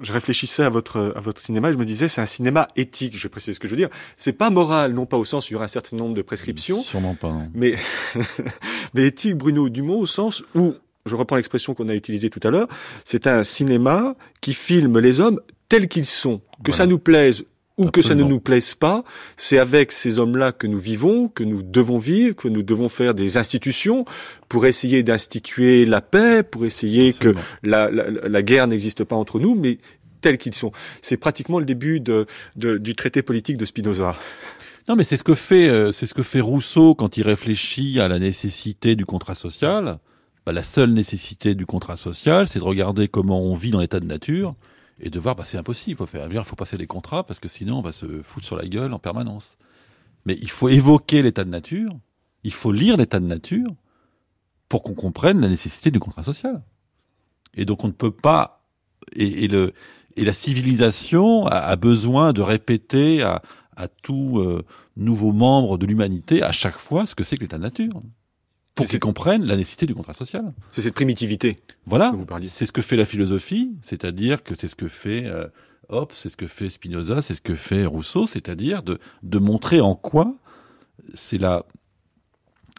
je 0.01 0.13
réfléchissais 0.13 0.63
à 0.63 0.69
votre, 0.69 1.13
à 1.17 1.21
votre 1.21 1.41
cinéma 1.41 1.71
et 1.71 1.73
je 1.73 1.79
me 1.79 1.85
disais, 1.85 2.09
c'est 2.09 2.21
un 2.21 2.27
cinéma 2.27 2.69
éthique, 2.77 3.17
je 3.17 3.23
vais 3.23 3.29
préciser 3.29 3.53
ce 3.53 3.61
que 3.61 3.69
je 3.69 3.73
veux 3.73 3.77
dire. 3.77 3.91
C'est 4.17 4.33
pas 4.33 4.51
moral, 4.51 4.93
non 4.93 5.07
pas 5.07 5.17
au 5.17 5.25
sens 5.25 5.47
où 5.47 5.49
il 5.51 5.53
y 5.53 5.57
aura 5.57 5.67
un 5.67 5.69
certain 5.69 5.97
nombre 5.97 6.15
de 6.15 6.23
prescriptions, 6.23 6.83
Sûrement 6.83 7.15
pas. 7.15 7.35
mais, 7.55 7.77
mais 8.95 9.07
éthique, 9.07 9.37
Bruno 9.37 9.69
Dumont, 9.69 9.99
au 10.01 10.07
sens 10.07 10.43
où, 10.55 10.75
je 11.07 11.17
reprends 11.17 11.37
l'expression 11.37 11.75
qu'on 11.75 11.89
a 11.89 11.95
utilisée 11.95 12.31
tout 12.31 12.41
à 12.47 12.51
l'heure, 12.51 12.69
c'est 13.05 13.27
un 13.27 13.45
cinéma 13.45 14.15
qui 14.41 14.53
filme 14.55 14.99
les 14.99 15.21
hommes 15.21 15.41
tels 15.69 15.89
qu'ils 15.89 16.07
sont. 16.07 16.39
Que 16.65 16.71
Voilà. 16.71 16.77
ça 16.77 16.87
nous 16.87 16.99
plaise 16.99 17.45
ou 17.81 17.91
que 17.91 18.03
ça 18.03 18.15
ne 18.15 18.23
nous 18.25 18.41
plaise 18.41 18.75
pas, 18.75 19.05
c'est 19.37 19.59
avec 19.59 19.91
ces 19.93 20.19
hommes-là 20.19 20.53
que 20.53 20.67
nous 20.67 20.79
vivons, 20.79 21.29
que 21.29 21.43
nous 21.45 21.63
devons 21.63 21.99
vivre, 21.99 22.37
que 22.37 22.49
nous 22.49 22.63
devons 22.63 22.89
faire 22.89 23.15
des 23.15 23.37
institutions 23.39 24.05
pour 24.49 24.67
essayer 24.67 25.03
d'instituer 25.03 25.87
la 25.87 26.01
paix, 26.01 26.43
pour 26.43 26.65
essayer 26.67 27.13
que 27.13 27.33
la, 27.63 27.91
la 27.91 28.43
guerre 28.43 28.67
n'existe 28.67 29.05
pas 29.05 29.17
entre 29.17 29.39
nous, 29.41 29.55
mais 29.55 29.79
tels 30.21 30.39
qu'ils 30.39 30.55
sont. 30.55 30.73
C'est 31.03 31.17
pratiquement 31.17 31.59
le 31.59 31.65
début 31.65 32.01
de, 32.01 32.27
de- 32.57 32.79
du 32.79 32.95
traité 32.95 33.23
politique 33.23 33.57
de 33.57 33.65
Spinoza. 33.65 34.15
Non, 34.89 34.97
mais 34.97 35.05
c'est 35.05 35.17
ce 35.17 35.23
que 35.23 35.35
fait, 35.35 35.69
euh, 35.69 35.93
c'est 35.93 36.07
ce 36.07 36.15
que 36.15 36.23
fait 36.23 36.41
Rousseau 36.41 36.95
quand 36.95 37.17
il 37.17 37.23
réfléchit 37.23 38.01
à 38.01 38.09
la 38.09 38.19
nécessité 38.19 38.97
du 38.97 39.07
contrat 39.07 39.35
social. 39.35 39.99
Bah, 40.47 40.53
la 40.53 40.63
seule 40.63 40.91
nécessité 40.93 41.55
du 41.55 41.65
contrat 41.67 41.97
social, 41.97 42.49
c'est 42.49 42.59
de 42.59 42.65
regarder 42.65 43.09
comment 43.09 43.41
on 43.43 43.55
vit 43.55 43.71
dans 43.71 43.81
l'état 43.81 44.01
de 44.01 44.07
nature 44.07 44.55
et 45.01 45.11
de 45.11 45.19
voir, 45.19 45.35
bah, 45.35 45.45
c'est 45.45 45.59
impossible. 45.59 45.93
Il 45.93 45.97
faut 45.97 46.07
faire, 46.07 46.29
il 46.31 46.45
faut 46.45 46.57
passer 46.57 46.77
des 46.77 46.87
contrats 46.87 47.25
parce 47.25 47.41
que 47.41 47.49
sinon 47.49 47.79
on 47.79 47.83
va 47.83 47.93
se 47.93 48.23
foutre 48.23 48.47
sur 48.47 48.57
la 48.57 48.67
gueule 48.67 48.93
en 48.93 48.99
permanence. 48.99 49.57
Mais 50.27 50.37
il 50.41 50.51
faut 50.51 50.69
évoquer 50.69 51.23
l'état 51.23 51.45
de 51.45 51.51
nature. 51.51 51.91
Il 52.45 52.53
faut 52.53 52.73
lire 52.73 52.97
l'état 52.97 53.21
de 53.21 53.27
nature 53.27 53.69
pour 54.69 54.83
qu'on 54.83 54.95
comprenne 54.95 55.41
la 55.41 55.49
nécessité 55.49 55.91
du 55.91 55.99
contrat 55.99 56.23
social. 56.23 56.63
Et 57.55 57.65
donc 57.65 57.85
on 57.85 57.89
ne 57.89 57.93
peut 57.93 58.11
pas 58.11 58.65
et, 59.17 59.49
le 59.49 59.73
et 60.17 60.25
la 60.25 60.33
civilisation 60.33 61.47
a, 61.47 61.57
a 61.57 61.77
besoin 61.77 62.33
de 62.33 62.43
répéter 62.43 63.23
à, 63.23 63.43
à 63.77 63.89
tout 63.89 64.39
euh, 64.39 64.65
nouveau 64.97 65.33
membre 65.33 65.79
de 65.79 65.87
l'humanité 65.87 66.43
à 66.43 66.53
chaque 66.53 66.77
fois 66.77 67.07
ce 67.07 67.15
que 67.15 67.25
c'est 67.25 67.37
que 67.37 67.43
l'état 67.43 67.57
de 67.57 67.63
nature 67.63 68.03
pour 68.83 68.91
qu'ils 68.91 69.01
comprennent 69.01 69.45
la 69.45 69.57
nécessité 69.57 69.87
du 69.87 69.95
contrat 69.95 70.15
social. 70.15 70.53
C'est 70.71 70.83
cette 70.83 70.95
primitivité. 70.95 71.57
Voilà, 71.87 72.11
c'est 72.49 72.67
ce 72.67 72.73
que 72.73 72.83
fait 72.83 72.97
la 72.97 73.07
philosophie, 73.07 73.73
c'est-à-dire 73.83 74.43
que 74.43 74.55
c'est 74.55 74.69
ce 74.69 74.75
que 74.75 74.89
fait 74.89 75.27
euh, 75.27 75.47
Hobbes, 75.89 76.13
c'est 76.13 76.29
ce 76.29 76.37
que 76.37 76.47
fait 76.47 76.69
Spinoza, 76.71 77.23
c'est 77.23 77.35
ce 77.35 77.41
que 77.41 77.55
fait 77.55 77.85
Rousseau, 77.87 78.27
c'est-à-dire 78.27 78.83
de, 78.83 78.99
de 79.23 79.39
montrer 79.39 79.81
en 79.81 79.95
quoi 79.95 80.35
c'est 81.15 81.39
la, 81.39 81.65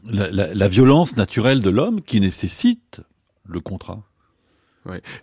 la, 0.06 0.30
la- 0.32 0.54
la 0.54 0.68
violence 0.68 1.18
naturelle 1.18 1.62
de 1.62 1.70
l'homme 1.70 2.02
qui 2.02 2.20
nécessite 2.20 3.02
le 3.46 3.60
contrat. 3.60 4.04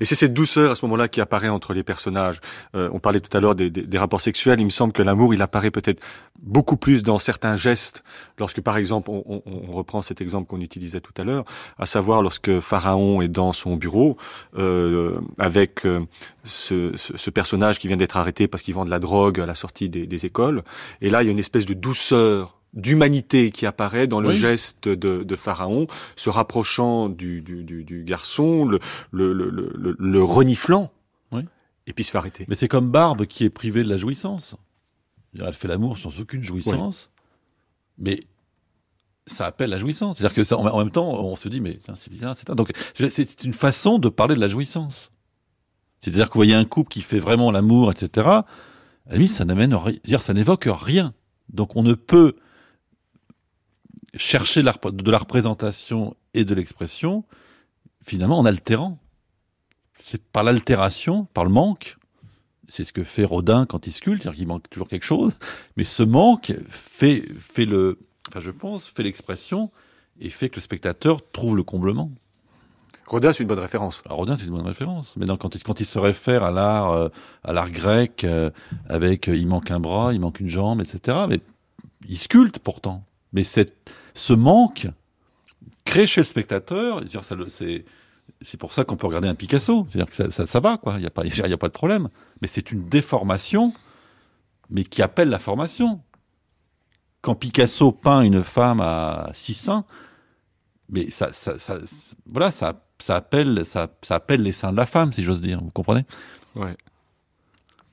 Et 0.01 0.05
c'est 0.05 0.15
cette 0.15 0.35
douceur 0.35 0.71
à 0.71 0.75
ce 0.75 0.85
moment-là 0.85 1.09
qui 1.09 1.21
apparaît 1.21 1.49
entre 1.49 1.73
les 1.75 1.83
personnages. 1.83 2.41
Euh, 2.77 2.89
on 2.93 3.01
parlait 3.01 3.21
tout 3.21 3.37
à 3.37 3.41
l'heure 3.41 3.55
des, 3.55 3.71
des- 3.71 3.83
des 3.83 3.99
rapports 3.99 4.21
sexuels. 4.21 4.61
Il 4.61 4.65
me 4.65 4.71
semble 4.71 4.93
que 4.93 5.03
l'amour, 5.03 5.35
il 5.35 5.43
apparaît 5.43 5.71
peut-être 5.73 6.01
beaucoup 6.41 6.77
plus 6.77 7.03
dans 7.03 7.19
certains 7.19 7.57
gestes. 7.57 8.05
Lorsque, 8.39 8.61
par 8.61 8.77
exemple, 8.77 9.11
on, 9.11 9.25
on- 9.27 9.43
on 9.47 9.73
reprend 9.73 10.01
cet 10.03 10.21
exemple 10.21 10.49
qu'on 10.49 10.61
utilisait 10.61 11.01
tout 11.01 11.13
à 11.19 11.25
l'heure, 11.25 11.45
à 11.79 11.87
savoir 11.87 12.23
lorsque 12.23 12.61
Pharaon 12.61 13.21
est 13.21 13.29
dans 13.29 13.53
son 13.53 13.75
bureau 13.77 14.17
euh, 14.57 15.19
avec 15.39 15.85
euh, 15.87 16.01
ce, 16.45 16.93
ce- 16.97 17.17
ce 17.17 17.31
personnage 17.31 17.79
qui 17.81 17.89
vient 17.89 17.97
d'être 17.97 18.17
arrêté 18.17 18.47
parce 18.47 18.63
qu'il 18.63 18.75
vend 18.75 18.85
de 18.85 18.91
la 18.91 19.01
drogue 19.01 19.41
à 19.41 19.47
la 19.47 19.55
sortie 19.57 19.89
des, 19.89 20.07
des 20.07 20.25
écoles. 20.27 20.63
Et 21.01 21.11
là, 21.11 21.23
il 21.23 21.27
y 21.27 21.29
a 21.29 21.33
une 21.33 21.39
espèce 21.39 21.67
de 21.67 21.75
douceur 21.75 22.58
d'humanité 22.75 23.51
qui 23.51 23.67
apparaît 23.67 24.07
dans 24.07 24.21
le 24.21 24.29
Oui. 24.31 24.37
geste 24.37 24.89
de, 24.89 25.23
de 25.25 25.37
Pharaon, 25.37 25.87
se 26.17 26.31
rapprochant 26.31 27.09
du, 27.09 27.41
du, 27.41 27.65
du, 27.65 27.85
du 27.85 28.05
garçon, 28.05 28.65
le, 28.67 28.79
le, 29.11 29.33
le, 29.33 29.51
le, 29.51 29.73
le- 29.77 29.97
le 29.99 30.23
reniflant, 30.23 30.91
Oui. 31.33 31.43
et 31.87 31.93
puis 31.93 32.05
se 32.05 32.11
fait 32.11 32.19
arrêter. 32.19 32.45
Mais 32.49 32.55
c'est 32.55 32.69
comme 32.69 32.91
Barbe 32.91 33.25
qui 33.27 33.45
est 33.45 33.51
privée 33.51 33.83
de 33.83 33.89
la 33.89 33.97
jouissance. 33.97 34.57
Elle 35.41 35.53
fait 35.55 35.69
l'amour 35.69 35.99
sans 35.99 36.19
aucune 36.21 36.43
jouissance, 36.43 37.11
mais 37.99 38.21
ça 39.27 39.47
appelle 39.47 39.71
la 39.71 39.79
jouissance. 39.79 40.19
C'est-à-dire 40.19 40.35
que 40.35 40.43
ça, 40.43 40.57
en 40.57 40.79
même 40.79 40.91
temps, 40.91 41.09
on 41.11 41.37
se 41.37 41.49
dit, 41.49 41.61
mais 41.61 41.79
c'est 41.95 42.11
bizarre, 42.11 42.35
c'est. 42.37 42.51
Donc 42.51 42.71
c'est 42.95 43.45
une 43.45 43.53
façon 43.53 43.99
de 43.99 44.09
parler 44.09 44.35
de 44.35 44.41
la 44.41 44.49
jouissance. 44.49 45.11
C'est-à-dire 46.01 46.29
que 46.29 46.35
vous 46.35 46.39
voyez 46.39 46.55
un 46.55 46.65
couple 46.65 46.91
qui 46.91 47.03
fait 47.03 47.19
vraiment 47.19 47.51
l'amour, 47.51 47.91
etc. 47.91 48.27
À 48.29 48.45
la 49.07 49.17
limite, 49.17 49.33
ça 49.33 49.45
n'amène, 49.45 49.77
ça 50.19 50.33
n'évoque 50.35 50.69
rien. 50.71 51.13
Donc 51.53 51.77
on 51.77 51.83
ne 51.83 51.95
peut 51.95 52.37
chercher 54.15 54.63
de 54.63 55.11
la 55.11 55.19
représentation 55.19 56.17
et 56.35 56.45
de 56.45 56.55
l'expression 56.55 57.25
finalement 58.03 58.39
en 58.39 58.45
altérant. 58.45 58.99
C'est 59.95 60.23
par 60.23 60.45
l'altération, 60.45 61.27
par 61.35 61.45
le 61.45 61.51
manque, 61.51 61.97
c'est 62.69 62.85
ce 62.85 62.93
que 62.93 63.05
fait 63.05 63.25
Rodin 63.25 63.67
quand 63.67 63.87
il 63.87 63.93
sculpte, 63.93 64.23
c'est-à-dire 64.23 64.39
qu'il 64.39 64.47
manque 64.47 64.69
toujours 64.71 64.89
quelque 64.89 65.05
chose, 65.05 65.33
mais 65.77 65.85
ce 65.85 66.03
manque 66.03 66.53
fait, 66.69 67.25
fait 67.39 67.65
le, 67.65 67.99
enfin 68.29 68.41
je 68.41 68.51
pense, 68.51 68.85
fait 68.85 69.03
l'expression 69.03 69.71
et 70.21 70.31
fait 70.31 70.49
que 70.49 70.57
le 70.57 70.61
spectateur 70.61 71.21
trouve 71.33 71.57
le 71.57 71.63
comblement. 71.63 72.11
Rodin, 73.07 73.33
c'est 73.33 73.43
une 73.43 73.49
bonne 73.49 73.59
référence. 73.59 74.03
Alors 74.05 74.19
Rodin, 74.19 74.37
c'est 74.37 74.45
une 74.45 74.53
bonne 74.53 74.67
référence, 74.67 75.17
mais 75.17 75.25
non, 75.25 75.39
quand, 75.39 75.55
il, 75.55 75.63
quand 75.63 75.81
il 75.81 75.87
se 75.87 75.99
réfère 75.99 76.45
à 76.45 76.51
l'art, 76.51 76.93
euh, 76.93 77.09
à 77.43 77.55
l'art 77.55 77.71
grec, 77.71 78.25
euh, 78.25 78.51
avec 78.89 79.29
euh, 79.29 79.37
il 79.37 79.47
manque 79.47 79.71
un 79.71 79.81
bras, 79.81 80.13
il 80.13 80.21
manque 80.21 80.41
une 80.41 80.49
jambe, 80.49 80.83
etc., 80.83 81.17
mais 81.29 81.41
il 82.07 82.19
sculpte 82.19 82.59
pourtant. 82.59 83.05
Mais 83.33 83.45
cette, 83.45 83.75
ce 84.15 84.33
manque 84.33 84.87
crée 85.85 86.07
chez 86.07 86.21
le 86.21 86.25
spectateur, 86.27 87.03
c'est 88.43 88.57
pour 88.59 88.73
ça 88.73 88.85
qu'on 88.85 88.97
peut 88.97 89.07
regarder 89.07 89.29
un 89.29 89.35
Picasso, 89.35 89.87
c'est-à-dire 89.91 90.09
que 90.11 90.15
ça, 90.17 90.31
ça, 90.31 90.47
ça 90.47 90.61
va, 90.61 90.77
quoi, 90.79 90.95
il 90.95 91.01
n'y 91.01 91.07
a, 91.07 91.11
pas- 91.11 91.25
il 91.27 91.37
y 91.37 91.53
a 91.53 91.57
pas 91.59 91.69
de 91.69 91.73
problème. 91.73 92.09
Mais 92.41 92.49
c'est 92.49 92.71
une 92.73 92.89
déformation, 92.89 93.73
mais 94.71 94.85
qui 94.85 95.03
appelle 95.03 95.29
la 95.29 95.39
formation. 95.39 96.01
Quand 97.21 97.35
Picasso 97.35 97.91
peint 97.93 98.23
une 98.23 98.45
femme 98.45 98.81
à 98.81 99.31
six 99.35 99.55
seins, 99.55 99.85
mais 100.89 101.11
ça, 101.11 101.33
ça, 101.33 101.59
ça- 101.59 101.79
voilà, 102.27 102.51
ça, 102.53 102.81
ça 102.99 103.17
appelle, 103.17 103.67
ça, 103.67 103.89
ça 104.03 104.15
appelle 104.17 104.43
les 104.43 104.53
seins 104.53 104.73
de 104.73 104.77
la 104.77 104.87
femme, 104.87 105.13
si 105.13 105.23
j'ose 105.23 105.41
dire. 105.41 105.61
Vous 105.63 105.71
comprenez? 105.71 106.05
Ouais. 106.55 106.77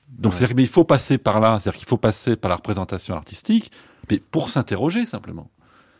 Donc, 0.08 0.32
Ouais. 0.32 0.38
c'est-à-dire 0.38 0.56
qu'il 0.56 0.68
faut 0.68 0.84
passer 0.84 1.18
par 1.18 1.40
là, 1.40 1.58
c'est-à-dire 1.58 1.78
qu'il 1.78 1.88
faut 1.88 1.98
passer 1.98 2.36
par 2.36 2.48
la 2.48 2.56
représentation 2.56 3.14
artistique, 3.16 3.72
mais 4.10 4.18
pour 4.18 4.50
s'interroger 4.50 5.06
simplement. 5.06 5.50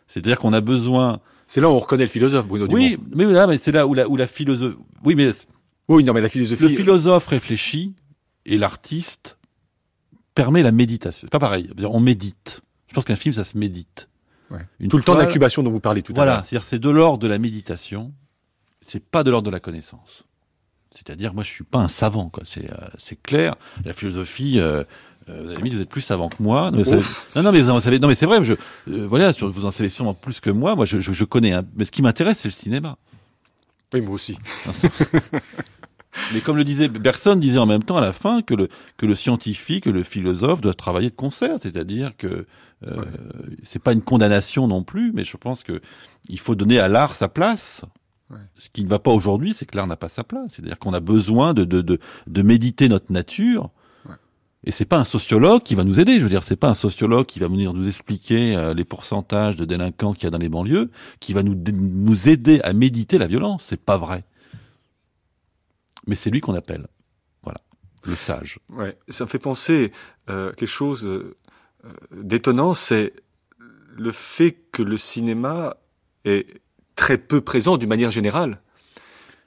C'est-à-dire 0.09 0.39
qu'on 0.39 0.53
a 0.53 0.61
besoin. 0.61 1.21
C'est 1.47 1.61
là 1.61 1.69
où 1.71 1.73
on 1.73 1.79
reconnaît 1.79 2.05
le 2.05 2.11
philosophe, 2.11 2.47
Bruno 2.47 2.67
Oui, 2.71 2.97
Dumont. 2.97 3.05
mais 3.15 3.25
là, 3.33 3.47
mais 3.47 3.59
c'est 3.59 3.73
là 3.73 3.87
où 3.87 3.95
la, 3.95 4.09
où 4.09 4.17
la 4.17 4.27
philosophie. 4.27 4.77
Oui, 5.05 5.15
mais 5.15 5.31
Oui, 5.89 6.05
non, 6.05 6.13
mais 6.13 6.21
la 6.21 6.29
philosophie. 6.29 6.63
le 6.63 6.69
philosophe 6.71 7.27
réfléchit 7.29 7.95
et 8.45 8.59
l'artiste 8.59 9.39
permet 10.35 10.63
la 10.63 10.73
méditation. 10.73 11.27
C'est 11.27 11.31
pas 11.33 11.39
pareil. 11.39 11.71
On 11.85 12.01
médite. 12.01 12.61
Je 12.89 12.95
pense 12.95 13.05
qu'un 13.05 13.17
film, 13.17 13.33
ça 13.33 13.45
se 13.45 13.57
médite. 13.57 14.09
Une 14.79 14.89
tout 14.89 14.97
le 14.97 15.03
temps 15.03 15.17
d'incubation 15.17 15.63
dont 15.65 15.71
vous 15.73 15.81
parlez 15.81 16.03
tout 16.03 16.13
à 16.13 16.17
l'heure. 16.17 16.25
Voilà, 16.25 16.45
c'est-à-dire 16.45 16.63
c'est 16.65 16.79
de 16.79 16.89
l'ordre 16.91 17.19
de 17.19 17.27
la 17.27 17.39
méditation, 17.39 18.13
c'est 18.81 19.03
pas 19.05 19.25
de 19.25 19.31
l'ordre 19.33 19.47
de 19.47 19.51
la 19.53 19.59
connaissance. 19.59 20.25
C'est-à-dire, 20.95 21.35
moi, 21.35 21.43
je 21.43 21.51
suis 21.51 21.65
pas 21.65 21.81
un 21.81 21.89
savant, 21.89 22.29
quoi. 22.31 22.45
C'est, 22.47 22.71
c'est 22.97 23.21
clair. 23.21 23.57
La 23.85 23.93
philosophie, 23.93 24.59
euh, 24.61 24.85
euh, 25.29 25.57
vous 25.61 25.81
êtes 25.81 25.89
plus 25.89 26.03
savant 26.03 26.29
que 26.29 26.43
moi. 26.43 26.71
Non, 26.71 26.79
mais, 26.85 27.43
non, 27.43 27.53
mais 27.53 27.61
vous 27.61 27.71
en 27.71 27.81
savez, 27.81 27.99
non, 27.99 28.09
mais 28.09 28.15
c'est 28.15 28.27
vrai. 28.27 28.43
Je, 28.45 28.53
euh, 28.89 29.07
voilà, 29.07 29.33
vous 29.33 29.65
en 29.65 29.71
savez 29.71 29.89
sûrement 29.89 30.15
plus 30.15 30.41
que 30.41 30.51
moi. 30.51 30.77
Moi, 30.77 30.85
je, 30.85 31.01
je, 31.01 31.13
je 31.13 31.25
connais. 31.25 31.55
mais 31.77 31.85
ce 31.85 31.91
qui 31.91 32.03
m'intéresse, 32.03 32.39
c'est 32.39 32.49
le 32.49 32.53
cinéma. 32.53 32.97
Oui, 33.93 34.01
moi 34.01 34.15
aussi. 34.15 34.39
mais 36.33 36.41
comme 36.41 36.57
le 36.57 36.65
disait 36.65 36.89
Bergson, 36.89 37.37
disait 37.37 37.59
en 37.59 37.67
même 37.67 37.83
temps 37.83 37.97
à 37.97 38.01
la 38.01 38.13
fin 38.13 38.43
que 38.43 38.55
le 38.55 38.69
que 38.97 39.07
le 39.07 39.15
scientifique, 39.15 39.87
le 39.87 40.03
philosophe 40.03 40.61
doivent 40.61 40.77
travailler 40.77 41.11
de 41.11 41.15
concert. 41.15 41.57
C'est-à-dire 41.59 42.17
que 42.17 42.47
euh, 42.87 43.05
c'est 43.63 43.79
pas 43.83 43.93
une 43.93 44.03
condamnation 44.03 44.69
non 44.69 44.83
plus, 44.83 45.13
mais 45.13 45.25
je 45.25 45.37
pense 45.37 45.63
que 45.63 45.81
il 46.29 46.39
faut 46.39 46.55
donner 46.55 46.79
à 46.79 46.89
l'art 46.89 47.17
sa 47.17 47.29
place. 47.29 47.85
Ce 48.59 48.69
qui 48.73 48.83
ne 48.83 48.89
va 48.89 48.99
pas 48.99 49.13
aujourd'hui, 49.13 49.55
c'est 49.55 49.67
que 49.67 49.77
l'art 49.77 49.87
n'a 49.87 49.97
pas 49.97 50.09
sa 50.09 50.25
place. 50.25 50.55
C'est-à-dire 50.55 50.81
qu'on 50.81 50.93
a 50.93 50.99
besoin 50.99 51.55
de, 51.55 51.63
de, 51.63 51.81
de, 51.81 52.01
de 52.27 52.43
méditer 52.43 52.89
notre 52.89 53.13
nature 53.13 53.71
et 54.67 54.73
c'est 54.73 54.85
pas 54.85 54.99
un 54.99 55.05
sociologue 55.05 55.63
qui 55.63 55.77
va 55.77 55.85
nous 55.85 56.01
aider. 56.01 56.19
Je 56.19 56.25
veux 56.25 56.29
dire, 56.29 56.43
c'est 56.43 56.57
pas 56.57 56.69
un 56.69 56.75
sociologue 56.75 57.25
qui 57.25 57.39
va 57.39 57.47
venir 57.47 57.73
nous 57.73 57.87
expliquer 57.87 58.57
euh, 58.57 58.75
les 58.75 58.85
pourcentages 58.85 59.55
de 59.55 59.65
délinquants 59.65 60.13
qu'il 60.13 60.25
y 60.25 60.27
a 60.27 60.31
dans 60.31 60.39
les 60.39 60.49
banlieues, 60.49 60.91
qui 61.21 61.33
va 61.33 61.45
nous, 61.45 62.29
aider 62.29 62.61
à 62.63 62.73
méditer 62.73 63.17
la 63.17 63.29
violence. 63.29 63.65
C'est 63.69 63.81
pas 63.81 63.97
vrai. 63.97 64.25
Mais 66.09 66.17
c'est 66.17 66.31
lui 66.31 66.41
qu'on 66.41 66.55
appelle. 66.55 66.89
Voilà. 67.45 67.61
Le 68.05 68.17
sage. 68.17 68.59
Ouais. 68.71 68.99
Ça 69.09 69.25
me 69.25 69.29
fait 69.29 69.39
penser 69.39 69.93
euh, 70.29 70.51
quelque 70.53 70.69
chose 70.69 71.05
euh, 71.07 71.37
d'étonnant, 72.11 72.75
c'est 72.75 73.13
le 73.97 74.11
fait 74.11 74.59
que 74.73 74.83
le 74.83 74.99
cinéma 74.99 75.77
est 76.25 76.61
très 76.97 77.19
peu 77.19 77.41
présent 77.41 77.77
d'une 77.77 77.89
manière 77.89 78.11
générale 78.11 78.61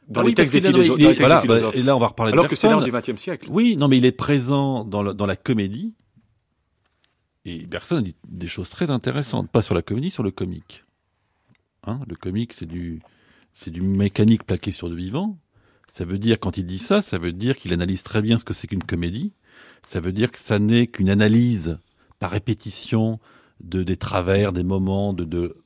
dans 0.10 0.24
les 0.24 0.34
textes 0.34 0.54
des 0.54 0.62
philosophes. 0.62 1.00
et 1.00 1.84
là, 1.84 1.96
on 1.96 2.00
va 2.00 2.08
reparler 2.08 2.34
Alors 2.34 2.48
que 2.48 2.56
c'est 2.56 2.68
l'art 2.68 2.84
du 2.84 2.92
XXe 2.92 3.22
siècle. 3.22 3.48
Oui, 3.50 3.78
non, 3.78 3.88
mais 3.88 3.98
il 3.98 4.06
est 4.06 4.12
présent 4.12 4.84
dans, 4.84 5.14
dans 5.14 5.26
la 5.26 5.36
comédie. 5.36 5.94
Et 7.46 7.66
Bergson 7.66 8.02
dit 8.02 8.16
des 8.28 8.48
choses 8.48 8.70
très 8.70 8.92
intéressantes, 8.92 9.50
pas 9.50 9.62
sur 9.62 9.76
la 9.76 9.82
comédie, 9.82 10.12
sur 10.12 10.24
le 10.24 10.32
comique. 10.32 10.84
Hein, 11.84 12.02
le 12.08 12.16
comique, 12.16 12.54
c'est 12.54 12.66
du, 12.66 13.02
c'est 13.54 13.72
du 13.72 13.82
mécanique 13.82 14.44
plaqué 14.44 14.72
sur 14.72 14.90
le 14.90 14.96
vivant. 14.96 15.38
Ça 15.92 16.06
veut 16.06 16.20
dire, 16.20 16.40
quand 16.40 16.58
il 16.58 16.66
dit 16.66 16.80
ça, 16.80 17.02
ça 17.02 17.18
veut 17.18 17.32
dire 17.32 17.56
qu'il 17.56 17.74
analyse 17.74 18.04
très 18.04 18.22
bien 18.22 18.38
ce 18.38 18.44
que 18.44 18.54
c'est 18.54 18.68
qu'une 18.68 18.84
comédie. 18.84 19.34
Ça 19.84 20.00
veut 20.00 20.12
dire 20.12 20.32
que 20.32 20.40
ça 20.40 20.60
n'est 20.60 20.88
qu'une 20.88 21.10
analyse 21.10 21.78
par 22.20 22.32
répétition 22.32 23.20
de, 23.62 23.84
des 23.84 23.98
travers, 23.98 24.54
des 24.54 24.64
moments 24.64 25.14
de, 25.14 25.24
de, 25.24 25.58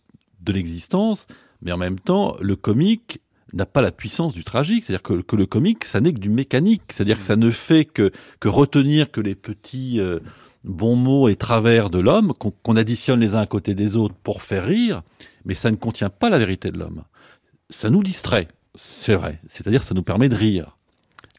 de 0.41 0.53
l'existence. 0.53 1.27
Mais 1.61 1.71
en 1.71 1.77
même 1.77 1.99
temps, 1.99 2.35
le 2.39 2.55
comique 2.55 3.19
n'a 3.53 3.65
pas 3.65 3.81
la 3.81 3.91
puissance 3.91 4.33
du 4.33 4.43
tragique. 4.43 4.83
C'est-à-dire 4.83 5.03
que, 5.03 5.21
que, 5.21 5.35
le 5.35 5.45
comique, 5.45 5.85
ça 5.85 6.01
n'est 6.01 6.13
que 6.13 6.19
du 6.19 6.29
mécanique. 6.29 6.81
C'est-à-dire 6.89 7.17
que 7.17 7.23
ça 7.23 7.35
ne 7.35 7.51
fait 7.51 7.85
que, 7.85 8.11
que 8.39 8.47
retenir 8.47 9.11
que 9.11 9.21
les 9.21 9.35
petits 9.35 9.99
euh, 9.99 10.19
bons 10.63 10.95
mots 10.95 11.29
et 11.29 11.35
travers 11.35 11.89
de 11.89 11.99
l'homme, 11.99 12.33
qu'on 12.33 12.75
additionne 12.75 13.19
les 13.19 13.35
uns 13.35 13.41
à 13.41 13.45
côté 13.45 13.75
des 13.75 13.95
autres 13.95 14.15
pour 14.23 14.41
faire 14.41 14.65
rire, 14.65 15.03
mais 15.45 15.55
ça 15.55 15.71
ne 15.71 15.75
contient 15.75 16.09
pas 16.09 16.29
la 16.29 16.39
vérité 16.39 16.71
de 16.71 16.79
l'homme. 16.79 17.03
Ça 17.69 17.89
nous 17.89 18.03
distrait, 18.03 18.47
c'est 18.75 19.15
vrai. 19.15 19.39
C'est-à-dire 19.47 19.83
ça 19.83 19.93
nous 19.93 20.03
permet 20.03 20.29
de 20.29 20.35
rire. 20.35 20.77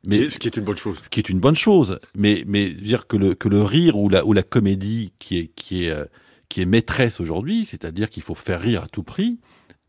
Mais, 0.07 0.29
ce 0.29 0.39
qui 0.39 0.49
est 0.49 0.57
une 0.57 0.65
bonne 0.65 0.77
chose. 0.77 0.99
Ce 1.03 1.09
qui 1.09 1.19
est 1.19 1.31
une 1.31 1.41
bonne 1.41 1.57
chose. 1.57 1.99
Mais, 2.15 2.45
mais 2.47 2.69
dire 2.69 3.07
que 3.07 3.17
le, 3.17 3.35
que 3.35 3.49
le 3.49 3.63
rire 3.63 3.97
ou 3.97 4.11
la, 4.11 4.27
ou 4.27 4.35
la 4.35 4.43
comédie 4.43 5.15
qui 5.19 5.39
est, 5.39 5.47
qui 5.55 5.85
est, 5.85 5.91
euh, 5.91 6.05
qui 6.51 6.61
est 6.61 6.67
maîtresse 6.67 7.21
aujourd'hui, 7.21 7.65
c'est-à-dire 7.65 8.11
qu'il 8.11 8.23
faut 8.23 8.35
faire 8.35 8.61
rire 8.61 8.85
à 8.85 8.89
tout 8.89 9.03
prix, 9.03 9.41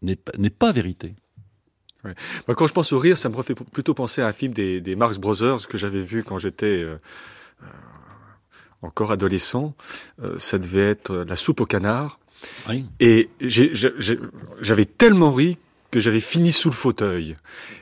n'est 0.02 0.16
pas 0.50 0.72
vérité. 0.72 1.16
Ouais. 2.06 2.56
quand 2.56 2.68
je 2.68 2.74
pense 2.74 2.94
au 2.94 3.00
rire, 3.00 3.18
ça 3.18 3.30
me 3.30 3.36
refait 3.36 3.56
plutôt 3.56 3.94
penser 3.94 4.22
à 4.22 4.28
un 4.28 4.34
film 4.34 4.54
des, 4.54 4.82
des 4.82 4.96
Marx 4.96 5.18
Brothers 5.18 5.68
que 5.68 5.78
j'avais 5.78 6.02
vu 6.02 6.24
quand 6.24 6.38
j'étais 6.38 6.84
euh, 6.84 6.98
euh 7.64 7.68
encore 8.82 9.12
adolescent. 9.12 9.74
Euh, 10.22 10.36
ça 10.38 10.60
devait 10.60 10.90
être 10.90 11.16
La 11.28 11.36
soupe 11.36 11.62
au 11.62 11.66
canard. 11.66 12.20
Oui. 12.70 12.86
Et 13.00 13.30
j'avais 13.42 14.86
tellement 14.86 15.34
ri 15.34 15.58
que 15.92 16.00
j'avais 16.00 16.20
fini 16.20 16.52
sous 16.52 16.70
le 16.70 16.76
fauteuil. 16.76 17.38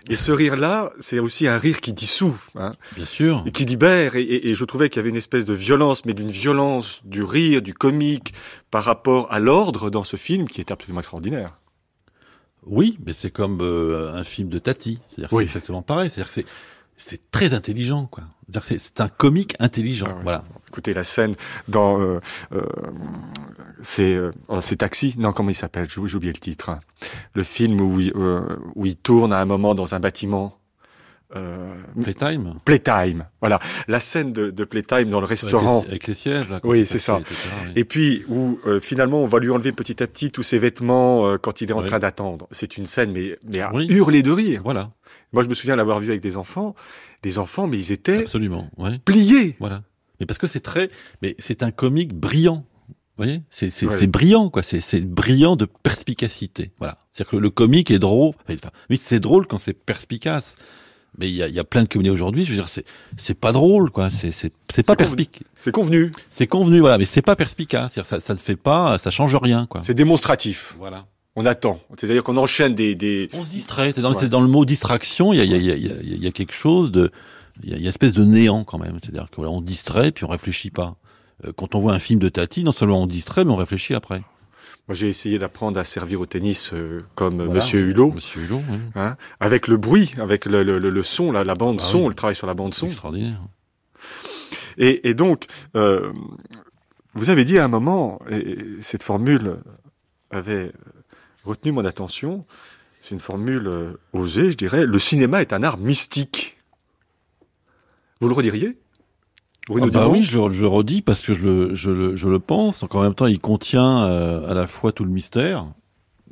Et 0.07 0.17
ce 0.17 0.31
rire-là, 0.31 0.93
c'est 0.99 1.19
aussi 1.19 1.47
un 1.47 1.57
rire 1.57 1.81
qui 1.81 1.93
dissout. 1.93 2.37
Hein, 2.55 2.73
Bien 2.95 3.05
sûr. 3.05 3.43
Et 3.47 3.51
qui 3.51 3.65
libère. 3.65 4.15
Et, 4.15 4.21
et, 4.21 4.49
et 4.49 4.53
je 4.53 4.65
trouvais 4.65 4.89
qu'il 4.89 4.97
y 4.97 4.99
avait 4.99 5.09
une 5.09 5.15
espèce 5.15 5.45
de 5.45 5.53
violence, 5.53 6.05
mais 6.05 6.13
d'une 6.13 6.29
violence 6.29 7.01
du 7.05 7.23
rire, 7.23 7.61
du 7.61 7.73
comique, 7.73 8.33
par 8.71 8.83
rapport 8.83 9.31
à 9.31 9.39
l'ordre 9.39 9.89
dans 9.89 10.03
ce 10.03 10.15
film 10.15 10.47
qui 10.47 10.61
est 10.61 10.71
absolument 10.71 10.99
extraordinaire. 10.99 11.57
Oui, 12.65 12.97
mais 13.05 13.13
c'est 13.13 13.31
comme 13.31 13.59
euh, 13.61 14.13
un 14.13 14.23
film 14.23 14.49
de 14.49 14.59
Tati. 14.59 14.99
C'est-à-dire 15.09 15.33
oui. 15.33 15.43
c'est 15.43 15.49
exactement 15.49 15.81
pareil. 15.81 16.09
C'est-à-dire 16.09 16.29
que 16.29 16.33
c'est 16.33 16.45
c'est 16.95 17.31
très 17.31 17.53
intelligent, 17.53 18.05
quoi. 18.05 18.23
C'est, 18.61 18.77
c'est 18.77 19.01
un 19.01 19.07
comique 19.07 19.55
intelligent. 19.59 20.07
Ah 20.09 20.19
voilà. 20.21 20.43
Écoutez 20.69 20.93
la 20.93 21.03
scène 21.03 21.35
dans 21.67 21.99
euh, 21.99 22.19
euh, 22.53 22.61
c'est 23.81 24.13
euh, 24.13 24.31
oh, 24.47 24.61
c'est 24.61 24.77
Taxi. 24.77 25.15
Non, 25.17 25.31
comment 25.31 25.49
il 25.49 25.55
s'appelle? 25.55 25.87
J'ai 25.89 25.99
oublié 25.99 26.31
le 26.31 26.39
titre. 26.39 26.77
Le 27.33 27.43
film 27.43 27.81
où 27.81 27.99
il, 27.99 28.13
euh, 28.15 28.57
où 28.75 28.85
il 28.85 28.95
tourne 28.95 29.33
à 29.33 29.39
un 29.39 29.45
moment 29.45 29.75
dans 29.75 29.95
un 29.95 29.99
bâtiment 29.99 30.59
euh, 31.35 31.73
Playtime 32.01 32.55
Playtime, 32.63 33.25
voilà. 33.39 33.59
La 33.87 33.99
scène 33.99 34.33
de, 34.33 34.51
de 34.51 34.63
Playtime 34.63 35.09
dans 35.09 35.19
le 35.19 35.25
restaurant. 35.25 35.79
Avec 35.79 35.85
les, 35.85 35.91
avec 35.91 36.07
les 36.07 36.13
sièges, 36.13 36.49
là. 36.49 36.59
Oui, 36.63 36.85
c'est 36.85 36.99
ça. 36.99 37.19
Etc., 37.19 37.35
oui. 37.65 37.71
Et 37.75 37.85
puis, 37.85 38.23
où 38.29 38.59
euh, 38.67 38.79
finalement, 38.79 39.21
on 39.21 39.25
va 39.25 39.39
lui 39.39 39.49
enlever 39.49 39.71
petit 39.71 40.03
à 40.03 40.07
petit 40.07 40.31
tous 40.31 40.43
ses 40.43 40.59
vêtements 40.59 41.27
euh, 41.27 41.37
quand 41.37 41.61
il 41.61 41.69
est 41.69 41.73
en 41.73 41.81
oui. 41.81 41.87
train 41.87 41.99
d'attendre. 41.99 42.47
C'est 42.51 42.77
une 42.77 42.85
scène, 42.85 43.11
mais, 43.11 43.37
mais 43.43 43.61
à 43.61 43.73
oui. 43.73 43.87
hurler 43.89 44.21
de 44.21 44.31
rire. 44.31 44.61
Voilà. 44.63 44.91
Moi, 45.31 45.43
je 45.43 45.49
me 45.49 45.53
souviens 45.53 45.75
l'avoir 45.75 45.99
vu 45.99 46.09
avec 46.09 46.21
des 46.21 46.37
enfants. 46.37 46.75
Des 47.23 47.39
enfants, 47.39 47.67
mais 47.67 47.77
ils 47.77 47.91
étaient. 47.91 48.19
Absolument, 48.19 48.69
ouais. 48.77 48.99
Pliés. 49.03 49.55
Voilà. 49.59 49.81
Mais 50.19 50.25
parce 50.25 50.37
que 50.37 50.47
c'est 50.47 50.59
très. 50.59 50.89
Mais 51.21 51.35
c'est 51.39 51.63
un 51.63 51.71
comique 51.71 52.13
brillant. 52.13 52.65
Vous 53.15 53.23
voyez? 53.25 53.41
C'est 53.51 53.85
ouais. 53.85 54.07
brillant 54.07 54.49
quoi 54.49 54.63
c'est 54.63 55.01
brillant 55.01 55.55
de 55.55 55.65
perspicacité 55.65 56.71
voilà 56.79 56.97
c'est 57.11 57.21
à 57.21 57.25
dire 57.25 57.29
que 57.29 57.35
le 57.35 57.51
comique 57.51 57.91
est 57.91 57.99
drôle 57.99 58.33
enfin 58.49 58.71
oui 58.89 58.97
c'est 58.99 59.19
drôle 59.19 59.45
quand 59.45 59.59
c'est 59.59 59.73
perspicace 59.73 60.55
mais 61.17 61.29
il 61.29 61.35
y 61.35 61.43
a, 61.43 61.47
y 61.47 61.59
a, 61.59 61.63
plein 61.63 61.83
de 61.83 61.87
comédies 61.87 62.09
aujourd'hui. 62.09 62.43
Je 62.43 62.49
veux 62.49 62.55
dire, 62.55 62.69
c'est 62.69 62.85
c'est 63.17 63.33
pas 63.39 63.51
drôle, 63.51 63.91
quoi. 63.91 64.09
C'est 64.09 64.31
c'est 64.31 64.51
c'est 64.69 64.85
pas 64.85 64.95
perspicace. 64.95 65.43
C'est 65.57 65.71
convenu. 65.71 66.11
C'est 66.29 66.47
convenu, 66.47 66.79
voilà. 66.79 66.97
Mais 66.97 67.05
c'est 67.05 67.21
pas 67.21 67.35
perspicace. 67.35 67.93
C'est-à-dire, 67.93 68.09
ça 68.09 68.19
ça 68.19 68.33
ne 68.33 68.39
fait 68.39 68.55
pas, 68.55 68.97
ça 68.97 69.11
change 69.11 69.35
rien, 69.35 69.65
quoi. 69.67 69.81
C'est 69.83 69.93
démonstratif. 69.93 70.75
Voilà. 70.79 71.05
On 71.35 71.45
attend. 71.45 71.79
C'est-à-dire 71.97 72.23
qu'on 72.23 72.37
enchaîne 72.37 72.75
des, 72.75 72.95
des. 72.95 73.29
On 73.33 73.43
se 73.43 73.49
distrait. 73.49 73.91
C'est 73.91 74.01
dans, 74.01 74.13
ouais. 74.13 74.29
dans 74.29 74.41
le 74.41 74.47
mot 74.47 74.65
distraction. 74.65 75.33
Il 75.33 75.37
y 75.37 75.41
a 75.41 75.43
il 75.43 75.51
y 75.51 75.71
a 75.71 75.75
il 75.75 76.17
y 76.17 76.19
y 76.19 76.27
a 76.27 76.31
quelque 76.31 76.53
chose 76.53 76.91
de 76.91 77.11
il 77.63 77.69
y 77.69 77.73
a, 77.73 77.77
une 77.77 77.85
espèce 77.85 78.13
de 78.13 78.23
néant 78.23 78.63
quand 78.63 78.79
même. 78.79 78.97
C'est-à-dire 78.99 79.29
que 79.29 79.35
voilà, 79.37 79.51
on 79.51 79.61
distrait 79.61 80.11
puis 80.11 80.25
on 80.25 80.29
réfléchit 80.29 80.71
pas. 80.71 80.95
Quand 81.57 81.75
on 81.75 81.81
voit 81.81 81.93
un 81.93 81.99
film 81.99 82.19
de 82.19 82.29
Tati, 82.29 82.63
non 82.63 82.71
seulement 82.71 83.01
on 83.01 83.07
distrait, 83.07 83.43
mais 83.43 83.51
on 83.51 83.57
réfléchit 83.57 83.95
après. 83.95 84.21
Moi, 84.87 84.95
j'ai 84.95 85.07
essayé 85.07 85.39
d'apprendre 85.39 85.79
à 85.79 85.85
servir 85.85 86.19
au 86.19 86.25
tennis 86.25 86.71
euh, 86.73 87.01
comme 87.15 87.35
voilà, 87.35 87.53
Monsieur 87.53 87.79
Hulot. 87.79 88.11
Monsieur 88.11 88.41
Hulot, 88.41 88.61
oui. 88.69 88.77
hein, 88.95 89.15
avec 89.39 89.67
le 89.69 89.77
bruit, 89.77 90.11
avec 90.17 90.45
le, 90.45 90.61
le, 90.63 90.77
le 90.77 91.03
son, 91.03 91.31
la, 91.31 91.45
la 91.45 91.55
bande 91.55 91.77
ah, 91.79 91.83
son, 91.83 92.01
oui. 92.01 92.07
le 92.09 92.13
travail 92.13 92.35
sur 92.35 92.47
la 92.47 92.53
bande 92.53 92.73
son. 92.73 92.87
Extraordinaire. 92.87 93.39
Et, 94.77 95.07
et 95.07 95.13
donc, 95.13 95.45
euh, 95.75 96.11
vous 97.13 97.29
avez 97.29 97.45
dit 97.45 97.57
à 97.59 97.63
un 97.63 97.69
moment, 97.69 98.19
et 98.29 98.57
cette 98.81 99.03
formule 99.03 99.57
avait 100.31 100.73
retenu 101.45 101.71
mon 101.71 101.85
attention, 101.85 102.45
c'est 102.99 103.11
une 103.11 103.21
formule 103.21 103.67
euh, 103.67 103.93
osée, 104.11 104.51
je 104.51 104.57
dirais, 104.57 104.85
le 104.85 104.99
cinéma 104.99 105.41
est 105.41 105.53
un 105.53 105.63
art 105.63 105.77
mystique. 105.77 106.57
Vous 108.19 108.27
le 108.27 108.33
rediriez? 108.33 108.77
Bruno 109.67 109.87
ah 109.87 109.91
bah 109.91 110.07
oui, 110.09 110.23
je, 110.23 110.49
je, 110.51 110.65
redis 110.65 111.01
parce 111.01 111.21
que 111.21 111.33
je, 111.33 111.73
je, 111.73 112.15
je, 112.15 112.29
le 112.29 112.39
pense. 112.39 112.81
Donc 112.81 112.95
en 112.95 113.01
même 113.01 113.15
temps, 113.15 113.27
il 113.27 113.39
contient 113.39 114.03
euh, 114.05 114.49
à 114.49 114.53
la 114.53 114.67
fois 114.67 114.91
tout 114.91 115.05
le 115.05 115.11
mystère 115.11 115.65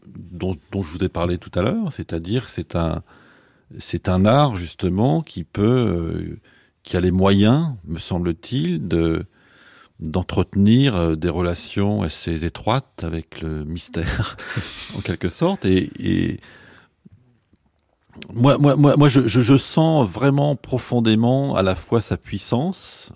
dont, 0.05 0.55
dont 0.71 0.81
je 0.81 0.91
vous 0.91 1.03
ai 1.03 1.09
parlé 1.09 1.37
tout 1.37 1.51
à 1.57 1.61
l'heure, 1.61 1.93
c'est-à-dire 1.93 2.49
c'est 2.49 2.75
un 2.75 3.03
c'est 3.79 4.09
un 4.09 4.25
art 4.25 4.57
justement 4.57 5.21
qui 5.21 5.45
peut 5.45 5.63
euh, 5.63 6.39
qui 6.83 6.97
a 6.97 6.99
les 6.99 7.11
moyens, 7.11 7.69
me 7.85 7.99
semble-t-il, 7.99 8.87
de 8.87 9.25
d'entretenir 10.01 10.95
euh, 10.95 11.15
des 11.15 11.29
relations 11.29 12.01
assez 12.01 12.43
étroites 12.43 13.03
avec 13.03 13.39
le 13.41 13.63
mystère 13.63 14.35
en 14.97 15.01
quelque 15.01 15.29
sorte 15.29 15.63
et, 15.63 15.91
et 15.99 16.39
moi, 18.33 18.57
moi, 18.57 18.75
moi, 18.75 18.97
moi 18.97 19.07
je, 19.07 19.27
je, 19.27 19.41
je, 19.41 19.55
sens 19.55 20.09
vraiment 20.09 20.55
profondément 20.55 21.55
à 21.55 21.61
la 21.61 21.75
fois 21.75 22.01
sa 22.01 22.17
puissance, 22.17 23.11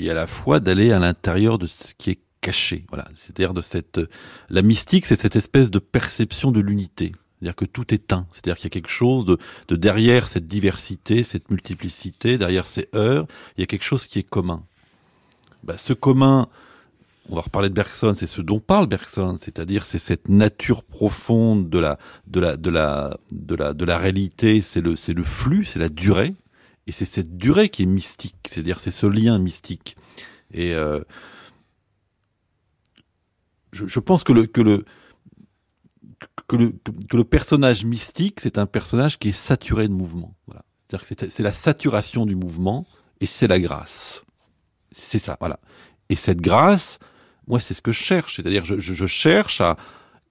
et 0.00 0.10
à 0.10 0.14
la 0.14 0.26
fois 0.26 0.60
d'aller 0.60 0.92
à 0.92 0.98
l'intérieur 0.98 1.58
de 1.58 1.66
ce 1.66 1.94
qui 1.96 2.10
est 2.10 2.20
caché. 2.40 2.84
Voilà, 2.88 3.08
c'est-à-dire 3.14 3.54
de 3.54 3.60
cette 3.60 4.00
la 4.48 4.62
mystique, 4.62 5.06
c'est 5.06 5.16
cette 5.16 5.36
espèce 5.36 5.70
de 5.70 5.78
perception 5.78 6.52
de 6.52 6.60
l'unité. 6.60 7.12
C'est-à-dire 7.38 7.56
que 7.56 7.64
tout 7.64 7.94
est 7.94 8.12
un. 8.12 8.26
C'est-à-dire 8.32 8.56
qu'il 8.56 8.64
y 8.64 8.66
a 8.66 8.70
quelque 8.70 8.90
chose 8.90 9.24
de, 9.24 9.38
de, 9.68 9.76
derrière 9.76 10.28
cette 10.28 10.46
diversité, 10.46 11.24
cette 11.24 11.50
multiplicité, 11.50 12.36
derrière 12.36 12.66
ces 12.66 12.88
heures, 12.94 13.26
il 13.56 13.62
y 13.62 13.64
a 13.64 13.66
quelque 13.66 13.84
chose 13.84 14.06
qui 14.06 14.18
est 14.18 14.28
commun. 14.28 14.62
bah, 15.62 15.78
ce 15.78 15.94
commun, 15.94 16.48
on 17.30 17.36
va 17.36 17.42
reparler 17.42 17.68
de 17.68 17.74
Bergson, 17.74 18.12
c'est 18.14 18.26
ce 18.26 18.42
dont 18.42 18.60
parle 18.60 18.88
Bergson, 18.88 19.36
c'est-à-dire 19.38 19.86
c'est 19.86 19.98
cette 19.98 20.28
nature 20.28 20.82
profonde 20.82 21.70
de 21.70 21.78
la 21.78 21.98
de 22.26 22.40
la 22.40 22.56
de 22.56 22.70
la 22.70 23.16
de 23.30 23.54
la 23.54 23.72
de 23.72 23.84
la 23.84 23.98
réalité, 23.98 24.62
c'est 24.62 24.80
le 24.80 24.96
c'est 24.96 25.14
le 25.14 25.24
flux, 25.24 25.64
c'est 25.64 25.78
la 25.78 25.88
durée, 25.88 26.34
et 26.90 26.92
c'est 26.92 27.04
cette 27.04 27.36
durée 27.36 27.68
qui 27.68 27.84
est 27.84 27.86
mystique, 27.86 28.48
c'est-à-dire 28.48 28.80
c'est 28.80 28.90
ce 28.90 29.06
lien 29.06 29.38
mystique. 29.38 29.96
Et 30.52 30.74
euh, 30.74 31.00
je, 33.70 34.00
pense 34.00 34.24
que 34.24 34.32
le 34.32 34.48
que 34.48 34.60
le 34.60 34.84
que 36.48 36.56
le, 36.56 36.72
que 37.08 37.16
le 37.16 37.22
personnage 37.22 37.84
mystique, 37.84 38.40
c'est 38.40 38.58
un 38.58 38.66
personnage 38.66 39.20
qui 39.20 39.28
est 39.28 39.40
saturé 39.50 39.86
de 39.86 39.92
mouvement. 39.92 40.34
Voilà. 40.48 40.64
C'est 41.06 41.44
la 41.44 41.52
saturation 41.52 42.26
du 42.26 42.34
mouvement 42.34 42.88
et 43.20 43.26
c'est 43.26 43.46
la 43.46 43.60
grâce. 43.60 44.24
C'est 44.90 45.20
ça, 45.20 45.36
voilà. 45.38 45.60
Et 46.08 46.16
cette 46.16 46.40
grâce, 46.40 46.98
moi, 47.46 47.60
c'est 47.60 47.74
ce 47.74 47.82
que 47.82 47.92
je 47.92 48.02
cherche. 48.02 48.34
C'est-à-dire, 48.34 48.64
je, 48.64 48.80
je, 48.80 49.06
cherche 49.06 49.60
à 49.60 49.76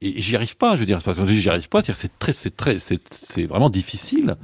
et 0.02 0.22
j'y 0.22 0.36
arrive 0.36 0.58
pas. 0.58 0.76
Je 0.76 0.82
veux 0.82 0.86
dire, 0.86 1.00
j'y 1.00 1.50
arrive 1.50 1.70
pas, 1.70 1.82
c'est 1.84 2.20
très, 2.20 2.34
c'est 2.34 2.58
très, 2.58 2.80
c'est 2.80 3.46
vraiment 3.46 3.70
difficile. 3.70 4.36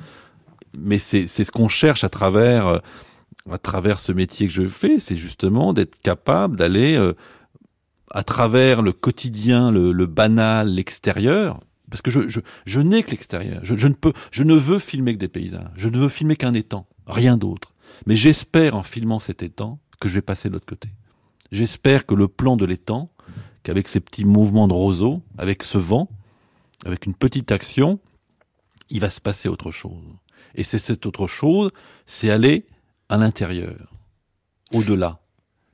Mais 0.79 0.99
c'est 0.99 1.27
ce 1.27 1.51
qu'on 1.51 1.67
cherche 1.67 2.03
à 2.03 2.09
travers 2.09 2.67
euh, 2.67 2.79
à 3.49 3.57
travers 3.57 3.99
ce 3.99 4.11
métier 4.11 4.47
que 4.47 4.53
je 4.53 4.67
fais, 4.67 4.99
c'est 4.99 5.15
justement 5.15 5.73
d'être 5.73 5.99
capable 5.99 6.55
d'aller 6.55 6.95
euh, 6.95 7.13
à 8.11 8.23
travers 8.23 8.81
le 8.81 8.91
quotidien, 8.91 9.71
le, 9.71 9.91
le 9.91 10.05
banal, 10.07 10.69
l'extérieur, 10.69 11.59
parce 11.89 12.01
que 12.01 12.11
je, 12.11 12.27
je, 12.27 12.39
je 12.65 12.79
n'ai 12.79 13.03
que 13.03 13.11
l'extérieur. 13.11 13.59
Je, 13.63 13.87
ne 13.87 13.93
peux, 13.93 14.13
je 14.31 14.43
ne 14.43 14.55
veux 14.55 14.79
filmer 14.79 15.13
que 15.13 15.19
des 15.19 15.27
paysages. 15.27 15.69
Je 15.75 15.89
ne 15.89 15.97
veux 15.97 16.09
filmer 16.09 16.35
qu'un 16.35 16.53
étang, 16.53 16.87
rien 17.05 17.37
d'autre. 17.37 17.73
Mais 18.07 18.15
j'espère 18.15 18.75
en 18.75 18.83
filmant 18.83 19.19
cet 19.19 19.43
étang 19.43 19.79
que 19.99 20.09
je 20.09 20.15
vais 20.15 20.21
passer 20.21 20.49
de 20.49 20.53
l'autre 20.53 20.65
côté. 20.65 20.89
J'espère 21.51 22.05
que 22.05 22.15
le 22.15 22.27
plan 22.27 22.57
de 22.57 22.65
l'étang, 22.65 23.11
qu'avec 23.63 23.87
ces 23.87 23.99
petits 23.99 24.25
mouvements 24.25 24.67
de 24.67 24.73
roseau, 24.73 25.21
avec 25.37 25.63
ce 25.63 25.77
vent, 25.77 26.09
avec 26.85 27.05
une 27.05 27.13
petite 27.13 27.51
action, 27.51 27.99
il 28.89 28.99
va 28.99 29.09
se 29.09 29.21
passer 29.21 29.47
autre 29.47 29.71
chose. 29.71 30.03
Et 30.55 30.63
c'est 30.63 30.79
cette 30.79 31.05
autre 31.05 31.27
chose, 31.27 31.71
c'est 32.07 32.29
aller 32.29 32.65
à 33.09 33.17
l'intérieur, 33.17 33.93
au-delà. 34.73 35.19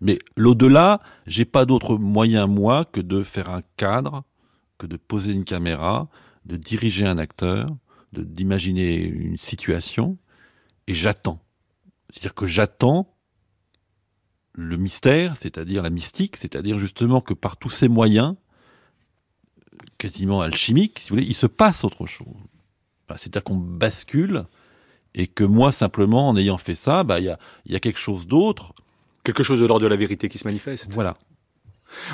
Mais 0.01 0.17
l'au-delà, 0.35 1.01
j'ai 1.27 1.45
pas 1.45 1.65
d'autre 1.65 1.95
moyen 1.95 2.47
moi 2.47 2.85
que 2.85 2.99
de 2.99 3.21
faire 3.21 3.49
un 3.49 3.61
cadre, 3.77 4.23
que 4.79 4.87
de 4.87 4.97
poser 4.97 5.31
une 5.31 5.45
caméra, 5.45 6.09
de 6.45 6.57
diriger 6.57 7.05
un 7.05 7.19
acteur, 7.19 7.67
d'imaginer 8.11 8.95
une 8.95 9.37
situation, 9.37 10.17
et 10.87 10.95
j'attends. 10.95 11.39
C'est-à-dire 12.09 12.33
que 12.33 12.47
j'attends 12.47 13.15
le 14.53 14.75
mystère, 14.77 15.37
c'est-à-dire 15.37 15.83
la 15.83 15.91
mystique, 15.91 16.35
c'est-à-dire 16.35 16.77
justement 16.77 17.21
que 17.21 17.33
par 17.33 17.55
tous 17.57 17.69
ces 17.69 17.87
moyens, 17.87 18.35
quasiment 19.97 20.41
alchimiques, 20.41 20.99
si 20.99 21.09
vous 21.09 21.15
voulez, 21.15 21.27
il 21.27 21.35
se 21.35 21.47
passe 21.47 21.83
autre 21.83 22.05
chose. 22.07 22.27
C'est-à-dire 23.17 23.43
qu'on 23.43 23.57
bascule 23.57 24.45
et 25.15 25.27
que 25.27 25.43
moi, 25.43 25.71
simplement, 25.71 26.29
en 26.29 26.37
ayant 26.37 26.57
fait 26.57 26.75
ça, 26.75 27.03
bah, 27.03 27.19
il 27.19 27.25
y, 27.25 27.29
a, 27.29 27.37
y 27.65 27.75
a 27.75 27.79
quelque 27.79 27.99
chose 27.99 28.27
d'autre. 28.27 28.73
Quelque 29.23 29.43
chose 29.43 29.59
de 29.59 29.65
l'ordre 29.65 29.83
de 29.83 29.87
la 29.87 29.95
vérité 29.95 30.29
qui 30.29 30.37
se 30.37 30.47
manifeste. 30.47 30.91
Voilà. 30.93 31.17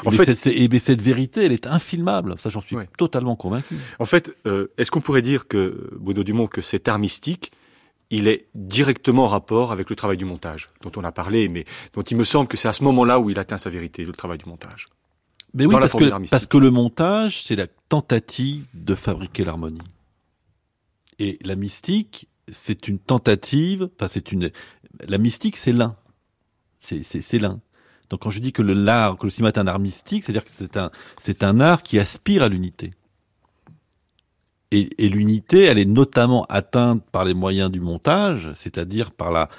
En 0.06 0.12
fait, 0.12 0.48
et 0.48 0.80
cette 0.80 1.02
vérité, 1.02 1.46
elle 1.46 1.52
est 1.52 1.68
infilmable. 1.68 2.36
Ça, 2.40 2.50
j'en 2.50 2.62
suis 2.62 2.76
ouais. 2.76 2.90
totalement 2.98 3.36
convaincu. 3.36 3.78
En 4.00 4.06
fait, 4.06 4.36
euh, 4.48 4.68
est-ce 4.78 4.90
qu'on 4.90 5.02
pourrait 5.02 5.22
dire 5.22 5.48
que, 5.48 5.92
Bruno 6.00 6.24
Dumont, 6.24 6.48
que 6.48 6.62
cet 6.62 6.88
art 6.88 7.00
mystique, 7.00 7.52
il 8.10 8.28
est 8.28 8.48
directement 8.56 9.26
en 9.26 9.28
rapport 9.28 9.72
avec 9.72 9.90
le 9.90 9.96
travail 9.96 10.18
du 10.18 10.26
montage, 10.26 10.70
dont 10.82 10.92
on 10.96 11.04
a 11.04 11.12
parlé, 11.12 11.48
mais 11.50 11.66
dont 11.94 12.02
il 12.02 12.18
me 12.18 12.24
semble 12.24 12.48
que 12.48 12.58
c'est 12.58 12.68
à 12.68 12.74
ce 12.74 12.84
moment-là 12.86 13.20
où 13.20 13.30
il 13.30 13.38
atteint 13.38 13.58
sa 13.58 13.70
vérité, 13.70 14.04
le 14.04 14.14
travail 14.14 14.38
du 14.40 14.50
montage? 14.50 14.88
Mais 15.54 15.66
oui, 15.66 15.76
parce 15.80 15.94
que, 15.94 16.30
parce 16.30 16.46
que 16.46 16.58
le 16.58 16.72
montage, 16.72 17.44
c'est 17.44 17.56
la 17.56 17.68
tentative 17.90 18.66
de 18.74 18.96
fabriquer 18.96 19.44
l'harmonie. 19.44 19.82
Et 21.20 21.38
la 21.44 21.56
mystique, 21.56 22.28
c'est 22.50 22.88
une 22.88 23.00
tentative, 23.00 23.90
enfin, 23.96 24.08
c'est 24.08 24.32
une, 24.32 24.52
la 25.08 25.18
mystique, 25.18 25.58
c'est 25.58 25.72
l'un. 25.72 25.96
C'est 26.80 27.40
l'un. 27.40 27.60
Donc 28.10 28.22
quand 28.22 28.30
je 28.30 28.40
dis 28.40 28.54
que 28.54 28.62
le 28.62 28.74
l'art, 28.74 29.18
que 29.18 29.26
le 29.26 29.30
cinéma 29.30 29.50
est 29.50 29.58
un 29.58 29.68
art 29.68 29.80
mystique, 29.80 30.24
c'est-à-dire 30.24 30.44
que 30.44 30.50
c'est 30.50 30.78
un, 30.78 30.92
c'est 31.22 31.44
un 31.44 31.60
art 31.60 31.84
qui 31.84 32.00
aspire 32.00 32.44
à 32.44 32.50
l'unité. 32.50 32.94
Et, 34.72 35.08
l'unité, 35.08 35.64
elle 35.64 35.78
est 35.78 35.86
notamment 35.86 36.46
atteinte 36.50 37.02
par 37.10 37.24
les 37.24 37.34
moyens 37.34 37.72
du 37.72 37.80
montage, 37.80 38.52
c'est-à-dire 38.54 39.12
par 39.12 39.32
la, 39.32 39.50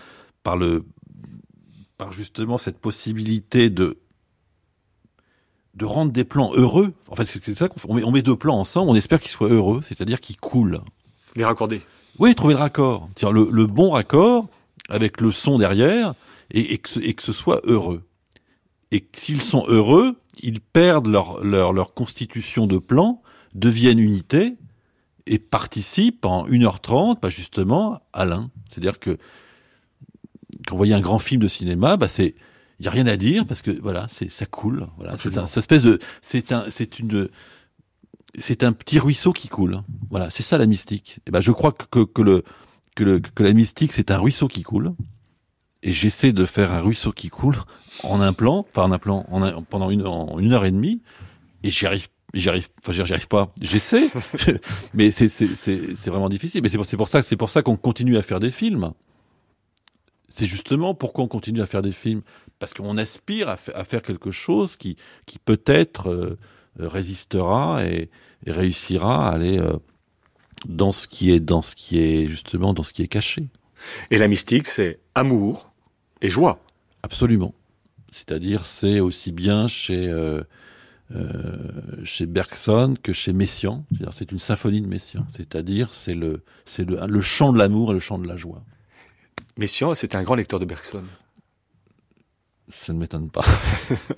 par 0.43 0.59
le, 0.59 0.85
par 1.97 2.13
justement 2.13 2.59
cette 2.59 2.79
possibilité 2.79 3.71
de 3.71 3.99
de 5.75 5.85
rendre 5.85 6.11
des 6.11 6.25
plans 6.25 6.53
heureux. 6.55 6.93
En 7.07 7.15
fait, 7.15 7.25
c'est 7.25 7.55
ça 7.55 7.69
qu'on 7.69 7.95
met, 7.95 8.03
on 8.03 8.11
met 8.11 8.21
deux 8.21 8.35
plans 8.37 8.59
ensemble, 8.59 8.91
on 8.91 8.97
espère 8.97 9.21
qu'ils 9.21 9.31
soient 9.31 9.49
heureux, 9.49 9.81
c'est-à-dire 9.81 10.21
qu'ils 10.21 10.37
coulent. 10.37 10.81
Les 11.37 11.45
raccorder. 11.45 11.83
Oui, 12.19 12.35
trouver 12.35 12.55
le 12.55 12.61
raccord. 12.61 13.09
Le, 13.23 13.49
le 13.51 13.67
bon 13.67 13.91
raccord 13.91 14.49
avec 14.89 15.21
le 15.21 15.31
son 15.31 15.59
derrière 15.59 16.15
et, 16.51 16.75
et, 16.75 16.79
que, 16.79 17.01
et 17.01 17.15
que 17.15 17.23
ce 17.23 17.33
soit 17.33 17.61
heureux 17.65 18.09
et 18.91 19.07
s'ils 19.13 19.43
sont 19.43 19.65
heureux, 19.69 20.17
ils 20.41 20.61
perdent 20.61 21.09
leur, 21.09 21.45
leur, 21.45 21.73
leur 21.73 21.95
constitution 21.95 22.67
de 22.67 22.79
plan, 22.79 23.23
deviennent 23.55 23.99
unité 23.99 24.57
et 25.27 25.39
participent 25.39 26.25
en 26.25 26.47
1h30 26.47 27.21
bah 27.21 27.29
justement 27.29 28.01
à 28.13 28.25
l'un. 28.25 28.51
C'est-à-dire 28.71 28.99
que 28.99 29.19
quand 30.67 30.73
vous 30.73 30.77
voyez 30.79 30.95
un 30.95 31.01
grand 31.01 31.19
film 31.19 31.43
de 31.43 31.49
cinéma, 31.49 31.97
bah 31.97 32.09
c'est 32.09 32.35
il 32.81 32.85
y 32.85 32.89
a 32.89 32.93
rien 32.93 33.07
à 33.07 33.17
dire 33.17 33.45
parce 33.45 33.61
que 33.61 33.73
voilà, 33.73 34.07
c'est 34.11 34.31
ça 34.31 34.47
coule, 34.47 34.87
voilà, 34.97 35.17
c'est 35.17 35.37
un 35.37 35.45
espèce 35.45 35.83
de 35.83 35.99
c'est 36.23 36.53
un 36.53 36.67
c'est 36.71 36.99
une 36.99 37.29
c'est 38.41 38.63
un 38.63 38.73
petit 38.73 38.99
ruisseau 38.99 39.33
qui 39.33 39.49
coule. 39.49 39.83
Voilà, 40.11 40.31
c'est 40.31 40.43
ça 40.43 40.59
la 40.59 40.67
mystique. 40.67 41.21
Et 41.27 41.31
ben 41.31 41.41
je 41.41 41.53
crois 41.53 41.73
que, 41.73 42.05
que 42.05 42.23
le 42.23 42.45
que 42.95 43.05
le 43.05 43.21
que 43.21 43.43
la 43.43 43.53
mystique 43.53 43.93
c'est 43.93 44.11
un 44.11 44.19
ruisseau 44.19 44.49
qui 44.49 44.63
coule 44.63 44.95
et 45.83 45.93
j'essaie 45.93 46.33
de 46.33 46.45
faire 46.45 46.73
un 46.73 46.81
ruisseau 46.81 47.13
qui 47.13 47.29
coule 47.29 47.57
en 48.03 48.21
un 48.21 48.33
plan, 48.33 48.67
enfin 48.69 48.83
en 48.83 48.93
un 48.93 48.99
plan, 48.99 49.25
en 49.31 49.63
pendant 49.63 49.91
une, 49.91 50.05
une 50.41 50.53
heure 50.53 50.65
et 50.65 50.71
demie, 50.71 51.03
et 51.63 51.71
j'y 51.71 51.87
arrive, 51.87 52.09
enfin 52.35 52.93
j'y 52.93 53.01
arrive 53.01 53.29
pas. 53.29 53.53
J'essaie, 53.61 54.09
mais 54.95 55.11
c'est 55.11 56.07
vraiment 56.07 56.29
difficile. 56.29 56.63
Mais 56.63 56.69
c'est 56.69 56.79
pour 56.79 56.87
pour 56.87 57.09
ça 57.09 57.23
c'est 57.23 57.37
pour 57.37 57.51
ça 57.51 57.63
qu'on 57.63 57.77
continue 57.77 58.17
à 58.17 58.23
faire 58.23 58.41
des 58.41 58.51
films. 58.51 58.93
C'est 60.29 60.47
justement 60.47 60.95
pourquoi 60.95 61.25
on 61.25 61.29
continue 61.29 61.63
à 61.63 61.67
faire 61.67 61.83
des 61.83 61.93
films 61.93 62.23
parce 62.59 62.75
qu'on 62.75 62.99
aspire 62.99 63.49
à, 63.49 63.57
à, 63.75 63.85
faire 63.85 64.03
quelque 64.03 64.31
chose 64.31 64.77
qui 64.77 64.97
qui 65.27 65.39
peut-être 65.39 66.11
euh, 66.11 66.39
résistera 66.79 67.85
et, 67.85 68.11
et, 68.47 68.53
réussira 68.53 69.29
à 69.29 69.33
aller 69.33 69.59
euh, 69.59 69.77
dans 70.67 70.93
ce 70.93 71.07
qui 71.07 71.33
est 71.33 71.41
dans 71.41 71.63
ce 71.63 71.75
qui 71.75 71.99
est 71.99 72.27
justement 72.27 72.75
dans 72.75 72.83
ce 72.83 72.93
qui 72.93 73.03
est 73.03 73.09
caché. 73.09 73.49
Et 74.11 74.19
la 74.19 74.29
mystique, 74.29 74.67
c'est 74.67 74.99
amour 75.15 75.71
et 76.21 76.31
joie. 76.31 76.61
Absolument. 77.03 77.55
C'est-à-dire, 78.13 78.67
c'est 78.67 79.01
aussi 79.01 79.31
bien 79.31 79.69
chez, 79.69 80.09
euh, 80.09 80.43
euh, 81.15 81.57
chez 82.05 82.27
Bergson 82.27 82.95
que 83.01 83.13
chez 83.13 83.33
Messiaen. 83.33 83.85
C'est 84.13 84.33
une 84.33 84.39
symphonie 84.39 84.81
de 84.81 84.89
Messiaen. 84.89 85.27
C'est-à-dire, 85.37 85.95
c'est 85.95 86.15
le, 86.15 86.43
c'est 86.67 86.89
le, 86.89 87.07
le 87.07 87.21
chant 87.21 87.53
de 87.53 87.59
l'amour 87.59 87.91
et 87.91 87.95
le 87.95 88.01
chant 88.01 88.19
de 88.19 88.27
la 88.27 88.37
joie. 88.37 88.63
Messiaen, 89.57 89.95
c'est 89.95 90.15
un 90.15 90.23
grand 90.23 90.35
lecteur 90.35 90.59
de 90.59 90.65
Bergson. 90.65 91.05
Ça 92.71 92.93
ne 92.93 92.99
m'étonne 92.99 93.31
pas. 93.31 93.45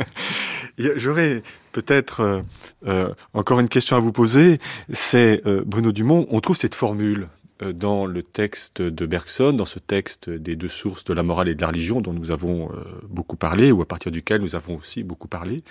J'aurais 0.78 1.42
peut-être 1.72 2.20
euh, 2.20 2.42
euh, 2.86 3.14
encore 3.32 3.60
une 3.60 3.68
question 3.68 3.96
à 3.96 4.00
vous 4.00 4.12
poser. 4.12 4.58
C'est 4.90 5.42
euh, 5.46 5.62
Bruno 5.64 5.92
Dumont. 5.92 6.26
On 6.30 6.40
trouve 6.40 6.56
cette 6.56 6.74
formule 6.74 7.28
dans 7.74 8.06
le 8.06 8.22
texte 8.22 8.80
de 8.80 9.04
Bergson, 9.04 9.52
dans 9.52 9.66
ce 9.66 9.78
texte 9.78 10.30
des 10.30 10.56
deux 10.56 10.68
sources 10.68 11.04
de 11.04 11.12
la 11.12 11.22
morale 11.22 11.46
et 11.50 11.54
de 11.54 11.60
la 11.60 11.66
religion 11.66 12.00
dont 12.00 12.14
nous 12.14 12.30
avons 12.30 12.70
beaucoup 13.06 13.36
parlé, 13.36 13.70
ou 13.70 13.82
à 13.82 13.84
partir 13.86 14.10
duquel 14.10 14.40
nous 14.40 14.54
avons 14.54 14.76
aussi 14.78 15.02
beaucoup 15.02 15.28
parlé, 15.28 15.62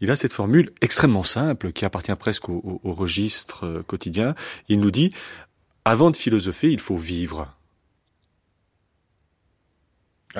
il 0.00 0.10
a 0.10 0.16
cette 0.16 0.32
formule 0.32 0.72
extrêmement 0.80 1.24
simple 1.24 1.72
qui 1.72 1.84
appartient 1.84 2.16
presque 2.18 2.48
au, 2.48 2.80
registre 2.82 3.82
quotidien. 3.86 4.34
Il 4.70 4.80
nous 4.80 4.90
dit, 4.90 5.12
avant 5.84 6.10
de 6.10 6.16
philosopher, 6.16 6.72
il 6.72 6.80
faut 6.80 6.96
vivre. 6.96 7.57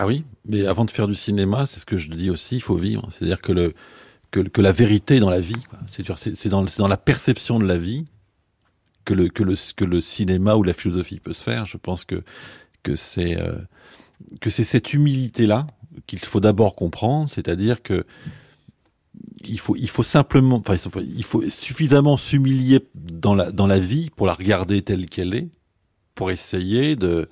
Ah 0.01 0.07
oui, 0.07 0.25
mais 0.45 0.65
avant 0.65 0.85
de 0.85 0.93
faire 0.93 1.09
du 1.09 1.17
cinéma, 1.17 1.67
c'est 1.67 1.81
ce 1.81 1.85
que 1.85 1.99
je 1.99 2.09
dis 2.11 2.31
aussi, 2.31 2.55
il 2.57 2.63
faut 2.63 2.77
vivre. 2.77 3.09
C'est-à-dire 3.11 3.41
que, 3.41 3.75
que, 4.31 4.61
la 4.61 4.71
vérité 4.71 5.17
est 5.17 5.21
dans 5.21 5.29
la 5.29 5.41
vie. 5.41 5.57
C'est 5.89 6.49
dans, 6.49 6.65
dans 6.79 6.87
la 6.87 6.97
perception 6.97 7.59
de 7.59 7.67
la 7.67 7.79
vie 7.79 8.05
que 9.05 9.13
le, 9.13 9.29
que 9.29 9.43
le, 9.43 9.57
que 9.75 9.85
le 9.85 10.01
cinéma 10.01 10.55
ou 10.55 10.63
la 10.63 10.73
philosophie 10.73 11.19
peut 11.19 11.33
se 11.33 11.43
faire. 11.43 11.65
Je 11.65 11.79
pense 11.79 12.05
que, 12.05 12.23
que 12.85 12.95
c'est, 12.95 13.41
euh, 13.41 13.59
cette 14.49 14.95
humilité-là 14.95 15.67
qu'il 16.07 16.21
faut 16.21 16.41
d'abord 16.41 16.77
comprendre, 16.77 17.29
c'est-à-dire 17.29 17.83
que 17.83 18.07
il 19.43 19.59
faut, 19.59 19.75
il 19.75 19.89
faut 19.89 20.05
simplement, 20.05 20.63
enfin, 20.65 20.77
il 21.01 21.25
faut 21.25 21.43
suffisamment 21.51 22.17
s'humilier 22.17 22.87
dans 22.95 23.35
la, 23.35 23.51
dans 23.51 23.67
la 23.67 23.81
vie 23.81 24.11
pour 24.15 24.29
la 24.29 24.35
regarder 24.35 24.81
telle 24.83 25.07
qu'elle 25.07 25.35
est, 25.35 25.49
pour 26.15 26.31
essayer 26.31 26.95
de, 26.95 27.29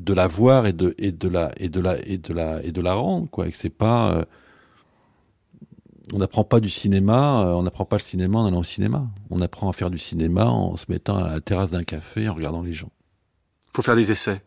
de 0.00 0.12
la 0.14 0.26
voir 0.26 0.66
et 0.66 0.72
de, 0.72 0.94
et 0.98 1.12
de 1.12 1.28
la, 1.28 1.50
et 1.56 1.68
de 1.68 1.80
la, 1.80 1.98
et 2.06 2.18
de 2.18 2.32
la, 2.32 2.62
et 2.62 2.72
de 2.72 2.80
la 2.80 2.94
rendre, 2.94 3.28
quoi. 3.30 3.46
Et 3.46 3.50
que 3.50 3.56
c'est 3.56 3.70
pas, 3.70 4.12
euh, 4.14 4.24
on 6.12 6.18
n'apprend 6.18 6.44
pas 6.44 6.60
du 6.60 6.68
cinéma, 6.70 7.42
euh, 7.46 7.52
on 7.52 7.62
n'apprend 7.62 7.84
pas 7.84 7.96
le 7.96 8.02
cinéma 8.02 8.38
en 8.38 8.46
allant 8.46 8.58
au 8.60 8.64
cinéma. 8.64 9.06
On 9.30 9.40
apprend 9.40 9.68
à 9.68 9.72
faire 9.72 9.90
du 9.90 9.98
cinéma 9.98 10.46
en 10.46 10.76
se 10.76 10.86
mettant 10.88 11.16
à 11.18 11.30
la 11.32 11.40
terrasse 11.40 11.70
d'un 11.70 11.84
café, 11.84 12.28
en 12.28 12.34
regardant 12.34 12.62
les 12.62 12.72
gens. 12.72 12.90
Il 13.72 13.76
faut 13.76 13.82
faire 13.82 13.96
des 13.96 14.12
essais. 14.12 14.42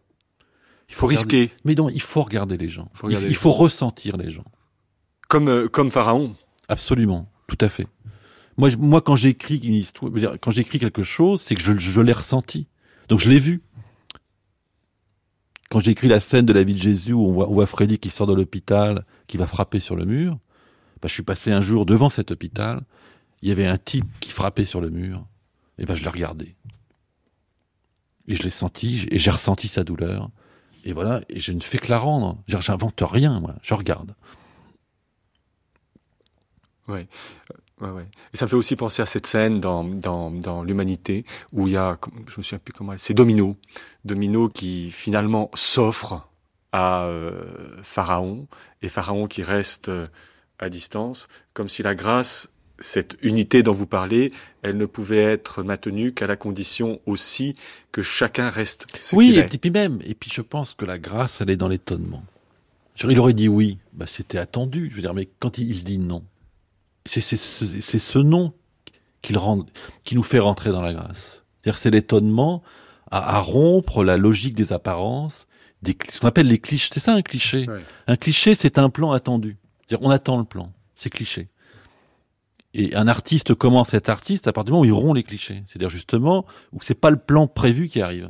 Il 0.90 0.95
faut 0.95 1.07
risquer. 1.07 1.52
Mais 1.65 1.76
non, 1.76 1.90
il 1.90 2.02
faut 2.02 2.22
regarder 2.22 2.57
les 2.57 2.69
gens. 2.69 2.90
Faut 2.94 3.07
regarder 3.07 3.26
il, 3.26 3.30
les 3.30 3.34
il 3.34 3.38
faut 3.38 3.52
ressentir 3.52 4.15
les 4.18 4.32
gens. 4.32 4.45
Comme, 5.28 5.49
euh, 5.49 5.68
comme 5.68 5.91
Pharaon. 5.91 6.34
Absolument, 6.69 7.28
tout 7.48 7.57
à 7.60 7.68
fait. 7.69 7.88
Moi, 8.57 8.69
je- 8.69 8.78
moi 8.78 9.02
quand 9.02 9.15
j'écris 9.15 9.57
une 9.57 9.74
histoire, 9.74 10.11
quand 10.41 10.52
j'écris 10.52 10.80
quelque 10.80 11.03
chose, 11.03 11.41
c'est 11.41 11.56
que 11.56 11.61
je, 11.61 11.74
je 11.74 12.02
l'ai 12.02 12.14
ressenti. 12.14 12.68
Donc 13.10 13.19
je 13.19 13.30
l'ai 13.30 13.40
vu. 13.40 13.61
Quand 15.69 15.80
j'écris 15.80 16.07
la 16.07 16.19
scène 16.19 16.45
de 16.45 16.53
la 16.53 16.64
vie 16.64 16.73
de 16.73 16.80
Jésus 16.80 17.14
où 17.14 17.26
on 17.26 17.31
voit, 17.31 17.49
on 17.49 17.65
Freddy 17.65 17.99
qui 17.99 18.10
sort 18.10 18.27
de 18.27 18.34
l'hôpital, 18.34 19.06
qui 19.27 19.38
va 19.38 19.48
frapper 19.48 19.80
sur 19.80 19.95
le 19.95 20.06
mur, 20.06 20.34
bah, 21.02 21.07
je 21.07 21.14
suis 21.14 21.23
passé 21.23 21.52
un 21.52 21.61
jour 21.61 21.85
devant 21.85 22.10
cet 22.10 22.31
hôpital, 22.31 22.81
il 23.41 23.49
y 23.49 23.52
avait 23.52 23.68
un 23.68 23.77
type 23.77 24.07
qui 24.19 24.31
frappait 24.31 24.65
sur 24.65 24.81
le 24.81 24.89
mur, 24.89 25.26
et 25.77 25.85
ben 25.85 25.94
je 25.94 26.03
l'ai 26.03 26.10
regardé. 26.10 26.56
Et 28.27 28.35
je 28.35 28.44
l'ai 28.44 28.49
senti, 28.49 29.07
et 29.11 29.19
j'ai 29.19 29.31
ressenti 29.31 29.68
sa 29.68 29.84
douleur. 29.84 30.30
Et 30.84 30.91
voilà, 30.91 31.22
et 31.30 31.39
je 31.39 31.52
ne 31.52 31.60
fais 31.60 31.77
que 31.77 31.89
la 31.89 31.99
rendre. 31.99 32.41
J'invente 32.48 33.02
rien, 33.02 33.39
moi, 33.39 33.56
je 33.61 33.73
regarde. 33.73 34.15
Ouais. 36.88 37.07
Ouais, 37.80 37.90
ouais. 37.90 38.08
Et 38.34 38.38
ça 38.38 38.45
me 38.45 38.49
fait 38.49 38.56
aussi 38.56 38.76
penser 38.76 39.02
à 39.02 39.06
cette 39.06 39.28
scène 39.28 39.60
dans, 39.60 39.84
dans, 39.84 40.32
dans 40.32 40.64
l'humanité 40.64 41.26
où 41.54 41.68
il 41.68 41.74
y 41.74 41.78
a, 41.78 41.98
je 42.28 42.38
me 42.38 42.44
souviens 42.44 42.60
plus 42.60 42.74
comment 42.74 42.94
elle, 42.94 42.99
c'est 42.99 43.14
Domino. 43.14 43.56
Domino 44.04 44.49
qui 44.49 44.90
finalement 44.91 45.52
s'offre 45.54 46.28
à 46.72 47.06
euh, 47.06 47.44
Pharaon 47.84 48.48
et 48.82 48.90
Pharaon 48.90 49.28
qui 49.28 49.44
reste 49.44 49.90
euh, 49.90 50.08
à 50.60 50.70
distance, 50.70 51.28
comme 51.54 51.70
si 51.70 51.84
la 51.84 51.94
grâce, 51.94 52.52
cette 52.80 53.16
unité 53.22 53.64
dont 53.64 53.74
vous 53.74 53.88
parlez, 53.88 54.32
elle 54.64 54.78
ne 54.78 54.86
pouvait 54.86 55.24
être 55.24 55.64
maintenue 55.64 56.14
qu'à 56.14 56.28
la 56.28 56.36
condition 56.36 56.99
aussi 57.06 57.56
que 57.91 58.02
chacun 58.02 58.49
reste 58.49 58.86
ce 58.99 59.16
oui, 59.16 59.38
et 59.38 59.44
puis 59.44 59.72
même, 59.72 59.99
et 60.06 60.14
puis 60.14 60.32
je 60.34 60.41
pense 60.41 60.74
que 60.74 60.86
la 60.86 60.98
grâce, 60.98 61.41
elle 61.41 61.49
est 61.49 61.58
dans 61.58 61.68
l'étonnement. 61.68 62.24
Il 63.04 63.20
aurait 63.20 63.34
dit 63.34 63.48
oui, 63.48 63.78
bah, 63.94 64.08
c'était 64.08 64.40
attendu. 64.40 64.90
Je 64.90 64.95
veux 64.95 65.02
dire, 65.02 65.14
mais 65.14 65.30
quand 65.40 65.60
il 65.60 65.84
dit 65.84 65.99
non, 65.99 66.24
c'est 67.07 67.21
c'est 67.21 67.38
ce, 67.38 67.65
c'est 67.65 67.99
ce 67.99 68.19
non 68.19 68.53
qui, 69.21 69.34
le 69.34 69.39
rend, 69.39 69.65
qui 70.03 70.15
nous 70.15 70.23
fait 70.23 70.39
rentrer 70.39 70.71
dans 70.71 70.81
la 70.81 70.93
grâce. 70.93 71.43
C'est-à-dire, 71.61 71.77
c'est 71.77 71.91
l'étonnement 71.91 72.63
à, 73.09 73.38
à 73.38 73.39
rompre 73.39 74.03
la 74.03 74.17
logique 74.17 74.55
des 74.55 74.73
apparences, 74.73 75.47
des, 75.81 75.97
ce 76.09 76.19
qu'on 76.19 76.27
appelle 76.27 76.47
les 76.47 76.59
clichés. 76.59 76.89
C'est 76.93 76.99
ça 76.99 77.13
un 77.13 77.21
cliché. 77.21 77.67
Ouais. 77.67 77.79
Un 78.07 78.15
cliché, 78.15 78.55
c'est 78.55 78.77
un 78.77 78.89
plan 78.89 79.11
attendu. 79.11 79.57
C'est-à-dire, 79.85 80.05
on 80.07 80.11
attend 80.11 80.38
le 80.38 80.45
plan. 80.45 80.71
C'est 80.95 81.09
cliché. 81.09 81.49
Et 82.73 82.95
un 82.95 83.07
artiste 83.07 83.55
commence 83.55 83.93
à 83.93 83.97
être 83.97 84.09
artiste 84.09 84.47
à 84.47 84.53
partir 84.53 84.65
du 84.65 84.71
moment 84.73 84.81
où 84.81 84.85
il 84.85 84.91
rompt 84.91 85.15
les 85.15 85.23
clichés. 85.23 85.63
C'est-à-dire 85.67 85.89
justement 85.89 86.45
où 86.73 86.79
c'est 86.81 86.95
pas 86.99 87.09
le 87.09 87.17
plan 87.17 87.47
prévu 87.47 87.88
qui 87.88 88.01
arrive. 88.01 88.29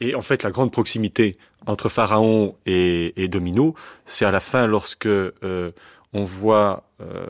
Et 0.00 0.14
en 0.14 0.22
fait, 0.22 0.42
la 0.42 0.50
grande 0.50 0.70
proximité 0.70 1.36
entre 1.66 1.88
Pharaon 1.88 2.56
et, 2.66 3.22
et 3.22 3.28
Domino, 3.28 3.74
c'est 4.04 4.24
à 4.24 4.30
la 4.30 4.40
fin 4.40 4.66
lorsque 4.66 5.06
euh, 5.06 5.70
on 6.12 6.24
voit 6.24 6.90
euh, 7.00 7.26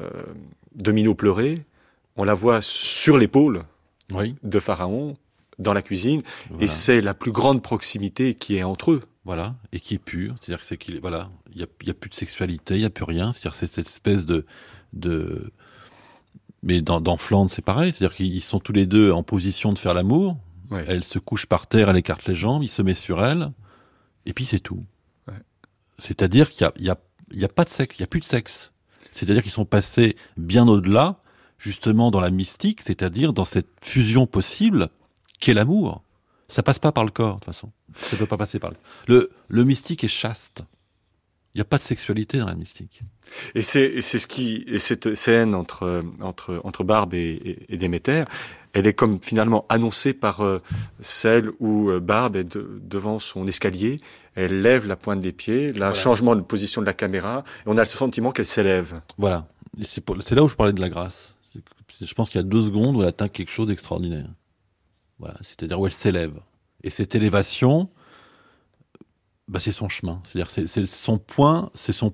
Domino 0.75 1.15
pleurer, 1.15 1.65
on 2.17 2.25
la 2.25 2.35
voit 2.35 2.61
sur 2.61 3.19
l'épaule 3.19 3.65
Oui. 4.13 4.35
de 4.43 4.59
Pharaon 4.59 5.17
dans 5.59 5.73
la 5.73 5.83
cuisine, 5.83 6.23
Voilà. 6.51 6.65
et 6.65 6.67
c'est 6.67 7.01
la 7.01 7.15
plus 7.15 7.33
grande 7.33 7.63
proximité 7.63 8.35
qui 8.35 8.57
est 8.57 8.63
entre 8.63 8.93
eux. 8.93 9.01
Voilà, 9.25 9.55
et 9.73 9.79
qui 9.79 9.95
est 9.95 9.99
pur, 9.99 10.35
c'est-à-dire 10.41 10.61
que 10.61 10.67
c'est 10.67 10.77
qu'il 10.77 10.99
voilà, 11.01 11.31
il 11.55 11.61
y 11.61 11.63
a, 11.63 11.67
il 11.83 11.87
y 11.87 11.91
a 11.91 11.95
plus 11.95 12.11
de 12.11 12.15
sexualité, 12.15 12.75
il 12.75 12.81
y 12.81 12.85
a 12.85 12.91
plus 12.91 13.05
rien, 13.05 13.31
c'est-à-dire 13.31 13.55
c'est 13.55 13.69
cette 13.73 13.87
espèce 13.87 14.27
de, 14.27 14.45
de, 14.95 15.53
mais 16.65 16.81
dans, 16.81 17.01
dans 17.01 17.17
Flandre 17.17 17.49
c'est 17.49 17.63
pareil, 17.63 17.93
c'est-à-dire 17.93 18.17
qu'ils 18.17 18.43
sont 18.43 18.59
tous 18.59 18.73
les 18.73 18.85
deux 18.87 19.13
en 19.13 19.23
position 19.23 19.73
de 19.73 19.79
faire 19.79 19.95
l'amour, 19.95 20.37
elle 20.89 21.05
se 21.05 21.21
couche 21.21 21.47
par 21.47 21.69
terre, 21.69 21.89
elle 21.91 21.97
écarte 21.99 22.27
les 22.27 22.35
jambes, 22.35 22.65
il 22.65 22.69
se 22.69 22.83
met 22.83 22.95
sur 22.95 23.25
elle, 23.25 23.53
et 24.27 24.33
puis 24.33 24.45
c'est 24.45 24.59
tout. 24.59 24.83
Ouais. 25.29 25.35
C'est-à-dire 26.01 26.51
qu'il 26.51 26.63
y 26.63 26.65
a, 26.65 26.73
y 26.79 26.91
a, 26.91 26.99
il 27.31 27.39
y 27.39 27.45
a 27.45 27.49
pas 27.49 27.63
de 27.65 27.69
sexe, 27.69 27.97
il 27.99 28.01
y 28.01 28.05
a 28.05 28.09
plus 28.09 28.21
de 28.21 28.25
sexe. 28.25 28.72
C'est-à-dire 29.13 29.43
qu'ils 29.43 29.53
sont 29.53 29.65
passés 29.65 30.17
bien 30.37 30.67
au-delà, 30.67 31.21
justement 31.59 32.11
dans 32.11 32.21
la 32.21 32.31
mystique, 32.31 32.83
c'est-à-dire 32.83 33.33
dans 33.33 33.45
cette 33.45 33.71
fusion 33.81 34.27
possible 34.27 34.89
qu'est 35.39 35.55
l'amour. 35.55 36.03
Ça 36.49 36.63
passe 36.63 36.79
pas 36.79 36.93
par 36.93 37.05
le 37.05 37.11
corps, 37.11 37.37
de 37.37 37.41
toute 37.41 37.47
façon. 37.47 37.71
Ça 37.95 38.17
peut 38.17 38.27
pas 38.27 38.37
passer 38.37 38.59
par 38.59 38.71
le 38.71 38.77
le, 39.07 39.31
le 39.49 39.65
mystique 39.65 40.03
est 40.05 40.09
chaste. 40.09 40.65
Il 41.55 41.59
n'y 41.59 41.63
a 41.63 41.67
pas 41.67 41.77
de 41.77 41.83
sexualité 41.83 42.39
dans 42.39 42.47
la 42.47 42.55
mystique. 42.55 43.03
Et 43.55 43.63
c'est 43.63 43.85
et 43.85 44.01
c'est 44.01 44.19
ce 44.19 44.27
qui 44.27 44.65
et 44.67 44.79
cette 44.79 45.15
scène 45.15 45.55
entre 45.55 46.03
entre 46.21 46.61
entre 46.65 46.83
Barbe 46.83 47.13
et, 47.13 47.33
et, 47.45 47.75
et 47.75 47.77
Déméter, 47.77 48.25
elle 48.75 48.87
est 48.87 48.95
comme 48.95 49.21
finalement 49.23 49.67
annoncée 49.69 50.13
par 50.15 50.41
euh, 50.41 50.59
celle 51.01 51.51
où 51.61 51.91
euh, 51.91 52.01
Barbe 52.01 52.37
est 52.37 52.45
de- 52.45 52.81
devant 52.83 53.19
son 53.19 53.47
escalier, 53.47 54.01
elle 54.35 54.63
lève 54.63 54.87
la 54.87 54.97
pointe 54.97 55.21
des 55.21 55.33
pieds, 55.33 55.69
là 55.69 55.89
Voilà. 55.89 55.95
changement 55.95 56.35
de 56.37 56.41
position 56.41 56.81
de 56.81 56.87
la 56.87 56.95
caméra, 56.95 57.45
et 57.61 57.63
on 57.67 57.77
a 57.77 57.81
le 57.81 57.85
sentiment 57.87 58.33
qu'elle 58.33 58.47
s'élève. 58.47 59.01
Voilà. 59.19 59.47
C'est 59.85 60.35
là 60.35 60.43
où 60.43 60.49
je 60.49 60.55
parlais 60.57 60.73
de 60.73 60.81
la 60.81 60.89
grâce. 60.89 61.35
Je 62.01 62.15
pense 62.15 62.31
qu'il 62.31 62.41
y 62.41 62.45
a 62.45 62.47
deux 62.47 62.63
secondes 62.65 62.97
où 62.97 63.03
elle 63.03 63.09
atteint 63.09 63.29
quelque 63.29 63.51
chose 63.51 63.69
d'extraordinaire. 63.69 64.27
Voilà. 65.19 65.37
C'est-à-dire 65.43 65.79
où 65.79 65.87
elle 65.87 65.93
s'élève. 65.93 66.35
Et 66.83 66.91
cette 66.91 67.15
élévation, 67.15 67.89
bah, 69.49 69.61
c'est 69.61 69.73
son 69.73 69.89
chemin. 69.89 70.21
C'est-à-dire 70.25 70.51
c'est 70.51 70.67
c'est 70.67 70.87
son 70.87 71.19
point, 71.19 71.71
c'est 71.75 71.93
son 71.93 72.13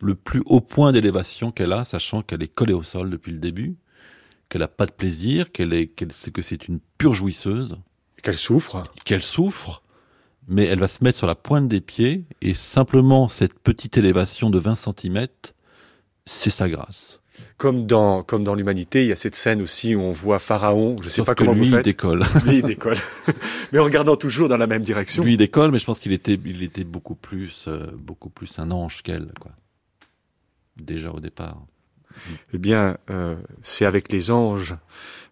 le 0.00 0.14
plus 0.14 0.42
haut 0.46 0.60
point 0.60 0.92
d'élévation 0.92 1.50
qu'elle 1.50 1.72
a, 1.72 1.84
sachant 1.84 2.22
qu'elle 2.22 2.42
est 2.42 2.52
collée 2.52 2.72
au 2.72 2.82
sol 2.82 3.10
depuis 3.10 3.32
le 3.32 3.38
début, 3.38 3.76
qu'elle 4.48 4.60
n'a 4.60 4.68
pas 4.68 4.86
de 4.86 4.92
plaisir, 4.92 5.52
qu'elle 5.52 5.72
est, 5.72 5.86
que 5.86 6.42
c'est 6.42 6.68
une 6.68 6.80
pure 6.98 7.14
jouisseuse. 7.14 7.78
Qu'elle 8.22 8.36
souffre. 8.36 8.82
qu'elle 9.04 9.22
souffre, 9.22 9.82
mais 10.48 10.64
elle 10.64 10.80
va 10.80 10.88
se 10.88 11.04
mettre 11.04 11.18
sur 11.18 11.26
la 11.26 11.34
pointe 11.34 11.68
des 11.68 11.80
pieds, 11.80 12.24
et 12.40 12.54
simplement 12.54 13.28
cette 13.28 13.58
petite 13.58 13.98
élévation 13.98 14.50
de 14.50 14.58
20 14.58 14.74
cm, 14.74 15.26
c'est 16.24 16.50
sa 16.50 16.68
grâce. 16.68 17.20
Comme 17.58 17.86
dans, 17.86 18.22
comme 18.22 18.44
dans 18.44 18.54
l'humanité, 18.54 19.02
il 19.04 19.08
y 19.08 19.12
a 19.12 19.16
cette 19.16 19.34
scène 19.34 19.60
aussi 19.60 19.94
où 19.94 20.00
on 20.00 20.12
voit 20.12 20.38
Pharaon, 20.38 20.96
je 21.02 21.08
sais 21.08 21.16
Sauf 21.16 21.26
pas 21.26 21.34
que 21.34 21.44
comment 21.44 21.52
lui, 21.52 21.60
vous 21.60 21.66
il 21.66 21.72
faites, 21.72 21.84
décolle. 21.84 22.24
lui 22.46 22.56
il 22.58 22.62
décolle. 22.62 22.96
Mais 23.72 23.78
en 23.78 23.84
regardant 23.84 24.16
toujours 24.16 24.48
dans 24.48 24.56
la 24.56 24.66
même 24.66 24.82
direction. 24.82 25.22
Lui, 25.22 25.34
il 25.34 25.36
décolle, 25.36 25.70
mais 25.70 25.78
je 25.78 25.84
pense 25.84 25.98
qu'il 25.98 26.12
était, 26.12 26.38
il 26.44 26.62
était 26.62 26.84
beaucoup 26.84 27.14
plus, 27.14 27.64
euh, 27.68 27.86
beaucoup 27.94 28.30
plus 28.30 28.58
un 28.58 28.70
ange 28.70 29.02
qu'elle, 29.02 29.32
quoi. 29.40 29.50
Déjà 30.76 31.10
au 31.10 31.20
départ. 31.20 31.66
Eh 32.52 32.58
bien, 32.58 32.96
euh, 33.10 33.36
c'est 33.62 33.84
avec 33.84 34.12
les 34.12 34.30
anges 34.30 34.74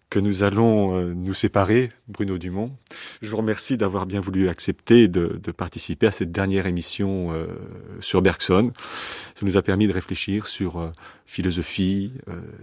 que 0.09 0.19
nous 0.19 0.43
allons 0.43 0.95
euh, 0.95 1.13
nous 1.13 1.33
séparer, 1.33 1.91
Bruno 2.07 2.37
Dumont. 2.37 2.71
Je 3.21 3.29
vous 3.29 3.37
remercie 3.37 3.75
d'avoir 3.75 4.05
bien 4.05 4.21
voulu 4.21 4.49
accepter 4.49 5.07
de, 5.07 5.39
participer 5.51 6.07
à 6.07 6.11
cette 6.11 6.31
dernière 6.31 6.67
émission 6.67 7.33
euh, 7.33 7.47
sur 7.99 8.21
Bergson. 8.21 8.71
Ça 9.33 9.45
nous 9.45 9.57
a 9.57 9.61
permis 9.61 9.87
de 9.87 9.93
réfléchir 9.93 10.47
sur 10.47 10.91
philosophie, 11.25 12.13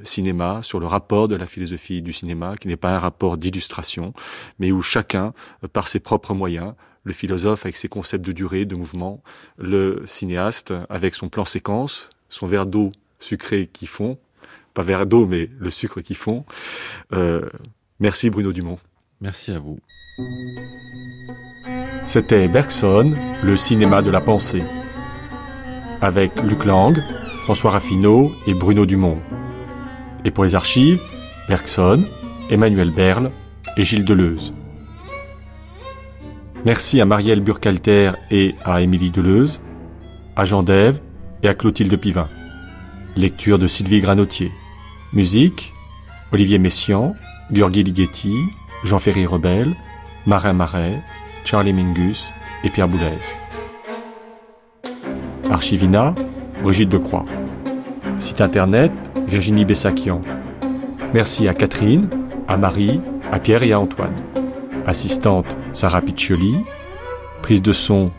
cinéma, 0.05 0.61
sur 0.63 0.81
le 0.81 0.87
rapport 0.87 1.29
de 1.29 1.35
la 1.35 1.47
philosophie 1.47 2.01
du 2.01 2.13
cinéma, 2.13 2.57
qui 2.57 2.69
n'est 2.69 2.77
pas 2.77 2.95
un 2.95 2.99
rapport 2.99 3.37
d'illustration, 3.37 4.15
mais 4.59 4.73
où 4.73 4.81
chacun, 4.81 5.35
par 5.73 5.89
ses 5.89 6.01
propres 6.01 6.33
moyens, 6.33 6.75
le 7.05 7.13
philosophe 7.13 7.67
avec 7.67 7.77
ses 7.77 7.89
concepts 7.89 8.25
de 8.25 8.33
durée, 8.33 8.65
de 8.65 8.77
mouvement, 8.77 9.23
le 9.59 10.03
cinéaste 10.07 10.73
avec 10.89 11.15
son 11.15 11.29
plan 11.29 11.45
séquence, 11.45 12.11
son 12.29 12.47
verre 12.47 12.67
d'eau 12.67 12.93
sucré 13.23 13.69
qui 13.73 13.87
fond, 13.87 14.19
pas 14.75 14.83
verre 14.83 15.07
d'eau, 15.07 15.27
mais 15.27 15.51
le 15.59 15.71
sucre 15.71 16.01
qui 16.01 16.15
fond. 16.15 16.45
Euh, 17.13 17.49
merci 18.01 18.31
Bruno 18.31 18.53
Dumont. 18.53 18.79
Merci 19.21 19.53
à 19.53 19.59
vous. 19.59 19.79
C'était 22.05 22.49
Bergson, 22.49 23.15
le 23.43 23.57
cinéma 23.57 24.03
de 24.03 24.11
la 24.11 24.21
pensée. 24.21 24.63
Avec 26.01 26.43
Luc 26.43 26.65
Lang, 26.65 26.99
François 27.45 27.71
Raffineau 27.71 28.33
et 28.47 28.55
Bruno 28.55 28.87
Dumont. 28.87 29.19
Et 30.25 30.31
pour 30.31 30.45
les 30.45 30.55
archives, 30.55 31.01
Bergson, 31.49 32.05
Emmanuel 32.51 32.91
Berle 32.91 33.31
et 33.77 33.85
Gilles 33.85 34.05
Deleuze. 34.05 34.53
Merci 36.65 37.01
à 37.01 37.05
Marielle 37.05 37.41
Burkhalter 37.41 38.13
et 38.31 38.55
à 38.65 38.83
Émilie 38.83 39.11
Deleuze, 39.11 39.61
à 40.37 40.45
Jean 40.45 40.63
Dève 40.63 41.01
et 41.43 41.49
à 41.49 41.55
Clotilde 41.55 41.97
Pivin. 41.97 42.29
Lecture 43.17 43.59
de 43.59 43.67
Sylvie 43.67 44.01
Granotier. 44.01 44.51
Musique 45.13 45.75
Olivier 46.33 46.59
Messiaen, 46.59 47.15
Gheorghi 47.51 47.83
Ligeti, 47.83 48.35
Jean-Ferry 48.85 49.27
Rebel, 49.27 49.75
Marin 50.27 50.55
Marais, 50.55 51.03
Charlie 51.45 51.75
Mingus 51.75 52.31
et 52.65 52.71
Pierre 52.71 52.89
Boulez. 52.89 53.19
Archivina, 55.51 56.15
Brigitte 56.63 56.89
Decroix. 56.89 57.27
Site 58.19 58.41
internet, 58.41 58.93
Virginie 59.27 59.67
Bessakian. 59.67 60.23
Merci 61.13 61.49
à 61.49 61.55
Catherine, 61.55 62.09
à 62.49 62.57
Marie, 62.57 62.99
à 63.31 63.39
Pierre 63.39 63.63
et 63.63 63.73
à 63.73 63.81
Antoine. 63.81 64.15
Assistante, 64.87 65.59
Sarah 65.75 66.01
Piccioli. 66.01 66.57
Prise 67.43 67.61
de 67.61 67.75
son, 67.75 68.11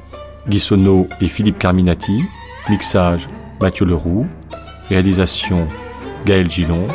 Guissonneau 0.48 1.08
et 1.20 1.28
Philippe 1.28 1.58
Carminati. 1.58 2.22
Mixage 2.70 3.28
Mathieu 3.60 3.86
Leroux. 3.86 4.28
Réalisation 4.90 5.68
Gaël 6.26 6.50
Gillon. 6.52 6.88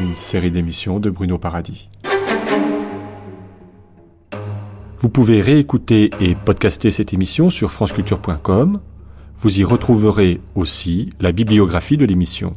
Une 0.00 0.14
série 0.14 0.50
d'émissions 0.50 0.98
de 0.98 1.08
Bruno 1.08 1.38
Paradis. 1.38 1.88
Vous 4.98 5.08
pouvez 5.08 5.40
réécouter 5.40 6.10
et 6.20 6.34
podcaster 6.34 6.90
cette 6.90 7.14
émission 7.14 7.50
sur 7.50 7.70
franceculture.com. 7.70 8.80
Vous 9.38 9.60
y 9.60 9.64
retrouverez 9.64 10.40
aussi 10.56 11.10
la 11.20 11.30
bibliographie 11.30 11.96
de 11.96 12.04
l'émission. 12.04 12.54